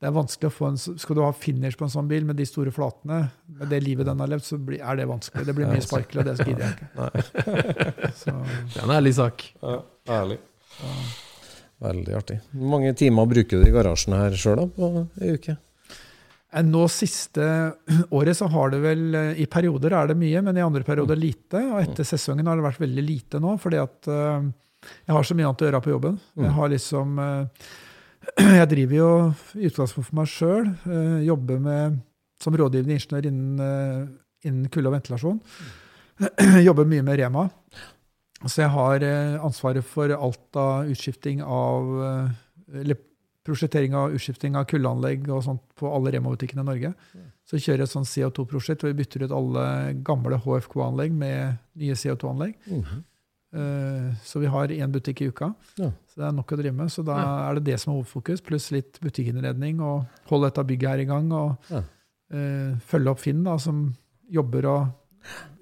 det 0.00 0.08
er 0.08 0.14
vanskelig 0.16 0.48
å 0.48 0.52
få 0.54 0.68
en, 0.70 0.78
Skal 0.80 1.18
du 1.18 1.20
ha 1.20 1.30
finish 1.36 1.76
på 1.76 1.84
en 1.84 1.92
sånn 1.92 2.08
bil 2.08 2.24
med 2.24 2.38
de 2.40 2.46
store 2.48 2.72
flatene, 2.72 3.18
med 3.58 3.68
det 3.68 3.82
livet 3.84 4.08
den 4.08 4.22
har 4.22 4.30
levd, 4.32 4.46
så 4.46 4.56
blir, 4.56 4.80
er 4.80 4.96
det 4.96 5.08
vanskelig. 5.10 5.44
Det 5.44 5.54
blir 5.58 5.68
mye 5.68 5.84
sparkel, 5.84 6.22
og 6.22 6.30
det 6.30 6.36
gidder 6.40 6.62
jeg 6.64 6.76
ikke. 6.78 8.12
Så, 8.22 8.32
Det 8.72 8.78
er 8.80 8.86
en 8.86 8.94
ærlig 8.96 9.12
sak. 9.18 9.44
Herlig. 10.08 10.38
Veldig 11.80 12.14
artig. 12.16 12.38
Hvor 12.52 12.72
mange 12.76 12.92
timer 12.96 13.28
bruker 13.28 13.60
du 13.60 13.68
i 13.68 13.74
garasjen 13.74 14.16
her 14.16 14.36
sjøl 14.40 14.66
på 14.76 14.88
ei 15.20 15.34
uke? 15.36 15.56
Eh, 16.50 16.64
Nå 16.66 16.86
siste 16.92 17.44
året 18.18 18.36
så 18.40 18.48
har 18.52 18.72
det 18.72 18.80
vel 18.84 19.04
eh, 19.14 19.42
I 19.44 19.46
perioder 19.52 19.94
er 20.00 20.10
det 20.10 20.18
mye, 20.20 20.42
men 20.48 20.56
i 20.56 20.64
andre 20.64 20.84
perioder 20.86 21.20
lite. 21.20 21.60
Og 21.74 21.80
etter 21.82 22.08
sesongen 22.08 22.48
har 22.48 22.56
det 22.56 22.66
vært 22.70 22.82
veldig 22.82 23.04
lite 23.06 23.40
nå, 23.42 23.54
fordi 23.60 23.80
at 23.84 24.10
eh, 24.12 24.48
jeg 25.04 25.16
har 25.16 25.28
så 25.28 25.36
mye 25.36 25.48
annet 25.48 25.64
å 25.64 25.68
gjøre 25.68 25.84
på 25.84 25.94
jobben. 25.94 26.18
Jeg 26.40 26.56
har 26.56 26.70
liksom 26.72 27.18
Jeg 28.60 28.70
driver 28.70 28.96
jo 28.96 29.10
i 29.58 29.68
utgangspunktet 29.68 30.10
for 30.10 30.18
meg 30.20 30.30
sjøl. 30.30 30.70
Jobber 31.26 31.62
med, 31.62 32.00
som 32.42 32.56
rådgivende 32.56 32.96
ingeniør 32.96 33.30
innen, 33.30 33.62
eh, 33.64 34.48
innen 34.48 34.70
kulde 34.72 34.90
og 34.90 34.96
ventilasjon. 34.98 35.40
Jobber 36.66 36.88
mye 36.88 37.06
med 37.06 37.20
Rema. 37.20 37.48
Så 38.46 38.62
jeg 38.62 38.72
har 38.72 39.04
eh, 39.04 39.36
ansvaret 39.44 39.84
for 39.84 40.12
alt 40.16 40.56
av 40.56 40.88
utskifting 40.88 41.42
av 41.44 41.90
eh, 42.06 42.80
Eller 42.80 43.00
prosjektering 43.44 43.94
av 43.96 44.12
utskifting 44.14 44.56
av 44.56 44.66
kuldeanlegg 44.68 45.24
og 45.32 45.42
sånt 45.44 45.62
på 45.80 45.88
alle 45.90 46.12
Rema-butikkene 46.14 46.62
i 46.62 46.68
Norge. 46.68 46.90
Så 47.48 47.58
kjører 47.58 47.82
jeg 47.82 47.88
et 47.88 47.92
sånt 47.94 48.10
CO2-prosjekt 48.10 48.84
hvor 48.84 48.92
vi 48.92 49.00
bytter 49.00 49.24
ut 49.24 49.32
alle 49.34 49.64
gamle 50.06 50.38
HFK-anlegg 50.44 51.16
med 51.16 51.56
nye 51.80 51.96
CO2-anlegg. 51.98 52.52
Eh, 52.68 52.92
Så 53.50 54.38
vi 54.38 54.46
har 54.46 54.68
én 54.70 54.92
butikk 54.94 55.22
i 55.24 55.28
uka. 55.32 55.48
Ja. 55.80 55.88
Så 56.06 56.20
det 56.20 56.26
er 56.28 56.34
nok 56.36 56.52
å 56.54 56.58
drive 56.60 56.74
med. 56.76 56.92
Så 56.94 57.02
da 57.02 57.16
er 57.48 57.58
det 57.58 57.64
det 57.72 57.80
som 57.82 57.92
er 57.92 57.96
hovedfokus, 57.98 58.42
pluss 58.46 58.68
litt 58.70 59.00
butikkinnredning 59.02 59.80
og 59.82 60.04
holde 60.30 60.50
dette 60.50 60.62
bygget 60.68 60.90
her 60.92 61.02
i 61.02 61.08
gang. 61.08 61.32
Og 61.32 61.56
Ja. 61.72 61.82
eh, 62.30 62.76
følge 62.86 63.10
opp 63.10 63.18
Finn, 63.18 63.42
da, 63.42 63.56
som 63.58 63.88
jobber 64.30 64.66
og 64.70 64.88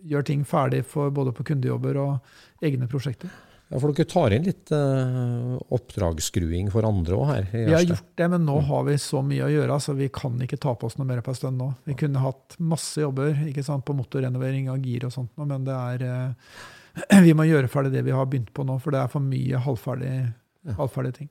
gjør 0.04 0.24
ting 0.24 0.44
ferdig 0.44 0.84
for 0.84 1.10
både 1.10 1.32
på 1.32 1.44
kundejobber 1.48 1.96
og 1.96 2.20
egne 2.62 2.86
prosjekter. 2.88 3.30
Ja, 3.70 3.78
For 3.78 3.92
dere 3.92 4.08
tar 4.08 4.32
inn 4.32 4.46
litt 4.46 4.70
uh, 4.72 5.58
oppdragsskruing 5.76 6.70
for 6.72 6.86
andre 6.88 7.16
òg 7.18 7.26
her? 7.28 7.48
Vi 7.52 7.74
har 7.74 7.82
gjort 7.84 8.14
det, 8.16 8.28
men 8.32 8.46
nå 8.48 8.54
har 8.64 8.86
vi 8.86 8.94
så 8.96 9.20
mye 9.20 9.44
å 9.44 9.50
gjøre, 9.52 9.76
så 9.84 9.92
vi 9.98 10.08
kan 10.08 10.38
ikke 10.40 10.56
ta 10.60 10.72
på 10.74 10.88
oss 10.88 10.96
noe 10.96 11.04
mer 11.10 11.20
på 11.20 11.34
en 11.34 11.36
stund 11.36 11.60
nå. 11.60 11.66
Vi 11.84 11.96
kunne 12.00 12.22
hatt 12.22 12.56
masse 12.60 13.02
jobber 13.02 13.36
ikke 13.44 13.64
sant, 13.66 13.84
på 13.84 13.96
motorrenovering 13.98 14.70
av 14.72 14.80
gir 14.80 15.04
og 15.04 15.12
sånt, 15.12 15.34
men 15.36 15.66
det 15.68 15.76
er 15.76 16.06
eh, 16.06 16.54
Vi 17.26 17.34
må 17.36 17.46
gjøre 17.48 17.70
ferdig 17.72 17.92
det 17.96 18.04
vi 18.06 18.14
har 18.14 18.28
begynt 18.28 18.52
på 18.54 18.64
nå, 18.66 18.78
for 18.82 18.94
det 18.94 19.02
er 19.02 19.10
for 19.12 19.24
mye 19.24 19.60
halvferdig, 19.64 20.14
halvferdige 20.78 21.20
ting. 21.22 21.30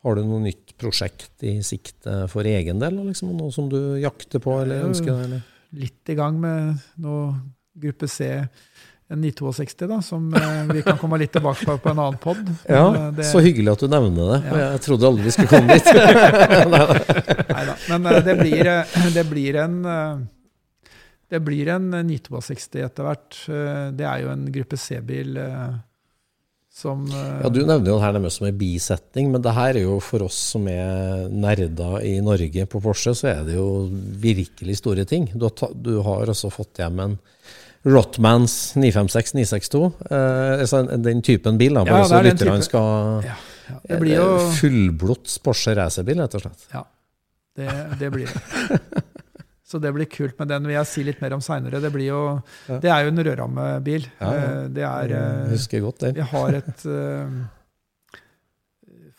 Har 0.00 0.16
du 0.16 0.24
noe 0.24 0.40
nytt 0.40 0.72
prosjekt 0.80 1.44
i 1.44 1.58
sikte 1.66 2.22
for 2.32 2.46
egen 2.48 2.80
del? 2.80 2.96
Liksom, 3.10 3.34
noe 3.36 3.52
som 3.52 3.66
du 3.68 3.98
jakter 4.00 4.40
på 4.40 4.62
eller 4.62 4.86
ønsker 4.88 5.12
deg? 5.12 5.24
Eller? 5.26 5.42
Litt 5.76 6.12
i 6.12 6.16
gang 6.16 6.38
med 6.40 6.78
noe 7.04 7.34
gruppe 7.80 8.08
C, 8.08 8.30
en 9.10 9.20
962, 9.20 9.86
da, 9.90 9.98
som 10.06 10.30
eh, 10.38 10.58
vi 10.70 10.82
kan 10.86 10.96
komme 10.98 11.18
litt 11.20 11.32
tilbake 11.34 11.66
på 11.66 11.76
på 11.82 11.92
en 11.92 12.00
annen 12.00 12.18
pod. 12.22 12.40
Ja, 12.70 13.10
eh, 13.10 13.22
Så 13.26 13.42
hyggelig 13.44 13.74
at 13.74 13.84
du 13.84 13.92
nevner 13.92 14.32
det. 14.32 14.40
Ja. 14.48 14.58
Jeg 14.76 14.82
trodde 14.86 15.08
aldri 15.10 15.26
vi 15.26 15.34
skulle 15.34 15.52
komme 15.52 15.76
dit. 15.76 15.88
Neida. 17.54 17.76
Men 17.90 18.06
eh, 18.06 18.20
det 18.24 18.36
blir, 18.40 18.70
det 19.18 19.24
blir 19.28 19.60
en 19.66 19.80
det 21.30 21.40
blir 21.46 21.68
en 21.76 21.90
962 22.06 22.82
etter 22.86 23.06
hvert. 23.06 23.38
Eh, 23.48 23.86
Det 23.96 24.06
er 24.06 24.24
jo 24.24 24.32
en 24.32 24.48
gruppe 24.52 24.76
C-bil 24.80 25.36
eh, 25.38 25.78
som 26.70 27.04
eh, 27.10 27.40
Ja, 27.44 27.48
Du 27.50 27.60
nevner 27.64 27.86
jo 27.90 27.96
det 27.98 28.04
her 28.04 28.12
nærmest 28.16 28.38
som 28.40 28.46
en 28.48 28.58
bisetning, 28.58 29.30
men 29.32 29.42
det 29.42 29.52
her 29.54 29.74
er 29.78 29.82
jo 29.84 30.00
for 30.02 30.22
oss 30.26 30.38
som 30.54 30.66
er 30.70 31.28
nerder 31.30 32.00
i 32.06 32.16
Norge 32.24 32.66
på 32.70 32.80
Porsche, 32.82 33.14
så 33.14 33.28
er 33.32 33.44
det 33.46 33.54
jo 33.58 33.68
virkelig 34.22 34.76
store 34.82 35.04
ting. 35.06 35.28
Du 35.34 35.46
har, 35.48 35.54
ta, 35.58 35.70
du 35.74 35.96
har 36.06 36.30
også 36.34 36.50
fått 36.54 36.78
hjem 36.82 37.00
en 37.06 37.18
Rotmans 37.86 38.74
956 38.76 39.34
962. 39.38 39.84
Eh, 40.10 40.60
altså 40.66 40.82
en- 40.84 41.02
den 41.02 41.22
typen 41.24 41.56
bil, 41.58 41.74
da, 41.74 41.84
bare 41.84 42.02
ja, 42.02 42.08
så 42.10 42.18
er 42.18 42.26
lytterne 42.28 42.62
skal 42.66 43.22
ja, 43.24 43.36
ja, 43.70 43.76
Det 43.88 44.00
blir 44.02 44.14
jo 44.18 44.26
Fullblods 44.58 45.38
Porsche 45.46 45.74
racerbil, 45.78 46.20
rett 46.20 46.34
og 46.36 46.42
slett. 46.44 46.66
Ja, 46.74 46.82
det, 47.56 47.70
det 48.02 48.10
blir 48.12 48.26
det. 48.26 48.42
Så 49.70 49.78
det 49.78 49.92
blir 49.94 50.08
kult, 50.10 50.34
men 50.40 50.48
den 50.50 50.64
vil 50.66 50.74
jeg 50.74 50.88
si 50.90 51.02
litt 51.06 51.20
mer 51.22 51.36
om 51.36 51.42
seinere. 51.44 51.78
Det, 51.80 51.92
blir 51.94 52.08
jo- 52.08 52.40
det 52.82 52.90
er 52.90 53.04
jo 53.06 53.12
en 53.12 53.22
rødrammebil. 53.28 54.08
Ja, 54.18 54.30
ja. 54.34 54.48
Eh, 54.64 54.64
Det 54.74 54.82
er 54.88 55.12
Jeg 55.14 55.28
eh, 55.44 55.52
husker 55.52 55.84
godt 55.84 56.00
det. 56.02 56.10
Vi 56.16 56.26
har 56.32 56.56
et 56.58 56.82
uh, 56.90 57.38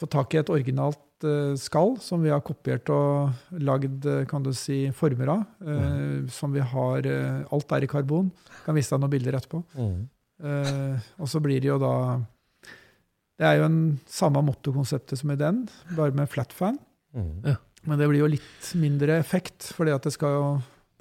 Fått 0.02 0.12
tak 0.18 0.34
i 0.34 0.40
et 0.42 0.50
originalt 0.50 1.26
uh, 1.28 1.54
skall 1.62 1.94
som 2.02 2.24
vi 2.26 2.32
har 2.34 2.42
kopiert 2.42 2.90
og 2.90 3.54
lagd 3.62 4.06
eh, 4.10 4.24
kan 4.30 4.42
du 4.44 4.50
si, 4.58 4.90
former 4.98 5.30
av. 5.36 5.44
eh, 5.62 6.28
Som 6.34 6.52
vi 6.58 6.60
har 6.74 7.06
eh, 7.08 7.44
Alt 7.54 7.72
er 7.78 7.86
i 7.86 7.90
karbon. 7.92 8.32
Kan 8.66 8.76
vise 8.76 8.92
deg 8.96 9.04
noen 9.04 9.14
bilder 9.14 9.38
etterpå. 9.38 9.62
Mm. 9.78 10.00
Eh, 10.42 11.12
og 11.22 11.30
så 11.30 11.40
blir 11.40 11.62
det 11.62 11.70
jo 11.70 11.78
da 11.82 11.94
Det 13.38 13.46
er 13.46 13.60
jo 13.62 13.68
en 13.70 13.80
samme 14.10 14.42
motorkonseptet 14.46 15.18
som 15.22 15.32
i 15.34 15.38
den, 15.40 15.64
bare 15.96 16.12
med 16.18 16.28
flat 16.30 16.52
fan. 16.54 16.80
Mm. 17.16 17.56
Men 17.90 17.98
det 17.98 18.08
blir 18.12 18.20
jo 18.22 18.30
litt 18.30 18.72
mindre 18.78 19.18
effekt, 19.20 19.72
fordi 19.74 19.96
at 19.96 20.04
det 20.06 20.14
skal 20.14 20.36
jo 20.38 20.46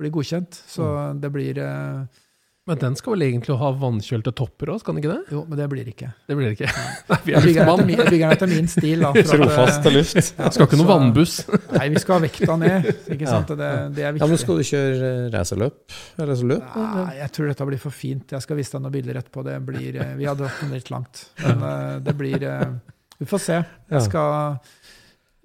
bli 0.01 0.09
godkjent. 0.11 0.63
Så 0.71 0.87
Mm. 0.87 1.21
det 1.21 1.31
blir 1.33 1.59
eh, 1.61 2.05
Men 2.71 2.79
den 2.79 2.95
skal 2.95 3.15
vel 3.17 3.23
egentlig 3.25 3.57
ha 3.59 3.71
vannkjølte 3.73 4.31
topper 4.37 4.69
òg, 4.71 4.79
skal 4.81 4.95
den 4.95 5.03
ikke 5.03 5.13
det? 5.17 5.33
Jo, 5.35 5.41
men 5.49 5.59
det 5.59 5.67
blir 5.73 5.89
ikke. 5.91 6.11
Det 6.29 6.37
blir 6.39 6.53
ikke. 6.55 6.69
Nei, 7.11 7.19
vi 7.25 7.33
er 7.35 7.41
bygger 7.43 7.65
den 7.67 7.67
etter 7.67 7.67
luftmann. 7.67 7.87
min, 7.89 7.99
jeg 7.99 8.11
bygger 8.13 8.29
den 8.29 8.37
etter 8.37 8.51
min 8.53 8.69
stil. 8.71 9.01
Da, 9.01 9.11
at, 9.17 9.31
Trofast 9.33 9.83
til 9.83 9.93
luft. 9.97 10.21
ja, 10.39 10.51
Skal 10.55 10.67
ikke 10.69 10.79
noe 10.79 10.89
vannbuss. 10.93 11.35
Nei, 11.77 11.89
vi 11.97 12.03
skal 12.05 12.15
ha 12.15 12.21
vekta 12.25 12.57
ned. 12.61 12.87
ikke 13.17 13.27
sant? 13.33 13.49
Det, 13.61 13.71
det 13.97 14.05
er 14.07 14.21
Ja, 14.23 14.27
men 14.31 14.39
Skal 14.45 14.61
du 14.61 14.67
kjøre 14.71 15.11
eh, 15.11 15.27
racerløp? 15.35 15.97
Nei, 16.21 17.17
jeg 17.19 17.31
tror 17.35 17.51
dette 17.51 17.67
blir 17.73 17.83
for 17.83 17.91
fint. 17.97 18.37
Jeg 18.37 18.45
skal 18.47 18.57
vise 18.61 18.77
deg 18.77 18.85
noen 18.87 18.95
bilder 18.95 19.21
etterpå. 19.21 19.45
Det 19.51 19.59
blir, 19.67 19.97
eh, 20.01 20.15
vi 20.21 20.29
har 20.31 20.39
dratt 20.39 20.61
den 20.63 20.73
litt 20.77 20.91
langt. 20.95 21.27
Men 21.43 21.65
eh, 21.73 21.99
det 22.07 22.17
blir 22.21 22.45
eh, 22.47 22.71
Vi 23.21 23.27
får 23.29 23.43
se. 23.45 23.59
Jeg 23.91 24.07
skal 24.07 24.61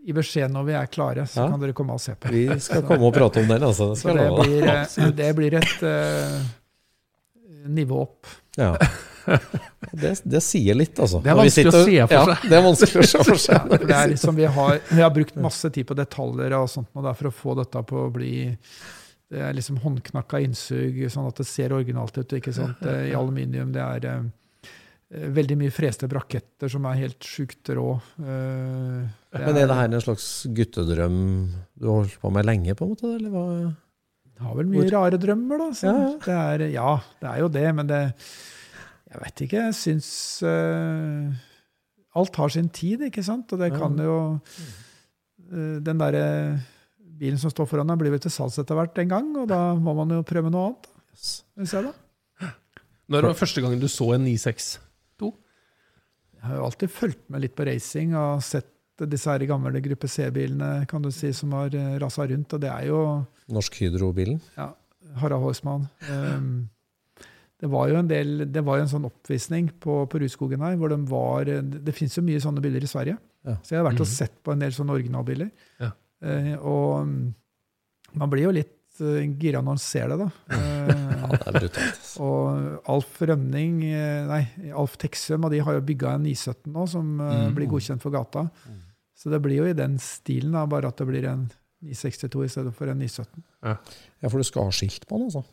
gi 0.05 0.13
beskjed 0.13 0.53
når 0.53 0.67
vi 0.67 0.75
er 0.77 0.91
klare, 0.91 1.25
så 1.25 1.41
Ja. 1.41 1.49
kan 1.49 1.59
dere 1.59 1.73
komme 1.73 1.95
og 1.95 2.01
se 2.01 2.13
på. 2.13 2.29
Vi 2.29 2.45
skal 2.61 2.83
komme 2.85 3.07
og 3.09 3.13
prate 3.15 3.41
om 3.41 3.47
den, 3.49 3.63
altså. 3.63 3.89
Det 3.93 3.99
skal 4.03 4.19
det 4.21 4.29
blir, 4.37 4.67
eh, 4.69 5.11
det 5.17 5.29
blir 5.35 5.57
et 5.57 5.83
uh, 5.83 6.41
nivå 7.67 8.01
opp. 8.05 8.27
Ja. 8.57 8.75
Det, 9.91 10.11
det 10.23 10.41
sier 10.43 10.77
litt, 10.77 10.99
altså. 10.99 11.21
Det 11.23 11.31
er 11.31 11.39
vanskelig 11.39 11.71
sitter, 11.71 11.79
å 11.79 11.85
se 11.85 12.05
for 12.05 12.13
seg. 12.13 12.35
ja. 12.35 12.49
Det 12.49 12.57
er 12.57 12.63
vanskelig 12.65 13.01
å 13.01 13.09
se 13.09 13.23
for 13.23 13.41
seg. 13.41 13.65
Ja, 13.71 13.79
det 13.81 13.97
er 13.97 14.11
liksom, 14.13 14.37
vi, 14.37 14.45
har, 14.57 14.79
vi 14.91 15.01
har 15.01 15.11
brukt 15.15 15.41
masse 15.41 15.69
tid 15.73 15.87
på 15.89 15.97
detaljer 15.97 16.53
og 16.59 16.69
sånt, 16.69 16.91
og 16.93 17.09
for 17.17 17.31
å 17.31 17.33
få 17.33 17.57
dette 17.61 17.83
på 17.89 18.05
å 18.05 18.13
bli 18.13 18.35
det 19.33 19.41
er 19.41 19.55
liksom 19.57 19.79
håndknakka 19.81 20.39
innsug, 20.45 20.99
sånn 21.09 21.27
at 21.27 21.39
det 21.41 21.47
ser 21.49 21.73
originalt 21.73 22.17
ut. 22.17 22.35
ikke 22.37 22.53
sant? 22.53 22.83
I 22.85 23.15
aluminium. 23.17 23.71
Det 23.73 23.81
er 23.81 24.05
eh, 24.11 25.29
veldig 25.33 25.57
mye 25.63 25.73
freste 25.73 26.07
braketter 26.11 26.69
som 26.71 26.85
er 26.85 27.01
helt 27.01 27.25
sjukt 27.25 27.73
rå. 27.73 27.87
Eh, 28.21 29.01
Men 29.35 29.57
er 29.59 29.67
det 29.67 29.75
her 29.77 29.89
en 29.91 30.03
slags 30.03 30.27
guttedrøm 30.55 31.17
du 31.75 31.87
har 31.89 31.97
holdt 31.99 32.19
på 32.21 32.31
med 32.31 32.47
lenge, 32.47 32.75
på 32.77 32.85
en 32.85 32.93
måte? 32.93 33.09
Eller 33.17 33.33
hva? 33.33 33.47
har 34.43 34.55
vel 34.57 34.67
mye 34.67 34.87
rare 34.91 35.19
drømmer, 35.21 35.61
da. 35.61 35.67
Så 35.75 35.87
Ja, 35.87 35.95
ja. 35.95 36.13
Det 36.25 36.35
er, 36.35 36.63
ja, 36.73 36.91
det 37.21 37.29
er 37.31 37.39
jo 37.39 37.49
det, 37.51 37.67
men 37.75 37.87
det 37.87 38.01
Jeg 39.11 39.21
vet 39.21 39.43
ikke. 39.45 39.65
Jeg 39.69 39.75
syns 39.79 40.09
uh, 40.43 41.31
Alt 42.19 42.35
har 42.35 42.49
sin 42.51 42.69
tid, 42.69 43.05
ikke 43.07 43.23
sant? 43.23 43.51
Og 43.53 43.59
det 43.59 43.71
kan 43.75 43.95
jo 43.95 44.15
uh, 44.35 45.77
Den 45.79 46.01
derre 46.01 46.25
bilen 47.15 47.39
som 47.39 47.51
står 47.51 47.69
foran 47.71 47.87
deg, 47.87 47.99
blir 48.01 48.11
vel 48.11 48.19
til 48.19 48.33
salgs 48.33 48.59
etter 48.59 48.75
hvert 48.75 48.97
en 48.99 49.11
gang, 49.11 49.27
og 49.39 49.47
da 49.47 49.59
må 49.79 49.93
man 49.95 50.09
jo 50.11 50.25
prøve 50.27 50.51
noe 50.51 50.65
annet. 50.67 50.89
Hvis 51.55 51.71
jeg 51.71 51.85
da. 51.85 52.49
Når 53.07 53.29
var 53.29 53.37
første 53.39 53.61
gangen 53.63 53.79
du 53.79 53.87
så 53.87 54.09
en 54.17 54.25
962? 54.25 54.81
Jeg 56.35 56.49
har 56.49 56.59
jo 56.59 56.65
alltid 56.67 56.91
fulgt 56.91 57.23
med 57.31 57.41
litt 57.45 57.55
på 57.55 57.65
racing 57.65 58.11
og 58.19 58.43
sett 58.43 58.74
disse 59.03 59.31
her 59.31 59.43
gamle 59.49 59.81
gruppe 59.83 60.07
C-bilene 60.11 60.85
kan 60.89 61.03
du 61.03 61.11
si, 61.13 61.31
som 61.35 61.53
har 61.57 61.73
eh, 61.75 61.97
rasa 62.01 62.27
rundt. 62.29 62.55
Og 62.55 62.63
det 62.63 62.71
er 62.71 62.87
jo 62.89 63.01
Norsk 63.51 63.81
Hydro-bilen. 63.81 64.39
ja, 64.55 64.69
Harald 65.21 65.43
Horstmann. 65.43 65.87
Um, 66.09 66.69
det 67.61 67.69
var 67.71 67.89
jo 67.89 67.99
en 67.99 68.09
del, 68.09 68.45
det 68.51 68.63
var 68.67 68.79
jo 68.79 68.85
en 68.85 68.91
sånn 68.91 69.07
oppvisning 69.07 69.69
på, 69.81 70.01
på 70.11 70.21
Rudskogen 70.21 70.63
her, 70.65 70.75
hvor 70.79 70.91
de 70.91 70.99
var 71.09 71.47
Det, 71.47 71.83
det 71.87 71.95
fins 71.95 72.17
jo 72.17 72.23
mye 72.25 72.41
sånne 72.43 72.63
biler 72.63 72.83
i 72.83 72.89
Sverige. 72.89 73.17
Ja. 73.45 73.57
Så 73.63 73.75
jeg 73.75 73.81
har 73.81 73.87
vært 73.87 74.03
og 74.03 74.09
sett 74.09 74.39
på 74.43 74.55
en 74.55 74.63
del 74.63 74.73
sånne 74.75 74.95
originalbiler. 74.97 75.51
Ja. 75.83 75.91
Uh, 76.25 76.55
og 76.63 76.89
mm, 77.07 77.19
man 78.19 78.31
blir 78.31 78.47
jo 78.47 78.55
litt 78.55 78.74
gira 78.97 79.61
når 79.61 79.75
han 79.75 79.81
ser 79.81 80.07
det, 80.13 80.17
da. 80.19 80.27
Eh, 80.55 80.93
Ja, 81.25 81.27
det 81.31 81.47
er 81.49 81.55
brutalt. 81.59 82.09
og 82.21 82.89
Alf 82.93 83.21
Rønning, 83.25 83.79
eh, 83.89 84.25
nei, 84.29 84.71
Alf 84.77 84.95
Texum 85.01 85.45
og 85.47 85.51
de 85.51 85.59
har 85.65 85.73
jo 85.73 85.81
bygga 85.87 86.13
en 86.15 86.23
917 86.27 86.71
nå, 86.75 86.87
som 86.91 87.19
eh, 87.21 87.33
Mm. 87.47 87.55
blir 87.57 87.67
godkjent 87.71 88.01
for 88.03 88.11
gata. 88.13 88.45
Så 89.15 89.31
det 89.31 89.39
blir 89.41 89.57
jo 89.63 89.65
i 89.69 89.73
den 89.73 89.97
stilen, 89.97 90.51
da, 90.53 90.65
bare 90.69 90.87
at 90.91 90.97
det 91.01 91.07
blir 91.07 91.25
en 91.31 91.47
962 91.81 92.43
i 92.45 92.49
stedet 92.51 92.73
for 92.75 92.87
en 92.91 92.99
917. 92.99 93.43
Ja, 93.63 94.29
for 94.29 94.37
du 94.37 94.43
skal 94.47 94.67
ha 94.69 94.71
skilt 94.75 95.07
på 95.09 95.17
den, 95.17 95.27
altså. 95.31 95.43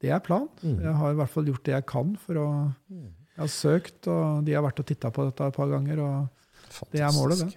Det 0.00 0.10
er 0.14 0.20
planen. 0.22 0.48
Mm. 0.62 0.80
Jeg 0.86 0.94
har 0.94 1.12
i 1.12 1.18
hvert 1.18 1.32
fall 1.34 1.48
gjort 1.50 1.64
det 1.66 1.74
jeg 1.74 1.86
kan 1.90 2.16
for 2.24 2.34
å 2.38 2.48
Jeg 2.88 3.42
har 3.44 3.50
søkt, 3.52 4.06
og 4.10 4.44
de 4.46 4.54
har 4.56 4.62
vært 4.64 4.80
og 4.80 4.86
titta 4.86 5.10
på 5.14 5.24
dette 5.28 5.46
et 5.50 5.54
par 5.54 5.68
ganger. 5.70 5.98
og 6.02 6.28
Det 6.92 7.00
er 7.02 7.12
målet, 7.14 7.38
det. 7.44 7.56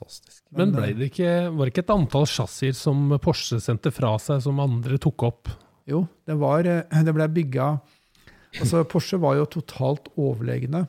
Fantastisk. 0.00 0.42
Men 0.50 0.70
Men, 0.70 0.74
ble 0.80 0.92
det 0.98 1.10
ikke, 1.12 1.32
var 1.52 1.66
det 1.68 1.72
ikke 1.74 1.84
et 1.86 1.92
antall 1.94 2.26
chassiser 2.26 2.76
som 2.78 3.12
Porsche 3.22 3.60
sendte 3.60 3.92
fra 3.94 4.14
seg, 4.18 4.40
som 4.42 4.58
andre 4.64 4.98
tok 4.98 5.22
opp? 5.28 5.50
Jo, 5.90 6.04
det, 6.26 6.36
var, 6.40 6.64
eh, 6.66 7.02
det 7.04 7.14
ble 7.16 7.26
bygga 7.28 7.68
altså 8.60 8.82
Porsche 8.90 9.18
var 9.22 9.36
jo 9.38 9.44
totalt 9.46 10.08
overlegne 10.18 10.84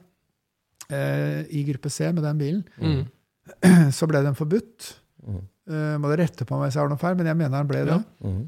eh, 0.90 1.44
i 1.54 1.64
gruppe 1.68 1.90
C 1.94 2.08
med 2.12 2.24
den 2.26 2.40
bilen. 2.42 2.64
Mm. 2.82 3.92
Så 3.98 4.08
ble 4.10 4.22
den 4.26 4.38
forbudt. 4.38 4.94
Mm. 5.26 5.42
Eh, 5.72 5.96
må 6.02 6.10
dere 6.12 6.26
rette 6.26 6.46
på 6.48 6.58
meg 6.58 6.70
hvis 6.70 6.78
jeg 6.80 6.84
har 6.86 6.92
noe 6.92 7.02
feil, 7.02 7.18
men 7.20 7.30
jeg 7.30 7.38
mener 7.40 7.58
den 7.62 7.70
ble 7.72 7.84
det. 7.88 7.98
Ja. 8.00 8.28
Mm. 8.28 8.42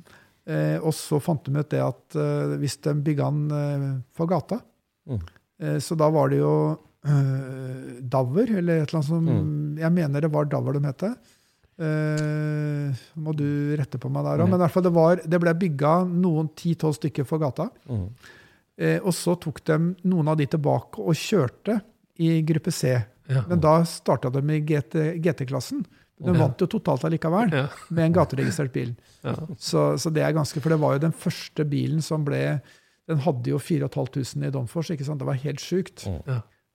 Eh, 0.43 0.77
og 0.83 0.91
så 0.97 1.21
fant 1.23 1.45
de 1.47 1.53
ut 1.61 1.69
det 1.71 1.79
at 1.79 2.17
eh, 2.19 2.55
hvis 2.59 2.79
de 2.83 2.93
bygga 3.05 3.29
den 3.31 3.59
eh, 3.59 3.89
for 4.17 4.29
gata, 4.31 4.61
Mm. 5.03 5.19
eh, 5.59 5.77
så 5.83 5.97
da 5.99 6.07
var 6.07 6.29
det 6.31 6.37
jo 6.39 6.51
eh, 7.05 8.01
Dover, 8.01 8.51
eller 8.59 8.81
et 8.83 8.89
eller 8.89 8.99
annet 8.99 9.05
som 9.09 9.25
Mm. 9.25 9.77
Jeg 9.79 9.91
mener 9.91 10.21
det 10.21 10.31
var 10.31 10.45
Dover 10.45 10.73
de 10.79 10.85
het. 10.87 11.03
Uh, 11.83 12.93
må 13.19 13.33
du 13.35 13.47
rette 13.79 13.97
på 14.01 14.09
meg 14.13 14.23
der 14.27 14.43
òg. 14.43 14.45
Mm. 14.47 14.51
Men 14.53 14.59
i 14.59 14.63
hvert 14.63 14.75
fall 14.75 14.85
det, 14.85 14.93
var, 14.93 15.21
det 15.25 15.39
ble 15.41 15.53
bygga 15.57 15.93
noen 16.09 16.51
ti-tolv 16.59 16.97
stykker 16.99 17.25
for 17.27 17.41
gata. 17.41 17.69
Mm. 17.89 18.05
Uh, 18.83 18.99
og 19.03 19.11
så 19.17 19.35
tok 19.41 19.63
de 19.69 19.77
noen 20.09 20.29
av 20.31 20.37
de 20.39 20.47
tilbake 20.53 21.01
og 21.01 21.17
kjørte 21.17 21.79
i 22.23 22.35
gruppe 22.45 22.71
C. 22.73 22.93
Ja. 23.31 23.41
Men 23.49 23.61
da 23.63 23.79
starta 23.87 24.29
de 24.33 24.41
i 24.53 24.61
GT 24.61 24.97
GT-klassen. 25.23 25.83
De 26.23 26.29
Ja. 26.31 26.37
vant 26.45 26.59
jo 26.61 26.67
totalt 26.69 27.03
allikevel 27.07 27.51
Ja. 27.51 27.67
med 27.89 28.05
en 28.05 28.13
gateregistrert 28.13 28.71
bil. 28.71 28.95
Ja. 29.23 29.33
Så, 29.57 29.97
så 29.97 30.11
det 30.13 30.21
er 30.23 30.31
ganske, 30.35 30.61
For 30.61 30.69
det 30.69 30.79
var 30.79 30.93
jo 30.93 30.99
den 31.07 31.11
første 31.11 31.65
bilen 31.67 32.01
som 32.01 32.23
ble 32.23 32.61
Den 33.07 33.17
hadde 33.19 33.49
jo 33.49 33.57
4500 33.59 34.47
i 34.47 34.51
Domfors. 34.51 34.89
ikke 34.93 35.03
sant? 35.03 35.19
Det 35.19 35.25
var 35.27 35.33
helt 35.41 35.59
sjukt. 35.59 36.05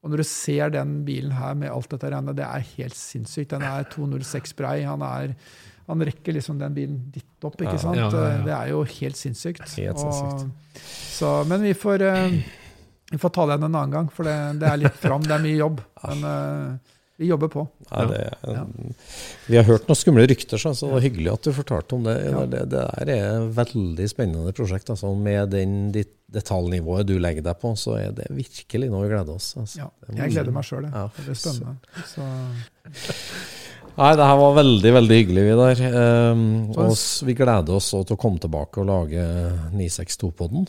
Ja. 0.08 0.10
Og 0.10 0.14
når 0.14 0.22
du 0.24 0.26
ser 0.32 0.70
den 0.72 0.92
bilen 1.04 1.32
her 1.36 1.54
med 1.60 1.68
alt 1.70 1.88
dette 1.92 2.08
regnet, 2.14 2.36
det 2.40 2.46
er 2.48 2.64
helt 2.78 2.96
sinnssykt. 2.96 3.50
Den 3.52 3.62
er 3.68 3.84
206 3.92 4.54
brei. 4.56 4.78
Han, 4.88 5.02
er, 5.04 5.34
han 5.88 6.00
rekker 6.08 6.32
liksom 6.38 6.58
den 6.58 6.72
bilen 6.76 6.98
ditt 7.12 7.44
opp, 7.44 7.60
ikke 7.60 7.76
Ja. 7.76 7.82
sant? 7.84 8.00
Ja, 8.00 8.08
ja, 8.08 8.28
ja. 8.38 8.44
Det 8.46 8.54
er 8.56 8.68
jo 8.72 8.82
helt 8.88 9.16
sinnssykt. 9.20 9.66
Helt 9.76 10.00
sinnssykt. 10.00 10.46
Og, 10.48 10.84
så, 11.18 11.32
men 11.50 11.60
vi 11.68 11.74
får, 11.76 12.04
uh, 12.08 12.38
vi 13.12 13.18
får 13.20 13.34
ta 13.36 13.46
den 13.52 13.62
en 13.68 13.74
annen 13.74 13.92
gang, 13.98 14.08
for 14.12 14.24
det, 14.24 14.36
det 14.62 14.68
er 14.72 14.80
litt 14.86 14.96
fram. 15.04 15.22
Det 15.28 15.36
er 15.36 15.44
mye 15.44 15.58
jobb. 15.60 15.82
Men 16.08 16.24
Uh, 16.24 16.94
vi 17.18 17.26
jobber 17.26 17.48
på. 17.50 17.64
Nei, 17.90 18.04
det, 18.12 18.18
Ja. 18.46 18.60
Vi 19.48 19.56
har 19.58 19.64
hørt 19.66 19.88
noen 19.88 19.98
skumle 19.98 20.22
rykter, 20.30 20.54
så 20.62 20.70
så 20.70 20.86
det 20.86 20.92
var 20.94 21.02
hyggelig 21.02 21.32
at 21.32 21.48
du 21.48 21.52
fortalte 21.56 21.96
om 21.96 22.04
det. 22.06 22.12
Ja. 22.30 22.44
Det, 22.46 22.60
det 22.70 22.82
er 22.94 23.10
et 23.10 23.48
veldig 23.56 24.06
spennende 24.12 24.52
prosjekt. 24.54 24.92
Altså, 24.94 25.10
med 25.18 25.50
den 25.50 25.90
dit- 25.90 26.12
detaljnivået 26.32 27.08
du 27.08 27.14
legger 27.22 27.44
deg 27.46 27.60
på, 27.60 27.72
så 27.78 27.96
er 28.00 28.12
det 28.16 28.26
virkelig 28.34 28.90
noe 28.92 29.06
vi 29.06 29.12
gleder 29.14 29.38
oss. 29.38 29.52
Altså. 29.60 29.80
Ja, 29.80 29.88
jeg 30.20 30.34
gleder 30.34 30.54
meg 30.54 30.66
sjøl. 30.68 30.88
Ja. 30.90 31.06
Det 31.16 31.32
er 31.32 31.40
spennende. 31.40 32.02
Så, 32.10 32.26
Nei, 33.98 34.12
det 34.14 34.26
her 34.30 34.36
var 34.38 34.52
veldig, 34.54 34.90
veldig 34.94 35.16
hyggelig, 35.18 35.44
Vidar. 35.48 35.80
Um, 36.30 36.42
og 36.70 36.92
vi 37.26 37.34
gleder 37.34 37.78
oss 37.80 37.88
til 37.96 38.14
å 38.14 38.20
komme 38.20 38.38
tilbake 38.42 38.78
og 38.78 38.86
lage 38.86 39.24
962-podden. 39.72 40.68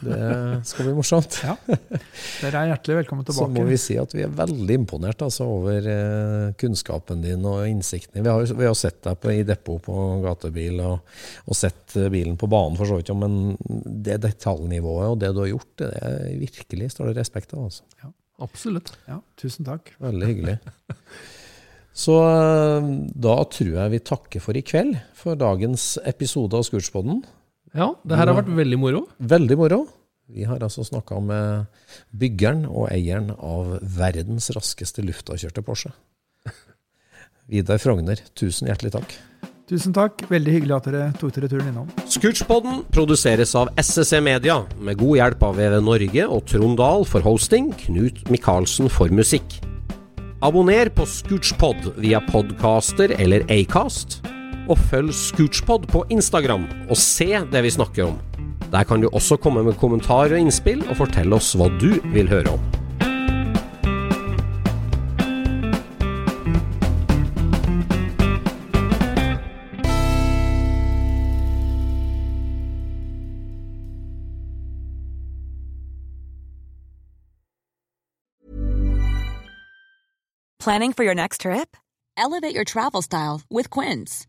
Det 0.00 0.62
skal 0.64 0.86
bli 0.88 0.94
morsomt. 0.96 1.38
ja. 1.44 1.56
Dere 1.66 2.62
er 2.62 2.70
hjertelig 2.72 2.98
velkommen 3.02 3.26
tilbake. 3.26 3.48
Så 3.50 3.54
må 3.54 3.64
vi 3.68 3.78
si 3.80 3.96
at 4.00 4.14
vi 4.16 4.24
er 4.24 4.32
veldig 4.32 4.78
imponert 4.80 5.24
altså, 5.24 5.46
over 5.58 5.88
eh, 5.92 6.46
kunnskapen 6.60 7.24
din 7.24 7.44
og 7.48 7.66
innsikten. 7.68 8.22
Vi 8.24 8.32
har 8.32 8.46
vi 8.46 8.68
har 8.68 8.78
sett 8.78 9.02
deg 9.04 9.20
på, 9.20 9.32
i 9.34 9.44
depot 9.46 9.82
på 9.82 9.98
gatebil 10.24 10.80
og, 10.84 11.12
og 11.46 11.58
sett 11.58 11.96
eh, 12.00 12.10
bilen 12.12 12.38
på 12.40 12.48
banen, 12.50 12.78
for 12.80 12.88
så 12.88 12.98
vidt, 13.00 13.12
men 13.18 13.54
det 14.06 14.20
detaljnivået 14.24 15.12
og 15.12 15.20
det 15.22 15.32
du 15.34 15.44
har 15.44 15.52
gjort, 15.52 15.70
det 15.82 15.92
er 16.00 16.26
virkelig 16.40 16.92
står 16.94 17.12
det 17.12 17.20
respekt 17.20 17.54
av. 17.56 17.68
Altså. 17.68 18.12
Absolutt. 18.42 18.94
Ja, 19.06 19.20
tusen 19.38 19.68
takk. 19.68 19.92
Veldig 20.02 20.32
hyggelig. 20.32 20.58
Så 21.92 22.16
eh, 22.24 22.90
da 23.28 23.36
tror 23.52 23.74
jeg 23.76 23.92
vi 23.92 24.04
takker 24.08 24.42
for 24.42 24.56
i 24.56 24.64
kveld 24.64 24.96
for 25.16 25.36
dagens 25.38 25.94
episode 26.08 26.56
av 26.56 26.64
Scootspodden. 26.66 27.20
Ja, 27.72 27.94
det 28.04 28.18
her 28.18 28.28
har 28.28 28.36
vært 28.42 28.52
veldig 28.52 28.78
moro. 28.80 29.02
Veldig 29.18 29.56
moro. 29.56 29.82
Vi 30.32 30.44
har 30.48 30.62
altså 30.64 30.84
snakka 30.86 31.18
med 31.24 31.66
byggeren 32.16 32.64
og 32.68 32.88
eieren 32.92 33.32
av 33.36 33.78
verdens 33.96 34.50
raskeste 34.54 35.04
luftavkjørte 35.04 35.64
Porsche. 35.64 35.92
Vidar 37.52 37.80
Frogner, 37.82 38.20
tusen 38.38 38.70
hjertelig 38.70 38.94
takk. 38.96 39.16
Tusen 39.72 39.94
takk. 39.96 40.20
Veldig 40.28 40.52
hyggelig 40.52 40.74
at 40.76 40.86
dere 40.90 41.04
tok 41.16 41.32
dere 41.36 41.48
turen 41.48 41.70
innom. 41.70 41.90
Scootspodden 42.10 42.82
produseres 42.92 43.54
av 43.56 43.70
SSC 43.80 44.20
Media, 44.24 44.58
med 44.76 44.98
god 45.00 45.20
hjelp 45.20 45.44
av 45.48 45.56
VV 45.56 45.78
Norge 45.86 46.26
og 46.28 46.44
Trond 46.50 46.76
Dahl 46.80 47.06
for 47.08 47.24
hosting, 47.24 47.70
Knut 47.86 48.20
Micaelsen 48.32 48.92
for 48.92 49.12
musikk. 49.14 49.60
Abonner 50.42 50.90
på 50.92 51.06
Scootspod 51.08 51.92
via 52.02 52.20
podcaster 52.28 53.14
eller 53.16 53.46
Acast, 53.52 54.20
og 54.72 54.78
følg 54.88 55.12
Scootspod 55.14 55.88
på 55.92 56.04
Instagram 56.10 56.64
og 56.88 56.96
se 56.96 57.28
det 57.52 57.64
vi 57.64 57.72
snakker 57.76 58.08
om. 58.08 58.20
Der 58.72 58.84
kan 58.88 59.02
du 59.02 59.08
også 59.12 59.36
komme 59.36 59.64
med 59.64 59.76
kommentarer 59.76 60.32
og 60.32 60.40
innspill, 60.40 60.80
og 60.88 60.96
fortelle 60.96 61.36
oss 61.36 61.52
hva 61.56 61.68
du 61.76 62.00
vil 62.14 62.30
høre 62.32 62.56
om. 62.56 62.70
Planning 80.62 80.92
for 80.92 81.02
your 81.02 81.14
next 81.14 81.40
trip? 81.40 81.76
Elevate 82.16 82.54
your 82.54 82.64
travel 82.64 83.02
style 83.02 83.42
with 83.50 83.68
Quince. 83.68 84.28